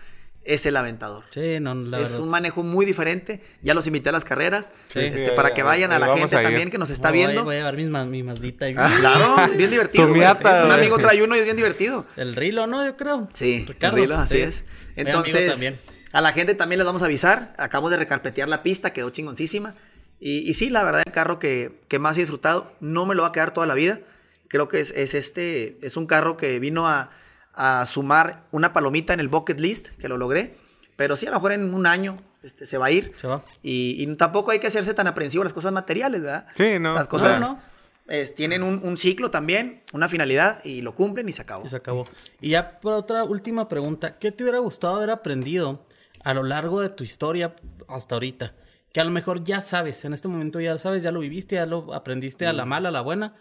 es 0.44 0.66
el 0.66 0.76
Aventador. 0.76 1.24
Sí, 1.30 1.60
no, 1.60 1.76
la 1.76 2.00
es 2.00 2.10
verdad. 2.10 2.20
un 2.22 2.30
manejo 2.30 2.64
muy 2.64 2.86
diferente. 2.86 3.42
Ya 3.62 3.76
los 3.76 3.86
invité 3.86 4.10
a 4.10 4.12
las 4.12 4.26
carreras. 4.26 4.72
Sí. 4.88 5.00
este, 5.00 5.28
Sí, 5.28 5.32
para 5.36 5.54
que 5.54 5.62
vayan 5.62 5.92
a 5.92 6.00
la 6.00 6.16
gente 6.18 6.36
a 6.36 6.42
también 6.42 6.72
que 6.72 6.80
nos 6.80 6.90
está 6.90 7.12
viendo. 7.12 7.44
Voy 7.44 7.56
a 7.56 7.60
llevar 7.60 7.76
mis 7.76 7.88
mi 8.08 8.24
Mazdita 8.24 8.68
y 8.68 8.74
Claro, 9.00 9.36
es 9.46 9.56
bien 9.56 9.70
divertido. 9.70 10.08
Güey, 10.10 10.22
sí. 10.36 10.44
Un 10.44 10.72
amigo 10.72 10.98
trae 10.98 11.22
uno 11.22 11.36
y 11.36 11.40
es 11.40 11.46
bien 11.46 11.58
divertido. 11.58 12.06
El 12.18 12.36
Rilo, 12.36 12.66
¿no? 12.66 12.84
Yo 12.84 12.98
creo. 12.98 13.30
Sí, 13.34 13.66
Ricardo. 13.68 13.98
Rilo, 13.98 14.18
así 14.18 14.36
sí. 14.38 14.42
es. 14.42 14.64
Mi 14.96 15.02
amigo 15.04 15.18
Entonces, 15.20 15.52
también. 15.52 15.80
A 16.12 16.22
la 16.22 16.32
gente 16.34 16.56
también 16.56 16.80
les 16.80 16.86
vamos 16.86 17.02
a 17.02 17.06
avisar. 17.06 17.54
Acabamos 17.58 17.92
de 17.92 17.98
recarpetear 17.98 18.48
la 18.50 18.64
pista, 18.64 18.92
quedó 18.94 19.10
chingoncísima. 19.10 19.76
Y, 20.20 20.48
y 20.50 20.54
sí, 20.54 20.70
la 20.70 20.84
verdad, 20.84 21.02
el 21.06 21.12
carro 21.12 21.40
que, 21.40 21.82
que 21.88 21.98
más 22.00 22.16
he 22.18 22.22
disfrutado, 22.22 22.72
no 22.80 23.06
me 23.06 23.16
lo 23.16 23.24
va 23.24 23.30
a 23.30 23.32
quedar 23.32 23.54
toda 23.54 23.66
la 23.68 23.74
vida. 23.74 24.00
Creo 24.48 24.68
que 24.68 24.80
es, 24.80 24.92
es 24.92 25.14
este, 25.14 25.78
es 25.82 25.98
un 25.98 26.06
carro 26.06 26.38
que 26.38 26.60
vino 26.60 26.88
a, 26.88 27.10
a 27.54 27.86
sumar 27.86 28.44
una 28.52 28.74
palomita 28.74 29.14
en 29.14 29.20
el 29.20 29.30
bucket 29.30 29.60
list, 29.60 29.90
que 30.00 30.08
lo 30.10 30.18
logré. 30.18 30.56
Pero 30.96 31.16
sí, 31.16 31.26
a 31.26 31.30
lo 31.32 31.38
mejor 31.38 31.54
en 31.54 31.74
un 31.74 31.88
año 31.88 32.18
este, 32.44 32.66
se 32.66 32.78
va 32.78 32.88
a 32.88 32.92
ir. 32.92 33.14
Se 33.16 33.26
va. 33.28 33.44
Y, 33.64 33.96
y 34.04 34.16
tampoco 34.16 34.52
hay 34.52 34.60
que 34.60 34.68
hacerse 34.68 34.94
tan 34.94 35.08
aprensivo 35.08 35.42
a 35.42 35.46
las 35.46 35.54
cosas 35.54 35.72
materiales, 35.72 36.22
¿verdad? 36.22 36.48
Sí, 36.56 36.78
no. 36.80 36.94
Las 36.94 37.08
cosas 37.08 37.40
No, 37.40 37.48
no. 37.54 37.62
es- 38.08 38.36
tienen 38.36 38.62
un, 38.62 38.82
un 38.84 38.98
ciclo 38.98 39.32
también, 39.32 39.82
una 39.94 40.08
finalidad, 40.10 40.64
y 40.64 40.82
lo 40.84 40.94
cumplen 40.94 41.28
y 41.30 41.34
se 41.34 41.42
acabó. 41.42 41.66
Y 41.66 41.70
se 41.70 41.78
acabó. 41.78 42.04
Y 42.42 42.50
ya 42.50 42.80
por 42.80 42.94
otra 42.94 43.24
última 43.24 43.68
pregunta, 43.68 44.20
¿qué 44.20 44.32
te 44.32 44.44
hubiera 44.44 44.60
gustado 44.60 44.98
haber 44.98 45.10
aprendido 45.10 45.84
a 46.24 46.34
lo 46.34 46.44
largo 46.44 46.82
de 46.82 46.90
tu 46.90 47.04
historia 47.04 47.56
hasta 47.88 48.16
ahorita? 48.16 48.54
Que 48.94 49.00
a 49.00 49.04
lo 49.04 49.12
mejor 49.12 49.44
ya 49.44 49.62
sabes, 49.62 50.04
en 50.06 50.14
este 50.14 50.28
momento 50.28 50.60
ya 50.60 50.78
sabes, 50.78 51.04
ya 51.04 51.12
lo 51.12 51.22
viviste, 51.22 51.56
ya 51.56 51.66
lo 51.66 51.94
aprendiste 51.94 52.46
a 52.46 52.54
la 52.54 52.66
mala, 52.66 52.90
a 52.90 52.92
la 52.92 53.02
buena, 53.02 53.36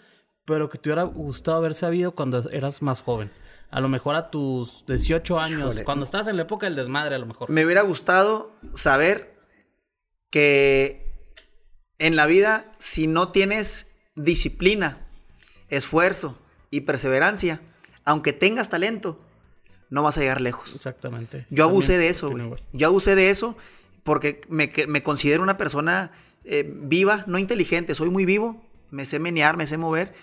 pero 0.45 0.71
que 0.71 0.79
te 0.79 0.89
hubiera 0.89 1.03
gustado 1.03 1.57
haber 1.59 1.75
sabido 1.75 2.15
cuando 2.15 2.49
eras 2.51 2.83
más 2.83 3.03
joven. 3.03 3.31
A 3.71 3.81
lo 3.81 3.89
mejor 3.89 4.17
a 4.17 4.31
tus 4.31 4.85
18 4.87 5.39
años, 5.39 5.61
Híjole. 5.61 5.85
cuando 5.85 6.05
estás 6.05 6.27
en 6.29 6.37
la 6.37 6.43
época 6.43 6.67
del 6.67 6.77
desmadre, 6.77 7.15
a 7.15 7.19
lo 7.19 7.27
mejor. 7.27 7.51
Me 7.51 7.65
hubiera 7.65 7.83
gustado 7.83 8.53
saber 8.73 9.39
que 10.31 11.29
en 11.99 12.17
la 12.17 12.27
vida, 12.27 12.73
si 12.79 13.07
no 13.07 13.31
tienes 13.31 13.89
disciplina, 14.15 15.07
esfuerzo 15.69 16.39
y 16.71 16.83
perseverancia, 16.83 17.61
aunque 18.05 18.33
tengas 18.33 18.71
talento, 18.71 19.21
no 19.91 20.03
vas 20.03 20.17
a 20.17 20.21
llegar 20.21 20.41
lejos. 20.41 20.75
Exactamente. 20.75 21.47
Yo 21.51 21.65
abusé 21.65 21.93
También 21.95 22.01
de 22.01 22.09
eso, 22.09 22.31
güey. 22.31 22.51
Yo 22.73 22.87
abusé 22.87 23.15
de 23.15 23.31
eso 23.31 23.57
porque 24.03 24.41
me, 24.49 24.73
me 24.89 25.03
considero 25.03 25.43
una 25.43 25.59
persona 25.59 26.13
eh, 26.45 26.73
viva, 26.75 27.25
no 27.27 27.39
inteligente. 27.39 27.95
Soy 27.95 28.11
muy 28.11 28.25
vivo, 28.25 28.65
me 28.91 29.05
sé 29.05 29.19
menear, 29.19 29.57
me 29.57 29.67
sé 29.67 29.77
mover 29.77 30.15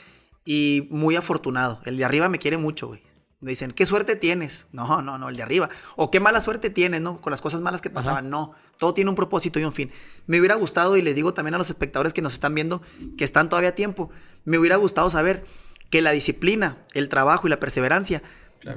y 0.45 0.87
muy 0.89 1.15
afortunado. 1.15 1.81
El 1.85 1.97
de 1.97 2.05
arriba 2.05 2.29
me 2.29 2.39
quiere 2.39 2.57
mucho, 2.57 2.87
güey. 2.87 3.01
Me 3.39 3.51
dicen, 3.51 3.71
¿qué 3.71 3.85
suerte 3.85 4.15
tienes? 4.15 4.65
No, 4.71 5.03
no, 5.03 5.19
no, 5.19 5.29
el 5.29 5.35
de 5.35 5.43
arriba. 5.43 5.69
O 5.95 6.09
qué 6.09 6.19
mala 6.19 6.41
suerte 6.41 6.71
tienes, 6.71 7.01
¿no? 7.01 7.21
Con 7.21 7.29
las 7.29 7.41
cosas 7.41 7.61
malas 7.61 7.81
que 7.81 7.91
pasaban. 7.91 8.31
No, 8.31 8.55
todo 8.79 8.95
tiene 8.95 9.11
un 9.11 9.15
propósito 9.15 9.59
y 9.59 9.63
un 9.63 9.73
fin. 9.73 9.91
Me 10.25 10.39
hubiera 10.39 10.55
gustado, 10.55 10.97
y 10.97 11.03
les 11.03 11.13
digo 11.13 11.35
también 11.35 11.53
a 11.53 11.59
los 11.59 11.69
espectadores 11.69 12.13
que 12.13 12.23
nos 12.23 12.33
están 12.33 12.55
viendo, 12.55 12.81
que 13.15 13.23
están 13.23 13.47
todavía 13.47 13.69
a 13.69 13.75
tiempo, 13.75 14.09
me 14.43 14.57
hubiera 14.57 14.77
gustado 14.77 15.11
saber 15.11 15.45
que 15.91 16.01
la 16.01 16.11
disciplina, 16.11 16.77
el 16.93 17.09
trabajo 17.09 17.45
y 17.45 17.51
la 17.51 17.57
perseverancia 17.57 18.23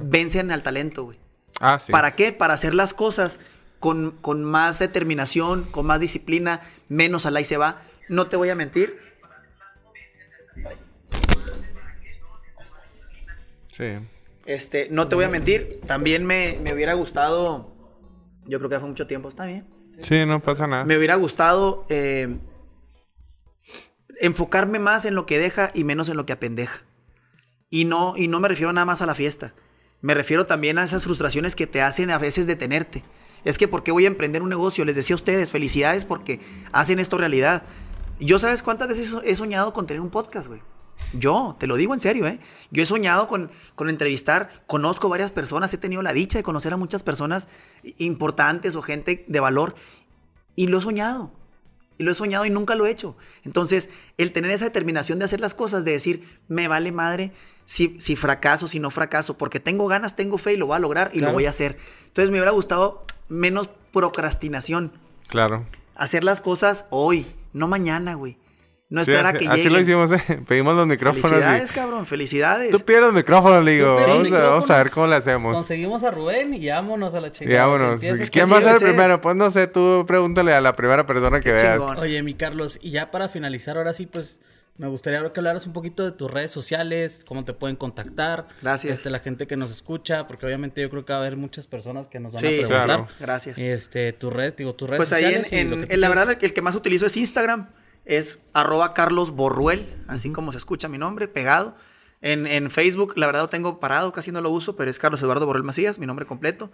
vencen 0.01 0.51
al 0.51 0.63
talento, 0.63 1.03
güey. 1.03 1.19
Ah, 1.59 1.79
sí. 1.79 1.91
¿Para 1.91 2.15
qué? 2.15 2.31
Para 2.31 2.53
hacer 2.53 2.73
las 2.73 2.93
cosas 2.93 3.39
con, 3.79 4.11
con 4.21 4.43
más 4.43 4.79
determinación, 4.79 5.63
con 5.63 5.85
más 5.85 5.99
disciplina, 5.99 6.61
menos 6.89 7.25
al 7.25 7.35
ahí 7.35 7.45
se 7.45 7.57
va. 7.57 7.81
No 8.09 8.27
te 8.27 8.35
voy 8.35 8.49
a 8.49 8.55
mentir. 8.55 8.99
Sí. 13.71 13.97
Este, 14.45 14.87
no 14.89 15.07
te 15.07 15.15
voy 15.15 15.25
a 15.25 15.29
mentir. 15.29 15.81
También 15.87 16.25
me, 16.25 16.59
me 16.61 16.73
hubiera 16.73 16.93
gustado. 16.93 17.73
Yo 18.45 18.57
creo 18.57 18.69
que 18.69 18.75
hace 18.75 18.85
mucho 18.85 19.07
tiempo, 19.07 19.29
está 19.29 19.45
bien. 19.45 19.67
Sí, 19.99 20.25
no 20.25 20.39
pasa 20.39 20.67
nada. 20.67 20.83
Me 20.83 20.97
hubiera 20.97 21.15
gustado 21.15 21.85
eh, 21.89 22.37
enfocarme 24.19 24.79
más 24.79 25.05
en 25.05 25.15
lo 25.15 25.25
que 25.25 25.37
deja 25.37 25.71
y 25.73 25.83
menos 25.83 26.09
en 26.09 26.17
lo 26.17 26.25
que 26.25 26.33
apendeja. 26.33 26.81
Y 27.69 27.85
no, 27.85 28.15
y 28.17 28.27
no 28.27 28.39
me 28.39 28.47
refiero 28.47 28.73
nada 28.73 28.85
más 28.85 29.01
a 29.01 29.05
la 29.05 29.15
fiesta. 29.15 29.53
Me 30.01 30.13
refiero 30.13 30.47
también 30.47 30.79
a 30.79 30.83
esas 30.83 31.03
frustraciones 31.03 31.55
que 31.55 31.67
te 31.67 31.81
hacen 31.81 32.09
a 32.09 32.17
veces 32.17 32.47
detenerte. 32.47 33.03
Es 33.43 33.57
que, 33.57 33.67
¿por 33.67 33.83
qué 33.83 33.91
voy 33.91 34.05
a 34.05 34.07
emprender 34.07 34.41
un 34.41 34.49
negocio? 34.49 34.85
Les 34.85 34.95
decía 34.95 35.13
a 35.13 35.17
ustedes, 35.17 35.51
felicidades 35.51 36.05
porque 36.05 36.39
hacen 36.71 36.99
esto 36.99 37.17
realidad. 37.17 37.63
Yo, 38.19 38.37
¿sabes 38.39 38.63
cuántas 38.63 38.87
veces 38.89 39.15
he 39.23 39.35
soñado 39.35 39.73
con 39.73 39.87
tener 39.87 40.01
un 40.01 40.09
podcast, 40.09 40.47
güey? 40.47 40.61
Yo, 41.13 41.55
te 41.59 41.67
lo 41.67 41.75
digo 41.75 41.93
en 41.93 41.99
serio, 41.99 42.25
¿eh? 42.27 42.39
Yo 42.69 42.83
he 42.83 42.85
soñado 42.85 43.27
con, 43.27 43.51
con 43.75 43.89
entrevistar, 43.89 44.63
conozco 44.67 45.09
varias 45.09 45.31
personas, 45.31 45.73
he 45.73 45.77
tenido 45.77 46.01
la 46.01 46.13
dicha 46.13 46.37
de 46.37 46.43
conocer 46.43 46.73
a 46.73 46.77
muchas 46.77 47.03
personas 47.03 47.47
importantes 47.97 48.75
o 48.75 48.81
gente 48.81 49.25
de 49.27 49.39
valor 49.39 49.75
y 50.55 50.67
lo 50.67 50.77
he 50.77 50.81
soñado. 50.81 51.31
Y 51.97 52.03
lo 52.03 52.11
he 52.11 52.15
soñado 52.15 52.45
y 52.45 52.49
nunca 52.49 52.75
lo 52.75 52.85
he 52.85 52.91
hecho. 52.91 53.15
Entonces, 53.43 53.89
el 54.17 54.31
tener 54.31 54.51
esa 54.51 54.65
determinación 54.65 55.19
de 55.19 55.25
hacer 55.25 55.39
las 55.39 55.53
cosas, 55.53 55.83
de 55.83 55.91
decir, 55.91 56.39
me 56.47 56.67
vale 56.67 56.91
madre 56.91 57.31
si, 57.65 57.95
si 57.99 58.15
fracaso, 58.15 58.67
si 58.67 58.79
no 58.79 58.91
fracaso, 58.91 59.37
porque 59.37 59.59
tengo 59.59 59.87
ganas, 59.87 60.15
tengo 60.15 60.37
fe 60.37 60.53
y 60.53 60.57
lo 60.57 60.67
voy 60.67 60.75
a 60.75 60.79
lograr 60.79 61.11
y 61.13 61.19
Claro. 61.19 61.31
lo 61.31 61.33
voy 61.35 61.45
a 61.45 61.49
hacer. 61.51 61.77
Entonces, 62.07 62.31
me 62.31 62.37
hubiera 62.37 62.51
gustado 62.51 63.05
menos 63.29 63.69
procrastinación. 64.15 64.91
Claro. 65.27 65.65
Hacer 65.95 66.23
las 66.23 66.41
cosas 66.41 66.85
hoy, 66.89 67.25
no 67.53 67.67
mañana, 67.67 68.15
güey. 68.15 68.37
no 68.89 69.05
Sí, 69.05 69.11
espera 69.11 69.29
así, 69.29 69.37
que 69.39 69.47
así 69.47 69.57
lleguen. 69.57 69.73
lo 69.73 69.79
hicimos, 69.79 70.11
¿eh? 70.11 70.41
Pedimos 70.47 70.75
los 70.75 70.85
micrófonos 70.85 71.29
Felicidades, 71.31 71.71
y... 71.71 71.73
cabrón, 71.73 72.05
felicidades. 72.05 72.71
Tú 72.71 72.79
pides 72.81 72.99
los 73.01 73.13
micrófonos, 73.13 73.63
le 73.63 73.71
digo. 73.71 73.95
Vamos 73.95 74.31
a, 74.31 74.39
vamos 74.49 74.69
a 74.69 74.77
ver 74.77 74.85
micrófonos. 74.87 74.91
cómo 74.93 75.07
le 75.07 75.15
hacemos. 75.15 75.53
Conseguimos 75.55 76.03
a 76.03 76.11
Rubén 76.11 76.53
y 76.53 76.67
vámonos 76.67 77.13
a 77.15 77.21
la 77.21 77.27
Y 77.27 77.31
chingada. 77.31 77.65
vámonos. 77.67 78.01
¿Quién 78.29 78.51
va 78.51 78.57
a 78.57 78.61
ser 78.61 78.73
el 78.75 78.79
primero? 78.81 79.21
Pues 79.21 79.35
no 79.37 79.49
sé, 79.49 79.67
tú 79.67 80.03
pregúntale 80.07 80.53
a 80.53 80.59
la 80.59 80.75
primera 80.75 81.05
persona 81.07 81.39
que 81.39 81.53
veas. 81.53 81.77
chingón. 81.79 81.97
Oye, 81.99 82.21
mi 82.23 82.33
Carlos, 82.33 82.79
y 82.81 82.91
ya 82.91 83.11
para 83.11 83.29
finalizar, 83.29 83.77
ahora 83.77 83.93
sí, 83.93 84.07
pues 84.07 84.41
me 84.81 84.87
gustaría 84.87 85.21
que 85.31 85.39
hablaras 85.39 85.67
un 85.67 85.73
poquito 85.73 86.03
de 86.03 86.11
tus 86.11 86.29
redes 86.31 86.49
sociales, 86.51 87.23
cómo 87.27 87.45
te 87.45 87.53
pueden 87.53 87.75
contactar. 87.75 88.47
Gracias. 88.63 88.93
Este, 88.97 89.11
la 89.11 89.19
gente 89.19 89.45
que 89.45 89.55
nos 89.55 89.69
escucha, 89.71 90.25
porque 90.25 90.47
obviamente 90.47 90.81
yo 90.81 90.89
creo 90.89 91.05
que 91.05 91.13
va 91.13 91.19
a 91.19 91.21
haber 91.21 91.37
muchas 91.37 91.67
personas 91.67 92.07
que 92.07 92.19
nos 92.19 92.31
van 92.31 92.41
Sí, 92.41 92.47
a 92.47 92.49
preguntar. 92.49 92.85
claro. 92.85 93.07
Gracias. 93.19 93.59
Este, 93.59 94.11
tu 94.11 94.31
red, 94.31 94.55
digo, 94.55 94.73
tus 94.73 94.89
redes 94.89 94.97
Pues 94.97 95.13
ahí 95.13 95.25
en, 95.25 95.43
sociales. 95.43 95.71
en- 95.73 95.79
que 95.81 95.85
tú 95.87 95.93
en 95.93 96.01
la 96.01 96.09
verdad 96.09 96.35
el 96.41 96.53
que 96.53 96.61
más 96.63 96.73
utilizo 96.75 97.05
es 97.05 97.15
Instagram. 97.15 97.69
Es 98.05 98.47
arroba 98.53 98.95
Carlos 98.95 99.29
Borruel, 99.29 100.03
así 100.07 100.31
como 100.31 100.51
se 100.51 100.57
escucha 100.57 100.87
mi 100.89 100.97
nombre, 100.97 101.27
pegado. 101.27 101.75
En, 102.21 102.47
en 102.47 102.71
Facebook, 102.71 103.13
la 103.17 103.27
verdad 103.27 103.41
lo 103.43 103.49
tengo 103.49 103.79
parado, 103.79 104.11
casi 104.11 104.31
no 104.31 104.41
lo 104.41 104.49
uso, 104.49 104.75
pero 104.75 104.89
es 104.89 104.97
Carlos 104.97 105.21
Eduardo 105.21 105.45
Borruel 105.45 105.63
Macías, 105.63 105.99
mi 105.99 106.07
nombre 106.07 106.25
completo. 106.25 106.71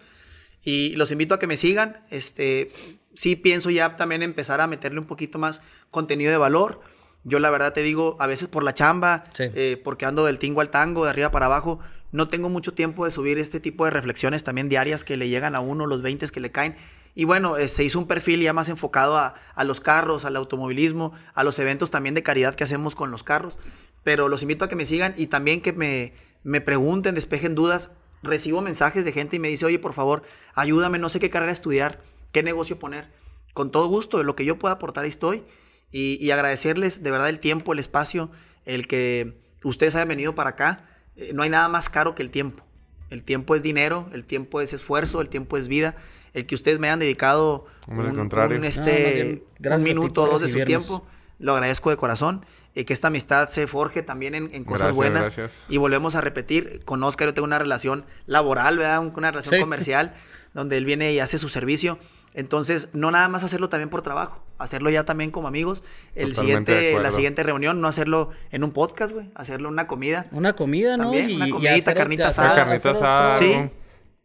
Y 0.63 0.95
los 0.95 1.11
invito 1.11 1.35
a 1.35 1.39
que 1.39 1.47
me 1.47 1.57
sigan. 1.57 2.05
Este, 2.09 2.69
sí 3.15 3.35
pienso 3.35 3.69
ya 3.69 3.97
también 3.97 4.23
empezar 4.23 4.61
a 4.61 4.67
meterle 4.67 4.99
un 4.99 5.05
poquito 5.07 5.37
más 5.39 5.61
contenido 5.91 6.31
de 6.31 6.37
valor. 6.37 6.79
Yo 7.27 7.39
la 7.39 7.49
verdad 7.49 7.73
te 7.73 7.83
digo, 7.83 8.15
a 8.19 8.27
veces 8.27 8.47
por 8.47 8.63
la 8.63 8.73
chamba, 8.73 9.25
Sí. 9.33 9.43
eh, 9.53 9.81
porque 9.83 10.05
ando 10.05 10.25
del 10.25 10.39
tingo 10.39 10.61
al 10.61 10.69
tango, 10.69 11.03
de 11.03 11.09
arriba 11.09 11.29
para 11.29 11.47
abajo, 11.47 11.79
no 12.13 12.29
tengo 12.29 12.47
mucho 12.49 12.73
tiempo 12.73 13.03
de 13.03 13.11
subir 13.11 13.37
este 13.37 13.59
tipo 13.59 13.83
de 13.83 13.91
reflexiones 13.91 14.45
también 14.45 14.69
diarias 14.69 15.03
que 15.03 15.17
le 15.17 15.27
llegan 15.27 15.53
a 15.55 15.59
uno, 15.59 15.85
los 15.85 16.01
20 16.01 16.25
que 16.29 16.39
le 16.39 16.51
caen. 16.51 16.77
Y 17.15 17.25
bueno, 17.25 17.57
eh, 17.57 17.67
se 17.67 17.83
hizo 17.83 17.99
un 17.99 18.07
perfil 18.07 18.41
ya 18.41 18.53
más 18.53 18.69
enfocado 18.69 19.17
a, 19.17 19.35
a 19.55 19.63
los 19.65 19.81
carros, 19.81 20.23
al 20.23 20.35
automovilismo, 20.37 21.11
a 21.33 21.43
los 21.43 21.59
eventos 21.59 21.91
también 21.91 22.15
de 22.15 22.23
caridad 22.23 22.55
que 22.55 22.63
hacemos 22.63 22.95
con 22.95 23.11
los 23.11 23.23
carros. 23.23 23.59
Pero 24.03 24.29
los 24.29 24.41
invito 24.41 24.63
a 24.63 24.69
que 24.69 24.75
me 24.77 24.85
sigan 24.85 25.13
y 25.17 25.27
también 25.27 25.59
que 25.61 25.73
me, 25.73 26.13
me 26.43 26.61
pregunten, 26.61 27.13
despejen 27.15 27.55
dudas. 27.55 27.91
Recibo 28.23 28.61
mensajes 28.61 29.03
de 29.03 29.11
gente 29.11 29.35
y 29.35 29.39
me 29.39 29.49
dice, 29.49 29.65
oye, 29.65 29.79
por 29.79 29.93
favor, 29.93 30.23
ayúdame, 30.55 30.97
no 30.97 31.09
sé 31.09 31.19
qué 31.19 31.29
carrera 31.29 31.51
estudiar, 31.51 31.99
qué 32.31 32.41
negocio 32.41 32.79
poner. 32.79 33.09
Con 33.53 33.69
todo 33.71 33.87
gusto, 33.87 34.17
de 34.17 34.23
lo 34.23 34.35
que 34.35 34.45
yo 34.45 34.57
pueda 34.57 34.75
aportar 34.75 35.03
ahí 35.03 35.09
estoy. 35.09 35.43
Y, 35.91 36.17
y 36.23 36.31
agradecerles 36.31 37.01
de 37.03 37.11
verdad 37.11 37.29
el 37.29 37.39
tiempo, 37.39 37.73
el 37.73 37.79
espacio, 37.79 38.29
el 38.65 38.87
que 38.87 39.39
ustedes 39.63 39.95
hayan 39.95 40.09
venido 40.09 40.35
para 40.35 40.51
acá. 40.51 40.85
Eh, 41.15 41.31
no 41.33 41.43
hay 41.43 41.49
nada 41.49 41.69
más 41.69 41.89
caro 41.89 42.13
que 42.15 42.23
el 42.23 42.29
tiempo. 42.29 42.63
El 43.09 43.23
tiempo 43.23 43.55
es 43.55 43.63
dinero, 43.63 44.09
el 44.13 44.25
tiempo 44.25 44.59
es 44.61 44.73
esfuerzo, 44.73 45.21
el 45.21 45.29
tiempo 45.29 45.57
es 45.57 45.67
vida. 45.67 45.95
El 46.33 46.45
que 46.45 46.55
ustedes 46.55 46.77
me 46.79 46.87
hayan 46.87 46.99
dedicado 46.99 47.65
Hombre, 47.87 48.09
un, 48.09 48.15
contrario. 48.15 48.57
un, 48.57 48.61
No, 48.63 48.67
más 48.67 48.77
este, 48.77 49.43
gracias 49.59 49.81
un 49.81 49.87
minuto 49.95 50.23
o 50.23 50.27
dos 50.27 50.41
de 50.41 50.49
su 50.49 50.61
tiempo, 50.65 51.07
lo 51.39 51.53
agradezco 51.53 51.89
de 51.89 51.97
corazón. 51.97 52.45
eh, 52.75 52.83
que 52.85 52.93
esta 52.93 53.07
amistad 53.07 53.49
se 53.49 53.65
forje 53.65 54.03
también 54.03 54.35
en, 54.35 54.53
en 54.53 54.63
cosas 54.65 54.87
Gracias, 54.89 54.95
buenas. 54.95 55.21
gracias. 55.35 55.65
Y 55.69 55.77
volvemos 55.77 56.15
a 56.15 56.21
repetir, 56.21 56.83
con 56.85 57.01
Oscar 57.01 57.29
yo 57.29 57.33
tengo 57.33 57.45
una 57.47 57.57
relación 57.57 58.05
laboral, 58.27 58.77
¿verdad? 58.77 58.99
Una 59.15 59.31
relación 59.31 59.55
Sí. 59.55 59.61
comercial, 59.61 60.13
donde 60.53 60.77
él 60.77 60.85
viene 60.85 61.11
y 61.13 61.19
hace 61.19 61.39
su 61.39 61.49
servicio. 61.49 61.97
Entonces, 62.35 62.89
no 62.93 63.09
nada 63.09 63.29
más 63.29 63.43
hacerlo 63.43 63.69
también 63.69 63.89
por 63.89 64.03
trabajo, 64.03 64.43
hacerlo 64.57 64.89
ya 64.89 65.03
también 65.05 65.31
como 65.31 65.47
amigos. 65.47 65.83
El 66.15 66.29
Totalmente 66.33 66.71
siguiente, 66.73 67.03
la 67.03 67.11
siguiente 67.11 67.43
reunión, 67.43 67.81
no 67.81 67.87
hacerlo 67.87 68.31
en 68.51 68.63
un 68.63 68.71
podcast, 68.71 69.13
güey, 69.13 69.29
hacerlo 69.35 69.67
en 69.69 69.73
una 69.73 69.87
comida. 69.87 70.25
Una 70.31 70.53
comida, 70.53 70.97
¿no? 70.97 71.03
También, 71.03 71.35
una 71.35 71.49
comidita, 71.49 71.75
hacer- 71.75 71.97
carnita 71.97 72.27
asada. 72.29 72.53
Una 72.53 72.63
carnita 72.65 72.91
asada, 72.91 73.37
Sí. 73.37 73.53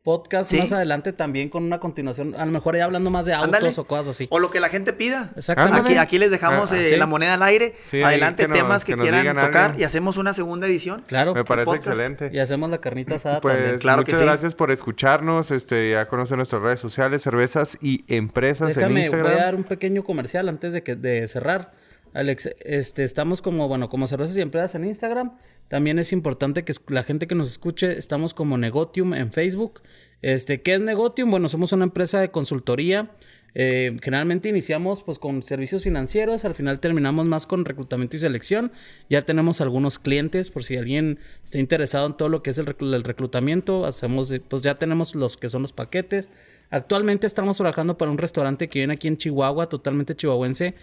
Podcast 0.03 0.51
Sí. 0.51 0.57
más 0.59 0.73
adelante 0.73 1.13
también 1.13 1.49
con 1.49 1.63
una 1.63 1.79
continuación, 1.79 2.35
a 2.37 2.45
lo 2.45 2.51
mejor 2.51 2.77
ya 2.77 2.85
hablando 2.85 3.09
más 3.11 3.25
de 3.25 3.35
autos 3.35 3.45
Ándale. 3.55 3.73
o 3.77 3.85
cosas 3.87 4.09
así. 4.09 4.27
O 4.31 4.41
lo 4.41 4.51
que 4.51 4.59
la 4.59 4.69
gente 4.69 4.93
pida. 4.93 5.31
Exactamente. 5.37 5.91
Aquí, 5.91 5.97
aquí 5.97 6.19
les 6.19 6.33
dejamos 6.33 6.73
Ah, 6.73 6.81
eh, 6.81 6.89
sí. 6.89 6.97
la 6.97 7.07
moneda 7.07 7.35
al 7.35 7.43
aire. 7.45 7.77
Sí, 7.85 8.03
Adelante 8.03 8.43
que 8.43 8.49
nos- 8.49 8.59
temas 8.59 8.85
que, 8.85 8.97
quieran 8.97 9.37
tocar 9.39 9.75
y 9.79 9.85
hacemos 9.85 10.17
una 10.17 10.33
segunda 10.33 10.67
edición. 10.67 11.05
Claro. 11.07 11.35
Me 11.35 11.45
parece 11.45 11.71
excelente. 11.77 12.31
Y 12.33 12.41
hacemos 12.41 12.69
la 12.69 12.79
carnita 12.79 13.15
asada 13.15 13.41
Pues 13.41 13.55
también. 13.55 13.79
Claro 13.79 14.03
que 14.03 14.11
muchas 14.11 14.19
sí. 14.19 14.25
gracias 14.25 14.55
por 14.57 14.73
escucharnos. 14.73 15.53
Este, 15.53 15.93
ya 15.93 16.09
conocen 16.09 16.39
nuestras 16.39 16.63
redes 16.63 16.81
sociales, 16.81 17.23
cervezas 17.23 17.79
y 17.81 18.05
empresas 18.13 18.71
en 18.71 18.75
Déjame, 18.75 18.93
voy 18.95 19.03
Instagram. 19.03 19.33
a 19.33 19.37
dar 19.37 19.55
un 19.55 19.63
pequeño 19.65 20.03
comercial 20.03 20.49
antes 20.49 20.73
de 20.73 20.83
que 20.83 20.97
de 20.97 21.29
cerrar. 21.29 21.71
Alex, 22.15 22.51
este, 22.65 23.05
estamos 23.05 23.41
como, 23.41 23.69
bueno, 23.69 23.89
como 23.89 24.07
cervezas 24.07 24.37
y 24.37 24.41
empresas 24.41 24.75
en 24.75 24.85
Instagram. 24.85 25.37
También 25.69 25.99
es 25.99 26.13
importante 26.13 26.65
que 26.65 26.75
la 26.89 27.03
gente 27.03 27.27
que 27.27 27.35
nos 27.35 27.51
escuche, 27.51 27.99
estamos 27.99 28.35
como 28.35 28.59
Negotium 28.59 29.15
en 29.15 29.33
Facebook. 29.33 29.81
Este, 30.21 30.61
¿qué 30.61 30.75
es 30.75 30.81
Negotium? 30.81 31.31
Bueno, 31.31 31.49
somos 31.49 31.73
una 31.73 31.85
empresa 31.85 32.21
de 32.21 32.31
consultoría. 32.31 33.11
Eh, 33.55 33.99
generalmente 34.03 34.49
iniciamos 34.49 35.03
pues 35.03 35.19
con 35.19 35.43
servicios 35.43 35.83
financieros, 35.83 36.47
al 36.47 36.55
final 36.55 36.81
terminamos 36.81 37.27
más 37.27 37.47
con 37.47 37.65
reclutamiento 37.65 38.17
y 38.17 38.21
selección. 38.21 38.73
Ya 39.11 39.23
tenemos 39.23 39.61
algunos 39.61 39.99
clientes, 39.99 40.51
por 40.51 40.65
si 40.65 40.77
alguien 40.77 41.19
está 41.45 41.59
interesado 41.59 42.07
en 42.07 42.17
todo 42.17 42.29
lo 42.29 42.43
que 42.43 42.51
es 42.51 42.59
el 42.59 42.67
reclutamiento, 42.67 43.85
hacemos, 43.85 44.31
eh, 44.33 44.41
pues 44.47 44.63
ya 44.63 44.79
tenemos 44.79 45.15
los 45.15 45.37
que 45.37 45.49
son 45.49 45.63
los 45.63 45.73
paquetes. 45.73 46.31
Actualmente 46.71 47.27
estamos 47.27 47.59
trabajando 47.59 47.99
para 47.99 48.11
un 48.11 48.17
restaurante 48.17 48.69
que 48.69 48.79
viene 48.79 48.95
aquí 48.95 49.07
en 49.07 49.19
Chihuahua, 49.19 49.69
totalmente 49.69 50.17
chihuahuense. 50.17 50.75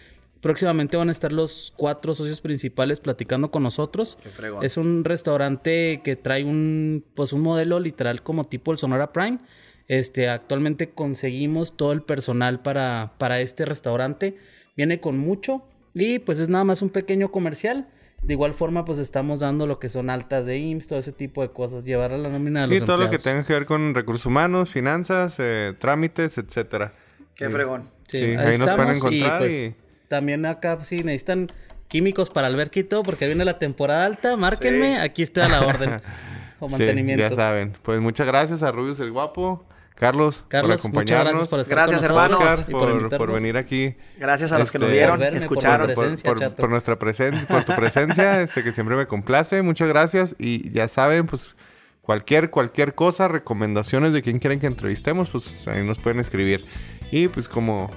Próximamente 0.42 0.96
van 0.96 1.10
a 1.10 1.12
estar 1.12 1.34
los 1.34 1.74
cuatro 1.76 2.16
socios 2.16 2.40
principales 2.40 3.00
platicando 3.00 3.52
con 3.52 3.64
nosotros. 3.64 4.18
Qué 4.24 4.30
fregón. 4.30 4.64
Es 4.64 4.78
un 4.78 5.04
restaurante 5.04 6.02
que 6.04 6.16
trae 6.16 6.44
un, 6.46 7.04
pues 7.14 7.34
un 7.34 7.42
modelo 7.42 7.80
literal 7.80 8.24
como 8.24 8.46
tipo 8.46 8.72
el 8.72 8.78
Sonora 8.78 9.12
Prime. 9.12 9.40
Este, 9.88 10.30
actualmente 10.30 10.92
conseguimos 10.92 11.76
todo 11.76 11.92
el 11.92 12.04
personal 12.04 12.62
para, 12.62 13.14
para 13.18 13.42
este 13.42 13.66
restaurante. 13.66 14.38
Viene 14.78 15.02
con 15.02 15.18
mucho 15.18 15.64
y 15.94 16.20
pues 16.20 16.40
es 16.40 16.48
nada 16.48 16.64
más 16.64 16.82
un 16.82 16.90
pequeño 16.90 17.32
comercial. 17.32 17.90
De 18.22 18.34
igual 18.34 18.54
forma, 18.54 18.86
pues 18.86 18.98
estamos 19.00 19.40
dando 19.40 19.66
lo 19.66 19.80
que 19.80 19.88
son 19.90 20.10
altas 20.10 20.46
de 20.46 20.58
IMSS, 20.58 20.88
todo 20.88 21.00
ese 21.00 21.12
tipo 21.14 21.42
de 21.42 21.50
cosas, 21.52 21.86
llevar 21.86 22.12
a 22.12 22.18
la 22.18 22.30
nómina 22.30 22.62
de 22.62 22.68
los 22.68 22.80
Sí, 22.80 22.86
todo 22.86 22.98
lo 22.98 23.10
que 23.10 23.18
tenga 23.18 23.44
que 23.44 23.54
ver 23.54 23.66
con 23.66 23.94
recursos 23.96 24.26
humanos, 24.26 24.70
finanzas, 24.70 25.36
eh, 25.40 25.74
trámites, 25.80 26.38
etcétera. 26.38 26.94
Qué 27.36 27.50
fregón. 27.50 27.90
Sí, 28.08 28.18
Sí, 28.18 28.24
ahí, 28.26 28.36
ahí 28.36 28.58
nos 28.58 28.70
pueden 28.70 28.90
estamos 28.92 28.98
encontrar 28.98 29.40
pues, 29.40 29.54
y- 29.54 29.76
también 30.10 30.46
acá 30.46 30.78
sí 30.84 30.98
necesitan 30.98 31.48
químicos 31.88 32.30
para 32.30 32.48
alberquito 32.48 33.02
porque 33.04 33.26
viene 33.28 33.46
la 33.46 33.58
temporada 33.58 34.04
alta, 34.06 34.36
márquenme, 34.36 34.96
Sí. 34.96 35.02
aquí 35.02 35.24
está 35.24 35.48
la 35.48 35.66
orden 35.66 36.02
o 36.60 36.68
Sí, 36.70 36.72
mantenimiento. 36.76 37.24
ya 37.30 37.34
saben. 37.34 37.78
Pues 37.82 38.02
muchas 38.02 38.28
gracias 38.28 38.62
a 38.64 38.72
Rubius 38.72 39.00
el 39.00 39.12
Guapo, 39.12 39.66
Carlos, 39.96 40.46
Carlos, 40.48 40.82
por 40.82 40.92
muchas 40.92 41.20
acompañarnos. 41.20 41.32
gracias 41.34 41.48
por 41.50 41.60
estar 41.60 41.76
Gracias, 41.78 42.02
con 42.02 42.10
hermanos. 42.10 42.42
Oscar, 42.42 42.66
y 42.68 42.72
por, 42.72 43.18
por, 43.18 43.32
venir 43.34 43.58
aquí. 43.58 43.96
Gracias 44.18 44.52
a 44.54 44.60
los 44.60 44.72
que 44.72 44.80
nos 44.80 44.88
Este, 44.88 44.98
vieron, 44.98 45.16
por 45.16 45.20
verme, 45.20 45.38
por 45.40 45.44
escucharon. 45.44 45.88
por, 45.88 45.96
presencia, 45.96 46.30
por- 46.30 46.40
chato. 46.40 46.56
por 46.56 46.70
nuestra 46.70 47.00
presencia, 47.00 47.48
por 47.48 47.64
tu 47.66 47.76
presencia, 47.76 48.42
este 48.44 48.64
que 48.64 48.72
siempre 48.72 48.96
me 48.96 49.08
complace. 49.08 49.62
Muchas 49.62 49.90
gracias. 49.90 50.36
Y 50.40 50.72
ya 50.72 50.88
saben, 50.88 51.26
pues 51.28 51.56
cualquier, 52.02 52.50
cualquier 52.50 52.96
cosa, 52.96 53.28
recomendaciones 53.28 54.14
de 54.14 54.22
quién 54.22 54.40
quieren 54.40 54.60
que 54.62 54.68
entrevistemos, 54.68 55.30
pues 55.30 55.68
ahí 55.68 55.84
nos 55.84 56.00
pueden 56.00 56.20
escribir. 56.22 56.66
Y 57.12 57.28
pues 57.28 57.50
como 57.50 57.92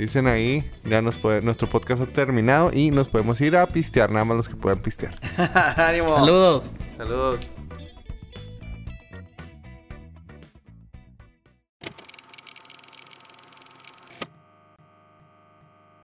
dicen 0.00 0.26
ahí, 0.26 0.68
ya 0.84 1.02
nos 1.02 1.16
puede, 1.16 1.42
nuestro 1.42 1.68
podcast 1.68 2.02
ha 2.02 2.06
terminado 2.06 2.70
y 2.72 2.90
nos 2.90 3.08
podemos 3.08 3.40
ir 3.40 3.56
a 3.56 3.66
pistear, 3.66 4.10
nada 4.10 4.24
más 4.24 4.36
los 4.36 4.48
que 4.48 4.56
puedan 4.56 4.80
pistear. 4.80 5.14
Ánimo. 5.76 6.08
Saludos. 6.08 6.72
Saludos. 6.96 7.59